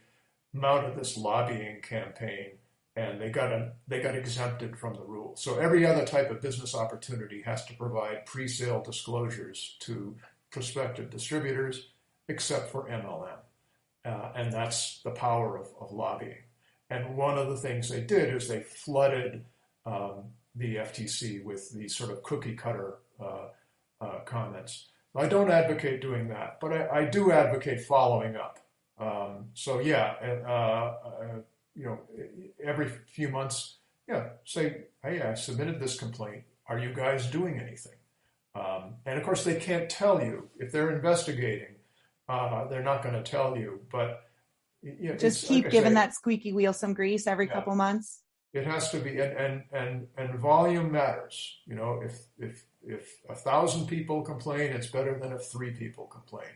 mounted 0.53 0.97
this 0.97 1.17
lobbying 1.17 1.81
campaign 1.83 2.53
and 2.97 3.21
they 3.21 3.31
got, 3.31 3.53
a, 3.53 3.73
they 3.87 4.01
got 4.01 4.17
exempted 4.17 4.77
from 4.77 4.95
the 4.95 5.03
rule. 5.03 5.37
So 5.37 5.59
every 5.59 5.87
other 5.87 6.05
type 6.05 6.31
of 6.31 6.41
business 6.41 6.75
opportunity 6.75 7.41
has 7.43 7.65
to 7.67 7.75
provide 7.75 8.27
pre-sale 8.27 8.83
disclosures 8.83 9.77
to 9.81 10.17
prospective 10.51 11.09
distributors, 11.09 11.89
except 12.29 12.71
for 12.71 12.89
MLM. 12.89 13.39
Uh, 14.05 14.33
and 14.35 14.53
that's 14.53 15.01
the 15.03 15.11
power 15.11 15.57
of, 15.57 15.69
of 15.81 15.93
lobbying. 15.93 16.43
And 16.91 17.17
one 17.17 17.39
of 17.39 17.49
the 17.49 17.57
things 17.57 17.89
they 17.89 18.01
did 18.01 18.35
is 18.35 18.49
they 18.49 18.61
flooded 18.61 19.45
um, 19.87 20.25
the 20.57 20.77
FTC 20.77 21.45
with 21.45 21.73
these 21.73 21.97
sort 21.97 22.11
of 22.11 22.23
cookie 22.23 22.57
cutter 22.57 22.97
uh, 23.21 23.49
uh, 24.01 24.21
comments. 24.25 24.89
I 25.15 25.27
don't 25.27 25.51
advocate 25.51 26.01
doing 26.01 26.29
that, 26.29 26.59
but 26.61 26.73
I, 26.73 27.01
I 27.01 27.05
do 27.05 27.33
advocate 27.33 27.81
following 27.83 28.37
up. 28.37 28.59
Um, 28.99 29.47
so 29.55 29.81
yeah, 29.81 30.15
uh, 30.47 30.51
uh 30.51 30.95
you 31.75 31.87
know, 31.87 31.99
every 32.63 32.89
few 32.89 33.29
months, 33.29 33.77
yeah, 34.09 34.31
say, 34.45 34.85
hey, 35.03 35.23
I 35.23 35.35
submitted 35.35 35.81
this 35.81 35.99
complaint. 35.99 36.43
are 36.67 36.79
you 36.79 36.93
guys 36.93 37.27
doing 37.27 37.59
anything? 37.59 37.95
Um, 38.55 38.95
and 39.07 39.19
of 39.19 39.25
course, 39.25 39.45
they 39.45 39.55
can't 39.55 39.89
tell 39.89 40.23
you 40.23 40.49
if 40.59 40.73
they're 40.73 40.91
investigating. 40.91 41.77
Uh, 42.29 42.67
they're 42.69 42.83
not 42.83 43.03
going 43.03 43.15
to 43.15 43.23
tell 43.23 43.57
you, 43.57 43.81
but 43.91 44.30
just 45.19 45.47
keep 45.47 45.65
like 45.65 45.73
giving 45.73 45.91
say, 45.91 45.95
that 45.95 46.15
squeaky 46.15 46.53
wheel 46.53 46.73
some 46.73 46.95
grease 46.95 47.27
every 47.27 47.47
yeah, 47.47 47.53
couple 47.53 47.75
months. 47.75 48.23
It 48.53 48.67
has 48.67 48.91
to 48.91 48.99
be, 48.99 49.21
and, 49.21 49.33
and 49.37 49.63
and 49.73 50.07
and 50.17 50.39
volume 50.39 50.91
matters. 50.91 51.59
You 51.67 51.77
know, 51.77 52.01
if 52.03 52.19
if 52.39 52.65
if 52.83 53.21
a 53.29 53.35
thousand 53.35 53.87
people 53.87 54.23
complain, 54.23 54.73
it's 54.73 54.89
better 54.89 55.19
than 55.19 55.33
if 55.33 55.45
three 55.45 55.73
people 55.73 56.07
complain. 56.07 56.51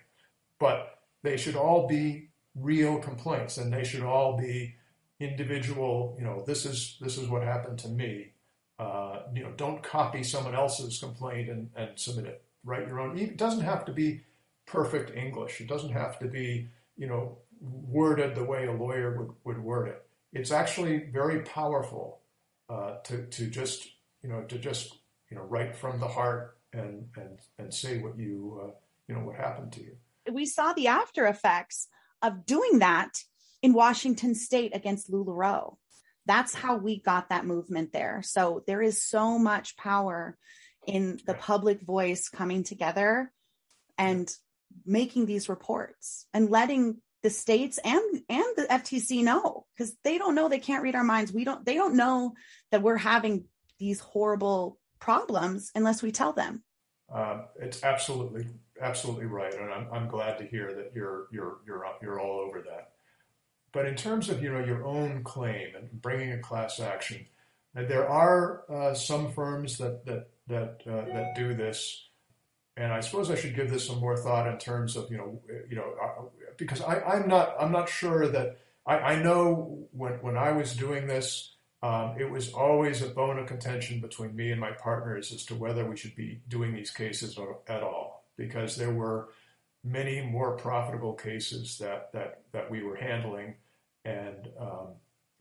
But 0.58 0.98
they 1.22 1.36
should 1.36 1.56
all 1.56 1.86
be 1.86 2.30
real 2.54 2.98
complaints, 2.98 3.58
and 3.58 3.72
they 3.72 3.84
should 3.84 4.02
all 4.02 4.36
be 4.36 4.76
individual. 5.20 6.16
You 6.18 6.24
know, 6.24 6.42
this 6.46 6.66
is 6.66 6.96
this 7.00 7.18
is 7.18 7.28
what 7.28 7.42
happened 7.42 7.78
to 7.80 7.88
me. 7.88 8.32
Uh, 8.78 9.20
you 9.32 9.42
know, 9.42 9.52
don't 9.56 9.82
copy 9.82 10.22
someone 10.24 10.54
else's 10.54 10.98
complaint 10.98 11.48
and, 11.48 11.70
and 11.76 11.90
submit 11.94 12.26
it. 12.26 12.44
Write 12.64 12.88
your 12.88 13.00
own. 13.00 13.16
It 13.16 13.36
doesn't 13.36 13.60
have 13.60 13.84
to 13.84 13.92
be 13.92 14.22
perfect 14.66 15.16
English. 15.16 15.60
It 15.60 15.68
doesn't 15.68 15.92
have 15.92 16.18
to 16.18 16.26
be, 16.26 16.68
you 16.96 17.06
know, 17.06 17.38
worded 17.64 18.34
the 18.34 18.44
way 18.44 18.66
a 18.66 18.72
lawyer 18.72 19.16
would, 19.18 19.30
would 19.44 19.64
word 19.64 19.88
it. 19.88 20.06
It's 20.32 20.50
actually 20.50 21.08
very 21.12 21.40
powerful 21.42 22.20
uh, 22.68 22.96
to, 23.04 23.26
to 23.26 23.46
just, 23.46 23.88
you 24.22 24.28
know, 24.28 24.42
to 24.42 24.58
just, 24.58 24.98
you 25.30 25.36
know, 25.36 25.44
write 25.44 25.76
from 25.76 26.00
the 26.00 26.08
heart 26.08 26.58
and, 26.72 27.06
and, 27.16 27.38
and 27.58 27.72
say 27.72 27.98
what 27.98 28.18
you, 28.18 28.60
uh, 28.62 28.70
you 29.08 29.14
know, 29.14 29.20
what 29.20 29.36
happened 29.36 29.72
to 29.72 29.80
you. 29.82 29.96
We 30.30 30.46
saw 30.46 30.72
the 30.72 30.88
after 30.88 31.26
effects 31.26 31.88
of 32.22 32.46
doing 32.46 32.78
that 32.80 33.22
in 33.62 33.72
Washington 33.72 34.34
state 34.34 34.74
against 34.74 35.10
LuLaRoe 35.10 35.76
that's 36.26 36.54
how 36.54 36.76
we 36.76 37.00
got 37.00 37.28
that 37.28 37.46
movement 37.46 37.92
there. 37.92 38.22
So 38.24 38.62
there 38.66 38.82
is 38.82 39.02
so 39.02 39.38
much 39.38 39.76
power 39.76 40.36
in 40.86 41.20
the 41.26 41.34
public 41.34 41.82
voice 41.82 42.28
coming 42.28 42.64
together 42.64 43.32
and 43.98 44.30
making 44.84 45.26
these 45.26 45.48
reports 45.48 46.26
and 46.32 46.50
letting 46.50 47.00
the 47.24 47.30
states 47.30 47.80
and 47.82 48.22
and 48.28 48.44
the 48.54 48.66
FTC 48.70 49.24
know 49.24 49.64
because 49.74 49.96
they 50.04 50.18
don't 50.18 50.34
know 50.34 50.48
they 50.48 50.58
can't 50.58 50.82
read 50.82 50.94
our 50.94 51.02
minds. 51.02 51.32
We 51.32 51.44
don't 51.44 51.64
they 51.64 51.74
don't 51.74 51.96
know 51.96 52.34
that 52.70 52.82
we're 52.82 52.98
having 52.98 53.46
these 53.78 53.98
horrible 53.98 54.78
problems 55.00 55.72
unless 55.74 56.02
we 56.02 56.12
tell 56.12 56.34
them. 56.34 56.62
Uh, 57.12 57.44
it's 57.58 57.82
absolutely 57.82 58.46
absolutely 58.80 59.24
right, 59.24 59.54
and 59.54 59.72
I'm, 59.72 59.86
I'm 59.90 60.08
glad 60.08 60.36
to 60.38 60.46
hear 60.46 60.74
that 60.74 60.92
you're 60.94 61.28
you're 61.32 61.58
you're 61.66 61.86
you're 62.02 62.20
all 62.20 62.40
over 62.40 62.60
that. 62.60 62.90
But 63.72 63.86
in 63.86 63.96
terms 63.96 64.28
of 64.28 64.42
you 64.42 64.52
know 64.52 64.62
your 64.62 64.84
own 64.84 65.24
claim 65.24 65.74
and 65.74 65.90
bringing 66.02 66.32
a 66.32 66.38
class 66.38 66.78
action, 66.78 67.24
there 67.74 68.06
are 68.06 68.64
uh, 68.70 68.94
some 68.94 69.32
firms 69.32 69.78
that 69.78 70.04
that 70.04 70.28
that 70.46 70.82
uh, 70.86 71.06
that 71.14 71.34
do 71.34 71.54
this, 71.54 72.03
and 72.76 72.92
I 72.92 73.00
suppose 73.00 73.30
I 73.30 73.36
should 73.36 73.54
give 73.54 73.70
this 73.70 73.86
some 73.86 74.00
more 74.00 74.16
thought 74.16 74.46
in 74.46 74.58
terms 74.58 74.96
of 74.96 75.10
you 75.10 75.18
know 75.18 75.40
you 75.68 75.76
know 75.76 75.94
uh, 76.02 76.22
because 76.56 76.80
I, 76.80 77.00
I'm 77.00 77.28
not 77.28 77.54
I'm 77.58 77.72
not 77.72 77.88
sure 77.88 78.28
that 78.28 78.58
I, 78.86 78.98
I 78.98 79.22
know 79.22 79.86
when 79.92 80.12
when 80.14 80.36
I 80.36 80.52
was 80.52 80.74
doing 80.74 81.06
this. 81.06 81.50
Um, 81.82 82.14
it 82.18 82.30
was 82.30 82.50
always 82.54 83.02
a 83.02 83.08
bone 83.08 83.38
of 83.38 83.46
contention 83.46 84.00
between 84.00 84.34
me 84.34 84.50
and 84.50 84.58
my 84.58 84.70
partners 84.70 85.30
as 85.34 85.44
to 85.44 85.54
whether 85.54 85.84
we 85.84 85.98
should 85.98 86.16
be 86.16 86.40
doing 86.48 86.74
these 86.74 86.90
cases 86.90 87.38
at 87.68 87.82
all, 87.82 88.24
because 88.38 88.76
there 88.76 88.94
were 88.94 89.28
many 89.84 90.22
more 90.22 90.56
profitable 90.56 91.12
cases 91.12 91.76
that 91.78 92.10
that 92.14 92.40
that 92.52 92.70
we 92.70 92.82
were 92.82 92.96
handling 92.96 93.56
and 94.04 94.48
um, 94.58 94.88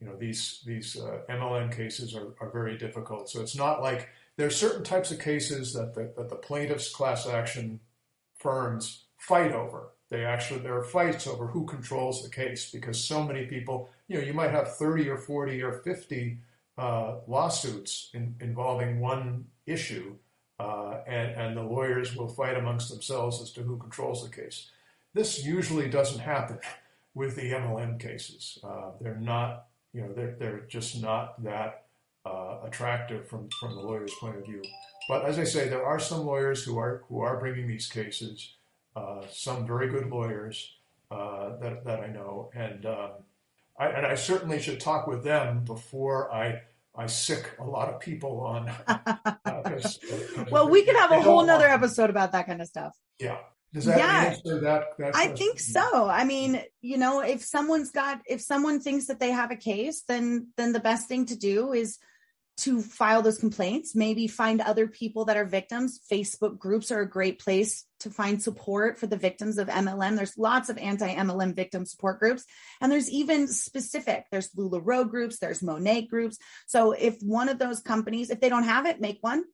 you 0.00 0.06
know 0.06 0.16
these 0.16 0.62
these 0.66 0.96
uh, 0.96 1.20
MLM 1.30 1.74
cases 1.74 2.14
are, 2.14 2.34
are 2.40 2.50
very 2.50 2.76
difficult. 2.76 3.30
So 3.30 3.40
it's 3.40 3.56
not 3.56 3.82
like 3.82 4.08
there 4.36 4.46
are 4.46 4.50
certain 4.50 4.84
types 4.84 5.10
of 5.10 5.20
cases 5.20 5.72
that 5.74 5.94
the, 5.94 6.12
that 6.16 6.28
the 6.28 6.36
plaintiffs' 6.36 6.92
class 6.92 7.26
action 7.26 7.80
firms 8.36 9.04
fight 9.16 9.52
over. 9.52 9.90
They 10.10 10.24
actually 10.24 10.60
there 10.60 10.76
are 10.76 10.84
fights 10.84 11.26
over 11.26 11.46
who 11.46 11.64
controls 11.64 12.22
the 12.22 12.30
case 12.30 12.70
because 12.70 13.02
so 13.02 13.22
many 13.22 13.46
people. 13.46 13.88
You 14.08 14.18
know, 14.18 14.24
you 14.24 14.34
might 14.34 14.50
have 14.50 14.76
thirty 14.76 15.08
or 15.08 15.16
forty 15.16 15.62
or 15.62 15.72
fifty 15.72 16.38
uh, 16.76 17.16
lawsuits 17.26 18.10
in, 18.12 18.36
involving 18.40 19.00
one 19.00 19.46
issue, 19.66 20.16
uh, 20.60 20.98
and 21.06 21.32
and 21.32 21.56
the 21.56 21.62
lawyers 21.62 22.14
will 22.14 22.28
fight 22.28 22.56
amongst 22.56 22.90
themselves 22.90 23.40
as 23.40 23.50
to 23.52 23.62
who 23.62 23.78
controls 23.78 24.22
the 24.22 24.34
case. 24.34 24.70
This 25.14 25.44
usually 25.44 25.88
doesn't 25.88 26.20
happen 26.20 26.58
with 27.14 27.36
the 27.36 27.52
MLM 27.52 27.98
cases. 28.00 28.58
Uh, 28.62 28.90
they're 29.00 29.20
not, 29.20 29.66
you 29.92 30.02
know, 30.02 30.12
they're, 30.12 30.34
they're 30.38 30.60
just 30.68 31.00
not 31.00 31.42
that 31.44 31.83
uh, 32.26 32.58
attractive 32.64 33.28
from, 33.28 33.48
from 33.60 33.74
the 33.74 33.80
lawyer's 33.80 34.14
point 34.20 34.36
of 34.36 34.44
view. 34.44 34.62
But 35.08 35.24
as 35.24 35.38
I 35.38 35.44
say, 35.44 35.68
there 35.68 35.84
are 35.84 35.98
some 35.98 36.24
lawyers 36.24 36.62
who 36.62 36.78
are 36.78 37.04
who 37.08 37.20
are 37.20 37.38
bringing 37.38 37.66
these 37.66 37.86
cases. 37.86 38.54
Uh, 38.96 39.22
some 39.30 39.66
very 39.66 39.88
good 39.88 40.08
lawyers 40.08 40.76
uh, 41.10 41.56
that 41.60 41.84
that 41.84 42.00
I 42.00 42.06
know, 42.06 42.50
and 42.54 42.86
um, 42.86 43.10
I, 43.78 43.88
and 43.88 44.06
I 44.06 44.14
certainly 44.14 44.60
should 44.60 44.80
talk 44.80 45.06
with 45.06 45.24
them 45.24 45.64
before 45.64 46.32
I 46.32 46.62
I 46.96 47.06
sic 47.06 47.50
a 47.58 47.64
lot 47.64 47.88
of 47.88 48.00
people 48.00 48.40
on. 48.40 48.70
Uh, 49.46 49.62
cause, 49.62 50.00
cause 50.34 50.46
well, 50.50 50.68
we 50.68 50.84
could 50.84 50.96
have 50.96 51.12
a 51.12 51.20
whole 51.20 51.44
nother 51.44 51.68
episode 51.68 52.10
about 52.10 52.32
that 52.32 52.46
kind 52.46 52.60
of 52.60 52.66
stuff. 52.66 52.92
Yeah, 53.18 53.36
does 53.72 53.84
that 53.84 53.98
yeah. 53.98 54.24
answer 54.30 54.60
that? 54.60 54.96
that 54.98 55.14
I 55.14 55.28
think 55.28 55.60
so. 55.60 56.08
I 56.08 56.24
mean, 56.24 56.62
you 56.80 56.96
know, 56.96 57.20
if 57.20 57.42
someone's 57.42 57.90
got, 57.90 58.20
if 58.26 58.40
someone 58.40 58.80
thinks 58.80 59.06
that 59.06 59.20
they 59.20 59.30
have 59.30 59.50
a 59.50 59.56
case, 59.56 60.02
then 60.08 60.48
then 60.56 60.72
the 60.72 60.80
best 60.80 61.08
thing 61.08 61.26
to 61.26 61.36
do 61.36 61.72
is 61.72 61.98
to 62.56 62.80
file 62.80 63.22
those 63.22 63.38
complaints. 63.38 63.94
Maybe 63.94 64.26
find 64.26 64.60
other 64.60 64.86
people 64.86 65.24
that 65.24 65.36
are 65.36 65.44
victims. 65.44 66.00
Facebook 66.10 66.58
groups 66.58 66.90
are 66.90 67.00
a 67.00 67.08
great 67.08 67.38
place 67.38 67.84
to 68.00 68.10
find 68.10 68.40
support 68.40 68.98
for 68.98 69.06
the 69.06 69.16
victims 69.16 69.58
of 69.58 69.68
MLM. 69.68 70.16
There's 70.16 70.38
lots 70.38 70.68
of 70.68 70.78
anti-MLM 70.78 71.56
victim 71.56 71.84
support 71.84 72.20
groups, 72.20 72.44
and 72.80 72.92
there's 72.92 73.10
even 73.10 73.48
specific. 73.48 74.26
There's 74.30 74.50
LuLaRoe 74.50 75.08
groups. 75.10 75.38
There's 75.38 75.62
Monat 75.62 76.08
groups. 76.08 76.38
So 76.66 76.92
if 76.92 77.20
one 77.22 77.48
of 77.48 77.58
those 77.58 77.80
companies, 77.80 78.30
if 78.30 78.40
they 78.40 78.48
don't 78.48 78.64
have 78.64 78.86
it, 78.86 79.00
make 79.00 79.18
one 79.20 79.44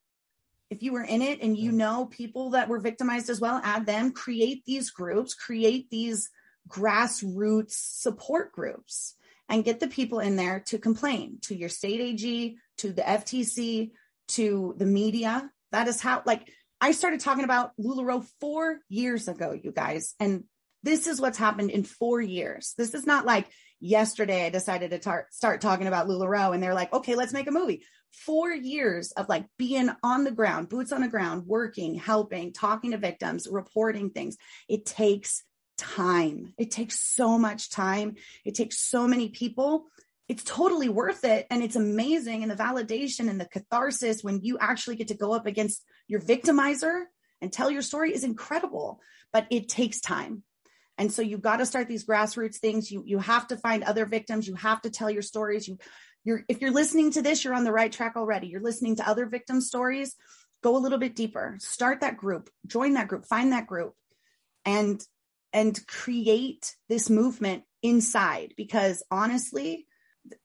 if 0.71 0.85
you 0.85 0.93
were 0.93 1.03
in 1.03 1.21
it 1.21 1.43
and 1.43 1.57
you 1.57 1.73
know 1.73 2.07
people 2.07 2.51
that 2.51 2.69
were 2.69 2.79
victimized 2.79 3.29
as 3.29 3.41
well, 3.41 3.61
add 3.65 3.87
them, 3.87 4.13
create 4.13 4.65
these 4.65 4.91
groups, 4.91 5.35
create 5.35 5.91
these 5.91 6.31
grassroots 6.69 7.73
support 7.73 8.53
groups 8.53 9.17
and 9.49 9.65
get 9.65 9.81
the 9.81 9.89
people 9.89 10.21
in 10.21 10.37
there 10.37 10.61
to 10.61 10.79
complain 10.79 11.39
to 11.43 11.57
your 11.57 11.69
state 11.69 12.01
AG, 12.01 12.57
to 12.81 12.93
the 12.93 13.03
FTC, 13.03 13.91
to 14.29 14.75
the 14.77 14.87
media. 14.87 15.51
That 15.73 15.89
is 15.89 16.01
how, 16.01 16.23
like, 16.27 16.51
I 16.81 16.93
started 16.93 17.21
talking 17.21 17.45
about 17.45 17.73
LuLaRoe 17.79 18.27
four 18.41 18.81
years 18.89 19.29
ago, 19.29 19.53
you 19.53 19.73
guys. 19.73 20.15
And 20.19 20.45
this 20.83 21.07
is 21.07 21.21
what's 21.21 21.39
happened 21.39 21.71
in 21.71 21.85
four 21.85 22.21
years. 22.21 22.75
This 22.79 22.95
is 22.95 23.07
not 23.07 23.27
like 23.27 23.47
yesterday 23.81 24.47
I 24.47 24.51
decided 24.51 24.91
to 24.91 24.99
tar- 24.99 25.27
start 25.31 25.61
talking 25.61 25.87
about 25.87 26.09
LuLaRoe 26.09 26.55
and 26.55 26.63
they're 26.63 26.75
like, 26.75 26.93
okay, 26.93 27.17
let's 27.17 27.35
make 27.35 27.49
a 27.49 27.53
movie 27.53 27.83
four 28.13 28.51
years 28.51 29.13
of 29.13 29.29
like 29.29 29.47
being 29.57 29.91
on 30.03 30.25
the 30.25 30.31
ground, 30.31 30.69
boots 30.69 30.93
on 30.93 31.01
the 31.01 31.09
ground, 31.09 31.47
working, 31.47 31.95
helping, 31.95 32.53
talking 32.53 32.91
to 32.91 32.99
victims, 32.99 33.47
reporting 33.51 34.11
things. 34.11 34.37
It 34.69 34.85
takes 34.87 35.43
time. 35.79 36.53
It 36.59 36.71
takes 36.71 37.01
so 37.01 37.39
much 37.39 37.71
time. 37.71 38.17
It 38.45 38.55
takes 38.55 38.79
so 38.79 39.07
many 39.07 39.29
people. 39.29 39.87
It's 40.31 40.45
totally 40.45 40.89
worth 40.89 41.25
it. 41.25 41.49
And 41.51 41.61
it's 41.61 41.75
amazing. 41.75 42.45
And 42.45 42.53
the 42.53 42.55
validation 42.55 43.29
and 43.29 43.41
the 43.41 43.49
catharsis 43.49 44.23
when 44.23 44.43
you 44.45 44.59
actually 44.61 44.95
get 44.95 45.09
to 45.09 45.15
go 45.15 45.33
up 45.35 45.45
against 45.45 45.83
your 46.07 46.21
victimizer 46.21 47.03
and 47.41 47.53
tell 47.53 47.69
your 47.69 47.83
story 47.83 48.15
is 48.15 48.23
incredible. 48.23 49.01
But 49.33 49.49
it 49.51 49.69
takes 49.69 50.01
time. 50.01 50.45
And 50.97 51.13
so 51.13 51.21
you've 51.21 51.43
got 51.43 51.57
to 51.57 51.67
start 51.67 51.89
these 51.89 52.07
grassroots 52.07 52.59
things. 52.59 52.93
You 52.93 53.03
you 53.05 53.19
have 53.19 53.49
to 53.49 53.57
find 53.57 53.83
other 53.83 54.07
victims. 54.07 54.47
You 54.47 54.55
have 54.55 54.81
to 54.83 54.91
tell 54.91 55.11
your 55.11 55.23
stories. 55.23 55.67
You 55.67 55.79
you're 56.23 56.45
if 56.49 56.61
you're 56.61 56.71
listening 56.71 57.11
to 57.13 57.23
this, 57.23 57.43
you're 57.43 57.55
on 57.55 57.65
the 57.65 57.73
right 57.73 57.91
track 57.91 58.13
already. 58.15 58.47
You're 58.47 58.63
listening 58.63 58.97
to 58.97 59.09
other 59.09 59.27
victim 59.27 59.61
stories. 59.61 60.15
Go 60.63 60.77
a 60.77 60.79
little 60.79 60.99
bit 60.99 61.17
deeper. 61.17 61.57
Start 61.59 62.03
that 62.03 62.17
group. 62.17 62.51
Join 62.69 62.95
that 62.95 63.09
group. 63.09 63.27
Find 63.27 63.53
that 63.53 63.67
group, 63.67 63.95
and 64.65 65.05
and 65.53 65.77
create 65.89 66.77
this 66.89 67.11
movement 67.11 67.65
inside. 67.83 68.55
Because 68.57 69.03
honestly, 69.11 69.89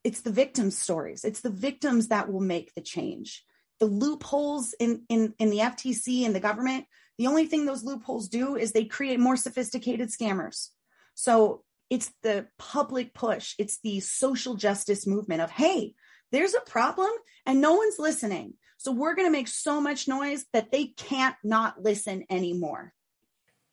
it's 0.04 0.22
the 0.22 0.32
victims' 0.32 0.78
stories. 0.78 1.26
It's 1.26 1.42
the 1.42 1.50
victims 1.50 2.10
that 2.10 2.32
will 2.32 2.42
make 2.42 2.74
the 2.74 2.82
change. 2.82 3.44
The 3.80 3.86
loopholes 3.86 4.74
in 4.80 5.04
in 5.10 5.34
in 5.38 5.50
the 5.50 5.60
FTC 5.60 6.26
and 6.26 6.36
the 6.36 6.40
government. 6.40 6.86
The 7.18 7.28
only 7.28 7.46
thing 7.46 7.66
those 7.66 7.84
loopholes 7.84 8.28
do 8.28 8.56
is 8.56 8.72
they 8.72 8.86
create 8.86 9.20
more 9.20 9.38
sophisticated 9.38 10.10
scammers. 10.10 10.70
So 11.14 11.64
it's 11.90 12.12
the 12.24 12.48
public 12.58 13.14
push, 13.14 13.56
it's 13.58 13.80
the 13.80 14.00
social 14.00 14.56
justice 14.56 15.06
movement 15.08 15.42
of, 15.42 15.52
hey, 15.52 15.94
there's 16.32 16.54
a 16.54 16.62
problem 16.62 17.10
and 17.46 17.62
no 17.62 17.76
one's 17.76 18.00
listening. 18.00 18.56
So 18.78 18.92
we're 18.92 19.16
going 19.16 19.28
to 19.28 19.32
make 19.32 19.48
so 19.48 19.80
much 19.80 20.08
noise 20.08 20.46
that 20.54 20.72
they 20.72 20.88
can't 20.88 21.36
not 21.44 21.82
listen 21.82 22.26
anymore. 22.30 22.94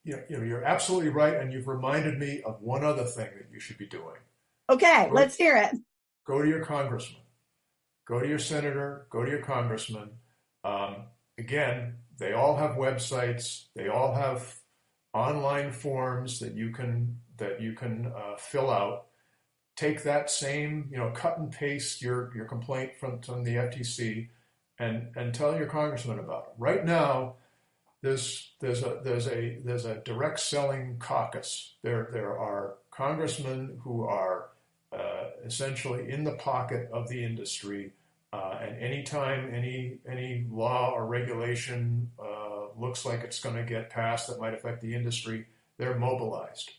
Yeah, 0.05 0.21
you 0.29 0.39
know, 0.39 0.45
you're 0.45 0.65
absolutely 0.65 1.11
right. 1.11 1.35
And 1.35 1.53
you've 1.53 1.69
reminded 1.69 2.19
me 2.19 2.43
of 2.45 2.61
one 2.61 2.85
other 2.85 3.05
thing 3.05 3.29
that 3.37 3.49
you 3.53 3.61
should 3.61 3.79
be 3.79 3.87
doing. 3.87 4.17
Okay, 4.71 5.11
let's 5.13 5.37
hear 5.37 5.57
it. 5.57 5.77
Go 6.25 6.41
to 6.43 6.49
your 6.49 6.65
congressman, 6.65 7.23
go 8.07 8.21
to 8.21 8.29
your 8.29 8.39
senator, 8.39 9.07
go 9.11 9.25
to 9.25 9.31
your 9.31 9.43
congressman, 9.43 10.11
Um, 10.65 11.07
again, 11.39 11.97
they 12.19 12.33
all 12.33 12.57
have 12.57 12.77
websites. 12.77 13.67
They 13.75 13.89
all 13.89 14.15
have 14.15 14.55
online 15.13 15.73
forms 15.73 16.39
that 16.41 16.55
you 16.55 16.71
can 16.71 17.19
that 17.39 17.61
you 17.61 17.73
can 17.75 18.13
uh, 18.15 18.37
fill 18.37 18.71
out. 18.71 19.07
Take 19.77 20.03
that 20.05 20.31
same, 20.31 20.89
you 20.91 20.99
know, 20.99 21.11
cut 21.11 21.39
and 21.39 21.51
paste 21.51 22.03
your 22.03 22.31
your 22.37 22.45
complaint 22.45 22.93
from, 23.01 23.21
from 23.23 23.43
the 23.45 23.57
FTC, 23.57 24.29
and 24.79 25.09
and 25.17 25.35
tell 25.35 25.57
your 25.57 25.67
congressman 25.67 26.19
about 26.19 26.45
it. 26.45 26.55
Right 26.59 26.85
now, 26.85 27.37
there's 28.03 28.53
there's 28.61 28.83
a 28.83 29.01
there's 29.03 29.27
a 29.29 29.59
there's 29.65 29.85
a 29.87 29.97
direct 30.05 30.41
selling 30.41 30.99
caucus. 30.99 31.77
There 31.83 32.09
there 32.13 32.39
are 32.39 32.75
congressmen 32.91 33.79
who 33.83 34.05
are 34.05 34.42
essentially 35.45 36.11
in 36.11 36.25
the 36.25 36.33
pocket 36.33 36.89
of 36.93 37.09
the 37.09 37.25
industry, 37.25 37.93
uh, 38.33 38.59
and 38.61 38.79
anytime 38.79 39.53
any 39.53 39.99
any 40.09 40.47
law 40.51 40.93
or 40.93 41.07
regulation 41.07 42.11
uh, 42.19 42.67
looks 42.79 43.05
like 43.05 43.21
it's 43.21 43.41
going 43.41 43.57
to 43.57 43.65
get 43.65 43.91
passed 43.91 44.29
that 44.29 44.41
might 44.41 44.55
affect 44.55 44.81
the 44.81 44.95
industry, 44.95 45.47
they're 45.79 45.99
mobilized. 45.99 46.71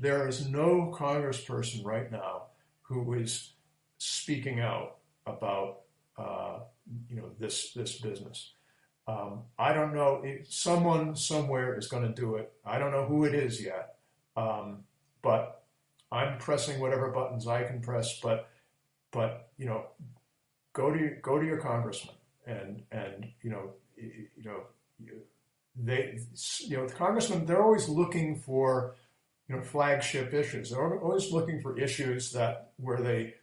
There 0.00 0.28
is 0.28 0.48
no 0.48 0.92
congressperson 0.96 1.84
right 1.84 2.10
now 2.10 2.46
who 2.82 3.14
is 3.14 3.52
speaking 3.98 4.60
out 4.60 4.98
about 5.26 5.80
uh, 6.18 6.60
you 7.08 7.16
know 7.16 7.30
this 7.38 7.72
this 7.72 8.00
business. 8.00 8.52
Um, 9.08 9.42
I 9.58 9.72
don't 9.72 9.94
know. 9.94 10.22
If 10.24 10.52
someone 10.52 11.14
somewhere 11.14 11.78
is 11.78 11.86
going 11.86 12.02
to 12.02 12.20
do 12.20 12.36
it. 12.36 12.52
I 12.64 12.78
don't 12.78 12.90
know 12.90 13.06
who 13.06 13.24
it 13.24 13.34
is 13.34 13.62
yet. 13.62 13.94
Um, 14.36 14.84
but 15.22 15.55
I'm 16.12 16.38
pressing 16.38 16.80
whatever 16.80 17.10
buttons 17.10 17.46
I 17.46 17.64
can 17.64 17.80
press. 17.80 18.20
But 18.20 18.48
but 19.10 19.50
you 19.58 19.66
know, 19.66 19.86
go 20.72 20.92
to 20.92 21.10
go 21.22 21.38
to 21.38 21.46
your 21.46 21.58
congressman 21.58 22.14
and 22.46 22.82
and 22.92 23.26
you 23.42 23.50
know 23.50 23.70
you, 23.96 24.28
you 24.36 24.44
know 24.44 24.60
they 25.76 26.18
you 26.60 26.76
know 26.76 26.86
the 26.86 26.94
congressmen 26.94 27.44
they're 27.44 27.62
always 27.62 27.88
looking 27.88 28.36
for 28.36 28.94
you 29.48 29.56
know 29.56 29.62
flagship 29.62 30.32
issues. 30.32 30.70
They're 30.70 31.00
always 31.00 31.32
looking 31.32 31.60
for 31.60 31.78
issues 31.78 32.32
that 32.32 32.70
where 32.76 33.00
they 33.00 33.34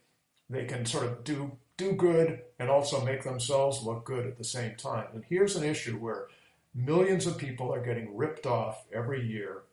they 0.49 0.65
can 0.65 0.85
sort 0.85 1.05
of 1.05 1.23
do 1.23 1.51
do 1.77 1.93
good 1.93 2.41
and 2.59 2.69
also 2.69 3.03
make 3.03 3.23
themselves 3.23 3.83
look 3.83 4.05
good 4.05 4.25
at 4.25 4.37
the 4.37 4.43
same 4.43 4.75
time. 4.75 5.07
And 5.13 5.23
here's 5.27 5.55
an 5.55 5.63
issue 5.63 5.97
where 5.97 6.27
millions 6.75 7.25
of 7.25 7.37
people 7.37 7.73
are 7.73 7.83
getting 7.83 8.15
ripped 8.15 8.45
off 8.45 8.85
every 8.93 9.25
year 9.25 9.63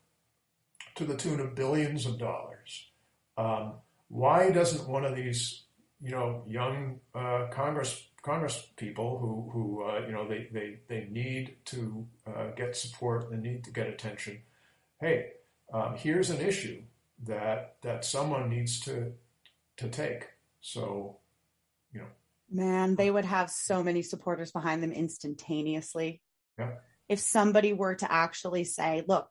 to 0.97 1.05
the 1.05 1.17
tune 1.17 1.41
of 1.41 1.55
billions 1.55 2.07
of 2.07 2.19
dollars. 2.19 2.91
Um, 3.37 3.75
why 4.09 4.51
doesn't 4.51 4.89
one 4.89 5.05
of 5.05 5.17
these, 5.17 5.65
you 6.03 6.11
know, 6.11 6.45
young 6.47 7.01
uh, 7.15 7.47
Congress 7.53 8.11
Congress 8.23 8.67
people 8.77 9.19
who 9.19 9.51
who 9.53 9.83
uh, 9.85 10.07
you 10.07 10.13
know 10.13 10.29
they 10.29 10.49
they 10.53 10.81
they 10.89 11.09
need 11.11 11.57
to 11.67 12.07
uh, 12.27 12.49
get 12.57 12.77
support, 12.77 13.31
they 13.31 13.37
need 13.37 13.65
to 13.65 13.71
get 13.71 13.87
attention. 13.87 14.43
Hey, 15.01 15.33
um, 15.73 15.97
here's 15.97 16.31
an 16.31 16.41
issue 16.41 16.83
that 17.25 17.77
that 17.83 18.05
someone 18.05 18.51
needs 18.51 18.81
to 18.81 19.13
to 19.79 19.89
take. 19.89 20.29
So 20.61 21.19
you 21.93 22.01
know. 22.01 22.07
Man, 22.53 22.97
they 22.97 23.11
would 23.11 23.25
have 23.25 23.49
so 23.49 23.83
many 23.83 24.03
supporters 24.03 24.51
behind 24.51 24.83
them 24.83 24.93
instantaneously. 24.93 26.21
Yeah. 26.59 26.73
If 27.09 27.21
somebody 27.21 27.73
were 27.73 27.95
to 27.95 28.13
actually 28.13 28.65
say, 28.65 29.05
look, 29.07 29.31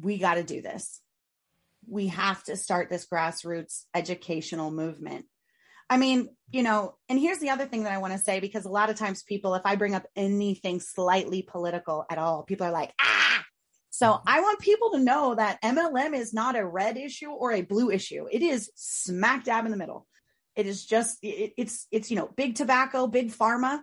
we 0.00 0.18
got 0.18 0.34
to 0.34 0.44
do 0.44 0.62
this. 0.62 1.00
We 1.86 2.08
have 2.08 2.42
to 2.44 2.56
start 2.56 2.88
this 2.88 3.06
grassroots 3.06 3.84
educational 3.94 4.70
movement. 4.70 5.26
I 5.90 5.98
mean, 5.98 6.30
you 6.50 6.62
know, 6.62 6.96
and 7.08 7.18
here's 7.18 7.38
the 7.38 7.50
other 7.50 7.66
thing 7.66 7.84
that 7.84 7.92
I 7.92 7.98
want 7.98 8.14
to 8.14 8.18
say 8.18 8.40
because 8.40 8.64
a 8.64 8.70
lot 8.70 8.90
of 8.90 8.96
times 8.96 9.22
people, 9.22 9.54
if 9.54 9.62
I 9.64 9.76
bring 9.76 9.94
up 9.94 10.06
anything 10.16 10.80
slightly 10.80 11.42
political 11.42 12.06
at 12.10 12.18
all, 12.18 12.42
people 12.42 12.66
are 12.66 12.72
like, 12.72 12.92
ah. 13.00 13.44
So 13.90 14.18
I 14.26 14.40
want 14.40 14.58
people 14.60 14.92
to 14.92 14.98
know 14.98 15.34
that 15.34 15.62
MLM 15.62 16.14
is 16.14 16.32
not 16.32 16.56
a 16.56 16.66
red 16.66 16.96
issue 16.96 17.30
or 17.30 17.52
a 17.52 17.62
blue 17.62 17.90
issue. 17.90 18.26
It 18.30 18.42
is 18.42 18.70
smack 18.74 19.44
dab 19.44 19.66
in 19.66 19.70
the 19.70 19.76
middle. 19.76 20.06
It 20.56 20.66
is 20.66 20.84
just 20.84 21.18
it, 21.22 21.52
it's 21.56 21.86
it's 21.90 22.10
you 22.10 22.16
know 22.16 22.30
big 22.34 22.54
tobacco, 22.54 23.06
big 23.06 23.30
pharma. 23.30 23.80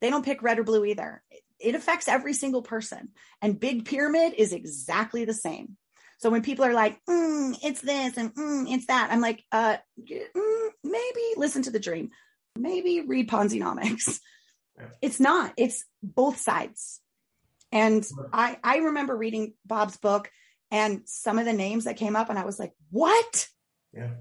They 0.00 0.10
don't 0.10 0.24
pick 0.24 0.42
red 0.42 0.58
or 0.58 0.64
blue 0.64 0.84
either. 0.84 1.22
It, 1.62 1.74
affects 1.74 2.08
every 2.08 2.34
single 2.34 2.62
person. 2.62 3.10
And 3.40 3.58
big 3.58 3.84
pyramid 3.84 4.34
is 4.36 4.52
exactly 4.52 5.24
the 5.24 5.34
same. 5.34 5.76
So 6.18 6.30
when 6.30 6.42
people 6.42 6.64
are 6.64 6.72
like, 6.72 7.00
mm, 7.08 7.56
it's 7.62 7.80
this 7.80 8.16
and 8.16 8.34
mm, 8.34 8.72
it's 8.72 8.86
that, 8.86 9.10
I'm 9.10 9.20
like, 9.20 9.42
uh, 9.50 9.76
mm, 10.00 10.68
maybe 10.84 11.20
listen 11.36 11.62
to 11.62 11.70
the 11.70 11.80
dream. 11.80 12.10
Maybe 12.56 13.00
read 13.00 13.28
Ponzinomics. 13.28 14.20
Yeah. 14.78 14.86
It's 15.02 15.20
not. 15.20 15.52
It's 15.58 15.84
both 16.02 16.38
sides. 16.38 17.00
And 17.70 18.06
I 18.32 18.58
I 18.64 18.78
remember 18.78 19.16
reading 19.16 19.54
Bob's 19.66 19.96
book 19.96 20.30
and 20.70 21.02
some 21.04 21.38
of 21.38 21.44
the 21.44 21.52
names 21.52 21.84
that 21.84 21.98
came 21.98 22.16
up, 22.16 22.30
and 22.30 22.38
I 22.38 22.44
was 22.46 22.58
like, 22.58 22.72
what? 22.90 23.48
Yeah. 23.92 24.14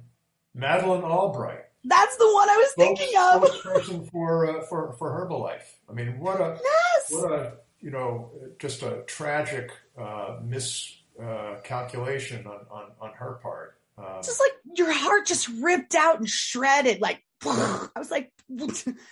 Madeleine 0.53 1.03
Albright. 1.03 1.63
That's 1.83 2.15
the 2.17 2.31
one 2.31 2.47
I 2.49 2.57
was 2.57 2.73
thinking 2.77 3.11
of. 3.17 3.63
Person 3.63 4.05
for 4.05 4.59
uh, 4.59 4.61
for 4.63 4.93
for 4.93 5.11
Herbalife. 5.11 5.63
I 5.89 5.93
mean, 5.93 6.19
what 6.19 6.39
a 6.39 6.59
yes! 6.61 7.11
what 7.11 7.31
a 7.31 7.53
you 7.79 7.89
know 7.89 8.29
just 8.59 8.83
a 8.83 9.01
tragic 9.07 9.71
uh, 9.97 10.37
miscalculation 10.43 12.45
uh, 12.45 12.51
on, 12.51 12.59
on 12.69 12.91
on 13.01 13.13
her 13.15 13.39
part. 13.41 13.79
Um, 13.97 14.21
just 14.23 14.39
like 14.39 14.51
your 14.77 14.91
heart 14.91 15.25
just 15.25 15.47
ripped 15.47 15.95
out 15.95 16.19
and 16.19 16.29
shredded. 16.29 17.01
Like 17.01 17.23
I 17.45 17.89
was 17.97 18.11
like, 18.11 18.31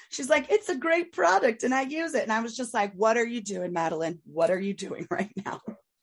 she's 0.10 0.30
like, 0.30 0.52
it's 0.52 0.70
a 0.70 0.76
great 0.76 1.12
product, 1.12 1.64
and 1.64 1.74
I 1.74 1.82
use 1.82 2.14
it, 2.14 2.22
and 2.24 2.32
I 2.32 2.42
was 2.42 2.56
just 2.56 2.74
like, 2.74 2.94
what 2.94 3.18
are 3.18 3.26
you 3.26 3.42
doing, 3.42 3.74
Madeleine? 3.74 4.20
What 4.26 4.52
are 4.52 4.60
you 4.60 4.76
doing 4.76 5.08
right 5.10 5.32
now? 5.46 5.62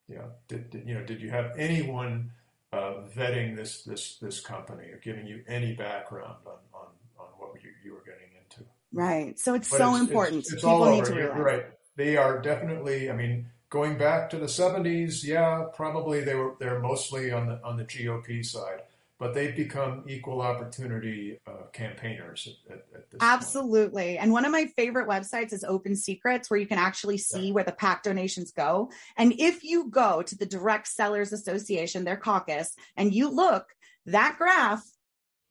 Yeah. 0.09 0.27
Did, 0.49 0.71
did 0.71 0.89
you 0.89 0.95
know? 0.95 1.05
Did 1.05 1.21
you 1.21 1.31
have 1.31 1.53
anyone? 1.57 2.33
Uh, 2.73 2.95
vetting 3.17 3.57
this 3.57 3.83
this 3.83 4.17
this 4.17 4.41
company 4.41 4.85
or 4.85 4.99
giving 5.03 5.27
you 5.27 5.43
any 5.47 5.75
background 5.75 6.37
on 6.47 6.59
on, 6.75 6.87
on 7.19 7.27
what 7.39 7.63
you, 7.63 7.71
you 7.85 7.93
were 7.93 8.03
getting 8.05 8.29
into. 8.43 8.65
Right. 8.93 9.39
So 9.39 9.55
it's 9.55 9.71
but 9.71 9.79
so 9.79 9.95
it's, 9.95 10.01
important. 10.01 10.39
It's, 10.39 10.53
it's 10.53 10.63
People 10.63 10.83
all 10.83 10.85
over. 10.85 11.15
You're 11.15 11.33
right. 11.33 11.67
They 11.97 12.17
are 12.17 12.41
definitely. 12.41 13.11
I 13.11 13.15
mean, 13.15 13.47
going 13.71 13.97
back 13.97 14.31
to 14.31 14.39
the 14.39 14.47
'70s, 14.47 15.25
yeah, 15.25 15.65
probably 15.75 16.23
they 16.23 16.35
were 16.35 16.55
they're 16.59 16.81
mostly 16.81 17.33
on 17.33 17.47
the 17.47 17.61
on 17.63 17.77
the 17.77 17.85
GOP 17.85 18.45
side 18.45 18.83
but 19.19 19.35
they've 19.35 19.57
become 19.57 20.05
equal 20.09 20.43
opportunity 20.43 21.39
uh, 21.47 21.67
campaigners 21.73 22.49
at, 22.69 22.85
at, 22.95 23.11
this 23.11 23.19
absolutely 23.21 24.13
point. 24.13 24.23
and 24.23 24.33
one 24.33 24.45
of 24.45 24.53
my 24.53 24.67
favorite 24.77 25.09
websites 25.09 25.53
is 25.53 25.65
open 25.65 25.97
secrets 25.97 26.51
where 26.51 26.61
you 26.61 26.67
can 26.67 26.79
actually 26.79 27.19
see 27.19 27.49
yeah. 27.49 27.53
where 27.53 27.65
the 27.65 27.73
pac 27.73 28.03
donations 28.03 28.53
go 28.53 28.91
and 29.17 29.33
if 29.39 29.65
you 29.65 29.89
go 29.89 30.23
to 30.23 30.37
the 30.37 30.47
direct 30.47 30.89
sellers 30.89 31.33
association 31.33 32.05
their 32.05 32.17
caucus 32.17 32.75
and 32.97 33.15
you 33.15 33.29
look 33.29 33.67
that 34.07 34.37
graph 34.39 34.85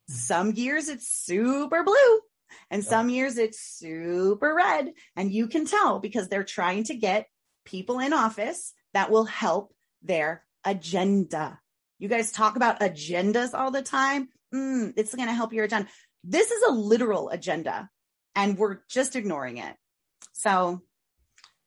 some 0.07 0.51
years 0.51 0.87
it's 0.89 1.07
super 1.07 1.83
blue 1.83 2.19
and 2.69 2.83
yeah. 2.83 2.89
some 2.89 3.09
years 3.09 3.37
it's 3.37 3.59
super 3.59 4.53
red 4.53 4.93
and 5.15 5.31
you 5.31 5.47
can 5.47 5.65
tell 5.65 5.99
because 5.99 6.27
they're 6.27 6.43
trying 6.43 6.83
to 6.83 6.95
get 6.95 7.27
people 7.65 7.99
in 7.99 8.13
office 8.13 8.73
that 8.93 9.09
will 9.09 9.25
help 9.25 9.73
their 10.03 10.43
agenda 10.63 11.59
you 11.99 12.07
guys 12.07 12.31
talk 12.31 12.55
about 12.55 12.79
agendas 12.79 13.53
all 13.53 13.71
the 13.71 13.81
time. 13.81 14.29
Mm, 14.53 14.93
it's 14.97 15.15
going 15.15 15.27
to 15.27 15.33
help 15.33 15.53
your 15.53 15.65
agenda. 15.65 15.89
This 16.23 16.51
is 16.51 16.63
a 16.67 16.71
literal 16.71 17.29
agenda, 17.29 17.89
and 18.35 18.57
we're 18.57 18.79
just 18.89 19.15
ignoring 19.15 19.57
it. 19.57 19.75
So, 20.33 20.81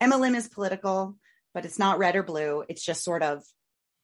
MLM 0.01 0.37
is 0.37 0.49
political, 0.49 1.17
but 1.55 1.65
it's 1.65 1.79
not 1.79 1.99
red 1.99 2.17
or 2.17 2.23
blue. 2.23 2.65
It's 2.69 2.85
just 2.85 3.05
sort 3.05 3.23
of 3.23 3.43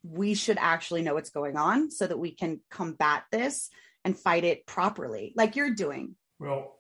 we 0.03 0.35
should 0.35 0.59
actually 0.61 1.03
know 1.03 1.15
what's 1.15 1.31
going 1.31 1.57
on 1.57 1.91
so 1.91 2.07
that 2.07 2.19
we 2.19 2.31
can 2.31 2.61
combat 2.71 3.25
this 3.33 3.71
and 4.05 4.19
fight 4.19 4.45
it 4.45 4.67
properly, 4.67 5.33
like 5.35 5.57
you're 5.57 5.75
doing. 5.75 6.15
Well, 6.39 6.79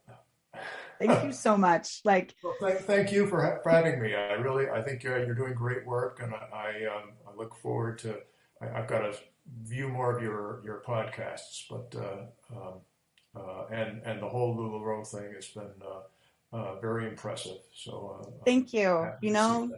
thank 0.98 1.24
you 1.24 1.32
so 1.32 1.56
much. 1.56 2.00
Like, 2.04 2.34
well, 2.44 2.54
thank, 2.60 2.80
thank 2.80 3.12
you 3.12 3.26
for, 3.26 3.60
for 3.62 3.70
having 3.70 4.00
me. 4.00 4.14
I 4.14 4.32
really, 4.32 4.68
I 4.68 4.82
think 4.82 5.04
uh, 5.06 5.16
you're 5.16 5.34
doing 5.34 5.54
great 5.54 5.86
work, 5.86 6.20
and 6.22 6.34
I, 6.34 6.48
I, 6.52 6.96
um, 6.96 7.12
I 7.26 7.36
look 7.36 7.56
forward 7.56 7.98
to. 8.00 8.18
I, 8.60 8.66
have 8.66 8.88
got 8.88 9.04
a 9.04 9.14
view 9.62 9.88
more 9.88 10.16
of 10.16 10.22
your 10.22 10.62
your 10.64 10.82
podcasts, 10.86 11.64
but 11.68 11.94
uh, 11.96 12.56
um, 12.56 12.74
uh, 13.36 13.66
and 13.70 14.02
and 14.04 14.22
the 14.22 14.28
whole 14.28 14.56
LuLaRoe 14.56 15.06
thing 15.06 15.32
has 15.34 15.46
been 15.48 15.70
uh, 15.82 16.56
uh 16.56 16.80
very 16.80 17.08
impressive. 17.08 17.58
So 17.74 18.20
uh, 18.20 18.30
thank 18.44 18.72
you. 18.72 19.10
You 19.20 19.32
know, 19.32 19.70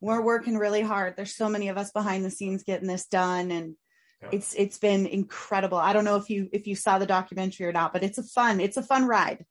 we're 0.00 0.22
working 0.22 0.56
really 0.56 0.82
hard. 0.82 1.16
There's 1.16 1.34
so 1.34 1.48
many 1.48 1.68
of 1.68 1.78
us 1.78 1.90
behind 1.90 2.24
the 2.24 2.30
scenes 2.30 2.62
getting 2.62 2.88
this 2.88 3.06
done, 3.06 3.50
and 3.50 3.76
yeah. 4.22 4.28
it's 4.32 4.54
it's 4.54 4.78
been 4.78 5.06
incredible. 5.06 5.78
I 5.78 5.92
don't 5.92 6.04
know 6.04 6.16
if 6.16 6.30
you 6.30 6.48
if 6.52 6.66
you 6.66 6.76
saw 6.76 6.98
the 6.98 7.06
documentary 7.06 7.66
or 7.66 7.72
not, 7.72 7.92
but 7.92 8.02
it's 8.02 8.18
a 8.18 8.22
fun 8.22 8.60
it's 8.60 8.76
a 8.76 8.82
fun 8.82 9.06
ride. 9.06 9.44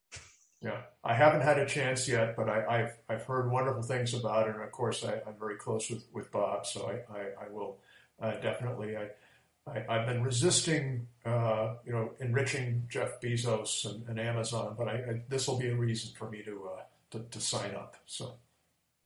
Yeah, 0.61 0.81
I 1.03 1.15
haven't 1.15 1.41
had 1.41 1.57
a 1.57 1.65
chance 1.65 2.07
yet, 2.07 2.35
but 2.35 2.47
I, 2.47 2.77
have 2.77 2.93
I've 3.09 3.23
heard 3.23 3.51
wonderful 3.51 3.81
things 3.81 4.13
about 4.13 4.47
it, 4.47 4.53
and 4.53 4.63
of 4.63 4.71
course 4.71 5.03
I, 5.03 5.13
am 5.27 5.33
very 5.39 5.55
close 5.55 5.89
with, 5.89 6.05
with 6.13 6.31
Bob, 6.31 6.67
so 6.67 6.87
I, 6.87 7.17
I, 7.17 7.21
I 7.45 7.49
will 7.51 7.79
uh, 8.21 8.33
definitely. 8.41 8.95
I, 8.95 9.07
I, 9.67 9.93
have 9.93 10.07
been 10.07 10.23
resisting, 10.23 11.07
uh, 11.25 11.75
you 11.85 11.91
know, 11.91 12.11
enriching 12.19 12.83
Jeff 12.89 13.21
Bezos 13.21 13.85
and, 13.85 14.07
and 14.07 14.19
Amazon, 14.19 14.75
but 14.77 14.87
I, 14.87 14.93
I, 14.93 15.21
this 15.29 15.47
will 15.47 15.59
be 15.59 15.69
a 15.69 15.75
reason 15.75 16.13
for 16.15 16.29
me 16.29 16.41
to 16.43 16.69
uh, 16.75 16.81
to, 17.11 17.19
to 17.29 17.39
sign 17.39 17.75
up. 17.75 17.95
So 18.05 18.37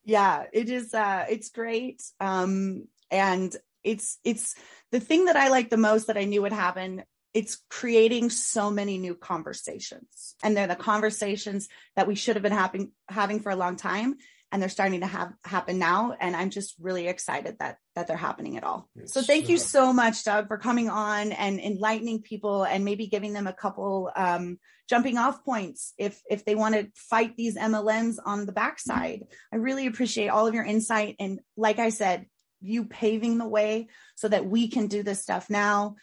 yeah, 0.06 0.45
it 0.53 0.69
is. 0.69 0.94
Uh, 0.94 1.26
it's 1.30 1.49
great. 1.49 2.03
Um, 2.19 2.88
and 3.11 3.56
it's 3.84 4.18
it's 4.23 4.56
the 4.91 4.99
thing 4.99 5.26
that 5.26 5.36
I 5.36 5.49
like 5.49 5.69
the 5.69 5.77
most 5.77 6.07
that 6.07 6.18
I 6.18 6.26
knew 6.26 6.41
would 6.44 6.53
happen. 6.53 7.03
It's 7.34 7.61
creating 7.69 8.30
so 8.30 8.72
many 8.72 8.98
new 8.98 9.14
conversations, 9.14 10.36
and 10.41 10.56
they're 10.56 10.68
the 10.68 10.76
conversations 10.76 11.68
that 11.98 12.07
we 12.07 12.15
should 12.15 12.38
have 12.38 12.44
been 12.44 12.53
having 12.53 12.91
having 13.10 13.41
for 13.41 13.52
a 13.52 13.57
long 13.57 13.76
time 13.76 14.15
and 14.51 14.61
they're 14.61 14.69
starting 14.69 15.01
to 15.01 15.07
have 15.07 15.34
happen 15.43 15.80
now 15.80 16.15
and 16.19 16.35
i'm 16.35 16.49
just 16.49 16.76
really 16.80 17.07
excited 17.07 17.57
that 17.59 17.77
that 17.95 18.07
they're 18.07 18.17
happening 18.17 18.57
at 18.57 18.63
all. 18.63 18.89
It's, 18.97 19.13
so 19.13 19.22
thank 19.22 19.47
you 19.47 19.57
so 19.57 19.93
much 19.93 20.23
doug 20.23 20.47
for 20.47 20.57
coming 20.57 20.89
on 20.89 21.31
and 21.31 21.59
enlightening 21.59 22.22
people 22.22 22.63
and 22.63 22.84
maybe 22.84 23.07
giving 23.07 23.34
them 23.34 23.47
a 23.47 23.53
couple 23.53 24.11
um, 24.15 24.59
jumping 24.89 25.17
off 25.17 25.43
points 25.43 25.93
if 25.97 26.22
if 26.30 26.45
they 26.45 26.55
want 26.55 26.76
to 26.76 26.89
fight 26.95 27.35
these 27.38 27.57
mlms 27.57 28.17
on 28.23 28.45
the 28.45 28.51
backside. 28.51 29.23
I 29.51 29.57
really 29.57 29.88
appreciate 29.88 30.27
all 30.27 30.45
of 30.45 30.53
your 30.53 30.65
insight 30.65 31.15
and 31.19 31.39
like 31.57 31.80
i 31.80 31.89
said 31.89 32.26
you 32.61 32.85
paving 32.85 33.38
the 33.38 33.47
way 33.47 33.88
so 34.15 34.27
that 34.27 34.45
we 34.45 34.67
can 34.67 34.88
do 34.88 35.03
this 35.03 35.22
stuff 35.22 35.49
now. 35.49 35.95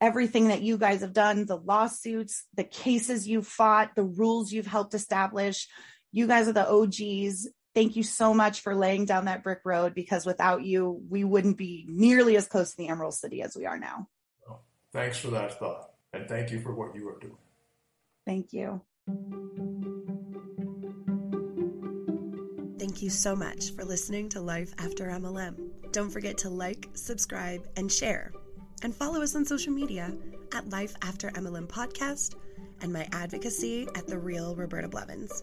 Everything 0.00 0.48
that 0.48 0.62
you 0.62 0.78
guys 0.78 1.00
have 1.00 1.14
done 1.14 1.46
the 1.46 1.56
lawsuits 1.56 2.44
the 2.54 2.64
cases 2.64 3.28
you've 3.28 3.46
fought 3.46 3.94
the 3.94 4.04
rules 4.04 4.52
you've 4.52 4.66
helped 4.66 4.94
establish. 4.94 5.68
You 6.12 6.26
guys 6.26 6.48
are 6.48 6.52
the 6.52 6.68
OGs 6.68 7.48
thank 7.76 7.94
you 7.94 8.02
so 8.02 8.32
much 8.32 8.62
for 8.62 8.74
laying 8.74 9.04
down 9.04 9.26
that 9.26 9.42
brick 9.44 9.60
road 9.64 9.94
because 9.94 10.24
without 10.24 10.64
you, 10.64 11.02
we 11.10 11.24
wouldn't 11.24 11.58
be 11.58 11.84
nearly 11.86 12.34
as 12.36 12.48
close 12.48 12.70
to 12.70 12.76
the 12.78 12.88
Emerald 12.88 13.12
City 13.12 13.42
as 13.42 13.54
we 13.54 13.66
are 13.66 13.78
now. 13.78 14.08
Well, 14.48 14.64
thanks 14.92 15.18
for 15.18 15.28
that 15.28 15.58
thought. 15.58 15.90
And 16.14 16.26
thank 16.26 16.50
you 16.50 16.60
for 16.60 16.74
what 16.74 16.96
you 16.96 17.06
are 17.10 17.18
doing. 17.18 17.36
Thank 18.24 18.54
you. 18.54 18.80
Thank 22.78 23.02
you 23.02 23.10
so 23.10 23.36
much 23.36 23.74
for 23.74 23.84
listening 23.84 24.30
to 24.30 24.40
Life 24.40 24.72
After 24.78 25.08
MLM. 25.08 25.92
Don't 25.92 26.10
forget 26.10 26.38
to 26.38 26.48
like, 26.48 26.88
subscribe, 26.94 27.68
and 27.76 27.92
share. 27.92 28.32
And 28.82 28.94
follow 28.94 29.20
us 29.20 29.36
on 29.36 29.44
social 29.44 29.72
media 29.72 30.16
at 30.54 30.70
Life 30.70 30.94
After 31.02 31.28
MLM 31.30 31.68
Podcast 31.68 32.36
and 32.80 32.90
my 32.90 33.06
advocacy 33.12 33.86
at 33.94 34.06
The 34.06 34.18
Real 34.18 34.56
Roberta 34.56 34.88
Blevins. 34.88 35.42